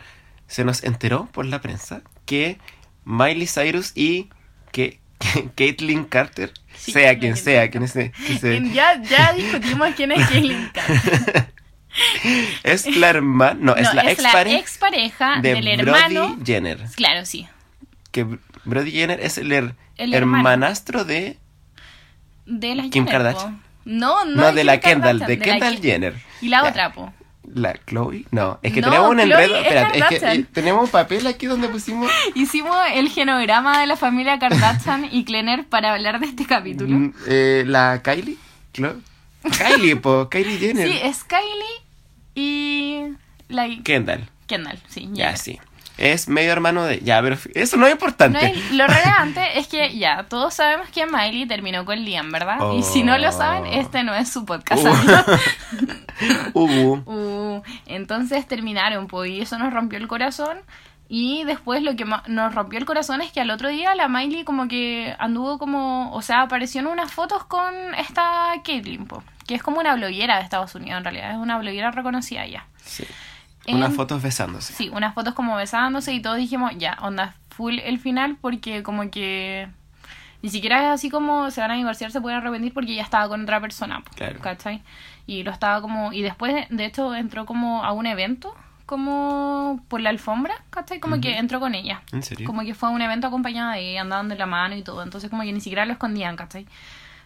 se 0.48 0.63
nos 0.63 0.84
enteró 0.84 1.26
por 1.32 1.46
la 1.46 1.60
prensa 1.62 2.02
que 2.26 2.60
Miley 3.06 3.48
Cyrus 3.48 3.91
y 3.96 4.30
que, 4.72 5.00
que 5.19 5.50
Caitlyn 5.56 6.06
Carter, 6.06 6.54
Sí, 6.76 6.91
sea 6.91 7.17
quien 7.19 7.38
sea, 7.38 7.69
quien 7.72 7.84
es, 7.84 7.93
que 7.93 8.12
se- 8.39 8.62
Ya, 8.74 9.02
ya 9.02 9.34
discutimos 9.34 9.89
quién 9.96 10.12
es 10.12 10.28
Caitlyn 10.30 10.69
Carter. 10.74 11.54
Es 12.63 12.95
la 12.97 13.10
hermana, 13.10 13.58
no, 13.60 13.75
es 13.75 13.93
la 13.93 14.01
es 14.03 14.13
ex 14.19 14.23
la 14.23 14.41
expareja 14.58 15.39
de 15.41 15.53
del 15.53 15.67
hermano. 15.67 16.27
Brody 16.29 16.45
Jenner. 16.45 16.79
Claro, 16.95 17.25
sí. 17.25 17.47
Que 18.12 18.25
Brody 18.65 18.91
Jenner 18.91 19.19
es 19.19 19.38
el, 19.38 19.51
her- 19.51 19.75
El 19.97 20.13
hermano. 20.13 20.38
hermanastro 20.49 21.06
de 21.06 21.38
De 22.45 22.75
las 22.75 22.88
Kim 22.88 23.06
Jenner, 23.06 23.06
po. 23.06 23.12
Kardashian. 23.25 23.62
No, 23.86 24.23
no, 24.25 24.36
No, 24.36 24.51
de 24.53 24.63
la 24.63 24.79
Kendall, 24.79 25.19
de 25.19 25.38
la 25.38 25.43
Kendall 25.43 25.79
Jenner. 25.82 26.15
Y 26.41 26.47
la 26.49 26.63
otra, 26.63 26.93
po. 26.93 27.13
¿La 27.53 27.73
Chloe? 27.86 28.25
No, 28.32 28.58
es 28.63 28.71
que 28.73 28.79
No, 28.82 28.89
tenemos 28.89 29.10
un 29.12 29.17
Chloe 29.17 29.23
enredo. 29.43 29.56
es 29.58 29.62
Espérate, 29.65 29.99
es 29.99 30.06
que 30.06 30.15
eh, 30.32 30.45
tenemos 30.53 30.86
un 30.86 30.89
papel 30.89 31.27
aquí 31.27 31.45
donde 31.45 31.67
pusimos. 31.67 32.10
Hicimos 32.36 32.75
el 32.93 33.10
genograma 33.10 33.79
de 33.82 33.86
la 33.88 33.97
familia 33.97 34.39
Kardashian 34.39 35.10
y 35.12 35.25
Klenner 35.25 35.65
para 35.65 35.93
hablar 35.93 36.19
de 36.21 36.27
este 36.27 36.45
capítulo. 36.45 36.95
mm, 36.97 37.13
eh, 37.27 37.63
¿La 37.67 38.01
Kylie? 38.01 38.38
Chloe. 38.73 38.95
Kylie, 39.58 39.95
po, 39.97 40.29
Kylie 40.29 40.58
Jenner. 40.58 40.88
Sí, 40.88 40.99
es 41.03 41.23
Kylie 41.23 41.84
y 42.36 43.03
la 43.49 43.67
Kendall. 43.84 44.29
Kendall, 44.47 44.79
sí. 44.88 45.10
Ya, 45.13 45.32
ya. 45.32 45.38
sí. 45.38 45.60
Es 45.97 46.27
medio 46.27 46.51
hermano 46.51 46.84
de. 46.86 47.01
Ya, 47.01 47.21
pero 47.21 47.36
eso 47.53 47.77
no 47.77 47.86
es 47.86 47.91
No 47.91 47.95
importante. 47.95 48.43
es- 48.47 48.71
lo 48.71 48.88
relevante 48.88 49.60
es 49.60 49.67
que 49.67 49.95
ya, 49.95 50.23
todos 50.27 50.56
sabemos 50.56 50.89
que 50.89 51.06
Miley 51.06 51.45
terminó 51.45 51.86
con 51.86 52.03
Liam, 52.03 52.32
¿verdad? 52.32 52.58
Y 52.75 52.82
si 52.82 53.03
no 53.03 53.15
lo 53.19 53.32
saben, 53.32 53.63
Oh. 53.65 53.79
este 53.79 54.03
no 54.03 54.15
es 54.15 54.27
su 54.32 54.43
podcast. 54.45 54.84
Uh. 54.84 56.60
Ubu. 56.60 57.03
Uh, 57.06 57.62
entonces 57.86 58.47
terminaron, 58.47 59.08
pues, 59.08 59.29
y 59.32 59.41
eso 59.41 59.58
nos 59.60 59.71
rompió 59.73 59.99
el 59.99 60.08
corazón. 60.08 60.58
Y 61.10 61.43
después 61.43 61.84
lo 61.84 61.95
que 61.95 62.06
nos 62.27 62.56
rompió 62.56 62.79
el 62.79 62.86
corazón 62.86 63.21
es 63.21 63.32
que 63.32 63.41
al 63.41 63.51
otro 63.51 63.69
día 63.69 63.93
la 63.93 64.08
Miley 64.08 64.43
como 64.45 64.67
que 64.67 65.15
anduvo 65.19 65.60
como, 65.60 66.12
o 66.12 66.21
sea, 66.23 66.41
apareció 66.41 66.82
en 66.82 66.88
unas 66.88 67.12
fotos 67.12 67.43
con 67.43 67.71
esta 67.99 68.51
Caitlyn, 68.63 69.06
po, 69.06 69.21
que 69.47 69.56
es 69.56 69.63
como 69.63 69.79
una 69.79 69.95
bloguera 69.95 70.38
de 70.38 70.43
Estados 70.43 70.73
Unidos 70.75 70.97
en 70.99 71.03
realidad, 71.03 71.32
es 71.32 71.38
una 71.38 71.58
bloguera 71.58 71.91
reconocida 71.91 72.45
ya. 72.47 72.65
Sí. 72.84 73.06
En- 73.65 73.77
Unas 73.77 73.93
fotos 73.95 74.21
besándose. 74.21 74.73
Sí, 74.73 74.89
unas 74.89 75.13
fotos 75.13 75.34
como 75.34 75.56
besándose 75.56 76.13
y 76.13 76.21
todos 76.21 76.38
dijimos, 76.38 76.71
ya, 76.77 76.97
onda, 77.01 77.36
full 77.49 77.79
el 77.79 77.99
final 77.99 78.38
porque 78.41 78.84
como 78.84 79.10
que 79.10 79.67
ni 80.41 80.49
siquiera 80.49 80.79
es 80.84 80.89
así 80.89 81.10
como 81.10 81.49
se 81.51 81.62
van 81.62 81.71
a 81.71 81.75
divorciar, 81.75 82.12
se 82.12 82.19
pueden 82.19 82.39
arrepentir 82.39 82.73
porque 82.73 82.93
ya 82.95 83.03
estaba 83.03 83.29
con 83.29 83.43
otra 83.43 83.62
persona, 83.62 84.01
po, 84.01 84.12
Claro. 84.15 84.39
¿cachai? 84.41 84.82
Y 85.27 85.43
lo 85.43 85.51
estaba 85.51 85.79
como, 85.82 86.12
y 86.12 86.21
después 86.21 86.67
de 86.69 86.86
hecho 86.86 87.15
entró 87.15 87.45
como 87.45 87.86
a 87.86 87.93
un 87.93 88.06
evento, 88.06 88.53
como 88.86 89.82
por 89.88 90.01
la 90.01 90.10
alfombra, 90.10 90.56
¿cachai? 90.69 90.99
Como 90.99 91.21
que 91.21 91.38
entró 91.38 91.62
con 91.62 91.75
ella. 91.75 92.01
¿En 92.12 92.23
serio? 92.23 92.45
Como 92.45 92.63
que 92.63 92.73
fue 92.73 92.89
a 92.89 92.91
un 92.91 93.01
evento 93.01 93.27
acompañada 93.27 93.75
de 93.75 93.91
ella, 93.91 94.01
andaban 94.01 94.27
de 94.27 94.36
la 94.36 94.45
mano 94.45 94.75
y 94.75 94.82
todo, 94.84 95.01
entonces 95.03 95.29
como 95.29 95.43
que 95.43 95.53
ni 95.53 95.62
siquiera 95.62 95.86
lo 95.86 95.93
escondían, 95.93 96.36
¿cachai? 96.36 96.67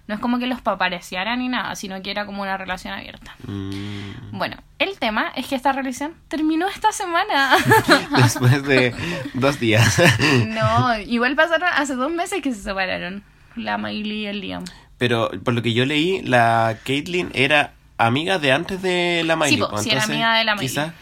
No 0.08 0.16
es 0.16 0.22
como 0.22 0.40
que 0.40 0.48
los 0.48 0.62
papareciaran 0.62 1.40
ni 1.40 1.50
nada, 1.50 1.76
sino 1.76 2.02
que 2.02 2.12
era 2.12 2.26
como 2.26 2.42
una 2.42 2.56
relación 2.56 2.94
abierta. 2.94 3.36
Mm. 3.46 4.38
Bueno, 4.38 4.58
el 4.80 4.98
tema 4.98 5.32
es 5.36 5.48
que 5.48 5.56
esta 5.56 5.74
relación 5.74 6.14
terminó 6.30 6.68
esta 6.70 6.92
semana. 6.94 7.58
Después 8.18 8.64
de 8.64 8.96
dos 9.34 9.60
días. 9.60 10.02
no, 10.48 10.98
igual 11.00 11.36
pasaron 11.36 11.70
hace 11.74 11.96
dos 11.96 12.12
meses 12.12 12.42
que 12.42 12.54
se 12.54 12.62
separaron. 12.62 13.24
La 13.56 13.78
Miley 13.78 14.20
y 14.20 14.26
el 14.28 14.40
Liam. 14.40 14.64
Pero 14.98 15.30
por 15.44 15.54
lo 15.54 15.62
que 15.62 15.74
yo 15.74 15.86
leí, 15.86 16.22
la 16.22 16.78
Caitlyn 16.86 17.32
era 17.34 17.74
amiga 17.98 18.40
de 18.40 18.52
antes 18.52 18.82
de 18.82 19.24
la 19.26 19.36
Miley. 19.36 19.56
Sí, 19.56 19.58
po, 19.58 19.70
pues, 19.70 19.84
sí, 19.84 19.90
era 19.90 20.04
amiga 20.04 20.38
de 20.38 20.44
la 20.46 20.56
Miley. 20.56 20.70
Quizás 20.70 20.94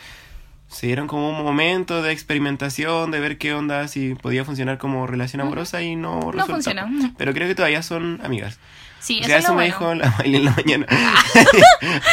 se 0.67 0.87
dieron 0.87 1.07
como 1.07 1.29
un 1.29 1.43
momento 1.43 2.01
de 2.01 2.11
experimentación, 2.11 3.11
de 3.11 3.19
ver 3.19 3.37
qué 3.37 3.53
onda, 3.53 3.87
si 3.87 4.15
podía 4.15 4.43
funcionar 4.43 4.77
como 4.77 5.05
relación 5.07 5.41
amorosa 5.41 5.81
y 5.81 5.95
no 5.95 6.31
resultó. 6.31 6.53
funcionó. 6.53 7.13
Pero 7.17 7.33
creo 7.33 7.47
que 7.47 7.55
todavía 7.55 7.83
son 7.83 8.19
amigas. 8.23 8.59
Sí, 9.05 9.19
O 9.19 9.21
eso 9.21 9.27
sea, 9.27 9.37
es 9.37 9.43
eso 9.43 9.53
lo 9.53 9.59
me 9.59 9.69
bueno. 9.71 9.77
dijo 9.79 9.93
la 9.95 10.17
Miley 10.17 10.35
en 10.35 10.45
la 10.45 10.51
mañana. 10.51 10.85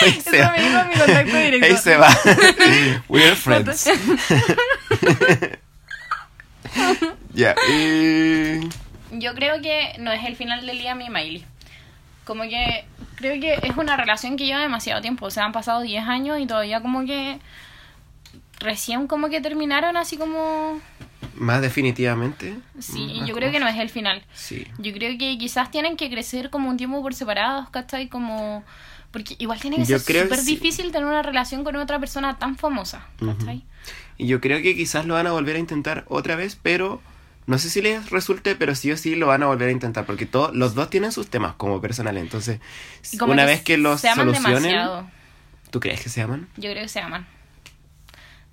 Ahí 0.03 0.19
Eso 0.19 0.31
me 0.31 0.63
dijo 0.63 0.85
mi 0.89 0.95
contacto 0.95 1.37
directo. 1.39 1.67
Ahí 1.67 1.77
se 1.79 1.97
va. 1.97 2.09
We're 3.09 3.35
friends. 3.37 3.89
Ya. 7.35 7.55
y- 7.71 8.61
Yo 9.13 9.35
creo 9.35 9.61
que 9.63 9.95
no 9.99 10.13
es 10.13 10.25
el 10.25 10.37
final 10.37 10.65
de 10.67 10.75
Liam 10.75 11.01
y 11.01 11.11
Miley. 11.11 11.45
Como 12.25 12.43
que 12.45 12.85
creo 13.17 13.41
que 13.41 13.55
es 13.67 13.77
una 13.77 13.97
relación 13.97 14.37
que 14.37 14.45
lleva 14.47 14.61
demasiado 14.61 15.01
tiempo. 15.01 15.27
O 15.27 15.31
sea, 15.31 15.45
han 15.45 15.53
pasado 15.53 15.81
10 15.81 16.05
años 16.07 16.39
y 16.41 16.47
todavía 16.47 16.81
como 16.81 17.05
que 17.05 17.39
recién 18.61 19.07
como 19.07 19.29
que 19.29 19.41
terminaron 19.41 19.97
así 19.97 20.17
como 20.17 20.81
Más 21.35 21.61
definitivamente. 21.63 22.57
Sí, 22.79 23.17
más 23.19 23.29
yo 23.29 23.35
creo 23.35 23.51
que 23.51 23.59
como- 23.59 23.71
no 23.71 23.75
es 23.77 23.81
el 23.81 23.89
final. 23.91 24.23
Sí. 24.35 24.67
Yo 24.79 24.93
creo 24.93 25.17
que 25.19 25.39
quizás 25.39 25.71
tienen 25.71 25.97
que 25.97 26.11
crecer 26.11 26.51
como 26.51 26.69
un 26.69 26.77
tiempo 26.77 27.01
por 27.03 27.15
separados, 27.15 27.71
¿cachai? 27.71 28.09
Como... 28.09 28.65
Porque 29.11 29.37
igual 29.39 29.61
tiene 29.61 29.77
que 29.77 29.85
Yo 29.85 29.99
ser 29.99 30.17
que 30.17 30.23
súper 30.23 30.39
sí. 30.39 30.47
difícil 30.57 30.91
tener 30.91 31.07
una 31.07 31.23
relación 31.23 31.65
con 31.65 31.77
otra 31.77 31.99
persona 31.99 32.39
tan 32.39 32.57
famosa, 32.57 33.07
¿cachai? 33.19 33.63
Y 34.17 34.27
yo 34.27 34.41
creo 34.41 34.63
que 34.63 34.75
quizás 34.75 35.05
lo 35.05 35.15
van 35.15 35.27
a 35.27 35.33
volver 35.33 35.57
a 35.57 35.59
intentar 35.59 36.05
otra 36.09 36.35
vez, 36.35 36.57
pero 36.63 37.03
no 37.47 37.59
sé 37.59 37.69
si 37.69 37.83
les 37.83 38.09
resulte, 38.09 38.55
pero 38.57 38.75
sí 38.75 38.91
o 38.91 38.97
sí 38.97 39.15
lo 39.15 39.27
van 39.27 39.43
a 39.43 39.47
volver 39.47 39.69
a 39.69 39.73
intentar, 39.73 40.07
porque 40.07 40.25
todos 40.25 40.55
los 40.55 40.75
dos 40.75 40.89
tienen 40.89 41.13
sus 41.13 41.29
temas 41.29 41.55
como 41.57 41.81
personales. 41.83 42.23
Entonces, 42.23 42.61
como 43.19 43.33
una 43.33 43.45
vez 43.45 43.61
que 43.63 43.77
los 43.77 44.01
se 44.01 44.09
aman 44.09 44.27
solucionen, 44.29 44.63
demasiado. 44.63 45.11
¿tú 45.71 45.81
crees 45.81 46.01
que 46.01 46.09
se 46.09 46.23
aman? 46.23 46.49
Yo 46.57 46.71
creo 46.71 46.83
que 46.85 46.89
se 46.89 47.01
aman. 47.01 47.27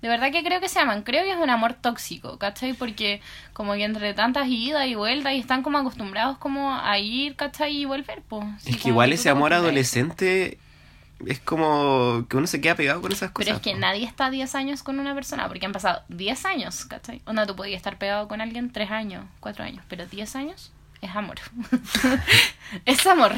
De 0.02 0.08
verdad 0.08 0.32
que 0.32 0.42
creo 0.42 0.60
que 0.60 0.68
se 0.68 0.78
aman. 0.78 1.02
Creo 1.02 1.24
que 1.24 1.32
es 1.32 1.36
un 1.36 1.50
amor 1.50 1.74
tóxico, 1.74 2.38
¿cachai? 2.38 2.72
Porque 2.72 3.20
como 3.52 3.74
que 3.74 3.84
entre 3.84 4.14
tantas 4.14 4.48
idas 4.48 4.86
y 4.86 4.94
vueltas 4.94 5.34
y 5.34 5.38
están 5.38 5.62
como 5.62 5.78
acostumbrados 5.78 6.38
como 6.38 6.74
a 6.74 6.98
ir, 6.98 7.36
¿cachai? 7.36 7.76
Y 7.76 7.84
volver, 7.84 8.22
pues. 8.28 8.44
es 8.66 8.78
que 8.78 8.88
igual 8.88 9.12
ese 9.12 9.28
amor 9.28 9.52
adolescente 9.52 10.58
es 11.26 11.38
como 11.40 12.24
que 12.28 12.36
uno 12.36 12.46
se 12.46 12.60
queda 12.60 12.74
pegado 12.74 13.02
con 13.02 13.12
esas 13.12 13.30
cosas. 13.30 13.46
Pero 13.46 13.56
es 13.56 13.62
que 13.62 13.74
nadie 13.74 14.06
está 14.06 14.30
10 14.30 14.54
años 14.54 14.82
con 14.82 14.98
una 14.98 15.14
persona, 15.14 15.48
porque 15.48 15.66
han 15.66 15.72
pasado 15.72 16.02
10 16.08 16.44
años, 16.46 16.86
¿cachai? 16.86 17.20
Onda, 17.26 17.46
tú 17.46 17.54
podías 17.56 17.76
estar 17.76 17.98
pegado 17.98 18.28
con 18.28 18.40
alguien 18.40 18.72
3 18.72 18.90
años, 18.90 19.24
4 19.40 19.64
años, 19.64 19.84
pero 19.88 20.06
10 20.06 20.36
años 20.36 20.72
es 21.02 21.14
amor. 21.14 21.36
es 22.84 23.06
amor. 23.06 23.34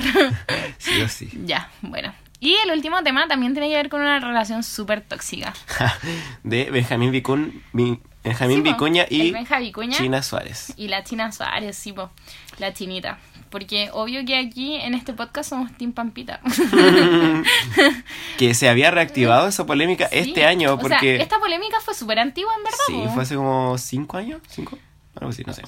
Sí 0.79 1.01
o 1.01 1.09
sí. 1.09 1.31
ya, 1.45 1.71
bueno. 1.81 2.13
Y 2.45 2.55
el 2.65 2.73
último 2.73 3.01
tema 3.05 3.29
también 3.29 3.53
tiene 3.55 3.69
que 3.69 3.77
ver 3.77 3.89
con 3.89 4.01
una 4.01 4.19
relación 4.19 4.65
súper 4.65 5.01
tóxica. 5.01 5.55
De 6.43 6.73
Benjamín, 6.73 7.13
Vicun- 7.13 7.63
Vi- 7.73 8.01
Benjamín 8.25 8.57
Sí, 8.59 8.63
Vicuña 8.73 9.07
y 9.09 9.31
Benja 9.31 9.61
Vicuña 9.61 9.97
China 9.97 10.23
Suárez. 10.25 10.73
y 10.77 10.89
la 10.89 11.05
China 11.05 11.31
Suárez, 11.31 11.77
sí, 11.77 11.93
po, 11.93 12.11
la 12.59 12.73
chinita. 12.73 13.19
Porque 13.49 13.91
obvio 13.93 14.25
que 14.25 14.37
aquí 14.39 14.75
en 14.75 14.95
este 14.95 15.13
podcast 15.13 15.51
somos 15.51 15.71
Team 15.77 15.93
Pampita. 15.93 16.41
que 18.39 18.55
se 18.55 18.69
había 18.69 18.91
reactivado 18.91 19.49
esa 19.49 19.65
polémica 19.67 20.09
Sí. 20.09 20.19
este 20.19 20.45
año 20.45 20.75
O 20.75 20.81
sea, 20.81 20.83
porque... 20.89 21.17
esta 21.23 21.39
polémica 21.39 21.79
fue 21.81 21.95
súper 21.95 22.19
antigua, 22.19 22.53
en 22.57 22.65
verdad. 22.65 22.79
Sí, 22.87 22.93
po. 23.07 23.11
fue 23.15 23.23
hace 23.23 23.35
como 23.37 23.79
cinco 23.79 24.17
años, 24.17 24.41
cinco, 24.49 24.79
algo 25.15 25.31
así, 25.31 25.43
no 25.45 25.53
sé. 25.53 25.63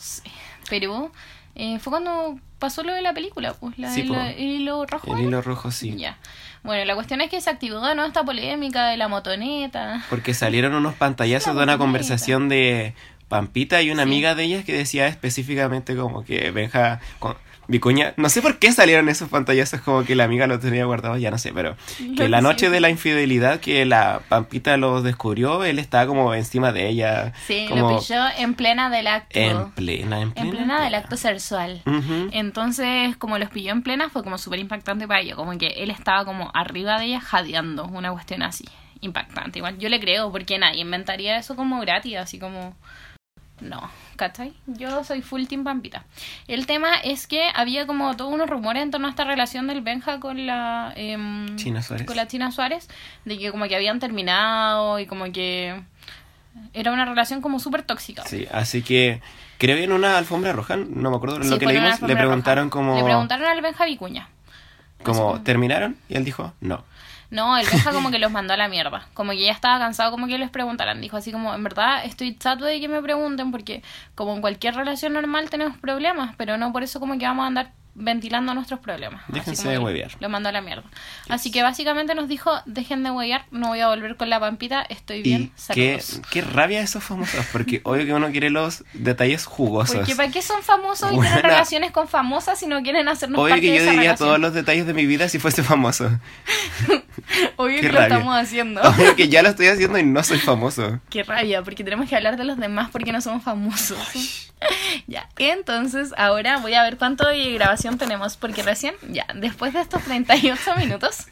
Pero 0.68 1.12
eh, 1.54 1.78
fue 1.78 1.90
cuando 1.90 2.38
pasó 2.64 2.82
lo 2.82 2.94
de 2.94 3.02
la 3.02 3.12
película, 3.12 3.52
pues, 3.54 3.78
la 3.78 3.90
Sí, 3.90 4.02
del 4.02 4.14
el 4.14 4.38
hilo 4.40 4.86
rojo. 4.86 5.14
El 5.16 5.24
hilo 5.24 5.42
rojo, 5.42 5.70
sí. 5.70 5.94
Ya. 5.96 6.18
Bueno, 6.62 6.84
la 6.86 6.94
cuestión 6.94 7.20
es 7.20 7.28
que 7.28 7.40
se 7.42 7.50
activó 7.50 7.80
de 7.86 7.94
nuevo 7.94 8.08
esta 8.08 8.24
polémica 8.24 8.86
de 8.88 8.96
la 8.96 9.06
motoneta. 9.08 10.02
Porque 10.08 10.32
salieron 10.32 10.74
unos 10.74 10.94
pantallazos 10.94 11.54
La 11.54 11.60
de 11.60 11.64
una 11.64 11.78
conversación 11.78 12.48
de 12.48 12.94
Pampita 13.28 13.82
y 13.82 13.90
una 13.90 14.04
Sí. 14.04 14.08
amiga 14.08 14.34
de 14.34 14.44
ellas 14.44 14.64
que 14.64 14.72
decía 14.72 15.06
específicamente 15.06 15.94
como 15.96 16.24
que 16.24 16.50
Benja 16.52 17.00
con 17.18 17.36
Vicuña, 17.68 18.14
no 18.16 18.28
sé 18.28 18.42
por 18.42 18.58
qué 18.58 18.72
salieron 18.72 19.08
esos 19.08 19.28
pantallazos 19.28 19.80
como 19.80 20.04
que 20.04 20.14
la 20.14 20.24
amiga 20.24 20.46
lo 20.46 20.58
tenía 20.58 20.84
guardado, 20.84 21.16
ya 21.16 21.30
no 21.30 21.38
sé, 21.38 21.52
pero 21.52 21.76
que 22.16 22.28
la 22.28 22.40
noche 22.40 22.70
de 22.70 22.80
la 22.80 22.90
infidelidad 22.90 23.60
que 23.60 23.84
la 23.84 24.20
Pampita 24.28 24.76
los 24.76 25.02
descubrió, 25.02 25.64
él 25.64 25.78
estaba 25.78 26.06
como 26.06 26.34
encima 26.34 26.72
de 26.72 26.88
ella. 26.88 27.32
Sí, 27.46 27.66
como 27.68 27.92
lo 27.92 27.98
pilló 27.98 28.22
en 28.38 28.54
plena 28.54 28.90
del 28.90 29.06
acto. 29.06 29.38
en 29.38 29.70
plena, 29.72 30.20
en 30.20 30.32
plena. 30.32 30.48
en 30.48 30.50
plena 30.50 30.84
del 30.84 30.94
acto 30.94 31.16
sexual. 31.16 31.82
Entonces, 32.32 33.16
como 33.16 33.38
los 33.38 33.50
pilló 33.50 33.72
en 33.72 33.82
plena, 33.82 34.08
fue 34.10 34.22
como 34.22 34.38
súper 34.38 34.58
impactante 34.58 35.06
para 35.06 35.20
ella. 35.20 35.36
Como 35.36 35.56
que 35.58 35.68
él 35.68 35.90
estaba 35.90 36.24
como 36.24 36.50
arriba 36.54 36.98
de 36.98 37.06
ella 37.06 37.20
jadeando, 37.20 37.86
una 37.86 38.12
cuestión 38.12 38.42
así. 38.42 38.64
Impactante. 39.00 39.58
Igual 39.58 39.78
yo 39.78 39.88
le 39.88 40.00
creo, 40.00 40.30
porque 40.32 40.58
nadie 40.58 40.80
inventaría 40.80 41.36
eso 41.36 41.56
como 41.56 41.80
gratis, 41.80 42.16
así 42.16 42.38
como. 42.38 42.76
No, 43.60 43.90
¿cachai? 44.16 44.52
Yo 44.66 45.04
soy 45.04 45.22
full 45.22 45.46
team 45.46 45.64
Pampita. 45.64 46.04
El 46.48 46.66
tema 46.66 46.94
es 47.02 47.26
que 47.26 47.48
había 47.54 47.86
como 47.86 48.16
todos 48.16 48.32
unos 48.32 48.48
rumores 48.48 48.82
en 48.82 48.90
torno 48.90 49.06
a 49.06 49.10
esta 49.10 49.24
relación 49.24 49.66
del 49.66 49.80
Benja 49.82 50.20
con 50.20 50.46
la. 50.46 50.92
em, 50.96 51.56
China 51.56 51.82
Suárez. 51.82 52.06
Con 52.06 52.16
la 52.16 52.26
China 52.26 52.50
Suárez, 52.52 52.88
de 53.24 53.38
que 53.38 53.50
como 53.50 53.66
que 53.66 53.76
habían 53.76 53.98
terminado 54.00 54.98
y 54.98 55.06
como 55.06 55.30
que. 55.32 55.80
Era 56.72 56.92
una 56.92 57.04
relación 57.04 57.40
como 57.40 57.58
súper 57.58 57.82
tóxica. 57.82 58.24
Sí, 58.26 58.46
así 58.52 58.82
que 58.82 59.20
creo 59.58 59.76
que 59.76 59.84
en 59.84 59.92
una 59.92 60.18
alfombra 60.18 60.52
roja, 60.52 60.76
no 60.76 61.10
me 61.10 61.16
acuerdo 61.16 61.42
Sí, 61.42 61.50
lo 61.50 61.58
que 61.58 61.66
leímos, 61.66 62.00
le 62.02 62.14
preguntaron 62.16 62.70
roja. 62.70 62.70
como, 62.70 62.96
Le 62.96 63.02
preguntaron 63.04 63.46
al 63.46 63.60
Benja 63.60 63.84
Vicuña. 63.84 64.28
como 65.02 65.40
¿terminaron? 65.42 65.96
Y 66.08 66.16
él 66.16 66.24
dijo, 66.24 66.52
no. 66.60 66.84
No, 67.34 67.58
el 67.58 67.66
Benja 67.66 67.90
como 67.90 68.12
que 68.12 68.20
los 68.20 68.30
mandó 68.30 68.54
a 68.54 68.56
la 68.56 68.68
mierda. 68.68 69.08
Como 69.12 69.32
que 69.32 69.40
ya 69.40 69.50
estaba 69.50 69.80
cansado 69.80 70.12
como 70.12 70.28
que 70.28 70.38
les 70.38 70.50
preguntaran. 70.50 71.00
Dijo 71.00 71.16
así 71.16 71.32
como, 71.32 71.52
en 71.52 71.64
verdad 71.64 72.04
estoy 72.04 72.36
chato 72.36 72.64
de 72.64 72.80
que 72.80 72.86
me 72.86 73.02
pregunten 73.02 73.50
porque 73.50 73.82
como 74.14 74.34
en 74.36 74.40
cualquier 74.40 74.76
relación 74.76 75.14
normal 75.14 75.50
tenemos 75.50 75.76
problemas, 75.76 76.36
pero 76.36 76.56
no 76.58 76.72
por 76.72 76.84
eso 76.84 77.00
como 77.00 77.18
que 77.18 77.26
vamos 77.26 77.42
a 77.42 77.46
andar 77.48 77.72
ventilando 77.94 78.54
nuestros 78.54 78.80
problemas. 78.80 79.22
Déjense 79.28 79.68
de 79.68 79.78
huevear. 79.78 80.10
Lo 80.20 80.28
mandó 80.28 80.48
a 80.48 80.52
la 80.52 80.60
mierda. 80.60 80.82
Así 81.28 81.50
que 81.50 81.62
básicamente 81.62 82.14
nos 82.14 82.28
dijo, 82.28 82.50
dejen 82.66 83.02
de 83.02 83.10
huevear, 83.10 83.46
no 83.50 83.68
voy 83.68 83.80
a 83.80 83.88
volver 83.88 84.16
con 84.16 84.28
la 84.30 84.40
pampita, 84.40 84.82
estoy 84.82 85.22
bien, 85.22 85.52
Y 85.70 85.72
qué, 85.74 86.02
qué 86.30 86.40
rabia 86.42 86.80
esos 86.80 87.04
famosos, 87.04 87.44
porque 87.52 87.80
obvio 87.84 88.04
que 88.04 88.12
uno 88.14 88.30
quiere 88.30 88.50
los 88.50 88.84
detalles 88.94 89.46
jugosos. 89.46 89.96
Porque 89.96 90.16
¿para 90.16 90.30
qué 90.30 90.42
son 90.42 90.62
famosos 90.62 91.12
y 91.12 91.20
tienen 91.20 91.42
relaciones 91.42 91.90
con 91.92 92.08
famosas 92.08 92.58
si 92.58 92.66
no 92.66 92.82
quieren 92.82 93.08
hacernos 93.08 93.38
Obvio 93.40 93.50
parte 93.54 93.62
que 93.62 93.70
de 93.72 93.76
yo 93.76 93.82
esa 93.82 93.90
diría 93.92 94.02
relación? 94.10 94.28
todos 94.28 94.40
los 94.40 94.54
detalles 94.54 94.86
de 94.86 94.94
mi 94.94 95.06
vida 95.06 95.28
si 95.28 95.38
fuese 95.38 95.62
famoso. 95.62 96.10
Obvio 97.56 97.76
Qué 97.76 97.80
que 97.82 97.92
lo 97.92 97.98
rabia. 98.00 98.16
estamos 98.16 98.36
haciendo. 98.36 98.82
Obvio 98.82 99.16
que 99.16 99.28
ya 99.28 99.42
lo 99.42 99.48
estoy 99.50 99.68
haciendo 99.68 99.98
y 99.98 100.02
no 100.02 100.22
soy 100.22 100.38
famoso. 100.38 101.00
Qué 101.10 101.22
rabia, 101.22 101.62
porque 101.62 101.84
tenemos 101.84 102.08
que 102.08 102.16
hablar 102.16 102.36
de 102.36 102.44
los 102.44 102.58
demás 102.58 102.90
porque 102.90 103.12
no 103.12 103.20
somos 103.20 103.42
famosos. 103.42 104.43
ya, 105.06 105.28
entonces 105.38 106.12
ahora 106.16 106.58
voy 106.58 106.74
a 106.74 106.82
ver 106.82 106.96
cuánto 106.96 107.26
de 107.26 107.52
grabación 107.52 107.98
tenemos, 107.98 108.36
porque 108.36 108.62
recién, 108.62 108.94
ya, 109.10 109.26
después 109.34 109.72
de 109.72 109.80
estos 109.80 110.02
38 110.02 110.76
minutos, 110.76 111.26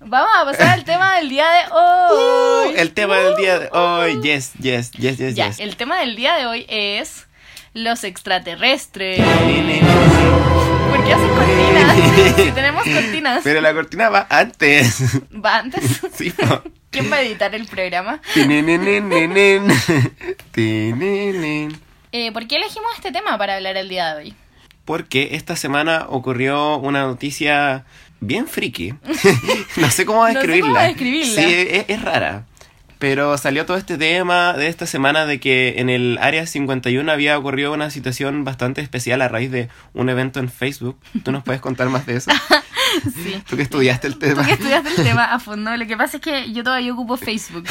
vamos 0.00 0.30
a 0.36 0.44
pasar 0.44 0.68
al 0.68 0.84
tema 0.84 1.16
del 1.16 1.28
día 1.28 1.46
de 1.50 1.72
hoy. 1.72 2.68
Uh, 2.68 2.76
el 2.76 2.92
tema 2.92 3.16
del 3.18 3.36
día 3.36 3.58
de 3.58 3.68
hoy, 3.72 4.20
yes, 4.22 4.52
yes, 4.60 4.90
yes, 4.92 5.18
yes, 5.18 5.34
Ya, 5.34 5.48
yes. 5.48 5.60
el 5.60 5.76
tema 5.76 6.00
del 6.00 6.16
día 6.16 6.34
de 6.36 6.46
hoy 6.46 6.66
es 6.68 7.26
los 7.74 8.04
extraterrestres. 8.04 9.20
¿Por 9.20 11.04
qué 11.04 11.12
haces 11.12 11.30
cortinas? 11.30 12.36
si 12.36 12.50
tenemos 12.52 12.84
cortinas. 12.84 13.40
Pero 13.44 13.60
la 13.60 13.72
cortina 13.72 14.08
va 14.08 14.26
antes. 14.28 15.20
¿Va 15.44 15.58
antes? 15.58 16.00
Sí, 16.14 16.30
po. 16.30 16.62
¿Quién 16.90 17.10
va 17.12 17.16
a 17.16 17.22
editar 17.22 17.54
el 17.54 17.66
programa? 17.68 18.20
Eh, 22.12 22.32
¿Por 22.32 22.46
qué 22.46 22.56
elegimos 22.56 22.90
este 22.96 23.12
tema 23.12 23.38
para 23.38 23.56
hablar 23.56 23.76
el 23.76 23.88
día 23.88 24.14
de 24.14 24.22
hoy? 24.22 24.34
Porque 24.84 25.30
esta 25.32 25.56
semana 25.56 26.06
ocurrió 26.08 26.76
una 26.78 27.02
noticia 27.02 27.84
bien 28.20 28.48
friki. 28.48 28.94
no 29.76 29.90
sé 29.90 30.04
cómo 30.04 30.22
No 30.22 30.28
sé 30.28 30.34
describirla. 30.34 30.68
cómo 30.70 30.80
describirla. 30.88 31.42
Sí, 31.42 31.54
es, 31.70 31.84
es 31.88 32.02
rara. 32.02 32.46
Pero 32.98 33.38
salió 33.38 33.64
todo 33.64 33.78
este 33.78 33.96
tema 33.96 34.52
de 34.52 34.66
esta 34.66 34.86
semana 34.86 35.24
de 35.24 35.40
que 35.40 35.76
en 35.78 35.88
el 35.88 36.18
Área 36.20 36.46
51 36.46 37.10
había 37.10 37.38
ocurrido 37.38 37.72
una 37.72 37.88
situación 37.90 38.44
bastante 38.44 38.82
especial 38.82 39.22
a 39.22 39.28
raíz 39.28 39.50
de 39.50 39.68
un 39.94 40.10
evento 40.10 40.38
en 40.38 40.50
Facebook. 40.50 40.98
¿Tú 41.24 41.32
nos 41.32 41.42
puedes 41.42 41.62
contar 41.62 41.88
más 41.88 42.04
de 42.04 42.16
eso? 42.16 42.30
Sí. 43.14 43.42
Tú 43.48 43.56
que 43.56 43.62
estudiaste 43.62 44.06
el 44.06 44.18
tema. 44.18 44.42
Tú 44.42 44.46
que 44.48 44.52
estudiaste 44.54 44.88
el 44.90 44.96
tema 44.96 45.24
a 45.32 45.38
fondo, 45.38 45.76
lo 45.76 45.86
que 45.86 45.96
pasa 45.96 46.16
es 46.18 46.22
que 46.22 46.52
yo 46.52 46.62
todavía 46.64 46.92
ocupo 46.92 47.16
Facebook. 47.16 47.64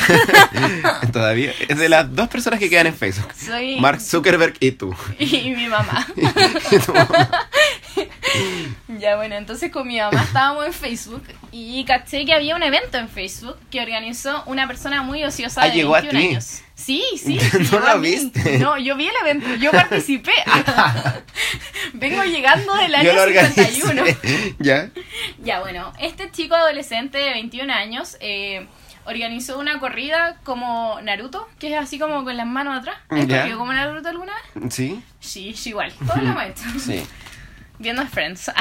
Todavía. 1.13 1.53
Es 1.67 1.77
de 1.77 1.89
las 1.89 2.13
dos 2.15 2.27
personas 2.29 2.59
que 2.59 2.69
quedan 2.69 2.87
en 2.87 2.95
Facebook. 2.95 3.31
Soy 3.33 3.79
Mark 3.79 4.01
Zuckerberg 4.01 4.55
y 4.59 4.71
tú. 4.71 4.95
y 5.19 5.51
mi 5.51 5.67
mamá. 5.67 6.05
Y 6.71 6.77
tu 6.79 6.93
mamá. 6.93 7.29
Ya 8.99 9.15
bueno, 9.17 9.35
entonces 9.35 9.71
con 9.71 9.87
mi 9.87 9.99
mamá 9.99 10.21
estábamos 10.23 10.65
en 10.65 10.73
Facebook 10.73 11.23
y 11.51 11.83
caché 11.85 12.25
que 12.25 12.33
había 12.33 12.55
un 12.55 12.63
evento 12.63 12.97
en 12.97 13.09
Facebook 13.09 13.57
que 13.71 13.81
organizó 13.81 14.43
una 14.45 14.67
persona 14.67 15.01
muy 15.03 15.23
ociosa 15.23 15.63
Ah, 15.63 15.67
de 15.69 15.73
llegó 15.75 15.95
a 15.95 16.01
21 16.01 16.19
ti. 16.21 16.27
años. 16.33 16.61
Sí, 16.79 17.03
sí. 17.17 17.37
No 17.53 17.59
llegó 17.59 17.79
lo 17.79 17.87
a 17.91 17.95
mí. 17.97 18.09
viste. 18.11 18.57
No, 18.59 18.77
yo 18.77 18.95
vi 18.95 19.07
el 19.07 19.15
evento, 19.21 19.53
yo 19.55 19.71
participé. 19.71 20.31
Vengo 21.93 22.23
llegando 22.23 22.73
del 22.75 22.95
año 22.95 23.11
Yo 23.13 23.25
lo 23.25 23.25
51. 23.25 24.01
organizé. 24.01 24.55
¿Ya? 24.59 24.89
Ya, 25.43 25.59
bueno, 25.59 25.91
este 25.99 26.31
chico 26.31 26.55
adolescente 26.55 27.17
de 27.17 27.31
21 27.31 27.71
años 27.73 28.17
eh, 28.21 28.67
organizó 29.05 29.59
una 29.59 29.79
corrida 29.79 30.37
como 30.43 30.99
Naruto, 31.01 31.47
que 31.59 31.73
es 31.73 31.79
así 31.79 31.99
como 31.99 32.23
con 32.23 32.37
las 32.37 32.47
manos 32.47 32.77
atrás. 32.79 32.97
¿Has 33.09 33.27
Ya. 33.27 33.39
corrido 33.41 33.57
como 33.59 33.73
Naruto 33.73 34.09
alguna 34.09 34.33
vez? 34.55 34.73
¿Sí? 34.73 35.01
Sí, 35.19 35.53
sí, 35.55 35.69
igual. 35.69 35.91
Todos 36.05 36.23
lo 36.23 36.29
hemos 36.29 36.43
hecho. 36.43 36.63
Sí. 36.79 37.03
Viendo 37.79 38.05
Friends. 38.07 38.51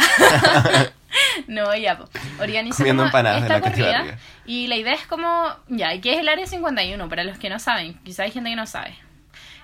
no, 1.49 1.75
ya. 1.75 1.99
Organizó 2.41 2.79
Comiendo 2.79 3.05
empanadas 3.05 3.49
la 3.49 3.61
corrida. 3.61 4.19
Y 4.47 4.69
la 4.69 4.77
idea 4.77 4.95
es 4.95 5.07
como, 5.07 5.55
ya, 5.69 5.93
¿y 5.95 6.01
qué 6.01 6.15
es 6.15 6.21
el 6.21 6.29
Área 6.29 6.47
51? 6.47 7.09
Para 7.09 7.25
los 7.25 7.39
que 7.39 7.51
no 7.51 7.59
saben, 7.59 7.99
quizá 8.05 8.23
hay 8.23 8.31
gente 8.31 8.51
que 8.51 8.57
no 8.57 8.67
sabe. 8.67 8.95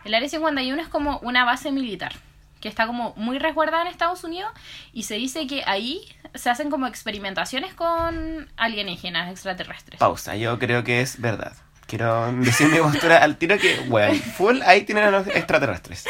El 0.04 0.14
Área 0.14 0.28
51 0.28 0.82
es 0.82 0.88
como 0.88 1.18
una 1.20 1.44
base 1.44 1.72
militar 1.72 2.12
que 2.60 2.68
está 2.70 2.86
como 2.86 3.12
muy 3.16 3.38
resguardada 3.38 3.82
en 3.82 3.88
Estados 3.88 4.24
Unidos 4.24 4.50
y 4.94 5.02
se 5.02 5.16
dice 5.16 5.46
que 5.46 5.62
ahí 5.66 6.00
se 6.34 6.48
hacen 6.48 6.70
como 6.70 6.86
experimentaciones 6.86 7.74
con 7.74 8.50
alienígenas 8.56 9.30
extraterrestres. 9.30 10.00
Pausa, 10.00 10.34
yo 10.36 10.58
creo 10.58 10.82
que 10.82 11.02
es 11.02 11.20
verdad. 11.20 11.52
Quiero 11.86 12.32
decir 12.32 12.68
mi 12.68 12.78
postura 12.78 13.22
al 13.22 13.36
tiro 13.36 13.58
que, 13.58 13.80
bueno, 13.88 14.14
full, 14.36 14.60
ahí 14.62 14.82
tienen 14.82 15.04
a 15.04 15.10
los 15.10 15.26
extraterrestres. 15.26 16.04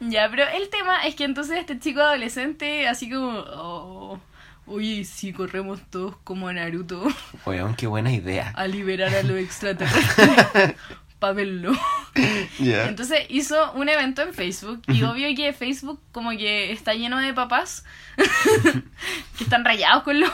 Ya, 0.00 0.28
pero 0.30 0.44
el 0.48 0.68
tema 0.70 1.06
es 1.06 1.14
que 1.14 1.24
entonces 1.24 1.58
este 1.58 1.78
chico 1.78 2.00
adolescente, 2.00 2.88
así 2.88 3.10
como, 3.10 3.30
oh, 3.38 4.20
oye, 4.66 5.04
si 5.04 5.32
corremos 5.32 5.80
todos 5.90 6.16
como 6.24 6.52
Naruto 6.52 7.02
Weón, 7.46 7.74
qué 7.74 7.86
buena 7.86 8.12
idea. 8.12 8.52
a 8.56 8.66
liberar 8.66 9.14
a 9.14 9.22
los 9.22 9.38
extraterrestres, 9.38 10.74
pa' 11.18 11.32
verlo. 11.32 11.72
Ya. 12.58 12.88
Entonces 12.88 13.20
hizo 13.28 13.70
un 13.74 13.88
evento 13.88 14.22
en 14.22 14.34
Facebook 14.34 14.82
y 14.88 15.04
obvio 15.04 15.28
que 15.36 15.52
Facebook 15.52 16.00
como 16.10 16.30
que 16.30 16.72
está 16.72 16.94
lleno 16.94 17.18
de 17.18 17.32
papás 17.32 17.84
que 19.38 19.44
están 19.44 19.64
rayados 19.64 20.02
con 20.02 20.18
los, 20.18 20.30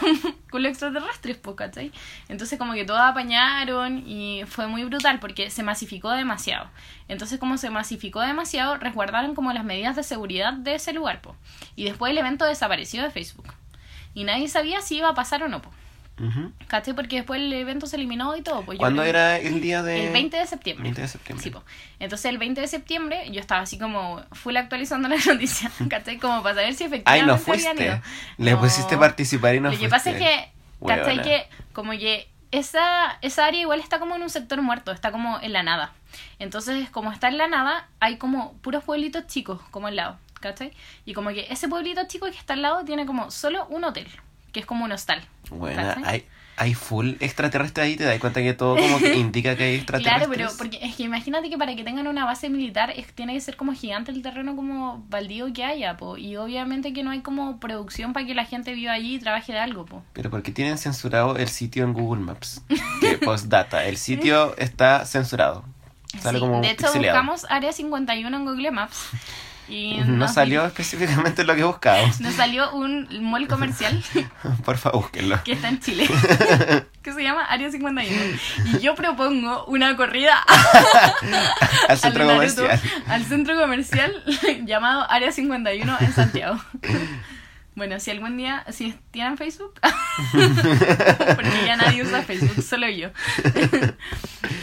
con 0.51 0.63
los 0.63 0.71
extraterrestres, 0.71 1.37
pues, 1.37 1.57
¿cachai? 1.57 1.93
Entonces 2.31 2.59
como 2.59 2.73
que 2.73 2.87
todos 2.87 3.01
apañaron 3.01 4.09
y 4.09 4.45
fue 4.47 4.67
muy 4.67 4.85
brutal 4.85 5.21
porque 5.21 5.51
se 5.51 5.63
masificó 5.63 6.11
demasiado. 6.13 6.71
Entonces 7.09 7.39
como 7.39 7.59
se 7.59 7.69
masificó 7.69 8.21
demasiado, 8.21 8.79
resguardaron 8.79 9.35
como 9.35 9.53
las 9.53 9.65
medidas 9.65 9.95
de 9.95 10.03
seguridad 10.03 10.55
de 10.55 10.77
ese 10.77 10.95
lugar, 10.95 11.21
pues. 11.21 11.37
Y 11.77 11.85
después 11.85 12.13
el 12.13 12.19
evento 12.19 12.47
desapareció 12.47 13.03
de 13.03 13.11
Facebook. 13.11 13.53
Y 14.15 14.25
nadie 14.25 14.49
sabía 14.49 14.81
si 14.81 14.97
iba 14.97 15.11
a 15.11 15.15
pasar 15.15 15.43
o 15.43 15.49
no, 15.49 15.61
¿Cachai? 16.69 16.95
Porque 16.95 17.17
después 17.17 17.41
el 17.41 17.53
evento 17.53 17.87
se 17.87 17.97
eliminó 17.97 18.37
y 18.37 18.43
todo. 18.43 18.63
Pues 18.65 18.77
yo 18.77 18.81
¿Cuándo 18.81 19.03
creo- 19.03 19.11
era 19.11 19.39
el 19.39 19.61
día 19.61 19.83
de...? 19.83 20.07
El 20.07 20.13
20 20.13 20.37
de 20.37 20.47
septiembre. 20.47 20.83
20 20.85 21.01
de 21.01 21.09
septiembre. 21.09 21.43
Sí, 21.43 21.51
po. 21.51 21.63
Entonces 21.99 22.27
el 22.27 22.39
20 22.39 22.61
de 22.61 22.69
septiembre 22.69 23.31
yo 23.31 23.41
estaba 23.41 23.63
así 23.63 23.79
como 23.79 24.23
full 24.33 24.57
actualizando 24.57 25.09
la 25.09 25.17
noticia, 25.27 25.71
¿cachai? 25.91 26.19
Como 26.19 26.43
para 26.43 26.55
saber 26.57 26.75
si 26.75 26.85
Ay, 26.85 26.89
efectivamente 26.89 27.27
no 27.27 27.33
habían 27.35 27.45
fuiste. 27.77 27.85
ido. 27.85 28.01
Le 28.39 28.51
No. 28.53 28.61
pusiste 28.61 28.97
participar 28.97 29.55
y 29.57 29.61
no 29.61 29.69
Lo 29.69 29.73
que 29.73 29.89
fuiste. 29.89 29.91
pasa 29.97 30.11
es 30.11 30.17
que, 30.19 30.87
¿cachai? 30.87 31.23
Que 31.23 31.47
como 31.73 31.91
que 31.93 32.29
esa, 32.53 33.19
esa 33.21 33.47
área 33.47 33.61
igual 33.61 33.81
está 33.81 33.99
como 33.99 34.15
en 34.15 34.23
un 34.23 34.31
sector 34.31 34.63
muerto, 34.63 34.93
está 34.93 35.11
como 35.11 35.41
en 35.41 35.53
la 35.53 35.65
nada. 35.65 35.93
Entonces, 36.39 36.89
como 36.91 37.11
está 37.11 37.27
en 37.27 37.39
la 37.39 37.49
nada, 37.49 37.89
hay 37.99 38.17
como 38.19 38.53
puros 38.59 38.85
pueblitos 38.85 39.27
chicos, 39.27 39.61
como 39.73 39.89
al 39.89 39.97
lado, 39.97 40.19
¿cachai? 40.39 40.73
Y 41.05 41.15
como 41.15 41.31
que 41.31 41.49
ese 41.51 41.67
pueblito 41.69 42.07
chico 42.07 42.27
que 42.27 42.37
está 42.39 42.53
al 42.53 42.63
lado 42.63 42.85
tiene 42.85 43.05
como 43.07 43.33
solo 43.33 43.67
un 43.67 43.83
hotel, 43.83 44.07
que 44.55 44.61
es 44.61 44.67
como 44.67 44.85
un 44.87 44.93
hostal. 44.93 45.21
Bueno, 45.51 45.83
hay, 46.05 46.25
hay 46.57 46.75
full 46.75 47.15
extraterrestre 47.19 47.83
ahí, 47.83 47.97
te 47.97 48.05
das 48.05 48.19
cuenta 48.21 48.41
que 48.41 48.55
todo 48.55 48.77
como 48.77 48.99
que 48.99 49.15
indica 49.17 49.57
que 49.57 49.65
hay 49.65 49.75
extraterrestres. 49.75 50.29
Claro, 50.29 50.33
pero 50.33 50.57
porque 50.57 50.79
es 50.81 50.95
que 50.95 51.03
imagínate 51.03 51.51
que 51.51 51.59
para 51.59 51.75
que 51.75 51.83
tengan 51.83 52.07
una 52.07 52.25
base 52.25 52.49
militar 52.49 52.91
es, 52.97 53.13
tiene 53.13 53.35
que 53.35 53.41
ser 53.41 53.57
como 53.57 53.75
gigante 53.75 54.13
el 54.13 54.23
terreno 54.23 54.55
como 54.55 55.05
baldío 55.11 55.53
que 55.53 55.65
haya, 55.65 55.97
po. 55.97 56.17
Y 56.17 56.37
obviamente 56.37 56.93
que 56.93 57.03
no 57.03 57.11
hay 57.11 57.21
como 57.21 57.59
producción 57.59 58.13
para 58.13 58.25
que 58.25 58.35
la 58.35 58.45
gente 58.45 58.73
viva 58.73 58.93
allí 58.93 59.17
y 59.17 59.19
trabaje 59.19 59.53
de 59.53 59.59
algo, 59.59 59.85
po. 59.85 60.03
Pero 60.13 60.31
porque 60.31 60.53
tienen 60.53 60.79
censurado 60.79 61.37
el 61.37 61.49
sitio 61.49 61.83
en 61.85 61.93
Google 61.93 62.23
Maps. 62.23 62.63
Que 63.01 63.19
postdata, 63.25 63.85
el 63.87 63.97
sitio 63.97 64.57
está 64.57 65.05
censurado. 65.05 65.65
Sale 66.21 66.39
Sí, 66.39 66.45
como 66.45 66.61
de 66.61 66.71
hecho, 66.71 66.85
pixeleado. 66.85 67.19
buscamos 67.21 67.47
Área 67.51 67.73
51 67.73 68.37
en 68.37 68.45
Google 68.45 68.71
Maps 68.71 69.09
y 69.69 69.97
No 70.05 70.29
salió 70.29 70.65
específicamente 70.67 71.45
lo 71.45 71.55
que 71.55 71.65
buscábamos. 71.65 72.21
Nos 72.23 72.35
salió 72.35 72.71
un 72.73 73.09
mall 73.23 73.47
comercial 73.49 74.03
Por 74.65 74.77
favor, 74.79 75.03
búsquenlo. 75.03 75.43
que 75.45 75.53
está 75.53 75.69
en 75.69 75.81
Chile, 75.81 76.07
que 77.03 77.13
se 77.13 77.23
llama 77.23 77.45
Área 77.45 77.71
51. 77.71 78.21
Y 78.75 78.79
yo 78.81 78.95
propongo 78.95 79.65
una 79.67 79.97
corrida 79.97 80.37
Al 81.89 81.99
centro 81.99 82.23
al 82.23 82.37
Naruto, 82.39 82.63
comercial. 82.63 82.81
al 83.07 83.25
centro 83.25 83.57
comercial 83.59 84.23
llamado 84.65 85.11
Área 85.11 85.33
51 85.33 85.97
en 86.01 86.13
Santiago. 86.13 86.59
Bueno, 87.77 87.99
si 87.99 88.11
algún 88.13 88.37
día, 88.37 88.65
si 88.71 88.95
tienen 89.11 89.37
Facebook, 89.37 89.75
porque 90.31 91.65
ya 91.67 91.77
nadie 91.77 92.03
usa 92.05 92.23
Facebook, 92.23 92.63
solo 92.63 92.89
yo. 92.89 93.09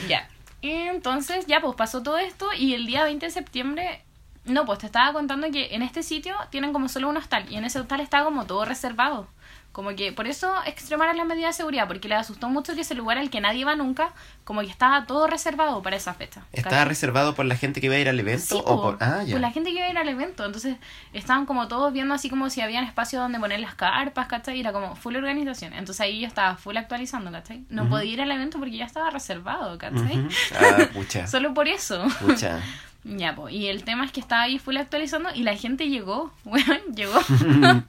ya. 0.07 0.27
Entonces, 0.61 1.45
ya, 1.47 1.59
pues 1.59 1.75
pasó 1.75 2.03
todo 2.03 2.17
esto 2.19 2.47
y 2.57 2.73
el 2.73 2.85
día 2.85 3.03
20 3.03 3.25
de 3.25 3.31
septiembre, 3.31 4.01
no, 4.45 4.65
pues 4.65 4.79
te 4.79 4.87
estaba 4.87 5.13
contando 5.13 5.51
que 5.51 5.75
en 5.75 5.81
este 5.81 6.03
sitio 6.03 6.35
tienen 6.49 6.73
como 6.73 6.89
solo 6.89 7.09
un 7.09 7.17
hostal 7.17 7.45
y 7.49 7.55
en 7.55 7.65
ese 7.65 7.79
hostal 7.79 8.01
está 8.01 8.23
como 8.23 8.45
todo 8.45 8.65
reservado. 8.65 9.27
Como 9.71 9.95
que 9.95 10.11
por 10.11 10.27
eso 10.27 10.53
extremaron 10.65 11.15
las 11.15 11.25
medidas 11.25 11.55
de 11.55 11.57
seguridad, 11.57 11.87
porque 11.87 12.09
les 12.09 12.17
asustó 12.17 12.49
mucho 12.49 12.75
que 12.75 12.81
ese 12.81 12.93
lugar 12.93 13.17
al 13.17 13.29
que 13.29 13.39
nadie 13.39 13.63
va 13.63 13.73
nunca, 13.73 14.11
como 14.43 14.59
que 14.59 14.67
estaba 14.67 15.05
todo 15.05 15.27
reservado 15.27 15.81
para 15.81 15.95
esa 15.95 16.13
fecha. 16.13 16.41
¿Estaba 16.51 16.75
¿cachai? 16.75 16.89
reservado 16.89 17.35
por 17.35 17.45
la 17.45 17.55
gente 17.55 17.79
que 17.79 17.85
iba 17.85 17.95
a 17.95 17.99
ir 17.99 18.09
al 18.09 18.19
evento? 18.19 18.43
Sí, 18.43 18.55
o 18.57 18.65
po, 18.65 18.81
por... 18.81 18.97
Ah, 18.99 19.23
ya. 19.23 19.31
por 19.31 19.39
la 19.39 19.51
gente 19.51 19.69
que 19.69 19.77
iba 19.77 19.85
a 19.85 19.89
ir 19.89 19.97
al 19.97 20.09
evento. 20.09 20.45
Entonces 20.45 20.75
estaban 21.13 21.45
como 21.45 21.69
todos 21.69 21.93
viendo 21.93 22.13
así 22.13 22.29
como 22.29 22.49
si 22.49 22.59
habían 22.59 22.83
espacio 22.83 23.21
donde 23.21 23.39
poner 23.39 23.61
las 23.61 23.75
carpas, 23.75 24.27
¿cachai? 24.27 24.57
Y 24.57 24.59
era 24.59 24.73
como 24.73 24.97
full 24.97 25.15
organización. 25.15 25.71
Entonces 25.71 26.01
ahí 26.01 26.19
yo 26.19 26.27
estaba 26.27 26.57
full 26.57 26.75
actualizando, 26.75 27.31
¿cachai? 27.31 27.63
No 27.69 27.87
podía 27.87 28.11
ir 28.11 28.21
al 28.21 28.31
evento 28.31 28.59
porque 28.59 28.75
ya 28.75 28.85
estaba 28.85 29.09
reservado, 29.09 29.77
¿cachai? 29.77 30.27
Ah, 30.59 30.85
pucha. 30.93 31.27
Solo 31.27 31.53
por 31.53 31.69
eso. 31.69 32.05
Pucha. 32.19 32.59
Ya, 33.03 33.35
pues. 33.35 33.53
Y 33.53 33.67
el 33.67 33.83
tema 33.83 34.05
es 34.05 34.11
que 34.11 34.19
estaba 34.19 34.43
ahí 34.43 34.59
full 34.59 34.77
actualizando 34.77 35.29
y 35.33 35.43
la 35.43 35.55
gente 35.55 35.87
llegó. 35.89 36.31
Bueno, 36.43 36.75
llegó. 36.93 37.19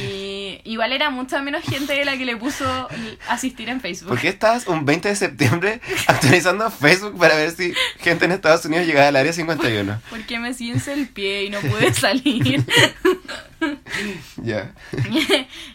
y 0.00 0.60
igual 0.64 0.92
era 0.92 1.10
mucha 1.10 1.40
menos 1.40 1.62
gente 1.62 1.92
de 1.92 2.04
la 2.04 2.16
que 2.16 2.24
le 2.24 2.36
puso 2.36 2.88
asistir 3.28 3.68
en 3.68 3.80
Facebook. 3.80 4.08
¿Por 4.08 4.20
qué 4.20 4.28
estabas 4.28 4.66
un 4.66 4.84
20 4.84 5.08
de 5.08 5.16
septiembre 5.16 5.80
actualizando 6.06 6.70
Facebook 6.70 7.18
para 7.18 7.36
ver 7.36 7.50
si 7.50 7.74
gente 7.98 8.24
en 8.24 8.32
Estados 8.32 8.64
Unidos 8.64 8.86
llegaba 8.86 9.08
al 9.08 9.16
área 9.16 9.32
51? 9.32 10.00
Porque 10.10 10.38
me 10.38 10.54
ciense 10.54 10.92
el 10.92 11.08
pie 11.08 11.44
y 11.44 11.50
no 11.50 11.60
pude 11.60 11.92
salir. 11.94 12.64
Ya. 14.42 14.72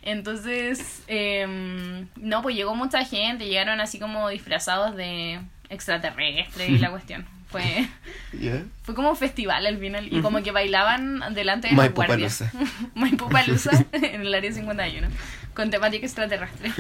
Entonces, 0.02 1.04
em, 1.08 2.08
no, 2.16 2.42
pues 2.42 2.56
llegó 2.56 2.76
mucha 2.76 3.06
gente, 3.06 3.46
llegaron 3.46 3.80
así 3.82 4.00
como 4.00 4.30
disfrazados 4.30 4.96
de 4.96 5.40
extraterrestres 5.70 6.70
y 6.70 6.78
la 6.78 6.92
cuestión. 6.92 7.26
Fue, 7.54 7.88
fue 8.84 8.96
como 8.96 9.12
un 9.12 9.16
festival 9.16 9.66
al 9.68 9.78
final 9.78 10.08
y 10.12 10.22
como 10.22 10.42
que 10.42 10.52
bailaban 10.52 11.22
delante 11.36 11.68
de 11.68 11.76
los 11.76 11.94
guardias. 11.94 12.44
Maipú 12.96 13.30
Palusa 13.30 13.86
en 13.92 14.22
el 14.22 14.34
área 14.34 14.52
51 14.52 15.08
con 15.54 15.70
temática 15.70 16.04
extraterrestre. 16.04 16.74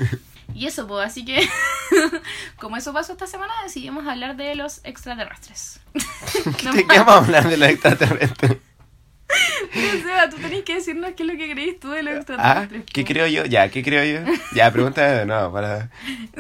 Y 0.56 0.66
eso, 0.66 0.88
pues, 0.88 1.06
así 1.06 1.24
que 1.26 1.48
como 2.58 2.76
eso 2.76 2.92
pasó 2.92 3.14
esta 3.14 3.28
semana, 3.28 3.54
decidimos 3.64 4.08
hablar 4.08 4.36
de 4.36 4.56
los 4.56 4.82
extraterrestres. 4.84 5.80
No 6.64 6.74
¿De 6.74 6.88
qué 6.88 6.98
vamos 6.98 7.14
a 7.14 7.18
hablar 7.20 7.48
de 7.48 7.58
los 7.58 7.70
extraterrestres? 7.70 8.58
O 9.30 10.08
sea, 10.08 10.30
tú 10.30 10.38
tenés 10.38 10.64
que 10.64 10.76
decirnos 10.76 11.12
qué 11.16 11.24
es 11.24 11.30
lo 11.30 11.38
que 11.38 11.52
crees 11.52 11.80
tú 11.80 11.90
de 11.92 12.02
los 12.04 12.14
Ah, 12.14 12.18
extraterrestres. 12.18 12.84
¿qué 12.92 13.02
po. 13.04 13.08
creo 13.10 13.28
yo? 13.28 13.46
Ya, 13.46 13.70
¿qué 13.70 13.84
creo 13.84 14.04
yo? 14.26 14.32
Ya, 14.56 14.72
pregúntame 14.72 15.08
de 15.10 15.26
nuevo 15.28 15.54
para... 15.54 15.90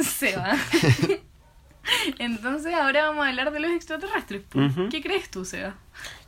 Se 0.01 0.35
va. 0.35 0.55
Entonces 2.19 2.73
ahora 2.73 3.09
vamos 3.09 3.25
a 3.25 3.29
hablar 3.29 3.51
de 3.51 3.59
los 3.59 3.71
extraterrestres. 3.71 4.43
¿Qué 4.89 5.01
crees 5.01 5.29
tú, 5.29 5.45
Seba? 5.45 5.75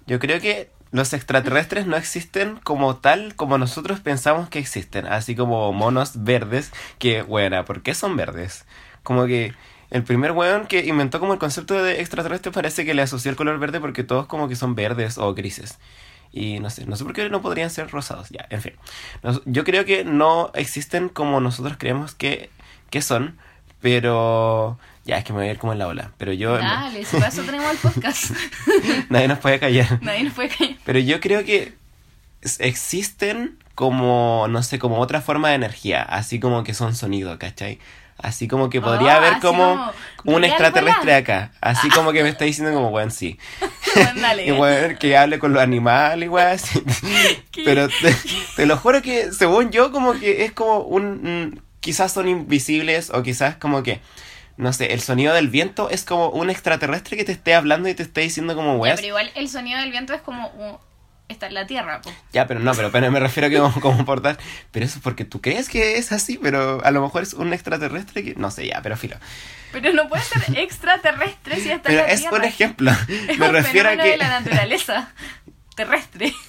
Yo 0.08 0.20
creo 0.20 0.40
que 0.40 0.70
los 0.92 1.14
extraterrestres 1.14 1.88
no 1.88 1.98
existen 1.98 2.58
como 2.64 2.98
tal 2.98 3.36
como 3.36 3.58
nosotros 3.58 4.00
pensamos 4.00 4.50
que 4.50 4.60
existen. 4.60 5.06
Así 5.08 5.36
como 5.36 5.74
monos 5.74 6.24
verdes 6.24 6.72
que, 7.00 7.22
bueno, 7.22 7.64
¿por 7.66 7.82
qué 7.82 7.94
son 7.94 8.16
verdes? 8.16 8.66
Como 9.04 9.26
que 9.26 9.54
el 9.92 10.04
primer 10.04 10.32
weón 10.32 10.68
que 10.68 10.86
inventó 10.86 11.20
como 11.20 11.34
el 11.34 11.40
concepto 11.40 11.82
de 11.84 12.02
extraterrestre 12.02 12.52
parece 12.52 12.86
que 12.86 12.94
le 12.94 13.02
asoció 13.02 13.30
el 13.32 13.38
color 13.38 13.60
verde 13.60 13.80
porque 13.80 14.04
todos 14.04 14.26
como 14.28 14.48
que 14.48 14.56
son 14.56 14.76
verdes 14.76 15.18
o 15.18 15.34
grises. 15.34 15.80
Y 16.32 16.60
no 16.60 16.70
sé, 16.70 16.86
no 16.86 16.96
sé 16.98 17.04
por 17.06 17.14
qué 17.14 17.30
no 17.30 17.42
podrían 17.42 17.70
ser 17.70 17.90
rosados. 17.92 18.30
Ya, 18.30 18.46
en 18.50 18.62
fin. 18.62 18.74
Nos- 19.24 19.42
yo 19.46 19.64
creo 19.64 19.86
que 19.86 20.04
no 20.04 20.52
existen 20.54 21.08
como 21.10 21.40
nosotros 21.40 21.78
creemos 21.78 22.14
que, 22.14 22.50
que 22.90 23.02
son, 23.02 23.38
pero... 23.82 24.78
Ya, 25.06 25.18
es 25.18 25.24
que 25.24 25.34
me 25.34 25.40
voy 25.40 25.48
a 25.48 25.52
ir 25.52 25.60
como 25.60 25.74
en 25.74 25.80
la 25.80 25.88
ola. 25.88 26.12
Pero 26.18 26.34
yo... 26.34 26.58
Dale, 26.58 27.06
si 27.06 27.18
para 27.18 27.30
eso 27.30 27.44
tenemos 27.44 27.72
el 27.72 27.78
podcast. 27.78 28.32
Nadie 29.10 29.28
nos 29.28 29.38
puede 29.38 29.60
callar. 29.60 30.00
Nadie 30.02 30.24
nos 30.24 30.34
puede 30.34 30.50
callar. 30.50 30.76
Pero 30.84 31.00
yo 31.00 31.20
creo 31.20 31.46
que 31.46 31.76
existen 32.60 33.58
como, 33.76 34.48
no 34.50 34.64
sé, 34.64 34.80
como 34.80 35.00
otra 35.00 35.22
forma 35.22 35.50
de 35.50 35.56
energía, 35.56 36.02
así 36.02 36.40
como 36.40 36.64
que 36.64 36.74
son 36.74 36.96
sonido, 36.96 37.38
¿cachai? 37.38 37.80
Así 38.18 38.48
como 38.48 38.70
que 38.70 38.80
podría 38.80 39.16
Oh, 39.16 39.18
haber 39.18 39.40
como 39.42 39.92
como, 40.16 40.38
un 40.38 40.46
extraterrestre 40.46 41.14
acá, 41.14 41.52
así 41.60 41.90
como 41.90 42.14
que 42.14 42.24
me 42.24 42.30
está 42.36 42.46
diciendo 42.46 42.74
como, 42.74 42.90
bueno, 42.90 43.12
sí. 43.12 43.38
Y 44.46 44.52
bueno, 44.52 44.98
que 45.00 45.16
hable 45.16 45.40
con 45.40 45.54
los 45.54 45.62
animales, 45.62 46.30
así. 46.34 46.84
¿Qué? 47.52 47.64
Pero 47.64 47.88
te, 47.88 48.16
te 48.56 48.66
lo 48.66 48.76
juro 48.78 49.02
que, 49.02 49.32
según 49.32 49.72
yo, 49.72 49.92
como 49.92 50.14
que 50.14 50.46
es 50.46 50.52
como 50.52 50.80
un... 50.80 51.22
mm, 51.54 51.60
quizás 51.80 52.12
son 52.12 52.28
invisibles 52.28 53.10
o 53.12 53.22
quizás 53.24 53.56
como 53.58 53.84
que... 53.84 54.02
No 54.58 54.72
sé, 54.74 54.94
el 54.94 55.02
sonido 55.02 55.34
del 55.34 55.50
viento 55.50 55.90
es 55.90 56.04
como 56.04 56.30
un 56.30 56.50
extraterrestre 56.50 57.18
que 57.18 57.26
te 57.26 57.32
esté 57.34 57.54
hablando 57.54 57.90
y 57.90 57.94
te 57.94 58.04
esté 58.04 58.22
diciendo 58.22 58.56
como, 58.56 58.78
weas. 58.78 58.96
pero 58.96 59.08
igual 59.08 59.32
el 59.36 59.50
sonido 59.50 59.80
del 59.82 59.92
viento 59.92 60.14
es 60.14 60.22
como 60.22 60.80
está 61.28 61.48
en 61.48 61.56
la 61.56 61.66
tierra, 61.68 62.02
po. 62.02 62.14
Ya, 62.32 62.48
pero 62.48 62.60
no, 62.60 62.74
pero, 62.74 62.92
pero 62.92 63.12
me 63.12 63.20
refiero 63.20 63.48
a 63.48 63.50
que 63.50 63.58
como, 63.58 63.82
como 63.82 64.06
portal. 64.06 64.38
Pero 64.72 64.86
eso 64.86 65.00
es 65.00 65.04
porque 65.04 65.26
tú 65.26 65.42
crees 65.42 65.68
que 65.70 65.98
es 65.98 66.12
así, 66.12 66.38
pero 66.42 66.84
a 66.86 66.92
lo 66.92 67.02
mejor 67.02 67.24
es 67.24 67.34
un 67.34 67.52
extraterrestre 67.52 68.24
que. 68.24 68.36
No 68.36 68.50
sé, 68.52 68.68
ya, 68.68 68.82
pero 68.82 68.96
filo. 68.96 69.18
Pero 69.72 69.92
no 69.92 70.08
puede 70.08 70.24
ser 70.24 70.58
extraterrestre 70.58 71.60
si 71.60 71.72
está 71.72 71.90
Pero 71.90 72.02
en 72.02 72.08
la 72.08 72.14
es 72.14 72.20
tierra. 72.22 72.38
un 72.38 72.44
ejemplo. 72.46 72.92
Es 73.28 73.38
Me 73.40 73.48
un 73.50 73.54
refiero 73.54 73.90
a 73.90 73.98
que. 73.98 74.10
de 74.12 74.18
la 74.18 74.40
naturaleza 74.40 75.12
terrestre. 75.76 76.34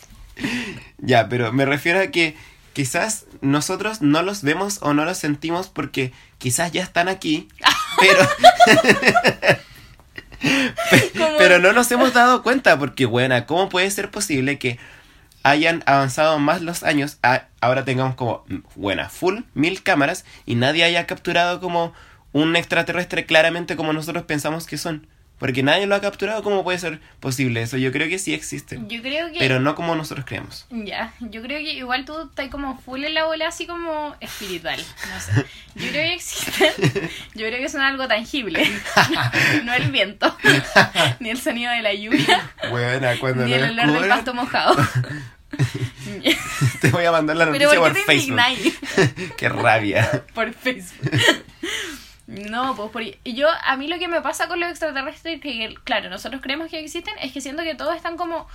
Ya, 0.98 1.28
pero 1.28 1.52
me 1.52 1.64
refiero 1.64 1.98
a 2.00 2.08
que 2.08 2.36
quizás 2.74 3.24
nosotros 3.40 4.02
no 4.02 4.22
los 4.22 4.42
vemos 4.42 4.78
o 4.82 4.92
no 4.92 5.04
los 5.06 5.16
sentimos 5.18 5.68
porque 5.68 6.12
quizás 6.38 6.72
ya 6.72 6.82
están 6.82 7.08
aquí, 7.08 7.48
pero 8.00 8.28
Pero 11.38 11.58
no 11.58 11.72
nos 11.72 11.90
hemos 11.90 12.12
dado 12.12 12.42
cuenta 12.42 12.78
porque, 12.78 13.06
buena, 13.06 13.46
¿cómo 13.46 13.68
puede 13.68 13.90
ser 13.90 14.10
posible 14.10 14.58
que 14.58 14.78
hayan 15.42 15.82
avanzado 15.86 16.38
más 16.38 16.60
los 16.62 16.82
años, 16.82 17.18
a- 17.22 17.46
ahora 17.60 17.84
tengamos 17.84 18.14
como, 18.16 18.44
buena, 18.74 19.08
full, 19.08 19.40
mil 19.54 19.82
cámaras 19.82 20.24
y 20.44 20.54
nadie 20.56 20.84
haya 20.84 21.06
capturado 21.06 21.60
como 21.60 21.94
un 22.32 22.54
extraterrestre 22.56 23.26
claramente 23.26 23.76
como 23.76 23.92
nosotros 23.92 24.24
pensamos 24.24 24.66
que 24.66 24.76
son? 24.78 25.06
Porque 25.38 25.62
nadie 25.62 25.86
lo 25.86 25.94
ha 25.94 26.00
capturado, 26.00 26.42
¿cómo 26.42 26.64
puede 26.64 26.78
ser 26.78 26.98
posible 27.20 27.60
eso? 27.60 27.76
Yo 27.76 27.92
creo 27.92 28.08
que 28.08 28.18
sí 28.18 28.32
existe, 28.32 28.80
Yo 28.88 29.02
creo 29.02 29.30
que... 29.32 29.38
pero 29.38 29.60
no 29.60 29.74
como 29.74 29.94
nosotros 29.94 30.24
creemos. 30.24 30.66
Ya, 30.70 31.12
yo 31.20 31.42
creo 31.42 31.58
que 31.58 31.74
igual 31.74 32.06
tú 32.06 32.22
estás 32.22 32.48
como 32.48 32.78
full 32.80 33.04
en 33.04 33.12
la 33.12 33.24
bola 33.24 33.48
así 33.48 33.66
como 33.66 34.16
espiritual, 34.20 34.80
no 34.80 35.20
sé. 35.20 35.46
Yo 35.74 35.90
creo 35.90 36.02
que 36.04 36.14
existen, 36.14 37.10
yo 37.34 37.46
creo 37.46 37.58
que 37.58 37.68
son 37.68 37.82
algo 37.82 38.08
tangible, 38.08 38.66
no 39.64 39.74
el 39.74 39.90
viento, 39.90 40.34
ni 41.20 41.28
el 41.28 41.38
sonido 41.38 41.70
de 41.70 41.82
la 41.82 41.92
lluvia, 41.92 42.50
Buena, 42.70 43.18
cuando 43.18 43.44
ni 43.44 43.52
el 43.52 43.78
olor 43.78 44.00
del 44.00 44.08
pasto 44.08 44.32
mojado. 44.32 44.74
te 46.80 46.90
voy 46.90 47.04
a 47.04 47.12
mandar 47.12 47.36
la 47.36 47.50
Pero 47.52 47.70
noticia 47.72 47.78
¿por 47.78 47.92
por, 47.92 47.98
te 47.98 48.04
Facebook. 48.04 49.36
Qué 49.36 49.48
rabia. 49.48 50.24
Por 50.34 50.52
Facebook. 50.54 51.10
No, 52.26 52.74
pues 52.74 52.90
por... 52.90 53.02
y 53.02 53.16
yo, 53.24 53.48
a 53.64 53.76
mí 53.76 53.86
lo 53.88 53.98
que 53.98 54.08
me 54.08 54.20
pasa 54.20 54.48
con 54.48 54.58
los 54.60 54.68
extraterrestres, 54.70 55.40
que 55.40 55.74
claro, 55.84 56.10
nosotros 56.10 56.42
creemos 56.42 56.68
que 56.70 56.80
existen, 56.80 57.14
es 57.20 57.32
que 57.32 57.40
siento 57.40 57.62
que 57.62 57.74
todos 57.76 57.94
están 57.94 58.16
como 58.16 58.48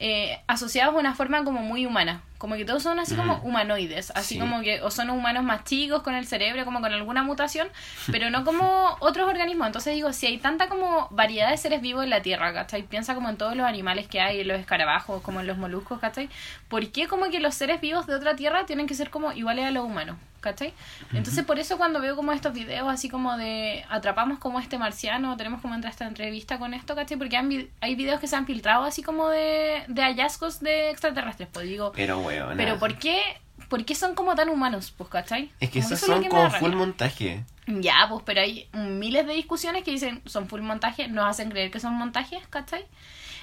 eh, 0.00 0.40
asociados 0.48 0.92
de 0.94 1.00
una 1.00 1.14
forma 1.14 1.44
como 1.44 1.60
muy 1.60 1.86
humana. 1.86 2.20
Como 2.36 2.56
que 2.56 2.64
todos 2.66 2.82
son 2.82 2.98
así 2.98 3.14
como 3.14 3.36
humanoides, 3.38 4.10
así 4.14 4.34
Sí. 4.34 4.40
como 4.40 4.60
que 4.60 4.82
o 4.82 4.90
son 4.90 5.08
humanos 5.08 5.44
más 5.44 5.64
chicos 5.64 6.02
con 6.02 6.14
el 6.14 6.26
cerebro, 6.26 6.64
como 6.66 6.80
con 6.82 6.92
alguna 6.92 7.22
mutación, 7.22 7.68
pero 8.12 8.28
no 8.28 8.44
como 8.44 8.96
otros 9.00 9.26
organismos. 9.28 9.68
Entonces 9.68 9.94
digo, 9.94 10.12
si 10.12 10.26
hay 10.26 10.36
tanta 10.36 10.68
como 10.68 11.08
variedad 11.10 11.48
de 11.48 11.56
seres 11.56 11.80
vivos 11.80 12.04
en 12.04 12.10
la 12.10 12.20
Tierra, 12.20 12.52
¿cachai? 12.52 12.82
Piensa 12.82 13.14
como 13.14 13.30
en 13.30 13.38
todos 13.38 13.56
los 13.56 13.66
animales 13.66 14.06
que 14.08 14.20
hay, 14.20 14.40
en 14.40 14.48
los 14.48 14.58
escarabajos, 14.60 15.22
como 15.22 15.40
en 15.40 15.46
los 15.46 15.56
moluscos, 15.56 16.00
¿cachai? 16.00 16.28
¿Por 16.68 16.90
qué 16.90 17.06
como 17.06 17.30
que 17.30 17.40
los 17.40 17.54
seres 17.54 17.80
vivos 17.80 18.06
de 18.06 18.16
otra 18.16 18.36
Tierra 18.36 18.66
tienen 18.66 18.86
que 18.86 18.94
ser 18.94 19.08
como 19.08 19.32
iguales 19.32 19.64
a 19.64 19.70
los 19.70 19.84
humanos? 19.86 20.16
¿Cachai? 20.44 20.74
Entonces 21.14 21.42
por 21.42 21.58
eso 21.58 21.78
cuando 21.78 22.00
veo 22.02 22.16
como 22.16 22.30
estos 22.32 22.52
videos 22.52 22.86
así 22.86 23.08
como 23.08 23.38
de 23.38 23.82
atrapamos 23.88 24.38
como 24.38 24.60
este 24.60 24.76
marciano, 24.76 25.38
tenemos 25.38 25.62
como 25.62 25.74
entrar 25.74 25.90
esta 25.90 26.06
entrevista 26.06 26.58
con 26.58 26.74
esto, 26.74 26.94
¿cachai? 26.94 27.16
Porque 27.16 27.38
han 27.38 27.50
hay 27.80 27.94
videos 27.94 28.20
que 28.20 28.26
se 28.26 28.36
han 28.36 28.44
filtrado 28.44 28.84
así 28.84 29.02
como 29.02 29.30
de, 29.30 29.84
de 29.88 30.02
hallazgos 30.02 30.60
de 30.60 30.90
extraterrestres, 30.90 31.48
pues 31.50 31.66
digo, 31.66 31.92
Pero, 31.96 32.18
weón. 32.18 32.58
pero 32.58 32.78
¿por 32.78 32.98
qué, 32.98 33.22
¿por 33.70 33.86
qué 33.86 33.94
son 33.94 34.14
como 34.14 34.34
tan 34.34 34.50
humanos, 34.50 34.92
pues, 34.94 35.08
cachai? 35.08 35.50
Es 35.60 35.70
que 35.70 35.80
Como 35.80 35.94
esos 35.94 36.02
es 36.02 36.06
son 36.06 36.22
que 36.22 36.28
como 36.28 36.50
full 36.50 36.72
montaje. 36.72 37.42
Ya, 37.66 38.06
pues, 38.10 38.22
pero 38.26 38.42
hay 38.42 38.68
miles 38.74 39.26
de 39.26 39.32
discusiones 39.32 39.82
que 39.82 39.92
dicen 39.92 40.20
son 40.26 40.46
full 40.46 40.60
montaje, 40.60 41.08
nos 41.08 41.24
hacen 41.24 41.48
creer 41.48 41.70
que 41.70 41.80
son 41.80 41.94
montajes, 41.94 42.46
¿cachai? 42.50 42.84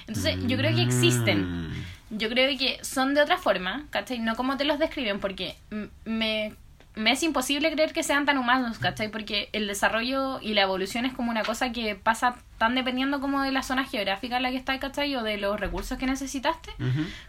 Entonces, 0.06 0.36
yo 0.46 0.56
creo 0.56 0.74
que 0.74 0.82
existen. 0.82 1.68
Mm. 1.68 1.84
Yo 2.10 2.28
creo 2.28 2.56
que 2.58 2.78
son 2.84 3.14
de 3.14 3.22
otra 3.22 3.38
forma, 3.38 3.86
¿cachai? 3.90 4.18
No 4.18 4.36
como 4.36 4.56
te 4.56 4.64
los 4.64 4.78
describen, 4.78 5.18
porque 5.18 5.56
me, 6.04 6.54
me 6.94 7.12
es 7.12 7.22
imposible 7.22 7.72
creer 7.72 7.92
que 7.92 8.02
sean 8.02 8.26
tan 8.26 8.38
humanos, 8.38 8.78
¿cachai? 8.78 9.10
Porque 9.10 9.48
el 9.52 9.66
desarrollo 9.66 10.40
y 10.40 10.54
la 10.54 10.62
evolución 10.62 11.06
es 11.06 11.12
como 11.12 11.30
una 11.30 11.42
cosa 11.42 11.72
que 11.72 11.94
pasa 11.94 12.36
tan 12.62 12.76
dependiendo 12.76 13.20
como 13.20 13.42
de 13.42 13.50
la 13.50 13.64
zona 13.64 13.84
geográfica 13.84 14.36
en 14.36 14.44
la 14.44 14.52
que 14.52 14.56
estás, 14.56 14.78
¿cachai? 14.78 15.16
O 15.16 15.24
de 15.24 15.36
los 15.36 15.58
recursos 15.58 15.98
que 15.98 16.06
necesitaste, 16.06 16.70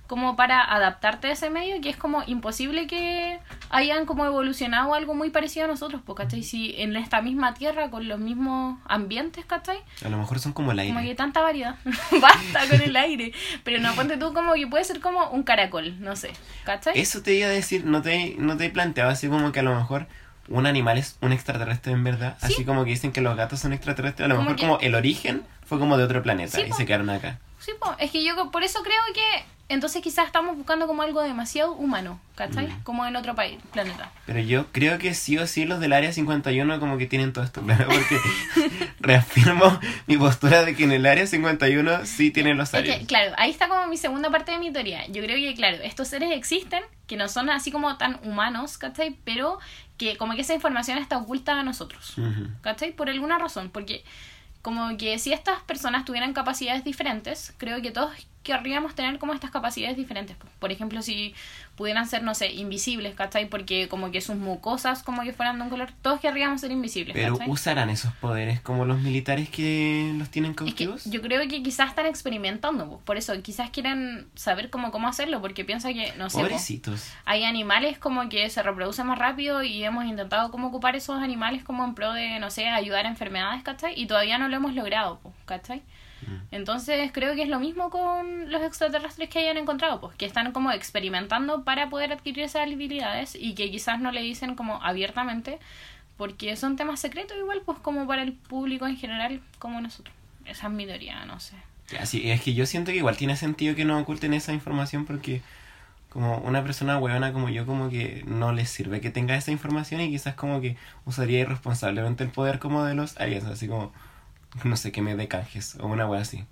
como 0.06 0.36
para 0.36 0.62
adaptarte 0.62 1.30
a 1.30 1.32
ese 1.32 1.50
medio, 1.50 1.82
que 1.82 1.90
es 1.90 1.98
como 1.98 2.22
imposible 2.28 2.86
que 2.86 3.40
hayan 3.72 4.06
como 4.06 4.28
evolucionado 4.28 4.94
algo 4.94 5.16
muy 5.16 5.32
parecido 5.32 5.66
a 5.66 5.68
nosotros, 5.68 6.04
pues, 6.06 6.18
¿cachai? 6.18 6.44
Si 6.44 6.76
en 6.78 6.96
esta 6.96 7.24
misma 7.24 7.56
tierra, 7.56 7.90
con 7.90 8.08
los 8.08 8.20
mismos 8.20 8.78
ambientes, 8.86 9.44
¿cachai? 9.46 9.80
A 10.06 10.10
lo 10.10 10.20
mejor 10.20 10.40
son 10.40 10.54
como 10.54 10.72
el 10.72 10.78
aire. 10.78 10.94
Como 10.94 11.04
que 11.04 11.16
tanta 11.16 11.42
variedad. 11.42 11.78
Basta 12.22 12.68
con 12.70 12.80
el 12.80 12.96
aire. 12.96 13.34
Pero 13.64 13.82
no, 13.82 13.92
ponte 13.96 14.18
tú 14.18 14.36
como 14.36 14.54
que 14.54 14.68
puede 14.68 14.84
ser 14.84 15.00
como 15.00 15.32
un 15.32 15.42
caracol, 15.42 16.00
no 16.00 16.16
sé. 16.16 16.30
¿Cachai? 16.64 16.94
Eso 16.96 17.24
te 17.24 17.34
iba 17.34 17.48
a 17.48 17.52
decir, 17.52 17.86
no 17.86 18.04
te, 18.04 18.36
no 18.38 18.56
te 18.56 18.66
he 18.66 18.70
planteado 18.70 19.10
así 19.10 19.28
como 19.28 19.52
que 19.52 19.62
a 19.62 19.64
lo 19.64 19.74
mejor 19.74 20.06
un 20.50 20.66
animal 20.66 20.98
es 20.98 21.18
un 21.22 21.32
extraterrestre 21.32 21.94
en 21.94 22.04
verdad. 22.04 22.38
Sí. 22.40 22.48
Así 22.54 22.66
como 22.66 22.84
que 22.84 22.92
dicen 22.92 23.12
que 23.12 23.22
los 23.22 23.36
gatos 23.36 23.60
son 23.60 23.74
extraterrestres. 23.74 24.26
A 24.26 24.28
lo 24.28 24.36
Como 24.36 24.50
mejor 24.52 24.60
que- 24.60 24.68
como 24.68 24.80
el 24.80 24.96
origen 24.96 25.44
fue 25.66 25.80
como 25.80 25.98
de 25.98 26.04
otro 26.04 26.22
planeta 26.24 26.58
Sí, 26.58 26.64
y 26.66 26.70
po. 26.70 26.76
se 26.76 26.86
quedaron 26.86 27.10
acá. 27.10 27.40
Sí, 27.60 27.72
po. 27.80 27.96
es 28.00 28.12
que 28.12 28.24
yo 28.26 28.52
por 28.52 28.64
eso 28.64 28.82
creo 28.84 29.00
que 29.14 29.46
entonces 29.70 30.02
quizás 30.02 30.26
estamos 30.28 30.56
buscando 30.58 30.88
como 30.88 31.02
algo 31.02 31.22
demasiado 31.22 31.74
humano, 31.74 32.20
¿cachai? 32.36 32.68
Mm. 32.68 32.84
Como 32.84 33.06
en 33.06 33.16
otro 33.16 33.34
país, 33.34 33.58
planeta. 33.72 34.12
Pero 34.26 34.40
yo 34.40 34.68
creo 34.72 35.00
que 35.00 35.14
sí 35.14 35.38
o 35.38 35.48
sí 35.48 35.66
los 35.66 35.80
del 35.80 35.94
área 35.94 36.12
51 36.14 36.80
como 36.80 36.98
que 36.98 37.06
tienen 37.08 37.34
todo 37.34 37.44
esto 37.44 37.62
claro. 37.62 37.88
Porque 37.88 38.18
reafirmo 39.00 39.80
mi 40.08 40.18
postura 40.18 40.64
de 40.64 40.76
que 40.76 40.84
en 40.84 40.92
el 40.92 41.06
área 41.06 41.26
51 41.26 42.06
sí 42.06 42.32
tienen 42.32 42.58
los 42.58 42.70
Es 42.70 42.76
aliens. 42.76 43.00
que, 43.00 43.06
claro, 43.06 43.34
ahí 43.38 43.52
está 43.52 43.68
como 43.68 43.88
mi 43.88 43.98
segunda 43.98 44.30
parte 44.30 44.52
de 44.52 44.58
mi 44.60 44.72
teoría. 44.72 45.08
Yo 45.08 45.24
creo 45.24 45.38
que, 45.38 45.54
claro, 45.56 45.78
estos 45.84 46.08
seres 46.08 46.32
existen, 46.32 46.84
que 47.08 47.16
no 47.16 47.28
son 47.30 47.50
así 47.50 47.72
como 47.72 47.98
tan 47.98 48.20
humanos, 48.24 48.78
¿cachai? 48.78 49.18
Pero 49.24 49.60
que 49.98 50.18
como 50.18 50.36
que 50.36 50.42
esa 50.42 50.54
información 50.54 50.98
está 50.98 51.18
oculta 51.18 51.60
a 51.60 51.64
nosotros. 51.64 52.16
¿Cachai? 52.62 52.92
Por 52.92 53.10
alguna 53.10 53.38
razón, 53.40 53.70
porque 53.72 54.04
como 54.62 54.98
que 54.98 55.20
si 55.20 55.34
estas 55.34 55.62
personas 55.64 56.06
tuvieran 56.06 56.34
capacidades 56.34 56.84
diferentes, 56.84 57.54
creo 57.58 57.82
que 57.82 57.92
todos 57.92 58.12
querríamos 58.44 58.94
tener 58.94 59.18
como 59.20 59.34
estas 59.34 59.52
capacidades 59.52 59.98
diferentes. 59.98 60.36
po. 60.36 60.48
Por 60.60 60.72
ejemplo, 60.72 61.02
si 61.02 61.34
pudieran 61.76 62.08
ser, 62.08 62.24
no 62.24 62.36
sé, 62.36 62.52
invisibles, 62.52 63.16
¿cachai? 63.16 63.48
Porque 63.50 63.88
como 63.88 64.12
que 64.12 64.22
sus 64.22 64.36
mucosas 64.36 65.02
como 65.02 65.24
que 65.24 65.34
fueran 65.34 65.58
de 65.58 65.64
un 65.64 65.70
color, 65.70 65.90
todos 66.02 66.20
querríamos 66.20 66.62
ser 66.62 66.72
invisibles, 66.72 67.14
Pero 67.16 67.34
¿cachai? 67.38 67.50
usarán 67.50 67.90
esos 67.90 68.14
poderes 68.16 68.60
como 68.62 68.86
los 68.86 69.00
militares 69.00 69.50
que 69.50 70.14
los 70.18 70.30
tienen 70.30 70.52
Es 70.52 70.58
que 70.58 70.64
cautivos. 70.66 71.06
yo 71.06 71.22
creo 71.22 71.48
que 71.48 71.64
quizás 71.64 71.90
están 71.90 72.06
experimentando, 72.06 72.90
po. 72.90 73.00
por 73.00 73.18
eso 73.18 73.34
quizás 73.42 73.70
quieren 73.72 74.28
saber 74.36 74.70
cómo, 74.70 74.92
cómo 74.92 75.08
hacerlo, 75.08 75.42
porque 75.42 75.66
piensa 75.66 75.92
que, 75.94 76.14
no 76.18 76.30
sé, 76.30 76.38
Pobrecitos. 76.40 77.10
hay 77.26 77.46
animales 77.46 77.98
como 77.98 78.30
que 78.30 78.50
se 78.50 78.62
reproducen 78.62 79.08
más 79.08 79.18
rápido 79.18 79.64
y 79.64 79.84
hemos 79.84 80.06
intentado 80.06 80.52
como 80.52 80.68
ocupar 80.68 80.96
esos 80.96 81.22
animales 81.22 81.64
como 81.64 81.84
en 81.86 81.96
pro 81.96 82.14
de, 82.14 82.40
no 82.40 82.52
sé, 82.52 82.68
ayudar 82.68 83.06
a 83.06 83.10
enfermedades, 83.10 83.64
¿cachai? 83.64 83.94
Y 84.00 84.06
todavía 84.06 84.38
no 84.38 84.50
lo 84.50 84.56
hemos 84.58 84.74
logrado, 84.76 85.20
¿cachai? 85.46 85.82
Mm. 86.28 86.42
Entonces 86.52 87.12
creo 87.14 87.36
que 87.36 87.44
es 87.44 87.50
lo 87.50 87.60
mismo 87.60 87.90
con 87.90 88.52
los 88.52 88.62
extraterrestres 88.62 89.30
que 89.30 89.40
hayan 89.40 89.58
encontrado, 89.58 90.02
pues 90.02 90.16
que 90.16 90.26
están 90.26 90.52
como 90.52 90.72
experimentando 90.72 91.64
para 91.64 91.90
poder 91.90 92.12
adquirir 92.12 92.44
esas 92.44 92.64
habilidades 92.64 93.36
y 93.36 93.56
que 93.56 93.70
quizás 93.72 94.00
no 94.00 94.12
le 94.12 94.22
dicen 94.22 94.56
como 94.56 94.82
abiertamente 94.84 95.60
porque 96.18 96.56
son 96.56 96.76
temas 96.76 97.00
secretos 97.00 97.38
igual 97.38 97.62
pues 97.66 97.80
como 97.80 98.08
para 98.08 98.24
el 98.24 98.34
público 98.34 98.88
en 98.88 98.98
general 98.98 99.42
como 99.60 99.82
nosotros. 99.82 100.16
Esa 100.46 100.68
es 100.68 100.74
mi 100.74 100.86
teoría, 100.86 101.26
no 101.26 101.40
sé. 101.40 101.56
Así, 102.00 102.30
es 102.30 102.42
que 102.42 102.54
yo 102.54 102.66
siento 102.66 102.92
que 102.92 102.98
igual 102.98 103.18
tiene 103.18 103.36
sentido 103.36 103.76
que 103.76 103.86
no 103.86 104.00
oculten 104.00 104.34
esa 104.34 104.54
información 104.54 105.06
porque 105.06 105.42
como 106.10 106.38
una 106.38 106.64
persona 106.64 107.00
huevona 107.00 107.34
como 107.34 107.50
yo 107.50 107.66
como 107.66 107.90
que 107.90 108.24
no 108.28 108.52
les 108.52 108.70
sirve 108.70 109.02
que 109.02 109.10
tenga 109.10 109.36
esa 109.36 109.52
información 109.52 110.00
y 110.00 110.10
quizás 110.12 110.36
como 110.36 110.62
que 110.62 110.78
usaría 111.06 111.40
irresponsablemente 111.40 112.24
el 112.24 112.30
poder 112.30 112.60
como 112.60 112.84
de 112.86 112.94
los 112.94 113.18
aliens, 113.18 113.46
así 113.46 113.68
como 113.68 113.92
no 114.64 114.78
sé, 114.78 114.92
que 114.92 115.02
me 115.02 115.16
dé 115.16 115.28
canjes 115.28 115.76
o 115.80 115.88
una 115.88 116.08
wea 116.08 116.22
así. 116.22 116.46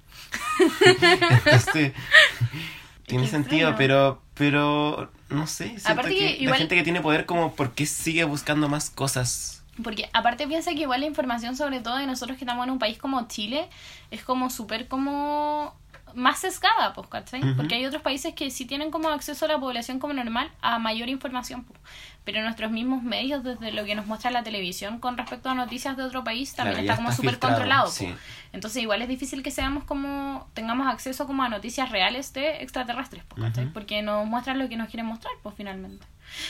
Entonces, 1.45 1.93
tiene 3.05 3.25
Qué 3.25 3.29
sentido, 3.29 3.75
pero 3.77 4.21
pero 4.33 5.11
no 5.29 5.47
sé, 5.47 5.75
Aparte 5.85 6.15
que, 6.15 6.37
que 6.37 6.45
la 6.45 6.55
gente 6.55 6.75
que 6.75 6.83
tiene 6.83 7.01
poder 7.01 7.25
como 7.25 7.55
por 7.55 7.73
qué 7.73 7.85
sigue 7.85 8.23
buscando 8.23 8.69
más 8.69 8.89
cosas. 8.89 9.63
Porque 9.83 10.09
aparte 10.13 10.47
piensa 10.47 10.71
que 10.71 10.81
igual 10.81 11.01
la 11.01 11.07
información, 11.07 11.55
sobre 11.55 11.79
todo 11.79 11.97
de 11.97 12.05
nosotros 12.05 12.37
que 12.37 12.43
estamos 12.43 12.65
en 12.65 12.71
un 12.71 12.79
país 12.79 12.97
como 12.97 13.27
Chile, 13.27 13.69
es 14.11 14.23
como 14.23 14.49
súper 14.49 14.87
como 14.87 15.75
más 16.15 16.39
sesgada, 16.39 16.93
pues, 16.93 17.07
¿cachai? 17.07 17.41
Ujú. 17.43 17.55
Porque 17.57 17.75
hay 17.75 17.85
otros 17.85 18.01
países 18.01 18.33
que 18.33 18.49
sí 18.51 18.65
tienen 18.65 18.91
como 18.91 19.09
acceso 19.09 19.45
a 19.45 19.47
la 19.47 19.59
población 19.59 19.99
como 19.99 20.13
normal 20.13 20.49
a 20.61 20.79
mayor 20.79 21.09
información, 21.09 21.63
pues. 21.63 21.79
Pero 22.23 22.41
nuestros 22.43 22.69
mismos 22.69 23.01
medios, 23.01 23.43
desde 23.43 23.71
lo 23.71 23.83
que 23.83 23.95
nos 23.95 24.05
muestra 24.05 24.29
la 24.29 24.43
televisión 24.43 24.99
con 24.99 25.17
respecto 25.17 25.49
a 25.49 25.55
noticias 25.55 25.97
de 25.97 26.03
otro 26.03 26.23
país, 26.23 26.53
también 26.53 26.75
Claro, 26.85 26.91
está 26.91 26.95
como 27.03 27.11
súper 27.15 27.39
controlado, 27.39 27.85
pues. 27.85 27.95
sí. 27.95 28.13
Entonces 28.53 28.83
igual 28.83 29.01
es 29.01 29.07
difícil 29.07 29.41
que 29.41 29.49
seamos 29.49 29.83
como, 29.85 30.47
tengamos 30.53 30.87
acceso 30.87 31.25
como 31.25 31.41
a 31.43 31.49
noticias 31.49 31.89
reales 31.89 32.31
de 32.33 32.61
extraterrestres, 32.61 33.23
pues, 33.27 33.41
¿cachai? 33.41 33.65
Ujú. 33.65 33.73
Porque 33.73 34.01
nos 34.03 34.25
muestran 34.27 34.59
lo 34.59 34.69
que 34.69 34.75
nos 34.77 34.87
quieren 34.89 35.07
mostrar, 35.07 35.33
pues, 35.41 35.55
finalmente. 35.55 36.05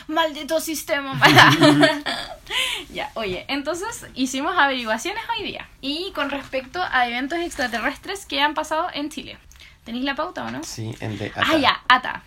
Maldito 0.07 0.59
sistema. 0.59 1.19
ya, 2.93 3.09
oye, 3.15 3.45
entonces 3.47 4.05
hicimos 4.13 4.55
averiguaciones 4.57 5.23
hoy 5.37 5.43
día. 5.45 5.67
Y 5.81 6.11
con 6.13 6.29
respecto 6.29 6.81
a 6.91 7.07
eventos 7.07 7.39
extraterrestres 7.39 8.25
que 8.25 8.41
han 8.41 8.53
pasado 8.53 8.87
en 8.93 9.09
Chile. 9.09 9.37
¿Tenéis 9.83 10.03
la 10.05 10.15
pauta 10.15 10.45
o 10.45 10.51
no? 10.51 10.63
Sí, 10.63 10.95
el 10.99 11.17
de 11.17 11.31
Ah, 11.35 11.41
Ata. 11.41 11.57
ya, 11.57 11.81
ATA. 11.87 12.23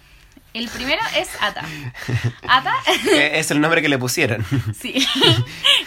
El 0.52 0.68
primero 0.68 1.02
es 1.16 1.28
ATA. 1.40 1.62
ATA, 2.48 2.74
Eh, 3.12 3.32
Es 3.40 3.50
el 3.50 3.60
nombre 3.60 3.82
que 3.82 3.88
le 3.88 3.98
pusieron. 3.98 4.44
sí. 4.80 4.94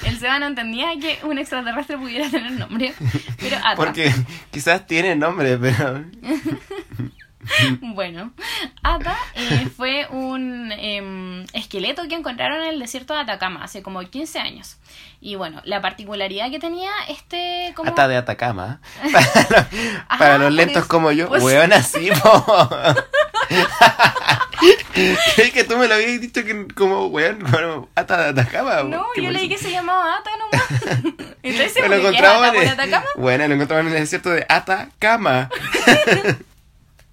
El 0.04 0.20
Seba 0.20 0.40
no 0.40 0.48
entendía 0.48 0.90
que 1.00 1.20
un 1.24 1.38
extraterrestre 1.38 1.98
pudiera 1.98 2.30
tener 2.30 2.52
nombre. 2.52 2.94
Pero 3.40 3.58
ATA. 3.58 3.76
Porque 3.76 4.14
quizás 4.52 4.86
tiene 4.88 5.16
nombre, 5.16 5.58
pero 5.58 6.04
bueno, 7.82 8.32
Ata 8.84 9.18
eh, 9.36 9.68
fue 9.76 10.08
un 10.10 10.72
em, 10.72 11.46
esqueleto 11.54 12.08
que 12.08 12.16
encontraron 12.16 12.62
en 12.64 12.70
el 12.70 12.80
desierto 12.80 13.14
de 13.14 13.22
Atacama 13.22 13.64
hace 13.64 13.82
como 13.82 14.02
15 14.02 14.40
años. 14.40 14.78
Y 15.20 15.36
bueno, 15.36 15.62
la 15.66 15.82
particularidad 15.82 16.52
que 16.52 16.60
tenía 16.60 16.92
este 17.10 17.74
como... 17.76 17.90
Ata 17.90 18.08
de 18.08 18.18
Atacama. 18.18 18.80
Para, 19.12 20.18
para 20.18 20.38
los 20.38 20.54
lentos 20.54 20.84
pues, 20.84 20.88
como 20.88 21.12
yo, 21.12 21.28
pues- 21.28 21.44
weón, 21.44 21.74
así. 21.74 22.10
Creí 25.36 25.52
que 25.52 25.64
tú 25.64 25.78
me 25.78 25.88
lo 25.88 25.96
habías 25.96 26.20
dicho 26.20 26.44
que 26.44 26.68
como, 26.76 27.08
weón, 27.08 27.40
bueno, 27.50 27.90
Ata 27.96 28.32
de 28.32 28.42
Atacama. 28.42 28.84
No, 28.84 29.06
¿Qué 29.14 29.24
yo 29.24 29.32
leí 29.32 29.48
que 29.48 29.58
se 29.58 29.72
llamaba 29.72 30.18
Ata 30.18 30.32
nomás. 30.38 30.64
Entonces, 31.44 31.76
Me 31.82 31.90
lo 31.90 32.02
¿por 32.02 32.12
qué 32.12 32.18
es 32.18 32.24
encontraba 32.24 32.46
Ata 32.48 32.54
por 32.54 32.64
en 32.64 32.70
Atacama? 32.70 33.06
Bueno, 33.16 33.48
lo 33.48 33.54
encontraba 33.54 33.82
en 33.82 33.88
el 33.88 33.94
desierto 33.94 34.30
de 34.32 34.46
Atacama. 34.50 35.50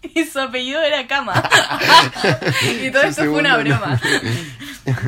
Y 0.15 0.25
su 0.25 0.41
apellido 0.41 0.83
era 0.83 1.07
Cama. 1.07 1.35
y 2.83 2.91
todo 2.91 3.03
esto 3.03 3.25
fue 3.25 3.41
una 3.41 3.57
broma. 3.57 4.01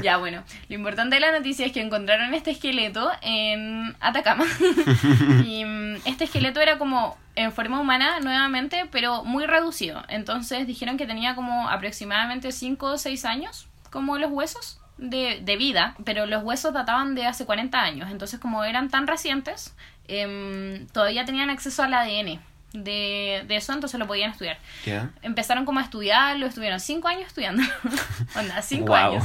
ya, 0.02 0.16
bueno. 0.16 0.42
Lo 0.68 0.74
importante 0.74 1.16
de 1.16 1.20
la 1.20 1.32
noticia 1.32 1.66
es 1.66 1.72
que 1.72 1.80
encontraron 1.80 2.32
este 2.34 2.52
esqueleto 2.52 3.10
en 3.22 3.94
Atacama. 4.00 4.44
y 5.44 5.64
mm, 5.64 5.96
este 6.04 6.24
esqueleto 6.24 6.60
era 6.60 6.78
como 6.78 7.16
en 7.34 7.52
forma 7.52 7.80
humana 7.80 8.20
nuevamente, 8.20 8.86
pero 8.90 9.24
muy 9.24 9.46
reducido. 9.46 10.02
Entonces 10.08 10.66
dijeron 10.66 10.96
que 10.96 11.06
tenía 11.06 11.34
como 11.34 11.68
aproximadamente 11.68 12.52
5 12.52 12.86
o 12.86 12.98
6 12.98 13.24
años, 13.24 13.68
como 13.90 14.18
los 14.18 14.30
huesos. 14.30 14.80
De, 14.98 15.42
de 15.42 15.58
vida, 15.58 15.94
pero 16.06 16.24
los 16.24 16.42
huesos 16.42 16.72
databan 16.72 17.14
de 17.14 17.26
hace 17.26 17.44
40 17.44 17.78
años, 17.78 18.10
entonces 18.10 18.40
como 18.40 18.64
eran 18.64 18.88
tan 18.88 19.06
recientes, 19.06 19.76
em, 20.08 20.86
todavía 20.86 21.26
tenían 21.26 21.50
acceso 21.50 21.82
al 21.82 21.92
ADN 21.92 22.40
de, 22.72 23.44
de 23.46 23.56
eso, 23.56 23.72
entonces 23.72 23.98
lo 23.98 24.06
podían 24.06 24.30
estudiar 24.32 24.58
empezaron 25.22 25.64
como 25.64 25.80
a 25.80 25.82
estudiarlo, 25.82 26.46
estuvieron 26.46 26.80
cinco 26.80 27.08
años 27.08 27.26
estudiando. 27.26 27.62
Onda, 28.36 28.62
cinco 28.62 28.86
Guau. 28.86 29.12
años. 29.12 29.24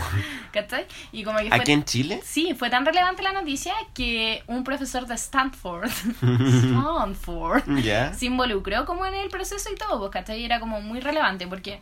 ¿Cachai? 0.51 0.85
Y 1.11 1.23
como 1.23 1.39
que 1.39 1.47
fue, 1.49 1.57
¿Aquí 1.57 1.71
en 1.71 1.83
Chile? 1.85 2.21
Sí, 2.23 2.53
fue 2.53 2.69
tan 2.69 2.85
relevante 2.85 3.23
la 3.23 3.31
noticia 3.33 3.73
que 3.93 4.43
un 4.47 4.63
profesor 4.63 5.05
de 5.07 5.15
Stanford, 5.15 5.89
Stanford, 6.21 7.63
¿Ya? 7.81 8.13
se 8.13 8.25
involucró 8.25 8.85
como 8.85 9.05
en 9.05 9.13
el 9.13 9.29
proceso 9.29 9.69
y 9.71 9.75
todo, 9.75 9.99
pues, 9.99 10.11
¿cachai? 10.11 10.41
Y 10.41 10.45
era 10.45 10.59
como 10.59 10.81
muy 10.81 10.99
relevante 10.99 11.47
porque 11.47 11.79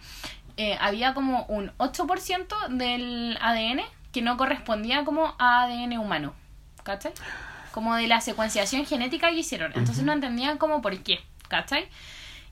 eh, 0.58 0.78
había 0.80 1.14
como 1.14 1.46
un 1.46 1.72
8% 1.78 2.68
del 2.70 3.38
ADN 3.42 3.82
que 4.12 4.22
no 4.22 4.38
correspondía 4.38 5.06
como 5.06 5.36
a 5.40 5.64
ADN 5.64 5.98
humano, 5.98 6.34
¿cachai? 6.84 7.14
Como 7.72 7.96
de 7.96 8.08
la 8.08 8.22
secuenciación 8.22 8.86
genética 8.86 9.30
que 9.30 9.38
hicieron. 9.38 9.72
Entonces 9.76 10.04
no 10.04 10.12
entendían 10.12 10.58
como 10.58 10.82
por 10.82 10.98
qué, 11.00 11.20
¿cachai? 11.50 11.90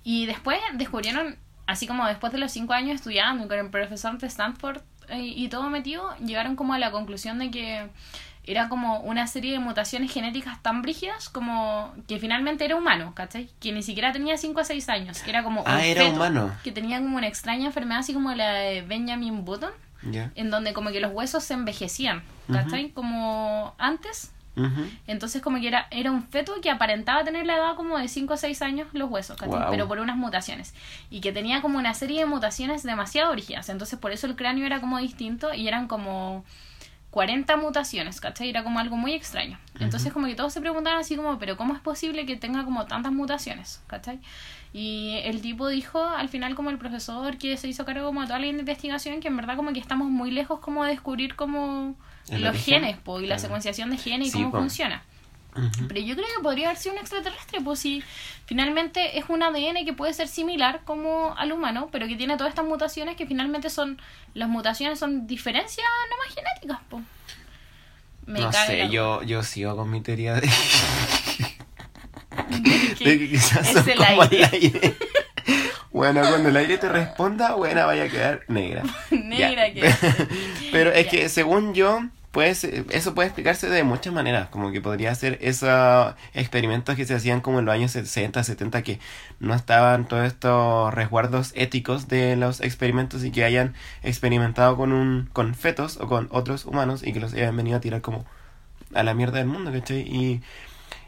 Y 0.03 0.25
después 0.25 0.59
descubrieron, 0.73 1.37
así 1.65 1.87
como 1.87 2.05
después 2.05 2.33
de 2.33 2.39
los 2.39 2.51
cinco 2.51 2.73
años 2.73 2.95
estudiando 2.95 3.45
y 3.45 3.47
con 3.47 3.57
el 3.59 3.69
profesor 3.69 4.17
de 4.17 4.27
Stanford 4.27 4.81
eh, 5.07 5.19
y 5.21 5.47
todo 5.47 5.69
metido, 5.69 6.13
llegaron 6.17 6.55
como 6.57 6.73
a 6.73 6.79
la 6.79 6.91
conclusión 6.91 7.39
de 7.39 7.49
que 7.51 7.87
era 8.45 8.69
como 8.69 9.01
una 9.01 9.27
serie 9.27 9.51
de 9.51 9.59
mutaciones 9.59 10.09
genéticas 10.13 10.61
tan 10.63 10.81
brígidas 10.81 11.27
como 11.27 11.93
que 12.07 12.17
finalmente 12.17 12.63
era 12.63 12.77
humano, 12.77 13.11
¿cachai? 13.13 13.49
Que 13.59 13.73
ni 13.73 13.83
siquiera 13.83 14.13
tenía 14.13 14.37
5 14.37 14.57
a 14.61 14.63
6 14.63 14.87
años, 14.87 15.19
que 15.21 15.29
era 15.31 15.43
como 15.43 15.63
Ah, 15.65 15.75
un 15.75 15.79
era 15.81 16.05
humano. 16.05 16.55
que 16.63 16.71
tenía 16.71 16.99
como 16.99 17.17
una 17.17 17.27
extraña 17.27 17.65
enfermedad 17.65 17.99
así 17.99 18.13
como 18.13 18.33
la 18.33 18.53
de 18.53 18.81
Benjamin 18.83 19.43
Button, 19.43 19.71
en 20.35 20.49
donde 20.49 20.71
como 20.71 20.91
que 20.91 21.01
los 21.01 21.11
huesos 21.11 21.43
se 21.43 21.55
envejecían, 21.55 22.23
¿cachai? 22.51 22.91
Como 22.91 23.75
antes. 23.77 24.31
Entonces 25.05 25.41
como 25.41 25.59
que 25.59 25.67
era, 25.67 25.87
era 25.91 26.11
un 26.11 26.23
feto 26.23 26.53
que 26.61 26.69
aparentaba 26.69 27.23
tener 27.23 27.45
la 27.45 27.55
edad 27.55 27.75
como 27.75 27.97
de 27.97 28.07
5 28.07 28.33
o 28.33 28.37
6 28.37 28.61
años 28.61 28.87
los 28.93 29.09
huesos. 29.09 29.37
Guau. 29.39 29.69
Pero 29.69 29.87
por 29.87 29.99
unas 29.99 30.17
mutaciones. 30.17 30.73
Y 31.09 31.21
que 31.21 31.31
tenía 31.31 31.61
como 31.61 31.77
una 31.77 31.93
serie 31.93 32.21
de 32.21 32.25
mutaciones 32.25 32.83
demasiado 32.83 33.33
rígidas. 33.33 33.69
Entonces 33.69 33.99
por 33.99 34.11
eso 34.11 34.27
el 34.27 34.35
cráneo 34.35 34.65
era 34.65 34.81
como 34.81 34.97
distinto 34.97 35.53
y 35.53 35.67
eran 35.67 35.87
como 35.87 36.43
40 37.11 37.57
mutaciones, 37.57 38.19
¿cachai? 38.19 38.49
Era 38.49 38.63
como 38.63 38.79
algo 38.79 38.97
muy 38.97 39.13
extraño. 39.13 39.59
Entonces 39.79 40.11
como 40.11 40.27
que 40.27 40.35
todos 40.35 40.53
se 40.53 40.61
preguntaban 40.61 40.99
así 40.99 41.15
como, 41.15 41.37
pero 41.39 41.57
¿cómo 41.57 41.73
es 41.73 41.79
posible 41.79 42.25
que 42.25 42.35
tenga 42.35 42.63
como 42.63 42.85
tantas 42.85 43.11
mutaciones? 43.11 43.81
¿cachai? 43.87 44.19
Y 44.73 45.19
el 45.23 45.41
tipo 45.41 45.67
dijo 45.67 46.03
al 46.03 46.29
final 46.29 46.55
como 46.55 46.69
el 46.69 46.77
profesor 46.77 47.37
que 47.37 47.57
se 47.57 47.67
hizo 47.67 47.85
cargo 47.85 48.07
como 48.07 48.21
de 48.21 48.27
toda 48.27 48.39
la 48.39 48.47
investigación 48.47 49.19
que 49.19 49.29
en 49.29 49.37
verdad 49.37 49.55
como 49.55 49.73
que 49.73 49.79
estamos 49.79 50.09
muy 50.09 50.31
lejos 50.31 50.59
como 50.59 50.83
de 50.83 50.91
descubrir 50.91 51.35
como 51.35 51.89
¿El 51.89 52.06
los 52.31 52.49
origen? 52.49 52.81
genes 52.81 52.97
po, 52.97 53.19
y 53.21 53.27
la 53.27 53.39
secuenciación 53.39 53.89
de 53.89 53.97
genes 53.97 54.27
y 54.29 54.31
Sí, 54.31 54.37
cómo 54.37 54.51
po. 54.51 54.57
funciona. 54.59 55.03
Pero 55.87 55.99
yo 56.01 56.13
creo 56.15 56.27
que 56.27 56.43
podría 56.43 56.67
haber 56.67 56.77
sido 56.79 56.93
un 56.93 57.01
extraterrestre, 57.01 57.61
pues 57.61 57.79
si 57.79 58.03
finalmente 58.45 59.17
es 59.17 59.25
un 59.27 59.41
ADN 59.41 59.85
que 59.85 59.93
puede 59.93 60.13
ser 60.13 60.27
similar 60.27 60.81
como 60.85 61.33
al 61.35 61.51
humano, 61.51 61.89
pero 61.91 62.07
que 62.07 62.15
tiene 62.15 62.37
todas 62.37 62.51
estas 62.51 62.65
mutaciones 62.65 63.15
que 63.15 63.25
finalmente 63.25 63.71
son, 63.71 63.99
las 64.35 64.49
mutaciones 64.49 64.99
son 64.99 65.25
diferencias 65.25 65.87
nomás 66.11 66.35
genéticas, 66.35 66.77
pues. 66.89 67.03
Me 68.27 68.39
no 68.41 68.51
sé, 68.53 68.77
la- 68.83 68.85
yo, 68.85 69.23
yo 69.23 69.41
sigo 69.41 69.75
con 69.75 69.89
mi 69.89 70.01
teoría 70.01 70.35
de, 70.35 70.41
que 72.97 73.05
de 73.09 73.19
que 73.19 73.29
quizás 73.29 73.67
es 73.67 73.73
son 73.73 73.89
el 73.89 73.97
como 73.97 74.21
aire. 74.23 74.37
el 74.37 74.43
aire. 74.53 74.95
Bueno, 75.89 76.21
cuando 76.21 76.49
el 76.49 76.57
aire 76.57 76.77
te 76.77 76.89
responda, 76.89 77.55
buena, 77.55 77.85
vaya 77.85 78.03
a 78.03 78.09
quedar 78.09 78.43
negra. 78.49 78.83
Negra 79.09 79.73
que 79.73 79.91
Pero 80.71 80.91
es 80.91 81.05
Ya. 81.05 81.09
que 81.09 81.29
según 81.29 81.73
yo, 81.73 82.01
pues, 82.37 82.63
eso 82.65 83.15
puede 83.15 83.29
explicarse 83.29 83.67
de 83.67 83.81
muchas 83.83 84.13
maneras. 84.13 84.49
Como 84.49 84.71
que 84.71 84.79
podría 84.79 85.15
ser 85.15 85.39
esos 85.41 86.13
experimentos 86.35 86.95
que 86.95 87.03
se 87.03 87.15
hacían 87.15 87.41
como 87.41 87.57
en 87.57 87.65
los 87.65 87.73
años 87.73 87.89
60, 87.93 88.43
70, 88.43 88.83
que 88.83 88.99
no 89.39 89.55
estaban 89.55 90.07
todos 90.07 90.27
estos 90.27 90.93
resguardos 90.93 91.51
éticos 91.55 92.07
de 92.07 92.35
los 92.35 92.61
experimentos 92.61 93.23
y 93.23 93.31
que 93.31 93.43
hayan 93.43 93.73
experimentado 94.03 94.77
con 94.77 94.93
un 94.93 95.27
con 95.33 95.55
fetos 95.55 95.97
o 95.97 96.07
con 96.07 96.27
otros 96.31 96.65
humanos 96.65 97.01
y 97.03 97.11
que 97.11 97.19
los 97.19 97.33
hayan 97.33 97.57
venido 97.57 97.77
a 97.77 97.79
tirar 97.79 98.01
como 98.01 98.23
a 98.93 99.01
la 99.01 99.15
mierda 99.15 99.39
del 99.39 99.47
mundo, 99.47 99.71
¿cachai? 99.71 100.01
Y, 100.01 100.41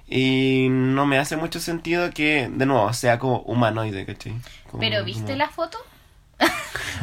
y 0.07 0.69
no 0.71 1.05
me 1.05 1.19
hace 1.19 1.37
mucho 1.37 1.59
sentido 1.59 2.09
que, 2.09 2.49
de 2.51 2.65
nuevo, 2.65 2.91
sea 2.91 3.19
como 3.19 3.41
humanoide, 3.41 4.03
¿cachai? 4.07 4.33
Como- 4.71 4.79
Pero 4.81 5.05
¿viste 5.05 5.21
como- 5.25 5.37
la 5.37 5.49
foto? 5.49 5.77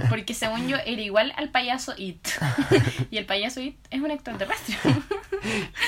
Porque 0.08 0.34
según 0.34 0.68
yo 0.68 0.76
era 0.84 1.00
igual 1.02 1.32
al 1.36 1.50
payaso 1.50 1.94
It. 1.96 2.26
y 3.10 3.16
el 3.18 3.26
payaso 3.26 3.60
It 3.60 3.76
es 3.90 4.00
un 4.00 4.10
extraterrestre. 4.10 4.76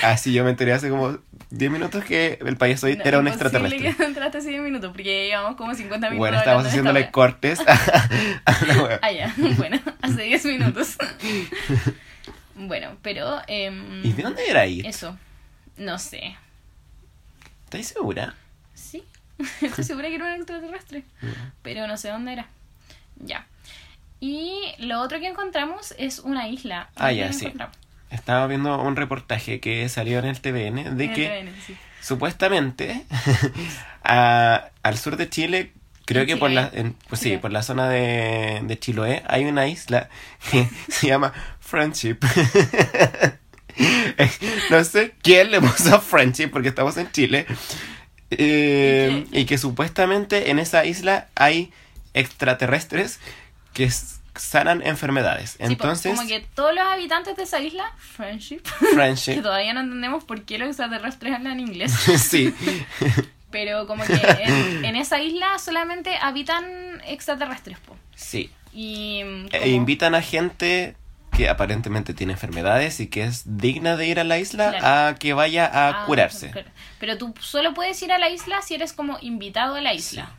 Ah, 0.03 0.15
sí, 0.15 0.31
yo 0.31 0.43
me 0.45 0.51
enteré 0.51 0.71
hace 0.71 0.89
como 0.89 1.17
10 1.49 1.71
minutos 1.71 2.05
que 2.05 2.39
el 2.45 2.55
payaso 2.55 2.87
No, 2.87 3.03
era 3.03 3.19
un 3.19 3.27
extraterrestre. 3.27 3.93
que 3.93 4.03
entraste 4.03 4.37
así 4.37 4.49
10 4.49 4.61
minutos, 4.61 4.91
porque 4.91 5.27
llevamos 5.27 5.57
como 5.57 5.73
50 5.73 6.07
minutos. 6.11 6.17
Bueno, 6.19 6.37
estábamos 6.37 6.65
esta 6.65 6.69
haciéndole 6.69 7.01
wea. 7.01 7.11
cortes 7.11 7.59
a, 7.67 8.07
a 8.45 8.65
la 8.65 8.83
wea. 8.83 8.99
Ah, 9.01 9.11
ya. 9.11 9.33
Bueno, 9.57 9.79
hace 10.01 10.21
10 10.23 10.45
minutos. 10.45 10.95
bueno, 12.55 12.95
pero... 13.01 13.41
em, 13.47 14.05
¿Y 14.05 14.13
de 14.13 14.23
dónde 14.23 14.49
era 14.49 14.61
ahí? 14.61 14.81
Eso. 14.85 15.17
No 15.77 15.97
sé. 15.99 16.37
¿Estás 17.65 17.87
segura? 17.87 18.35
Sí. 18.73 19.03
Estoy 19.61 19.83
segura 19.83 20.07
que 20.09 20.15
era 20.15 20.25
un 20.25 20.31
extraterrestre. 20.33 21.03
Pero 21.63 21.87
no 21.87 21.97
sé 21.97 22.09
dónde 22.09 22.33
era. 22.33 22.47
Ya. 23.17 23.45
Y 24.19 24.53
lo 24.79 25.01
otro 25.01 25.19
que 25.19 25.27
encontramos 25.27 25.93
es 25.97 26.19
una 26.19 26.47
isla. 26.49 26.89
Ah, 26.95 27.07
¿Dónde 27.07 27.15
ya, 27.17 27.33
sí. 27.33 27.53
Estaba 28.11 28.47
viendo 28.47 28.81
un 28.81 28.95
reportaje 28.95 29.59
que 29.59 29.87
salió 29.87 30.19
en 30.19 30.25
el 30.25 30.41
TVN 30.41 30.97
de 30.97 31.05
En 31.05 31.13
que 31.13 31.27
TVN, 31.27 31.53
sí. 31.65 31.77
supuestamente 32.01 33.05
a- 34.03 34.69
al 34.83 34.97
sur 34.97 35.15
de 35.15 35.29
Chile, 35.29 35.71
creo 36.05 36.23
En 36.23 36.27
que 36.27 36.37
por 36.37 36.49
la, 36.49 36.69
en- 36.73 36.95
pues 37.07 37.21
sí, 37.21 37.37
por 37.37 37.51
la 37.51 37.61
zona 37.63 37.87
de, 37.87 38.61
de 38.63 38.79
Chiloé 38.79 39.23
hay 39.27 39.45
una 39.45 39.67
isla 39.67 40.09
que 40.51 40.67
se 40.89 41.07
llama 41.07 41.33
Friendship. 41.59 42.17
no 44.69 44.83
sé 44.83 45.13
quién 45.21 45.51
le 45.51 45.61
puso 45.61 46.01
Friendship 46.01 46.47
porque 46.49 46.69
estamos 46.69 46.97
en 46.97 47.11
Chile. 47.11 47.45
Eh, 48.31 49.25
y 49.31 49.45
que 49.45 49.57
supuestamente 49.57 50.51
en 50.51 50.59
esa 50.59 50.85
isla 50.85 51.27
hay 51.35 51.71
extraterrestres 52.13 53.19
que 53.73 53.89
sanan 54.35 54.81
enfermedades. 54.85 55.51
Sí, 55.51 55.57
Entonces, 55.59 56.15
como 56.15 56.27
que 56.27 56.39
todos 56.55 56.73
los 56.73 56.83
habitantes 56.85 57.35
de 57.35 57.43
esa 57.43 57.59
isla, 57.59 57.91
friendship, 57.97 58.61
que 59.25 59.41
todavía 59.41 59.73
no 59.73 59.81
entendemos 59.81 60.23
por 60.23 60.43
qué 60.43 60.57
los 60.57 60.67
extraterrestres 60.69 61.33
hablan 61.35 61.59
inglés, 61.59 61.91
sí. 62.17 62.53
pero 63.51 63.87
como 63.87 64.03
que 64.05 64.13
en, 64.13 64.85
en 64.85 64.95
esa 64.95 65.21
isla 65.21 65.57
solamente 65.59 66.15
habitan 66.21 66.63
extraterrestres, 67.05 67.79
po. 67.79 67.95
Sí. 68.15 68.51
Y 68.73 69.23
mm, 69.25 69.47
E 69.51 69.69
invitan 69.69 70.13
a 70.15 70.21
gente 70.21 70.95
que 71.35 71.49
aparentemente 71.49 72.13
tiene 72.13 72.33
enfermedades 72.33 72.99
y 72.99 73.07
que 73.07 73.23
es 73.23 73.43
digna 73.57 73.95
de 73.97 74.07
ir 74.07 74.19
a 74.19 74.23
la 74.23 74.37
isla 74.39 74.71
Claro. 74.77 75.09
a 75.09 75.15
que 75.15 75.33
vaya 75.33 75.65
a 75.65 76.03
Ah, 76.03 76.05
curarse. 76.05 76.51
Pero 76.99 77.17
tú 77.17 77.33
solo 77.39 77.73
puedes 77.73 78.01
ir 78.03 78.11
a 78.11 78.17
la 78.19 78.29
isla 78.29 78.61
si 78.61 78.75
eres 78.75 78.93
como 78.93 79.17
invitado 79.21 79.75
a 79.75 79.81
la 79.81 79.93
isla. 79.93 80.31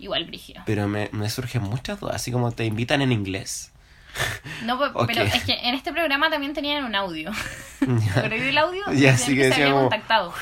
Igual, 0.00 0.24
Brígido. 0.24 0.62
Pero 0.66 0.88
me, 0.88 1.08
me 1.12 1.30
surgen 1.30 1.62
muchas 1.62 2.00
dudas, 2.00 2.16
así 2.16 2.32
como 2.32 2.50
te 2.52 2.64
invitan 2.64 3.02
en 3.02 3.12
inglés. 3.12 3.70
No, 4.64 4.76
pe- 4.78 4.86
Ok. 4.92 5.06
pero 5.06 5.22
es 5.22 5.44
que 5.44 5.52
en 5.52 5.74
este 5.74 5.92
programa 5.92 6.28
también 6.30 6.52
tenían 6.52 6.84
un 6.84 6.94
audio. 6.96 7.30
¿Pero 7.80 8.36
del 8.36 8.58
audio? 8.58 8.82
Decían 8.88 9.16
sí 9.26 9.36
que 9.36 9.48
se 9.48 9.54
había 9.54 9.66
como- 9.72 9.82
contactado. 9.88 10.32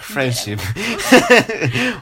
friendship. 0.00 0.58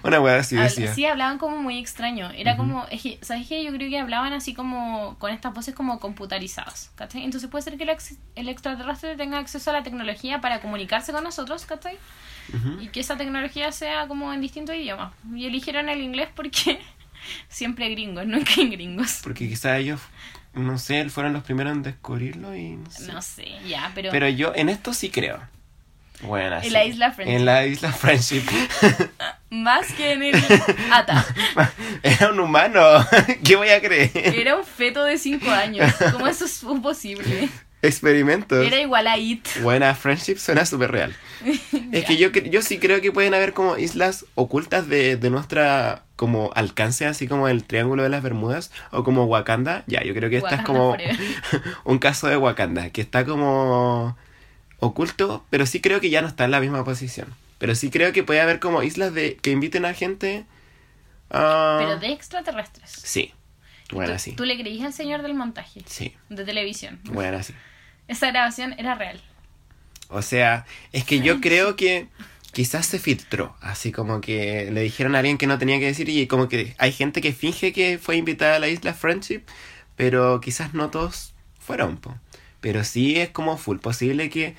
Una 0.03 0.20
wea 0.20 0.36
así 0.36 0.57
decía. 0.57 0.94
Sí, 0.94 1.05
hablaban 1.07 1.38
como 1.38 1.57
muy 1.59 1.78
extraño. 1.78 2.30
Era 2.30 2.53
Ujú. 2.53 2.62
como, 2.62 2.86
es 2.90 3.03
que, 3.03 3.18
¿sabes 3.22 3.46
qué? 3.49 3.64
Yo 3.64 3.72
creo 3.72 3.88
que 3.88 3.99
hablaban 3.99 4.32
así 4.32 4.55
como 4.55 5.16
con 5.18 5.32
estas 5.32 5.53
voces 5.55 5.74
como 5.74 5.99
computarizadas, 6.01 6.90
¿cachai? 6.94 7.24
Entonces 7.24 7.49
puede 7.51 7.62
ser 7.62 7.76
que 7.76 7.84
el, 7.84 7.90
ex- 7.90 8.16
el 8.36 8.49
extraterrestre 8.49 9.16
tenga 9.16 9.38
acceso 9.38 9.70
a 9.70 9.72
la 9.74 9.82
tecnología 9.82 10.40
para 10.40 10.61
comunicarse 10.61 11.12
con 11.12 11.24
nosotros, 11.24 11.64
¿cachai? 11.66 11.96
Ujú. 12.55 12.80
Y 12.82 12.88
que 12.88 13.01
esa 13.01 13.16
tecnología 13.16 13.70
sea 13.72 14.07
como 14.09 14.32
en 14.32 14.40
distintos 14.40 14.74
idiomas. 14.74 15.12
Y 15.34 15.46
eligieron 15.46 15.88
el 15.88 16.01
inglés 16.01 16.28
porque 16.34 16.80
siempre 17.49 17.88
gringos, 17.90 18.26
nunca 18.26 18.53
gringos. 18.57 19.20
Porque 19.22 19.49
quizás 19.49 19.78
ellos, 19.78 20.01
no 20.55 20.78
sé, 20.78 21.09
fueron 21.11 21.32
los 21.32 21.42
primeros 21.44 21.72
en 21.74 21.82
descubrirlo 21.82 22.55
y 22.57 22.76
no 22.76 22.90
sé. 22.90 23.12
No 23.12 23.22
sé, 23.22 23.49
ya, 23.66 23.90
pero... 23.94 24.11
Pero 24.11 24.28
yo 24.28 24.53
en 24.55 24.68
esto 24.68 24.92
sí 24.94 25.11
creo. 25.11 25.40
Bueno, 26.20 26.57
En 26.57 26.62
sí. 26.64 26.70
la 26.70 26.84
isla 26.84 27.12
Friendship. 27.12 27.36
En 27.36 27.44
la 27.44 27.66
isla 27.66 27.92
Friendship. 27.92 28.42
Más 29.51 29.92
que 29.92 30.12
en 30.12 30.22
el 30.24 30.34
ATA. 30.92 31.24
Era 32.03 32.32
un 32.32 32.40
humano. 32.40 32.80
¿Qué 33.44 33.55
voy 33.55 33.68
a 33.68 33.80
creer? 33.80 34.11
Era 34.14 34.57
un 34.57 34.64
feto 34.64 35.05
de 35.05 35.16
5 35.16 35.49
años. 35.49 35.94
¿Cómo 36.12 36.26
eso 36.26 36.44
es 36.46 36.61
posible? 36.82 37.49
Experimentos. 37.81 38.66
Era 38.66 38.81
igual 38.81 39.07
a 39.07 39.16
It. 39.18 39.47
Buena 39.62 39.95
friendship 39.95 40.39
suena 40.39 40.66
súper 40.66 40.91
real. 40.91 41.16
Es 41.93 42.05
que 42.05 42.16
yo, 42.16 42.31
yo 42.31 42.62
sí 42.62 42.79
creo 42.79 43.01
que 43.01 43.12
pueden 43.12 43.35
haber 43.35 43.55
como 43.55 43.79
islas 43.79 44.26
ocultas 44.35 44.89
de, 44.89 45.16
de 45.16 45.31
nuestra 45.31 46.05
como 46.16 46.51
alcance, 46.55 47.07
así 47.07 47.29
como 47.29 47.49
el 47.49 47.64
Triángulo 47.64 48.03
de 48.03 48.09
las 48.09 48.22
Bermudas 48.22 48.72
o 48.91 49.05
como 49.05 49.24
Wakanda. 49.24 49.85
Ya, 49.87 50.03
yo 50.03 50.14
creo 50.14 50.29
que 50.29 50.39
esta 50.39 50.57
es 50.57 50.62
como 50.62 50.97
un 51.85 51.99
caso 51.99 52.26
de 52.26 52.37
Wakanda, 52.37 52.91
que 52.91 53.01
está 53.01 53.24
como 53.24 54.16
oculto, 54.81 55.45
pero 55.49 55.64
sí 55.64 55.81
creo 55.81 56.01
que 56.01 56.11
ya 56.11 56.20
no 56.20 56.29
está 56.29 56.45
en 56.45 56.51
la 56.51 56.61
misma 56.61 56.85
posición. 56.85 57.29
Pero 57.59 57.74
sí 57.74 57.91
creo 57.91 58.12
que 58.12 58.24
puede 58.24 58.41
haber 58.41 58.59
como 58.59 58.83
islas 58.83 59.14
de 59.14 59.37
que 59.37 59.51
inviten 59.51 59.85
a 59.85 59.95
gente 59.95 60.45
a... 61.31 61.76
Pero 61.79 61.99
de 61.99 62.12
extraterrestres. 62.12 62.91
Sí, 62.91 63.33
bueno, 63.93 64.12
¿Tú, 64.14 64.18
sí. 64.18 64.32
tú 64.32 64.45
le 64.45 64.59
creías 64.59 64.84
al 64.86 64.93
señor 64.93 65.22
del 65.22 65.34
montaje 65.34 65.80
Sí, 65.86 66.14
de 66.28 66.45
televisión. 66.45 67.01
bueno, 67.05 67.43
sí. 67.43 67.55
Esa 68.07 68.28
grabación 68.30 68.74
era 68.78 68.95
real. 68.95 69.20
O 70.09 70.22
sea, 70.22 70.64
es 70.93 71.05
que 71.05 71.20
yo 71.20 71.41
creo 71.43 71.76
que 71.76 72.09
quizás 72.53 72.86
se 72.86 72.99
filtró, 72.99 73.57
así 73.61 73.93
como 73.93 74.20
que 74.20 74.70
le 74.72 74.80
dijeron 74.80 75.14
a 75.14 75.18
alguien 75.18 75.39
que 75.39 75.47
no 75.47 75.59
tenía 75.59 75.78
que 75.78 75.86
decir 75.86 76.09
y 76.09 76.26
como 76.26 76.49
que 76.49 76.74
hay 76.78 76.93
gente 76.93 77.20
que 77.20 77.32
finge 77.32 77.72
que 77.72 77.99
fue 77.99 78.16
invitada 78.16 78.57
a 78.57 78.59
la 78.59 78.68
isla 78.68 78.95
Friendship, 78.95 79.43
pero 79.97 80.41
quizás 80.41 80.74
no 80.74 80.91
todos 80.91 81.34
fueron, 81.59 81.99
po. 81.99 82.16
Pero 82.61 82.84
sí 82.84 83.16
es 83.16 83.28
como 83.30 83.57
full 83.57 83.78
posible 83.78 84.30
que... 84.30 84.55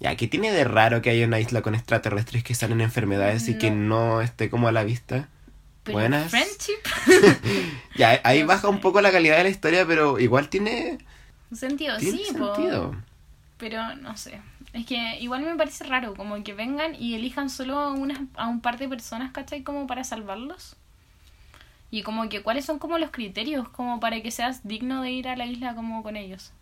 Ya, 0.00 0.16
que 0.16 0.26
tiene 0.26 0.50
de 0.50 0.64
raro 0.64 1.00
que 1.00 1.10
haya 1.10 1.24
una 1.26 1.38
isla 1.38 1.62
con 1.62 1.76
extraterrestres 1.76 2.42
que 2.42 2.56
salen 2.56 2.80
enfermedades 2.80 3.48
y 3.48 3.56
que 3.56 3.70
no 3.70 4.20
esté 4.20 4.50
como 4.50 4.66
a 4.66 4.72
la 4.72 4.82
vista? 4.82 5.28
Pero 5.84 5.98
Buenas. 5.98 6.30
friendship. 6.30 6.80
Ya, 7.94 8.20
ahí 8.24 8.42
No 8.42 8.46
baja 8.46 8.68
sé. 8.68 8.68
un 8.68 8.80
poco 8.80 9.00
la 9.00 9.12
calidad 9.12 9.36
de 9.38 9.44
la 9.44 9.50
historia, 9.50 9.86
pero 9.86 10.18
igual 10.18 10.48
tiene, 10.48 10.98
Un 11.50 11.56
sentido, 11.56 11.96
tiene 11.98 12.18
sí, 12.18 12.34
po. 12.36 12.54
sentido. 12.54 12.96
Pero 13.58 13.94
no 13.96 14.16
sé. 14.16 14.40
Es 14.72 14.86
que 14.86 15.18
igual 15.20 15.42
me 15.42 15.54
parece 15.56 15.84
raro, 15.84 16.14
como 16.16 16.42
que 16.42 16.54
vengan 16.54 16.94
y 16.94 17.14
elijan 17.14 17.50
solo 17.50 17.78
a, 17.78 17.92
unas, 17.92 18.20
a 18.36 18.48
un 18.48 18.60
par 18.60 18.78
de 18.78 18.88
personas, 18.88 19.32
¿cachai? 19.32 19.62
Como 19.62 19.86
para 19.86 20.04
salvarlos. 20.04 20.76
Y 21.90 22.02
como 22.02 22.28
que 22.28 22.42
cuáles 22.42 22.64
son 22.64 22.78
como 22.78 22.98
los 22.98 23.10
criterios 23.10 23.68
como 23.68 24.00
para 24.00 24.20
que 24.22 24.30
seas 24.30 24.66
digno 24.66 25.02
de 25.02 25.10
ir 25.12 25.28
a 25.28 25.36
la 25.36 25.46
isla 25.46 25.74
como 25.74 26.02
con 26.02 26.16
ellos. 26.16 26.52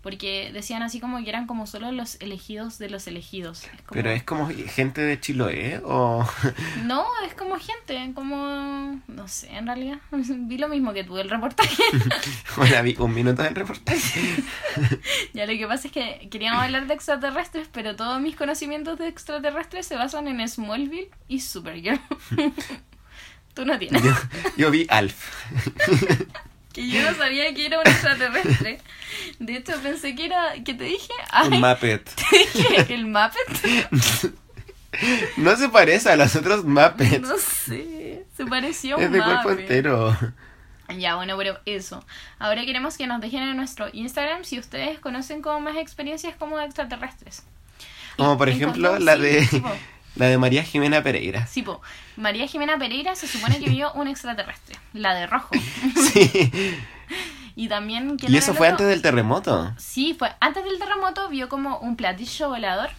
Porque 0.00 0.50
decían 0.52 0.82
así 0.84 1.00
como 1.00 1.22
que 1.22 1.28
eran 1.28 1.46
como 1.48 1.66
solo 1.66 1.90
los 1.90 2.20
elegidos 2.20 2.78
de 2.78 2.88
los 2.88 3.08
elegidos. 3.08 3.64
Es 3.64 3.70
como- 3.82 3.94
Pero 4.00 4.10
es 4.10 4.22
como 4.22 4.48
gente 4.48 5.00
de 5.00 5.18
Chiloé 5.20 5.80
o... 5.84 6.24
No, 6.84 7.04
es 7.26 7.34
como 7.34 7.56
gente, 7.58 8.12
como... 8.14 9.00
No 9.08 9.26
sé, 9.26 9.50
en 9.56 9.66
realidad. 9.66 9.98
Vi 10.12 10.56
lo 10.56 10.68
mismo 10.68 10.92
que 10.92 11.02
tú, 11.02 11.18
el 11.18 11.28
reportaje. 11.28 11.82
Bueno, 12.56 12.82
vi 12.82 12.96
un 12.98 13.12
minuto 13.14 13.42
del 13.42 13.54
reportaje. 13.54 14.20
ya 15.32 15.46
lo 15.46 15.52
que 15.52 15.66
pasa 15.66 15.88
es 15.88 15.92
que 15.92 16.28
queríamos 16.30 16.62
hablar 16.62 16.86
de 16.86 16.94
extraterrestres, 16.94 17.68
pero 17.72 17.94
todos 17.96 18.20
mis 18.20 18.34
conocimientos 18.36 18.98
de 18.98 19.08
extraterrestres 19.08 19.86
se 19.86 19.96
basan 19.96 20.26
en 20.28 20.48
Smallville 20.48 21.10
y 21.28 21.40
Supergirl. 21.40 22.00
tú 23.54 23.64
no 23.64 23.78
tienes. 23.78 24.02
Yo, 24.02 24.12
yo 24.56 24.70
vi 24.70 24.86
Alf. 24.88 25.32
Que 26.78 26.88
yo 26.88 27.10
no 27.10 27.16
sabía 27.16 27.52
que 27.54 27.66
era 27.66 27.80
un 27.80 27.86
extraterrestre. 27.88 28.78
De 29.40 29.56
hecho, 29.56 29.72
pensé 29.82 30.14
que 30.14 30.26
era... 30.26 30.52
¿Qué 30.64 30.74
te 30.74 30.84
dije? 30.84 31.12
Ay, 31.30 31.48
Un 31.48 31.60
Muppet. 31.60 32.04
te 32.30 32.38
dije 32.38 32.94
el 32.94 33.06
Muppet. 33.06 34.32
No 35.36 35.54
se 35.56 35.68
parece 35.68 36.10
a 36.10 36.16
los 36.16 36.34
otros 36.34 36.64
Muppets. 36.64 37.20
No 37.20 37.36
sé, 37.36 38.24
se 38.36 38.46
pareció 38.46 38.94
a 38.94 38.98
un 38.98 39.04
es 39.04 39.12
de 39.12 39.18
cuerpo 39.22 39.50
Muppet. 39.50 39.60
entero. 39.60 40.16
Ya, 40.98 41.16
bueno, 41.16 41.36
pero 41.36 41.58
eso. 41.66 42.04
Ahora 42.38 42.64
queremos 42.64 42.96
que 42.96 43.06
nos 43.06 43.20
dejen 43.20 43.42
en 43.42 43.56
nuestro 43.56 43.88
Instagram 43.92 44.44
si 44.44 44.58
ustedes 44.58 44.98
conocen 44.98 45.42
como 45.42 45.60
más 45.60 45.76
experiencias 45.76 46.34
como 46.36 46.56
de 46.56 46.64
extraterrestres. 46.64 47.42
Como 48.16 48.38
por 48.38 48.48
ejemplo 48.48 48.98
la 48.98 49.16
de. 49.16 49.46
La 50.16 50.26
de 50.26 50.38
María 50.38 50.62
Jimena 50.64 51.02
Pereira. 51.02 51.46
Sí, 51.46 51.62
po. 51.62 51.80
María 52.16 52.46
Jimena 52.46 52.78
Pereira 52.78 53.14
se 53.14 53.26
supone 53.28 53.58
que 53.60 53.68
vio 53.70 53.92
un 53.92 54.08
extraterrestre, 54.08 54.76
la 54.92 55.14
de 55.14 55.26
rojo. 55.26 55.50
Sí. 56.12 56.50
Y 57.56 57.68
también... 57.68 58.16
¿quién 58.18 58.32
Y 58.32 58.36
eso 58.36 58.54
fue 58.54 58.68
antes 58.68 58.86
del 58.86 59.02
terremoto. 59.02 59.72
Sí, 59.78 60.14
fue 60.18 60.30
antes 60.40 60.62
del 60.64 60.78
terremoto, 60.78 61.28
vio 61.28 61.48
como 61.48 61.78
un 61.78 61.96
platillo 61.96 62.48
volador 62.50 62.90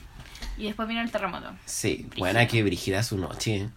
y 0.57 0.65
después 0.65 0.87
vino 0.87 1.01
el 1.01 1.11
terremoto. 1.11 1.51
Sí, 1.65 2.09
buena 2.17 2.45
que 2.47 2.61
brigida 2.63 3.03
su 3.03 3.17
noche. 3.17 3.69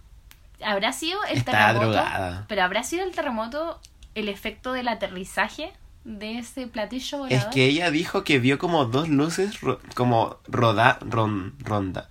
¿Habrá 0.63 0.91
sido 0.91 1.23
el 1.25 1.37
Estaba 1.37 1.67
terremoto? 1.73 1.91
drogada. 1.91 2.45
Pero 2.49 2.63
¿habrá 2.63 2.83
sido 2.83 3.03
el 3.05 3.11
terremoto 3.11 3.79
el 4.15 4.27
efecto 4.29 4.73
del 4.73 4.87
aterrizaje 4.89 5.71
de 6.03 6.39
ese 6.39 6.67
platillo 6.67 7.19
volador? 7.19 7.37
Es 7.37 7.45
que 7.53 7.65
ella 7.65 7.89
dijo 7.91 8.23
que 8.25 8.39
vio 8.39 8.57
como 8.57 8.83
dos 8.85 9.07
luces 9.07 9.61
ro- 9.61 9.79
como 9.95 10.37
roda, 10.47 10.97
ron, 11.01 11.55
ronda. 11.59 12.09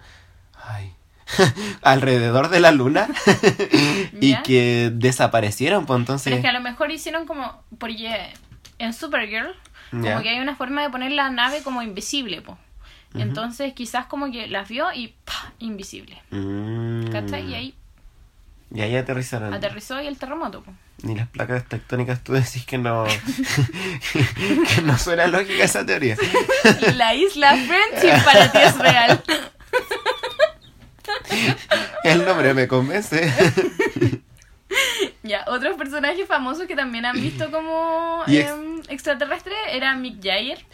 Ay. 0.64 0.94
alrededor 1.82 2.48
de 2.48 2.60
la 2.60 2.72
luna 2.72 3.08
y 4.20 4.36
que 4.42 4.90
desaparecieron, 4.92 5.86
pues 5.86 5.96
Pero 5.96 6.00
entonces 6.00 6.32
es 6.34 6.40
que 6.40 6.48
a 6.48 6.52
lo 6.52 6.60
mejor 6.60 6.90
hicieron 6.90 7.26
como. 7.26 7.62
Porque 7.78 8.32
en 8.78 8.92
Supergirl, 8.92 9.54
como 9.90 10.22
que 10.22 10.28
hay 10.30 10.40
una 10.40 10.56
forma 10.56 10.82
de 10.82 10.90
poner 10.90 11.12
la 11.12 11.30
nave 11.30 11.62
como 11.62 11.82
invisible, 11.82 12.40
po. 12.42 12.58
Entonces 13.14 13.74
quizás 13.74 14.06
como 14.06 14.30
que 14.32 14.46
las 14.48 14.68
vio 14.68 14.92
y 14.92 15.14
¡pah! 15.24 15.52
invisible. 15.58 16.22
Mm. 16.30 17.08
¿Cachai? 17.10 17.46
Y 17.46 17.54
ahí 17.54 17.74
Y 18.74 18.80
ahí 18.80 18.96
aterrizaron. 18.96 19.52
aterrizó 19.52 20.00
y 20.00 20.06
el 20.06 20.18
terremoto, 20.18 20.62
po. 20.62 20.72
Ni 21.02 21.14
las 21.16 21.28
placas 21.28 21.64
tectónicas 21.64 22.22
tú 22.22 22.32
decís 22.32 22.64
que 22.64 22.78
no 22.78 23.04
que 24.74 24.82
no 24.82 24.96
suena 24.98 25.26
lógica 25.26 25.64
esa 25.64 25.84
teoría. 25.84 26.16
La 26.94 27.14
isla 27.14 27.56
Friendship 27.56 28.24
para 28.24 28.52
ti 28.52 28.58
es 28.58 28.78
real. 28.78 29.22
El 32.04 32.24
nombre 32.24 32.54
me 32.54 32.66
convence. 32.68 33.32
ya, 35.22 35.44
otros 35.48 35.76
personajes 35.76 36.26
famosos 36.26 36.66
que 36.66 36.74
también 36.74 37.04
han 37.04 37.20
visto 37.20 37.50
como 37.50 38.22
Y 38.26 38.38
ex- 38.38 38.50
em, 38.50 38.80
extraterrestre 38.88 39.52
era 39.70 39.94
Mick 39.94 40.16
Jagger. 40.22 40.64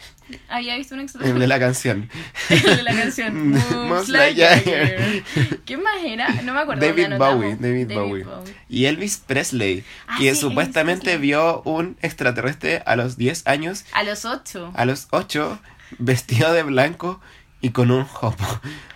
Había 0.47 0.75
visto 0.77 0.93
un 0.93 0.99
El 1.01 1.05
extraterrestre. 1.05 1.39
de 1.41 1.47
la 1.47 1.59
canción. 1.59 2.09
El 2.49 2.61
de 2.77 2.83
la 2.83 2.93
canción 2.95 3.51
Buzz 3.89 4.09
Lightyear. 4.09 4.63
¿Qué 5.65 5.77
más 5.77 5.95
era? 6.05 6.29
No 6.43 6.53
me 6.53 6.59
acuerdo. 6.59 6.85
David. 6.85 7.17
Bowie, 7.17 7.55
David, 7.59 7.93
Bowie. 7.93 8.25
Y 8.69 8.85
Elvis 8.85 9.17
Presley, 9.17 9.83
Ah, 10.07 10.15
que 10.19 10.33
sí, 10.35 10.41
supuestamente 10.41 11.11
Elvis 11.13 11.21
vio 11.21 11.61
un 11.63 11.97
extraterrestre 12.01 12.83
a 12.85 12.95
los 12.95 13.17
10 13.17 13.45
años, 13.47 13.85
A 13.91 14.03
los 14.03 14.23
ocho. 14.25 14.71
a 14.75 14.85
los 14.85 15.07
8, 15.11 15.59
vestido 15.97 16.53
de 16.53 16.63
blanco 16.63 17.19
y 17.61 17.71
con 17.71 17.89
un 17.91 18.05
jopo. 18.05 18.45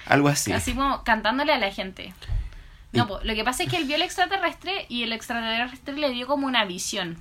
Algo 0.07 0.27
así. 0.27 0.51
Así 0.51 0.73
como 0.73 1.03
cantándole 1.03 1.53
a 1.53 1.57
la 1.57 1.71
gente. 1.71 2.13
No, 2.91 3.07
po, 3.07 3.19
lo 3.23 3.33
que 3.33 3.43
pasa 3.43 3.63
es 3.63 3.69
que 3.69 3.77
él 3.77 3.85
vio 3.85 3.95
el 3.95 4.01
extraterrestre 4.03 4.85
y 4.87 5.03
el 5.03 5.13
extraterrestre 5.13 5.95
le 5.95 6.09
dio 6.11 6.27
como 6.27 6.45
una 6.45 6.65
visión. 6.65 7.17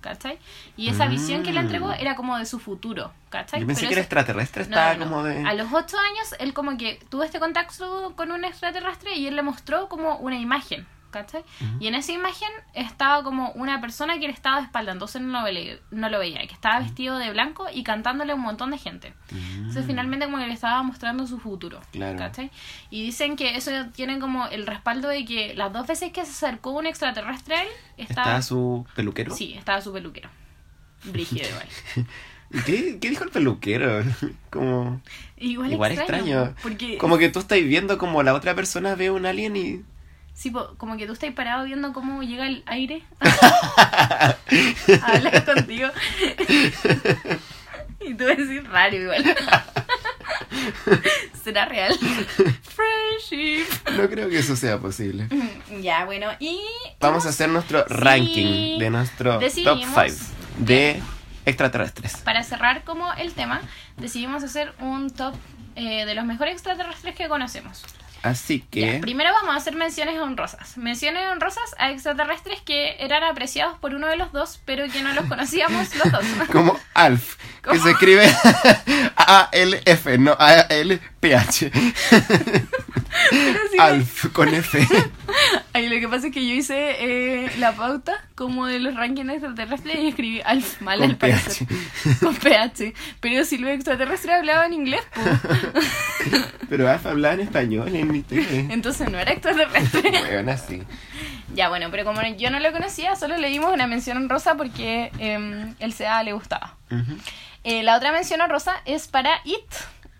¿Cachai? 0.00 0.38
Y 0.76 0.88
esa 0.90 1.06
visión 1.06 1.42
que 1.42 1.50
le 1.52 1.60
entregó 1.60 1.88
Mm. 1.88 1.94
era 1.98 2.14
como 2.14 2.36
de 2.36 2.44
su 2.44 2.58
futuro. 2.58 3.10
¿Cachai? 3.30 3.60
Yo 3.60 3.66
pensé 3.66 3.82
Pero 3.82 3.88
que 3.88 3.94
el 3.94 4.00
extraterrestre 4.00 4.62
estaba 4.64 4.94
no, 4.94 5.04
no. 5.06 5.10
como 5.10 5.22
de... 5.24 5.42
A 5.46 5.54
los 5.54 5.72
ocho 5.72 5.96
años, 5.98 6.34
él 6.40 6.52
como 6.52 6.76
que 6.76 7.00
tuvo 7.08 7.22
este 7.22 7.38
contacto 7.40 8.12
con 8.14 8.30
un 8.30 8.44
extraterrestre 8.44 9.14
y 9.16 9.26
él 9.28 9.36
le 9.36 9.42
mostró 9.42 9.88
como 9.88 10.16
una 10.18 10.36
imagen, 10.36 10.86
¿cachai? 11.14 11.44
Y 11.78 11.86
en 11.86 11.94
esa 11.94 12.12
imagen 12.12 12.48
estaba 12.74 13.22
como 13.22 13.52
una 13.52 13.80
persona 13.80 14.18
que 14.18 14.26
le 14.26 14.32
estaba 14.32 14.56
de 14.56 14.64
espalda, 14.64 14.92
entonces 14.92 15.22
no 15.22 15.38
lo, 15.38 15.44
veía, 15.44 15.78
no 15.90 16.08
lo 16.08 16.18
veía, 16.18 16.44
que 16.46 16.54
estaba 16.54 16.80
vestido 16.80 17.18
de 17.18 17.30
blanco 17.30 17.66
y 17.72 17.84
cantándole 17.84 18.32
a 18.32 18.34
un 18.34 18.40
montón 18.42 18.72
de 18.72 18.78
gente. 18.78 19.14
Entonces 19.30 19.86
finalmente 19.86 20.26
como 20.26 20.38
que 20.38 20.46
le 20.46 20.52
estaba 20.52 20.82
mostrando 20.82 21.26
su 21.26 21.38
futuro. 21.38 21.80
Claro. 21.92 22.18
¿cachai? 22.18 22.50
Y 22.90 23.04
dicen 23.04 23.36
que 23.36 23.56
eso 23.56 23.70
tiene 23.94 24.18
como 24.18 24.46
el 24.48 24.66
respaldo 24.66 25.08
de 25.08 25.24
que 25.24 25.54
las 25.54 25.72
dos 25.72 25.86
veces 25.86 26.12
que 26.12 26.24
se 26.24 26.32
acercó 26.32 26.70
un 26.72 26.86
extraterrestre 26.86 27.54
a 27.54 27.62
él, 27.62 27.68
estaba... 27.96 28.26
¿Estaba 28.26 28.42
su 28.42 28.86
peluquero? 28.96 29.34
Sí, 29.34 29.54
estaba 29.54 29.80
su 29.80 29.92
peluquero. 29.92 30.28
Brígido 31.04 31.48
igual. 31.48 31.68
¿Y 32.50 32.60
¿Qué, 32.60 32.98
qué 33.00 33.10
dijo 33.10 33.24
el 33.24 33.30
peluquero? 33.30 34.02
Como... 34.50 35.00
Igual, 35.36 35.72
Igual 35.72 35.92
extraño. 35.92 36.44
extraño. 36.44 36.56
Porque, 36.62 36.98
Como 36.98 37.18
que 37.18 37.28
tú 37.28 37.40
estás 37.40 37.58
viendo 37.58 37.98
como 37.98 38.22
la 38.22 38.34
otra 38.34 38.54
persona 38.54 38.94
ve 38.94 39.10
un 39.10 39.26
alien 39.26 39.56
y... 39.56 39.82
sí, 40.34 40.52
como 40.76 40.96
que 40.96 41.06
tú 41.06 41.12
estás 41.14 41.32
parado 41.32 41.64
viendo 41.64 41.92
cómo 41.92 42.22
llega 42.22 42.46
el 42.46 42.62
aire 42.66 43.02
a 43.20 44.36
hablar 45.06 45.44
contigo. 45.44 45.88
y 48.00 48.14
tú 48.14 48.24
decís 48.24 48.68
raro 48.68 48.96
igual. 48.96 49.24
¿Será 51.42 51.66
real? 51.66 51.94
Friendship. 52.62 53.66
No 53.96 54.08
creo 54.08 54.28
que 54.28 54.38
eso 54.38 54.56
sea 54.56 54.78
posible. 54.78 55.28
Ya, 55.82 56.04
bueno, 56.04 56.28
y... 56.38 56.60
Vamos 57.00 57.26
a 57.26 57.30
hacer 57.30 57.48
nuestro 57.48 57.80
Sí. 57.86 57.94
ranking 57.94 58.78
de 58.78 58.90
nuestro 58.90 59.32
top 59.34 59.40
Decidimos 59.40 60.02
5 60.12 60.34
de 60.58 61.02
extraterrestres. 61.44 62.16
Para 62.18 62.42
cerrar 62.42 62.84
como 62.84 63.12
el 63.14 63.32
tema, 63.32 63.60
decidimos 63.96 64.42
hacer 64.42 64.72
un 64.80 65.10
top 65.10 65.34
eh, 65.76 66.06
de 66.06 66.14
los 66.14 66.24
mejores 66.24 66.54
extraterrestres 66.54 67.14
que 67.14 67.28
conocemos. 67.28 67.84
Así 68.24 68.64
Ya, 68.72 68.92
que... 68.92 68.98
primero 69.00 69.30
vamos 69.34 69.54
a 69.54 69.58
hacer 69.58 69.76
menciones 69.76 70.18
honrosas. 70.18 70.78
Menciones 70.78 71.26
honrosas 71.30 71.74
a 71.78 71.90
extraterrestres 71.90 72.62
que 72.62 72.96
eran 72.98 73.22
apreciados 73.22 73.78
por 73.78 73.94
uno 73.94 74.06
de 74.08 74.16
los 74.16 74.32
dos, 74.32 74.60
pero 74.64 74.88
que 74.88 75.02
no 75.02 75.12
los 75.12 75.26
conocíamos 75.26 75.94
los 75.94 76.10
dos. 76.10 76.24
Como 76.52 76.78
Alf, 76.94 77.36
que 77.62 77.78
se 77.78 77.90
escribe 77.90 78.26
A-L-F, 79.16 80.16
no 80.18 80.34
Sí, 83.70 83.78
Alf 83.78 84.26
con 84.32 84.52
F. 84.52 84.86
Ay, 85.72 85.88
lo 85.88 85.98
que 85.98 86.08
pasa 86.08 86.28
es 86.28 86.32
que 86.32 86.46
yo 86.46 86.54
hice 86.54 86.96
eh, 87.00 87.50
la 87.58 87.72
pauta 87.72 88.24
como 88.34 88.66
de 88.66 88.78
los 88.78 88.94
rankings 88.94 89.30
extraterrestres 89.30 89.98
y 89.98 90.08
escribí 90.08 90.40
Alf 90.44 90.80
mal 90.80 90.98
Con 90.98 91.10
al 91.10 91.16
parecer. 91.16 91.66
Con 92.20 92.34
PH. 92.36 92.92
Pero 93.20 93.44
si 93.44 93.58
los 93.58 93.70
extraterrestres 93.70 94.34
hablaban 94.34 94.72
inglés, 94.72 95.00
pues, 95.14 96.44
Pero 96.68 96.88
Alf 96.88 97.06
hablaba 97.06 97.34
en 97.34 97.40
español 97.40 97.94
en 97.94 98.12
mi 98.12 98.22
tele. 98.22 98.66
entonces 98.70 99.10
no 99.10 99.18
era 99.18 99.32
extraterrestre. 99.32 100.02
Bueno, 100.34 100.52
así. 100.52 100.82
Ya, 101.54 101.68
bueno, 101.68 101.88
pero 101.90 102.04
como 102.04 102.20
yo 102.36 102.50
no 102.50 102.58
lo 102.58 102.72
conocía, 102.72 103.14
solo 103.16 103.36
le 103.36 103.48
dimos 103.48 103.72
una 103.72 103.86
mención 103.86 104.16
honrosa 104.16 104.56
porque 104.56 105.10
eh, 105.18 105.72
el 105.78 105.92
SEA 105.92 106.22
le 106.22 106.32
gustaba. 106.32 106.76
Eh, 107.64 107.82
la 107.82 107.96
otra 107.96 108.12
mención 108.12 108.40
honrosa 108.40 108.74
es 108.84 109.08
para 109.08 109.40
It, 109.44 109.58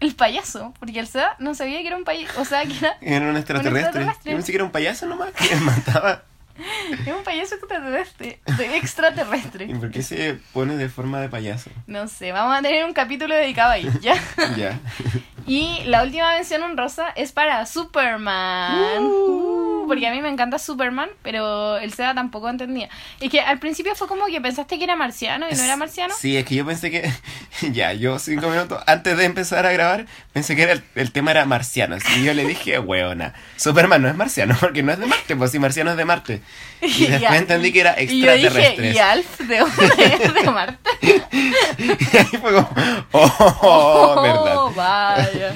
el 0.01 0.15
payaso, 0.15 0.75
porque 0.79 1.01
el 1.01 1.07
SEA 1.07 1.37
no 1.39 1.55
sabía 1.55 1.81
que 1.81 1.87
era 1.87 1.97
un 1.97 2.05
payaso, 2.05 2.41
o 2.41 2.45
sea, 2.45 2.65
que 2.65 2.77
era, 2.77 2.97
Era 3.01 3.29
un 3.31 3.37
extraterrestre. 3.37 3.81
extraterrestre. 3.83 4.31
Yo 4.33 4.37
pensé 4.37 4.53
que 4.53 4.57
era 4.57 4.65
un 4.65 4.71
payaso 4.73 5.07
nomás 5.07 5.33
que 5.33 5.57
mataba. 5.57 6.23
era 7.07 7.17
un 7.17 7.25
payaso 7.25 7.57
extraterrestre, 7.57 8.41
de 8.57 8.77
extraterrestre. 8.77 9.65
¿Y 9.65 9.75
por 9.75 9.91
qué 9.91 10.03
se 10.03 10.35
pone 10.53 10.77
de 10.77 10.89
forma 10.89 11.21
de 11.21 11.29
payaso? 11.29 11.71
No 11.87 12.07
sé, 12.07 12.33
vamos 12.33 12.57
a 12.57 12.63
tener 12.63 12.85
un 12.85 12.93
capítulo 12.93 13.35
dedicado 13.35 13.73
a 13.73 13.79
It, 13.79 13.91
¿ya? 14.01 14.15
Ya. 14.57 14.79
Y 15.47 15.83
la 15.87 16.03
última 16.03 16.33
mención 16.35 16.63
honrosa 16.63 17.09
es 17.17 17.33
para 17.33 17.67
Superman. 17.67 19.05
Uh, 19.05 19.74
porque 19.87 20.07
a 20.07 20.11
mí 20.11 20.21
me 20.21 20.29
encanta 20.29 20.59
Superman, 20.59 21.09
pero 21.23 21.77
el 21.79 21.93
SEA 21.93 22.15
tampoco 22.15 22.49
entendía. 22.49 22.89
Es 23.21 23.31
que 23.31 23.41
al 23.41 23.59
principio 23.59 23.95
fue 23.95 24.09
como 24.09 24.27
que 24.27 24.41
pensaste 24.41 24.79
que 24.79 24.85
era 24.85 24.97
marciano 24.97 25.47
y 25.51 25.55
no 25.55 25.63
era 25.63 25.77
marciano. 25.77 26.15
Sí, 26.19 26.37
es 26.37 26.45
que 26.45 26.55
yo 26.55 26.67
pensé 26.67 26.91
que. 26.91 27.11
Ya, 27.73 27.93
yo 27.93 28.19
cinco 28.19 28.49
minutos 28.49 28.83
antes 28.87 29.17
de 29.17 29.25
empezar 29.25 29.65
a 29.65 29.73
grabar, 29.73 30.07
pensé 30.33 30.55
que 30.57 30.63
era 30.63 30.73
el, 30.73 30.83
el 30.97 31.13
tema 31.13 31.31
era 31.31 31.45
marcianos. 31.47 32.03
Y 32.17 32.25
yo 32.25 32.35
le 32.35 32.45
dije, 32.45 32.79
weona, 32.79 33.33
Superman 33.57 34.03
no 34.03 34.09
es 34.09 34.17
marciano, 34.17 34.57
porque 34.61 34.83
no 34.83 34.93
es 34.93 34.99
de 34.99 35.07
Marte, 35.07 35.37
pues 35.37 35.51
si 35.51 35.59
marciano 35.59 35.93
es 35.93 35.97
de 35.97 36.05
Marte. 36.05 36.41
Y 36.83 37.07
después 37.07 37.41
entendí 37.41 37.73
que 37.73 37.81
era 37.81 38.01
Y 38.01 38.21
yo 38.21 38.33
dije, 38.33 38.47
extraterrestres. 38.47 38.95
¿y 38.95 38.99
Alf 38.99 39.39
de? 39.41 40.41
¿De 40.41 40.51
Marte? 40.51 40.91
Y 41.79 42.17
ahí 42.17 42.27
fue 42.41 42.53
como, 42.53 42.71
oh, 43.13 44.23
verdad. 44.23 44.75
vaya. 44.77 45.55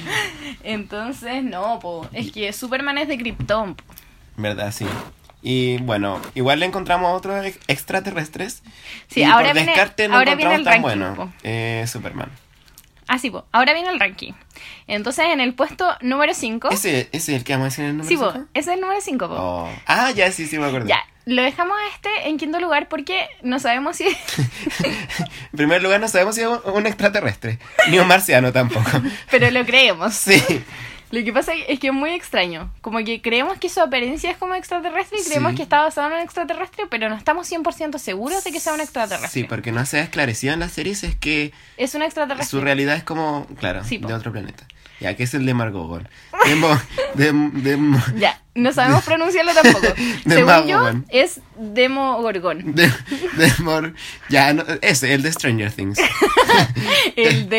Entonces, 0.63 1.43
no, 1.43 1.79
po. 1.79 2.07
Es 2.13 2.31
que 2.31 2.51
Superman 2.53 2.97
es 2.97 3.07
de 3.07 3.17
Krypton. 3.17 3.75
po. 3.75 3.83
Verdad, 4.41 4.71
sí. 4.71 4.85
Y 5.41 5.77
bueno, 5.79 6.21
igual 6.35 6.59
le 6.59 6.65
encontramos 6.65 7.15
otros 7.15 7.45
ex- 7.45 7.59
extraterrestres. 7.67 8.61
Sí, 9.07 9.21
y 9.21 9.23
ahora 9.23 9.47
por 9.49 9.53
viene- 9.55 9.71
descarte 9.71 10.07
no 10.07 10.15
ahora 10.17 10.35
viene 10.35 10.55
el 10.55 10.63
tan 10.63 10.81
ranking, 10.83 10.99
bueno. 10.99 11.33
Eh, 11.43 11.85
Superman. 11.87 12.29
Ah, 13.07 13.17
sí, 13.17 13.29
po. 13.31 13.45
Ahora 13.51 13.73
viene 13.73 13.89
el 13.89 13.99
ranking. 13.99 14.33
Entonces, 14.85 15.25
en 15.31 15.39
el 15.39 15.55
puesto 15.55 15.89
número 16.01 16.33
5. 16.33 16.69
¿Ese, 16.71 17.09
ese 17.11 17.31
es 17.33 17.39
el 17.39 17.43
que 17.43 17.53
vamos 17.53 17.65
a 17.65 17.69
decir 17.69 17.83
en 17.85 17.89
el 17.91 17.97
número 17.97 18.09
Sí, 18.09 18.17
po. 18.17 18.31
cinco? 18.31 18.47
Ese 18.53 18.69
es 18.71 18.75
el 18.75 18.81
número 18.81 19.01
5, 19.01 19.27
po. 19.27 19.33
Oh. 19.35 19.69
Ah, 19.87 20.11
ya, 20.11 20.31
sí, 20.31 20.45
sí, 20.45 20.59
me 20.59 20.67
acuerdo. 20.67 20.87
Ya, 20.87 20.99
lo 21.25 21.41
dejamos 21.41 21.75
a 21.77 21.95
este 21.95 22.29
en 22.29 22.37
quinto 22.37 22.59
lugar 22.59 22.87
porque 22.87 23.27
no 23.41 23.59
sabemos 23.59 23.97
si... 23.97 24.05
En 24.83 25.57
primer 25.57 25.81
lugar, 25.81 25.99
no 25.99 26.07
sabemos 26.07 26.35
si 26.35 26.41
es 26.41 26.47
un 26.65 26.85
extraterrestre, 26.85 27.59
ni 27.89 27.97
un 27.99 28.07
marciano 28.07 28.51
tampoco. 28.51 28.89
pero 29.31 29.49
lo 29.51 29.65
creemos. 29.65 30.13
Sí, 30.13 30.41
Lo 31.11 31.23
que 31.23 31.33
pasa 31.33 31.53
es 31.67 31.79
que 31.79 31.87
es 31.87 31.93
muy 31.93 32.11
extraño. 32.11 32.71
Como 32.81 32.99
que 33.03 33.21
creemos 33.21 33.57
que 33.57 33.67
su 33.69 33.79
apariencia 33.81 34.29
es 34.31 34.37
como 34.37 34.53
extraterrestre 34.55 35.19
y 35.19 35.23
creemos 35.25 35.51
Sí. 35.51 35.57
que 35.57 35.63
está 35.63 35.81
basado 35.81 36.07
en 36.07 36.13
un 36.13 36.19
extraterrestre, 36.19 36.85
pero 36.89 37.09
no 37.09 37.15
estamos 37.15 37.47
100% 37.51 37.97
seguros 37.97 38.43
de 38.43 38.51
que 38.51 38.59
sea 38.59 38.73
un 38.73 38.81
extraterrestre. 38.81 39.29
sí, 39.41 39.43
porque 39.47 39.71
no 39.71 39.85
se 39.85 39.99
ha 39.99 40.03
esclarecido 40.03 40.53
en 40.53 40.59
las 40.59 40.71
series 40.71 41.03
es 41.03 41.15
que 41.15 41.51
Es 41.77 41.95
un 41.95 42.03
extraterrestre. 42.03 42.49
su 42.49 42.61
realidad 42.61 42.95
es 42.95 43.03
como, 43.03 43.47
claro, 43.59 43.83
Sí, 43.83 43.97
de 43.97 44.13
otro 44.13 44.31
planeta. 44.31 44.65
Ya, 44.99 45.15
que 45.15 45.23
es 45.23 45.33
el 45.33 45.45
de 45.45 45.53
Margogon. 45.53 46.09
De, 46.45 46.55
Mo- 46.55 46.67
de, 47.15 47.31
de, 47.31 47.79
Ya, 48.19 48.41
no 48.59 48.71
sabemos 48.73 49.03
pronunciarlo 49.03 49.53
tampoco. 49.53 49.87
Según 50.27 50.67
yo, 50.67 50.79
man. 50.83 51.05
es 51.09 51.39
Demogorgon. 51.57 52.75
de, 52.75 52.87
de 53.37 53.51
Mor- 53.59 53.93
ya, 54.29 54.53
no, 54.53 54.63
ese, 54.81 55.13
el 55.13 55.21
de 55.23 55.31
Stranger 55.31 55.71
Things. 55.71 55.99
El 57.15 57.49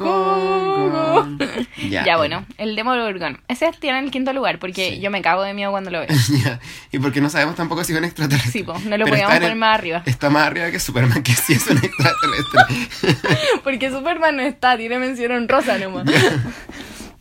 Demogorgon. 0.00 1.38
Ya, 1.90 2.04
Ya, 2.04 2.16
bueno, 2.18 2.44
el 2.58 2.76
Demogorgon. 2.76 3.40
Ese 3.48 3.70
tiene 3.80 3.98
el 4.00 4.10
quinto 4.10 4.32
lugar 4.32 4.58
porque 4.58 4.90
Sí. 4.90 5.00
yo 5.00 5.10
me 5.10 5.22
cago 5.22 5.42
de 5.42 5.54
miedo 5.54 5.70
cuando 5.70 5.90
lo 5.90 6.00
veo. 6.00 6.08
Ya, 6.44 6.60
Y 6.92 6.98
porque 6.98 7.20
no 7.20 7.30
sabemos 7.30 7.56
tampoco 7.56 7.82
si 7.84 7.92
es 7.92 7.98
un 7.98 8.04
extraterrestre. 8.04 8.52
Sí, 8.52 8.64
no 8.88 8.96
lo 8.98 9.06
podíamos 9.06 9.32
está 9.32 9.36
en 9.36 9.40
poner 9.40 9.52
el- 9.52 9.58
más 9.58 9.74
arriba. 9.78 10.02
Está 10.06 10.30
más 10.30 10.46
arriba 10.46 10.70
que 10.70 10.78
Superman, 10.78 11.22
que 11.22 11.34
sí 11.34 11.54
es 11.54 11.66
un 11.66 11.78
extraterrestre. 11.78 13.16
Porque 13.64 13.90
Superman 13.90 14.36
no 14.36 14.42
está, 14.42 14.76
tiene 14.76 14.98
mención 14.98 15.32
honrosa 15.32 15.78
nomás. 15.78 16.04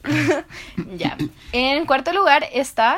ya. 0.98 1.18
En 1.52 1.86
cuarto 1.86 2.12
lugar 2.14 2.46
está. 2.54 2.98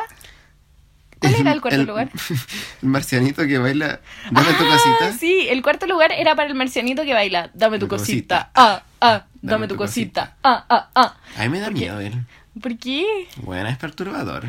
¿Cuál 1.20 1.36
era 1.36 1.52
el 1.52 1.62
cuarto 1.62 1.84
lugar? 1.84 2.10
El 2.82 2.90
marcianito 2.90 3.46
que 3.46 3.60
baila. 3.60 4.00
Dame 4.32 4.54
tu 4.54 4.64
Ah, 4.66 4.70
cosita. 4.72 5.14
Sí, 5.20 5.48
el 5.50 5.62
cuarto 5.62 5.86
lugar 5.86 6.12
era 6.12 6.36
para 6.36 6.50
el 6.50 6.56
marcianito 6.56 7.04
que 7.04 7.14
baila. 7.14 7.52
Dame 7.54 7.78
tu 7.78 7.86
Tu 7.86 7.90
cosita. 7.96 8.50
cosita. 8.52 8.52
Ah, 8.56 8.84
ah, 9.02 9.26
dame, 9.42 9.68
tu, 9.68 9.76
tu 9.76 9.78
cosita. 9.78 10.36
Ah, 10.44 10.66
ah, 10.68 10.90
ah. 10.96 11.16
A 11.38 11.44
mí 11.44 11.50
me 11.50 11.60
da 11.60 11.70
miedo 11.70 12.00
él. 12.00 12.26
¿Por 12.60 12.76
qué? 12.80 13.06
Bueno, 13.38 13.70
es 13.70 13.78
perturbador. 13.78 14.46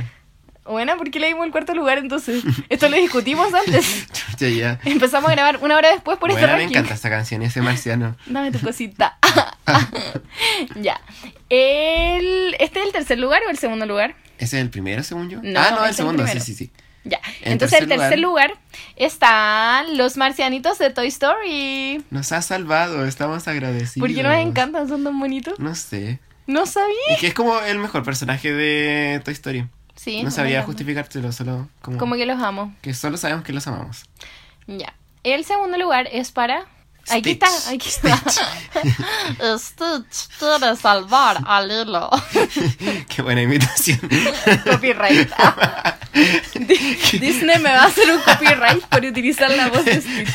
Bueno, 0.65 0.97
¿por 0.97 1.11
qué 1.11 1.21
le 1.21 1.27
dimos 1.27 1.45
el 1.45 1.53
cuarto 1.53 1.75
lugar 1.75 1.99
entonces? 1.99 2.43
Esto 2.71 2.89
lo 2.89 2.97
discutimos 2.97 3.53
antes. 3.53 4.07
Chucha, 4.13 4.49
ya. 4.49 4.79
Empezamos 4.85 5.29
a 5.29 5.33
grabar 5.35 5.59
una 5.61 5.77
hora 5.77 5.91
después 5.91 6.17
por 6.19 6.31
este 6.31 6.41
Bueno, 6.41 6.55
me 6.55 6.61
ranking. 6.63 6.77
encanta 6.79 6.95
esta 6.95 7.11
canción, 7.11 7.43
ese 7.43 7.61
marciano. 7.61 8.17
Dame 8.27 8.51
tu 8.51 8.61
cosita. 8.61 9.19
ya. 10.77 11.01
El... 11.49 12.57
¿Este 12.59 12.81
es 12.81 12.87
el 12.87 12.93
tercer 12.93 13.19
lugar 13.19 13.43
o 13.47 13.51
el 13.51 13.59
segundo 13.59 13.87
lugar? 13.87 14.15
¿Ese 14.39 14.59
es 14.59 14.63
el 14.63 14.71
primero, 14.71 15.03
según 15.03 15.31
yo? 15.31 15.41
No, 15.43 15.61
ah, 15.61 15.71
no, 15.71 15.83
el 15.85 15.91
el 15.91 15.95
segundo, 15.95 16.27
sí, 16.27 16.41
sí, 16.41 16.55
sí. 16.55 16.71
Ya. 17.05 17.21
En 17.43 17.53
Entonces, 17.53 17.81
el 17.81 17.89
tercer 17.89 18.19
lugar, 18.19 18.55
están 18.97 19.97
los 19.97 20.17
marcianitos 20.17 20.79
de 20.79 20.91
Toy 20.91 21.09
Story. 21.09 22.05
Nos 22.11 22.33
ha 22.33 22.43
salvado, 22.43 23.07
estamos 23.07 23.49
agradecidos. 23.49 24.07
¿Por 24.09 24.15
qué 24.15 24.23
nos 24.23 24.35
encantan? 24.35 24.89
Son 24.89 25.03
tan 25.03 25.19
bonitos. 25.19 25.59
No 25.59 25.75
sé. 25.75 26.21
No 26.47 26.67
sabía. 26.67 27.17
Y 27.17 27.21
que 27.21 27.29
es 27.29 27.35
como 27.35 27.59
el 27.61 27.79
mejor 27.79 28.05
personaje 28.05 28.53
de 28.53 29.21
Toy 29.25 29.35
Story. 29.35 29.69
Sí. 29.95 30.23
no 30.23 30.31
encanta. 30.31 30.63
justificártelo, 30.63 31.33
solo 31.33 31.69
como, 31.81 31.99
Como 31.99 32.15
que 32.15 32.27
los 32.27 32.41
amo. 32.43 32.75
que 32.83 32.95
solo 32.95 33.17
sabemos 33.17 33.45
que 33.45 33.53
los 33.53 33.67
amamos. 33.67 34.05
Ya. 34.67 34.95
El 35.23 35.45
segundo 35.45 35.79
lugar 35.79 36.09
es 36.11 36.33
para. 36.33 36.67
Aquí 37.11 37.35
Stitch. 37.35 37.43
está, 37.43 37.71
aquí 37.71 37.89
está. 37.89 39.59
Stitch 39.59 40.29
quiere 40.39 40.77
salvar 40.81 41.39
a 41.47 41.61
Lilo. 41.63 42.11
Qué 43.09 43.23
buena 43.23 43.43
imitación. 43.43 43.99
Copyright. 44.65 45.31
Di- 46.55 47.19
Disney 47.19 47.59
me 47.59 47.71
va 47.71 47.83
a 47.85 47.87
hacer 47.87 48.11
un 48.11 48.21
copyright 48.21 48.85
por 48.87 49.05
utilizar 49.05 49.51
la 49.51 49.69
voz 49.69 49.85
de 49.85 50.01
Stitch. 50.01 50.29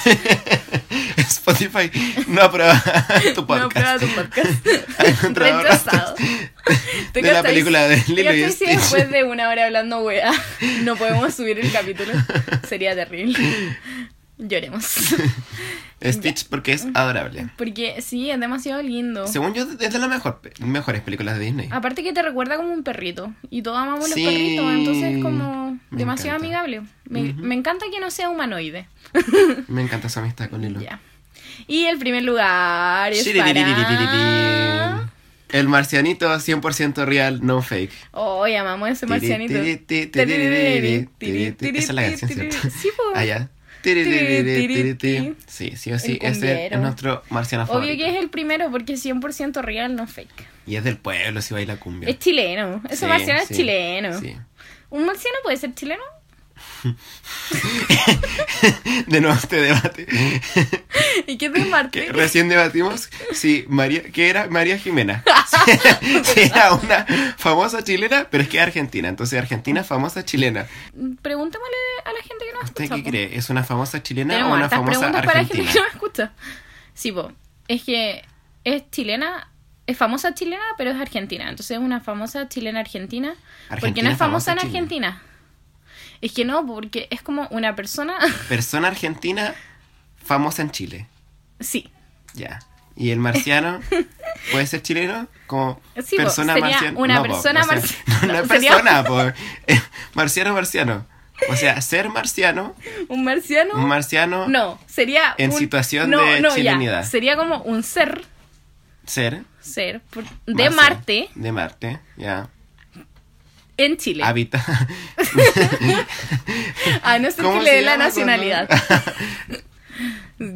Spotify 1.17 1.91
no 2.27 2.41
aprueba 2.41 2.81
tu 3.35 3.41
No 3.41 3.47
podcast. 3.47 3.71
prueba 3.73 3.99
tu 3.99 4.07
podcast. 4.07 5.37
Rechazado. 5.37 6.15
¿Te 7.13 7.21
de 7.21 7.31
la 7.31 7.43
película 7.43 7.87
de 7.87 8.03
Lilo 8.07 8.33
y 8.33 8.41
¿Te 8.41 8.41
cachai 8.41 8.51
si 8.51 8.55
Stitch. 8.65 8.69
después 8.77 9.09
de 9.11 9.23
una 9.23 9.49
hora 9.49 9.65
hablando 9.65 9.99
wea 9.99 10.31
no 10.81 10.95
podemos 10.95 11.33
subir 11.33 11.59
el 11.59 11.71
capítulo? 11.71 12.11
Sería 12.67 12.93
terrible. 12.95 13.37
Lloremos. 14.37 14.85
Stitch 16.03 16.47
porque 16.47 16.73
es 16.73 16.85
adorable. 16.93 17.49
Porque 17.57 18.01
sí, 18.03 18.29
es 18.29 18.39
demasiado 18.39 18.83
lindo. 18.83 19.25
Según 19.27 19.53
yo, 19.55 19.63
es 19.63 19.77
de 19.93 19.99
las 19.99 20.07
mejor, 20.09 20.39
mejores 20.59 21.01
películas 21.01 21.39
de 21.39 21.45
Disney. 21.45 21.69
Aparte 21.71 22.03
que 22.03 22.13
te 22.13 22.21
recuerda 22.21 22.55
como 22.57 22.71
un 22.71 22.83
perrito. 22.83 23.33
Y 23.49 23.63
todos 23.63 23.79
amamos 23.79 24.09
Sí. 24.11 24.23
los 24.23 24.31
perritos, 24.31 24.71
entonces 24.73 25.15
es 25.15 25.23
como 25.23 25.79
demasiado 25.89 26.37
encanta. 26.37 26.59
amigable. 26.61 26.81
Me, 27.09 27.31
Ujú. 27.31 27.41
me 27.41 27.55
encanta 27.55 27.87
que 27.91 27.99
no 27.99 28.11
sea 28.11 28.29
humanoide. 28.29 28.87
Me 29.67 29.81
encanta 29.81 30.07
su 30.09 30.19
amistad 30.19 30.49
con 30.49 30.61
Lilo. 30.61 30.81
Ya. 30.81 30.99
Y 31.65 31.85
el 31.85 31.97
primer 31.97 32.23
lugar 32.23 33.11
es 33.13 33.27
para... 33.29 35.09
El 35.49 35.67
marcianito 35.69 36.27
100% 36.29 37.05
real, 37.05 37.39
no 37.43 37.61
fake. 37.61 37.91
Oh, 38.11 38.43
amamos 38.45 38.89
ese 38.89 39.05
marcianito. 39.07 39.55
Esa 39.55 39.63
es 41.63 41.93
la 41.93 42.01
canción, 42.03 42.31
¿cierto? 42.31 42.57
Sí, 42.69 42.89
po. 42.95 43.03
Ah, 43.15 43.23
ya. 43.25 43.49
Sí, 45.47 45.73
sí 45.75 45.91
o 45.93 45.99
sí, 45.99 46.19
ese 46.21 46.67
es 46.67 46.79
nuestro 46.79 47.23
marciano 47.29 47.63
Obvio 47.65 47.73
favorito. 47.73 48.03
que 48.03 48.09
es 48.11 48.15
el 48.17 48.29
primero 48.29 48.69
porque 48.71 48.93
es 48.93 49.05
100% 49.05 49.61
real, 49.61 49.95
no 49.95 50.07
fake. 50.07 50.45
Y 50.65 50.75
es 50.75 50.83
del 50.83 50.97
pueblo, 50.97 51.41
si 51.41 51.53
baila 51.53 51.77
cumbia. 51.77 52.09
Es 52.09 52.19
chileno. 52.19 52.81
Ese 52.89 52.97
Sí, 52.97 53.05
marciano 53.05 53.39
sí, 53.41 53.45
es 53.53 53.57
chileno. 53.57 54.19
Sí. 54.19 54.35
¿Un 54.89 55.05
marciano 55.05 55.37
puede 55.43 55.57
ser 55.57 55.73
chileno? 55.73 56.03
De 59.07 59.21
nuevo 59.21 59.35
este 59.35 59.57
debate. 59.61 60.07
¿Y 61.27 61.37
qué 61.37 61.47
es 61.47 61.53
de 61.53 61.65
Marte? 61.65 62.05
que 62.05 62.11
recién 62.11 62.49
debatimos 62.49 63.09
si 63.33 63.65
María, 63.67 64.03
que 64.03 64.29
era 64.29 64.47
María 64.47 64.77
Jimena. 64.77 65.23
Si 66.23 66.41
era 66.41 66.73
una 66.73 67.05
famosa 67.37 67.83
chilena, 67.83 68.27
pero 68.29 68.43
es 68.43 68.49
que 68.49 68.57
es 68.57 68.63
argentina. 68.63 69.07
Entonces, 69.09 69.39
Argentina 69.39 69.83
famosa 69.83 70.23
chilena. 70.25 70.67
Preguntémosle 71.21 71.75
a 72.05 72.13
la 72.13 72.19
gente 72.21 72.45
que 72.45 72.53
nos 72.53 72.63
¿Usted 72.65 72.83
escucha. 72.85 72.95
qué 72.97 73.03
po. 73.03 73.09
cree? 73.09 73.37
¿Es 73.37 73.49
una 73.49 73.63
famosa 73.63 74.03
chilena 74.03 74.33
Tenemos 74.33 74.53
o 74.53 74.55
una 74.55 74.69
famosa 74.69 74.99
preguntas 74.99 75.25
para 75.25 75.41
la 75.41 75.47
gente 75.47 75.61
argentina? 75.61 75.73
que 75.73 75.79
nos 75.79 75.93
escucha. 75.95 76.31
Sí, 76.93 77.11
po. 77.11 77.31
Es 77.67 77.83
que 77.83 78.23
es 78.63 78.89
chilena, 78.91 79.49
es 79.87 79.97
famosa 79.97 80.33
chilena, 80.33 80.63
pero 80.77 80.91
es 80.91 80.97
argentina. 80.99 81.49
Entonces 81.49 81.77
es 81.77 81.83
una 81.83 81.99
famosa 82.01 82.47
chilena 82.49 82.79
argentina. 82.79 83.33
porque 83.69 83.75
Argentina 83.87 84.09
no 84.09 84.13
es 84.13 84.19
famosa 84.19 84.51
en 84.51 84.57
famosa. 84.59 84.67
Argentina. 84.77 85.21
Es 86.21 86.31
que 86.33 86.45
no, 86.45 86.65
porque 86.65 87.07
es 87.11 87.21
como 87.21 87.47
una 87.51 87.75
persona. 87.75 88.17
Persona 88.49 88.87
argentina 88.89 89.53
famosa 90.23 90.61
en 90.61 90.71
Chile. 90.71 91.07
sí. 91.59 91.89
Ya. 92.33 92.59
¿Y 92.95 93.11
el 93.11 93.19
marciano 93.19 93.79
puede 94.51 94.65
ser 94.65 94.81
chileno? 94.81 95.27
Como 95.45 95.79
Sí, 96.03 96.15
persona 96.17 96.53
sería 96.53 96.69
marciana. 96.71 96.99
una 96.99 97.13
No, 97.15 97.23
po, 97.23 97.27
persona 97.33 97.61
o 97.61 97.63
sea, 97.65 97.77
marci- 97.77 97.95
No, 98.07 98.21
no 98.27 98.33
no, 98.33 98.39
es 98.41 98.47
sería- 98.47 98.71
persona, 98.71 99.03
po. 99.03 99.21
Eh, 99.21 99.81
Marciano, 100.15 100.53
marciano. 100.53 101.05
O 101.49 101.55
sea, 101.55 101.79
ser 101.81 102.09
marciano, 102.09 102.75
Un 103.07 103.23
marciano. 103.23 103.75
un 103.75 103.85
marciano, 103.87 104.47
no, 104.47 104.79
sería. 104.87 105.35
En 105.37 105.51
un- 105.51 105.57
situación 105.59 106.09
no, 106.09 106.19
de 106.21 106.41
no, 106.41 106.49
ya. 106.49 106.55
chilenidad. 106.55 107.03
Sería 107.05 107.35
como 107.37 107.61
un 107.61 107.83
ser. 107.83 108.25
ser. 109.05 109.43
Ser. 109.61 110.01
por- 110.09 110.23
de. 110.47 110.69
Marte 110.71 111.29
De 111.35 111.51
Marte, 111.51 111.99
ya. 112.17 112.49
En 113.77 113.97
Chile. 113.97 114.23
Habita. 114.23 114.63
A 117.03 117.19
no 117.19 117.25
ser 117.31 117.35
que 117.37 117.41
¿Cómo 117.43 117.61
le 117.61 117.75
dé 117.75 117.81
la 117.81 117.97
nacionalidad. 117.97 118.67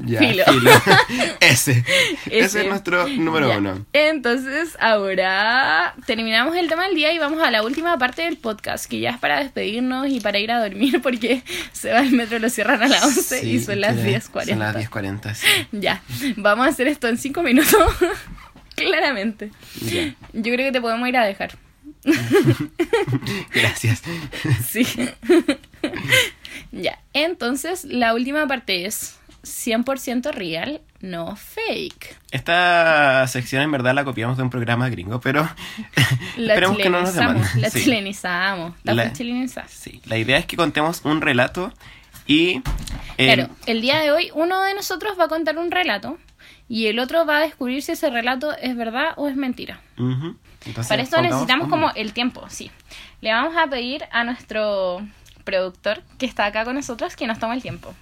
Ya, 0.06 0.20
Filo. 0.20 0.44
Ese. 1.40 1.72
Ese 2.28 2.40
Ese. 2.40 2.62
es 2.62 2.68
nuestro 2.68 3.08
número 3.08 3.50
Ya. 3.50 3.58
uno. 3.58 3.84
Entonces, 3.94 4.78
ahora 4.80 5.96
terminamos 6.06 6.56
el 6.56 6.70
tema 6.70 6.86
del 6.86 6.94
día 6.94 7.12
y 7.14 7.18
vamos 7.18 7.42
a 7.42 7.50
la 7.50 7.64
última 7.64 7.98
parte 7.98 8.22
del 8.22 8.38
podcast, 8.38 8.86
que 8.86 9.00
ya 9.00 9.10
es 9.10 9.18
para 9.18 9.40
despedirnos 9.40 10.08
y 10.08 10.20
para 10.20 10.38
ir 10.38 10.52
a 10.52 10.60
dormir, 10.62 11.02
porque 11.02 11.42
se 11.72 11.92
va 11.92 12.02
el 12.02 12.12
metro, 12.12 12.38
lo 12.38 12.52
cierran 12.52 12.84
a 12.84 12.88
las 12.88 13.04
11 13.04 13.44
y 13.48 13.60
son 13.60 13.82
las 13.82 13.96
Chile, 13.96 14.20
10.40. 14.20 14.46
Son 14.50 14.60
las 14.60 14.76
10.40, 14.76 15.34
sí. 15.34 15.48
Ya, 15.72 16.04
vamos 16.36 16.68
a 16.68 16.70
hacer 16.70 16.88
esto 16.88 17.08
en 17.08 17.18
5 17.18 17.42
minutos, 17.42 17.76
claramente. 18.76 19.50
Ya. 19.84 20.14
Yo 20.34 20.54
creo 20.54 20.68
que 20.68 20.72
te 20.74 20.82
podemos 20.82 21.10
ir 21.10 21.18
a 21.18 21.26
dejar. 21.26 21.58
Gracias. 23.54 24.02
Sí. 24.70 24.86
ya, 26.72 27.00
entonces 27.14 27.86
la 27.86 28.14
última 28.14 28.48
parte 28.48 28.86
es 28.86 29.18
100% 29.44 30.32
real, 30.32 30.82
no 31.02 31.36
fake. 31.36 32.16
Esta 32.32 33.26
sección 33.28 33.64
en 33.64 33.72
verdad 33.72 33.94
la 33.96 34.04
copiamos 34.04 34.38
de 34.38 34.44
un 34.44 34.50
programa 34.50 34.90
gringo, 34.90 35.20
pero 35.20 35.48
La 36.38 36.54
esperemos 36.54 36.78
que 36.78 36.90
no 36.90 37.02
nos 37.02 37.14
demanden. 37.14 37.62
la 37.62 37.70
Sí. 37.70 37.84
chilenizamos, 37.84 38.74
La-. 38.84 39.14
Sí, 39.70 40.02
la 40.06 40.18
idea 40.18 40.38
es 40.38 40.46
que 40.46 40.58
contemos 40.58 41.02
un 41.04 41.22
relato 41.22 41.74
y... 42.28 42.62
eh, 43.18 43.34
Claro, 43.34 43.50
el 43.66 43.82
día 43.82 44.00
de 44.00 44.12
hoy 44.12 44.30
uno 44.36 44.64
de 44.64 44.74
nosotros 44.76 45.18
va 45.20 45.26
a 45.26 45.28
contar 45.28 45.58
un 45.58 45.72
relato 45.72 46.18
y 46.70 46.86
el 46.88 47.00
otro 47.00 47.26
va 47.26 47.38
a 47.38 47.42
descubrir 47.42 47.82
si 47.82 47.94
ese 47.94 48.10
relato 48.10 48.56
es 48.58 48.76
verdad 48.78 49.14
o 49.18 49.28
es 49.28 49.36
mentira. 49.36 49.82
Entonces, 50.66 50.90
Para 50.90 51.02
esto 51.02 51.22
necesitamos 51.22 51.70
como 51.70 51.92
el 51.96 52.14
tiempo, 52.14 52.48
sí. 52.50 52.72
Le 53.22 53.32
vamos 53.32 53.56
a 53.58 53.68
pedir 53.68 54.06
a 54.12 54.24
nuestro 54.24 55.02
productor 55.44 56.04
que 56.18 56.26
está 56.26 56.46
acá 56.46 56.66
con 56.66 56.76
nosotros 56.76 57.16
que 57.16 57.28
nos 57.28 57.40
tome 57.40 57.56
el 57.56 57.62
tiempo. 57.62 57.94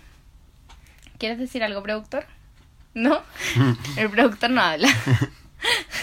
¿Quieres 1.17 1.37
decir 1.37 1.63
algo, 1.63 1.81
productor? 1.83 2.25
¿No? 2.93 3.21
El 3.97 4.09
productor 4.09 4.49
no 4.49 4.61
habla. 4.61 4.89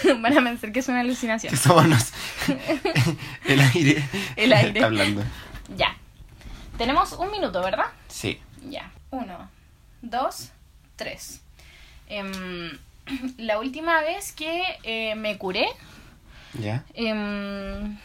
Van 0.20 0.38
a 0.38 0.44
pensar 0.44 0.72
que 0.72 0.80
es 0.80 0.88
una 0.88 1.00
alucinación. 1.00 1.54
El 3.44 3.60
aire. 3.60 4.08
El 4.36 4.52
aire. 4.52 4.68
Está 4.68 4.86
hablando. 4.86 5.22
Ya. 5.76 5.96
Tenemos 6.76 7.12
un 7.14 7.30
minuto, 7.30 7.62
¿verdad? 7.62 7.86
Sí. 8.08 8.40
Ya. 8.68 8.90
Uno, 9.10 9.50
dos, 10.02 10.50
tres. 10.96 11.40
Em, 12.08 12.78
la 13.38 13.58
última 13.58 14.00
vez 14.02 14.32
que 14.32 14.62
eh, 14.82 15.14
me 15.14 15.38
curé, 15.38 15.66
¿Ya? 16.60 16.84
em, 16.94 17.96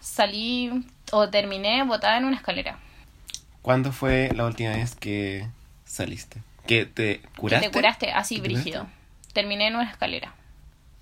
salí 0.00 0.84
o 1.12 1.28
terminé 1.28 1.82
botada 1.84 2.18
en 2.18 2.24
una 2.24 2.36
escalera. 2.36 2.78
¿Cuándo 3.62 3.92
fue 3.92 4.30
la 4.34 4.46
última 4.46 4.70
vez 4.70 4.94
que 4.94 5.46
saliste? 5.84 6.42
¿Que 6.66 6.86
te 6.86 7.20
Que 7.20 7.28
curaste? 7.36 7.66
te 7.68 7.72
curaste 7.72 8.12
así, 8.12 8.40
brígido. 8.40 8.86
Terminé 9.32 9.68
en 9.68 9.76
una 9.76 9.90
escalera. 9.90 10.34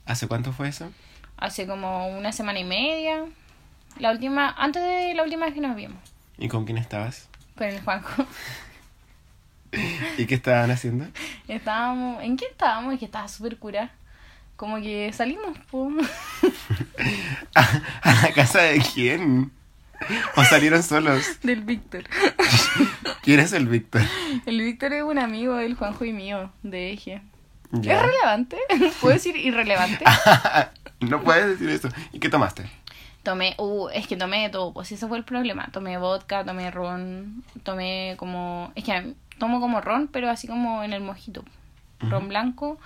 ¿Hace 0.05 0.27
cuánto 0.29 0.53
fue 0.53 0.68
eso? 0.68 0.93
Hace 1.37 1.66
como 1.66 2.09
una 2.09 2.33
semana 2.33 2.59
y 2.61 2.64
media. 2.64 3.24
La 3.99 4.11
última, 4.11 4.51
antes 4.59 4.83
de 4.83 5.14
la 5.14 5.22
última 5.22 5.47
vez 5.47 5.55
que 5.55 5.61
nos 5.61 5.74
vimos. 5.77 5.99
¿Y 6.39 6.49
con 6.49 6.64
quién 6.64 6.79
estabas? 6.79 7.29
Con 7.57 7.66
el 7.66 7.81
Juanjo. 7.83 8.27
¿Y 10.18 10.27
qué 10.27 10.35
estaban 10.37 10.70
haciendo? 10.70 11.07
Estábamos, 11.49 12.22
¿en 12.22 12.37
qué 12.37 12.47
estábamos? 12.47 12.95
Es 12.95 12.99
que 13.01 13.05
estaba 13.07 13.29
súper 13.29 13.59
cura. 13.59 13.91
Como 14.57 14.80
que 14.80 15.12
salimos. 15.12 15.57
¿A, 17.54 17.80
a 18.02 18.22
la 18.22 18.32
casa 18.32 18.62
de 18.62 18.80
quién? 18.94 19.52
¿O 20.36 20.44
salieron 20.44 20.82
solos? 20.82 21.24
Del 21.42 21.62
Víctor. 21.62 22.04
¿Quién 23.22 23.40
es 23.40 23.52
el 23.52 23.66
Víctor? 23.66 24.02
El 24.44 24.61
Víctor 24.61 24.92
es 24.92 25.02
un 25.02 25.18
amigo 25.18 25.57
del 25.57 25.74
Juanjo 25.74 26.04
y 26.04 26.12
mío, 26.12 26.50
de 26.62 26.92
Eje. 26.92 27.22
¿Es 27.72 28.00
relevante? 28.00 28.57
¿Puedo 29.00 29.14
decir 29.14 29.36
irrelevante? 29.36 30.04
no 31.00 31.22
puedes 31.22 31.46
decir 31.46 31.68
eso. 31.68 31.88
¿Y 32.12 32.20
qué 32.20 32.28
tomaste? 32.28 32.70
Tomé, 33.24 33.57
uh, 33.59 33.88
es 33.88 34.07
que 34.07 34.16
tomé 34.16 34.42
de 34.42 34.50
todo, 34.50 34.72
pues 34.72 34.92
ese 34.92 35.09
fue 35.09 35.18
el 35.18 35.24
problema. 35.24 35.68
Tomé 35.72 35.98
vodka, 35.98 36.44
tomé 36.44 36.70
ron, 36.70 37.42
tomé 37.64 38.14
como, 38.18 38.70
es 38.76 38.84
que 38.84 39.14
tomo 39.38 39.61
como 39.61 39.80
ron, 39.80 40.07
pero 40.07 40.30
así 40.30 40.46
como 40.46 40.84
en 40.84 40.92
el 40.92 41.02
mojito. 41.02 41.44
Ron 41.98 42.28
blanco, 42.28 42.78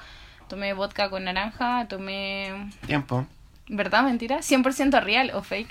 tomé 0.50 0.74
vodka 0.74 1.08
con 1.08 1.24
naranja, 1.24 1.86
tomé, 1.88 2.70
Tiempo. 2.86 3.26
¿verdad? 3.68 4.02
Mentira, 4.02 4.38
100% 4.40 5.02
real 5.02 5.30
o 5.34 5.42
fake. 5.42 5.70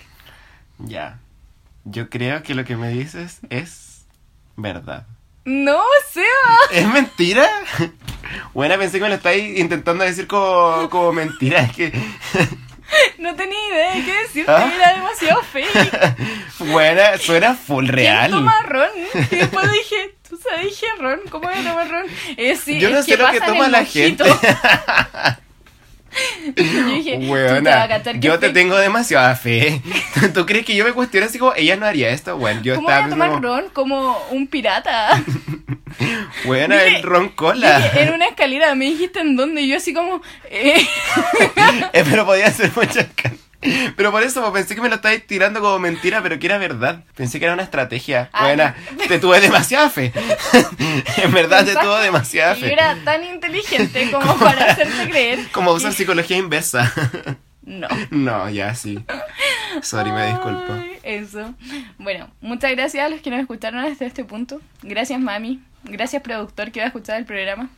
Ya. 0.80 1.19
Yo 1.86 2.09
creo 2.09 2.41
que 2.41 2.55
lo 2.55 2.65
que 2.65 2.75
me 2.75 2.89
dices 2.89 3.41
es 3.51 4.05
verdad. 4.55 5.05
No, 5.45 5.80
Seba. 6.11 6.27
¿Es 6.71 6.88
mentira? 6.88 7.47
Buena, 8.53 8.77
pensé 8.77 8.97
que 8.97 9.03
me 9.03 9.09
lo 9.09 9.15
estáis 9.15 9.57
intentando 9.59 10.03
decir 10.03 10.27
como, 10.27 10.89
como 10.89 11.11
mentira. 11.13 11.61
Es 11.61 11.71
que. 11.75 11.91
No 13.19 13.36
tenía 13.36 13.57
idea 13.69 13.93
de 13.95 14.03
qué 14.03 14.13
decirte, 14.23 14.51
¿Ah? 14.51 14.71
era 14.75 14.95
demasiado 14.95 15.43
fake. 15.43 16.17
Buena, 16.71 17.17
suena 17.19 17.53
full 17.53 17.88
real. 17.88 18.32
¿Quién 18.32 18.39
toma 18.39 18.61
ron? 18.63 18.89
Y 19.32 19.36
después 19.36 19.71
dije, 19.71 20.15
sabes, 20.41 20.65
dije 20.65 20.85
ron, 20.99 21.19
¿cómo 21.29 21.47
voy 21.49 21.57
a 21.57 21.63
tomar 21.69 21.89
ron? 21.89 22.05
Eh, 22.37 22.55
sí, 22.55 22.79
Yo 22.79 22.89
no 22.89 22.99
es 22.99 23.05
sé 23.05 23.11
lo 23.17 23.17
que 23.29 23.39
pasa 23.39 23.45
en 23.47 23.53
toma 23.53 23.67
la 23.69 23.79
mojito. 23.81 24.23
gente. 24.25 24.47
yo 26.55 26.85
dije, 26.87 27.19
tú 27.19 27.63
te 28.03 28.11
que 28.13 28.19
yo 28.19 28.39
te 28.39 28.49
tengo 28.49 28.75
demasiada 28.77 29.35
fe. 29.35 29.81
¿Tú 30.33 30.45
crees 30.45 30.65
que 30.65 30.75
yo 30.75 30.83
me 30.85 30.91
cuestiono 30.93 31.27
así 31.27 31.37
como 31.37 31.53
ella 31.55 31.75
no 31.75 31.85
haría 31.85 32.09
esto? 32.09 32.35
Bueno, 32.37 32.61
yo 32.61 32.75
¿Cómo 32.75 32.87
voy 32.87 32.95
a 32.95 33.07
tomar 33.09 33.29
pensando, 33.29 33.47
ron 33.61 33.69
como 33.69 34.17
un 34.31 34.47
pirata? 34.47 35.21
Dije- 36.77 36.97
el 36.97 37.03
ron 37.03 37.29
cola. 37.29 37.77
Dije, 37.79 38.01
en 38.03 38.13
una 38.13 38.25
escalera, 38.27 38.73
me 38.75 38.85
dijiste 38.85 39.19
en 39.19 39.35
dónde, 39.35 39.61
y 39.61 39.67
yo 39.69 39.77
así 39.77 39.93
como, 39.93 40.21
eh, 40.49 40.85
Eh, 41.93 42.03
pero 42.09 42.25
podía 42.25 42.49
ser 42.51 42.71
muchas 42.75 43.07
can- 43.15 43.37
Pero 43.95 44.12
por 44.12 44.24
eso 44.24 44.51
pensé 44.53 44.76
que 44.76 44.82
me 44.82 44.89
lo 44.89 44.95
estabais 44.95 45.26
tirando 45.26 45.60
como 45.60 45.80
mentira, 45.80 46.22
pero 46.24 46.39
que 46.39 46.47
era 46.47 46.57
verdad. 46.57 47.03
Pensé 47.16 47.39
que 47.39 47.45
era 47.45 47.53
una 47.53 47.64
estrategia. 47.64 48.30
Ah. 48.32 48.45
Buena, 48.45 48.76
te 49.07 49.20
tuve 49.20 49.41
demasiada 49.41 49.89
fe. 49.89 50.14
en 51.18 51.32
verdad 51.34 51.66
te 51.66 51.74
tuvo 51.74 51.97
demasiada 51.97 52.55
fe. 52.55 52.72
era 52.72 52.95
tan 53.03 53.24
inteligente 53.24 54.10
como 54.12 54.36
para 54.39 54.72
hacerte 54.72 55.10
creer. 55.10 55.47
Como 55.51 55.72
usar 55.72 55.93
psicología 55.93 56.38
inversa. 56.38 56.91
No. 57.64 57.88
no, 58.10 58.49
ya 58.49 58.74
sí. 58.74 58.99
Sorry, 59.82 60.12
me 60.12 60.26
disculpo. 60.28 60.74
Ay, 60.74 60.99
Eso. 61.03 61.53
Bueno, 61.98 62.30
muchas 62.41 62.72
gracias 62.72 63.06
a 63.06 63.10
los 63.10 63.22
que 63.22 63.30
nos 63.30 63.41
escucharon 63.41 63.84
hasta 63.84 64.06
este 64.06 64.23
punto. 64.23 64.61
Gracias, 64.81 65.19
mami. 65.19 65.61
Gracias, 65.84 66.22
productor, 66.23 66.72
que 66.72 66.80
va 66.80 66.86
a 66.86 66.88
escuchar 66.88 67.18
el 67.18 67.26
programa. 67.26 67.69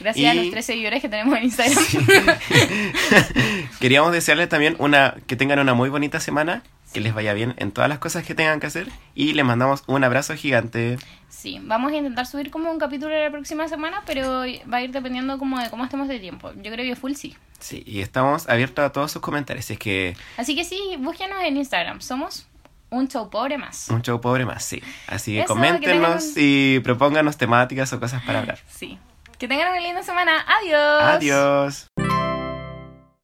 Gracias 0.00 0.30
a 0.30 0.34
los 0.34 0.50
tres 0.50 0.64
seguidores 0.66 1.02
que 1.02 1.08
tenemos 1.08 1.36
en 1.38 1.44
Instagram. 1.44 1.84
Queríamos 3.80 4.12
desearles 4.12 4.48
también 4.48 4.76
una 4.78 5.14
que 5.26 5.36
tengan 5.36 5.58
una 5.58 5.74
muy 5.74 5.88
bonita 5.88 6.20
semana, 6.20 6.62
que 6.92 7.00
les 7.00 7.14
vaya 7.14 7.32
bien 7.34 7.54
en 7.58 7.72
todas 7.72 7.88
las 7.88 7.98
cosas 7.98 8.24
que 8.24 8.34
tengan 8.34 8.60
que 8.60 8.66
hacer 8.66 8.88
y 9.14 9.32
les 9.34 9.44
mandamos 9.44 9.82
un 9.86 10.02
abrazo 10.04 10.34
gigante. 10.34 10.98
Sí, 11.28 11.58
vamos 11.62 11.92
a 11.92 11.96
intentar 11.96 12.26
subir 12.26 12.50
como 12.50 12.70
un 12.70 12.78
capítulo 12.78 13.16
la 13.16 13.30
próxima 13.30 13.68
semana, 13.68 14.02
pero 14.06 14.40
va 14.72 14.78
a 14.78 14.82
ir 14.82 14.90
dependiendo 14.90 15.38
como 15.38 15.58
de 15.60 15.70
cómo 15.70 15.84
estemos 15.84 16.08
de 16.08 16.18
tiempo. 16.18 16.52
Yo 16.56 16.72
creo 16.72 16.84
que 16.84 16.96
full 16.96 17.12
sí. 17.14 17.36
Sí, 17.60 17.82
y 17.86 18.00
estamos 18.00 18.48
abiertos 18.48 18.84
a 18.84 18.92
todos 18.92 19.10
sus 19.12 19.20
comentarios, 19.22 19.64
así 19.64 19.72
es 19.74 19.78
que 19.78 20.16
Así 20.36 20.54
que 20.56 20.64
sí, 20.64 20.78
búsquenos 20.98 21.42
en 21.42 21.56
Instagram. 21.56 22.00
Somos 22.00 22.46
un 22.90 23.08
show 23.08 23.28
pobre 23.30 23.58
más. 23.58 23.88
un 23.90 24.00
show 24.02 24.20
pobre 24.20 24.46
más, 24.46 24.64
sí. 24.64 24.82
Así 25.08 25.32
que 25.32 25.38
Eso, 25.40 25.48
que 25.48 25.54
coméntenos 25.54 26.34
tengan- 26.34 26.34
y 26.36 26.78
propónganos 26.80 27.36
temáticas 27.36 27.92
o 27.92 28.00
cosas 28.00 28.22
para 28.22 28.38
hablar. 28.40 28.58
Sí. 28.68 28.98
Que 29.38 29.46
tengan 29.46 29.68
una 29.68 29.80
linda 29.80 30.02
semana. 30.02 30.44
Adiós. 30.48 31.02
Adiós. 31.02 32.07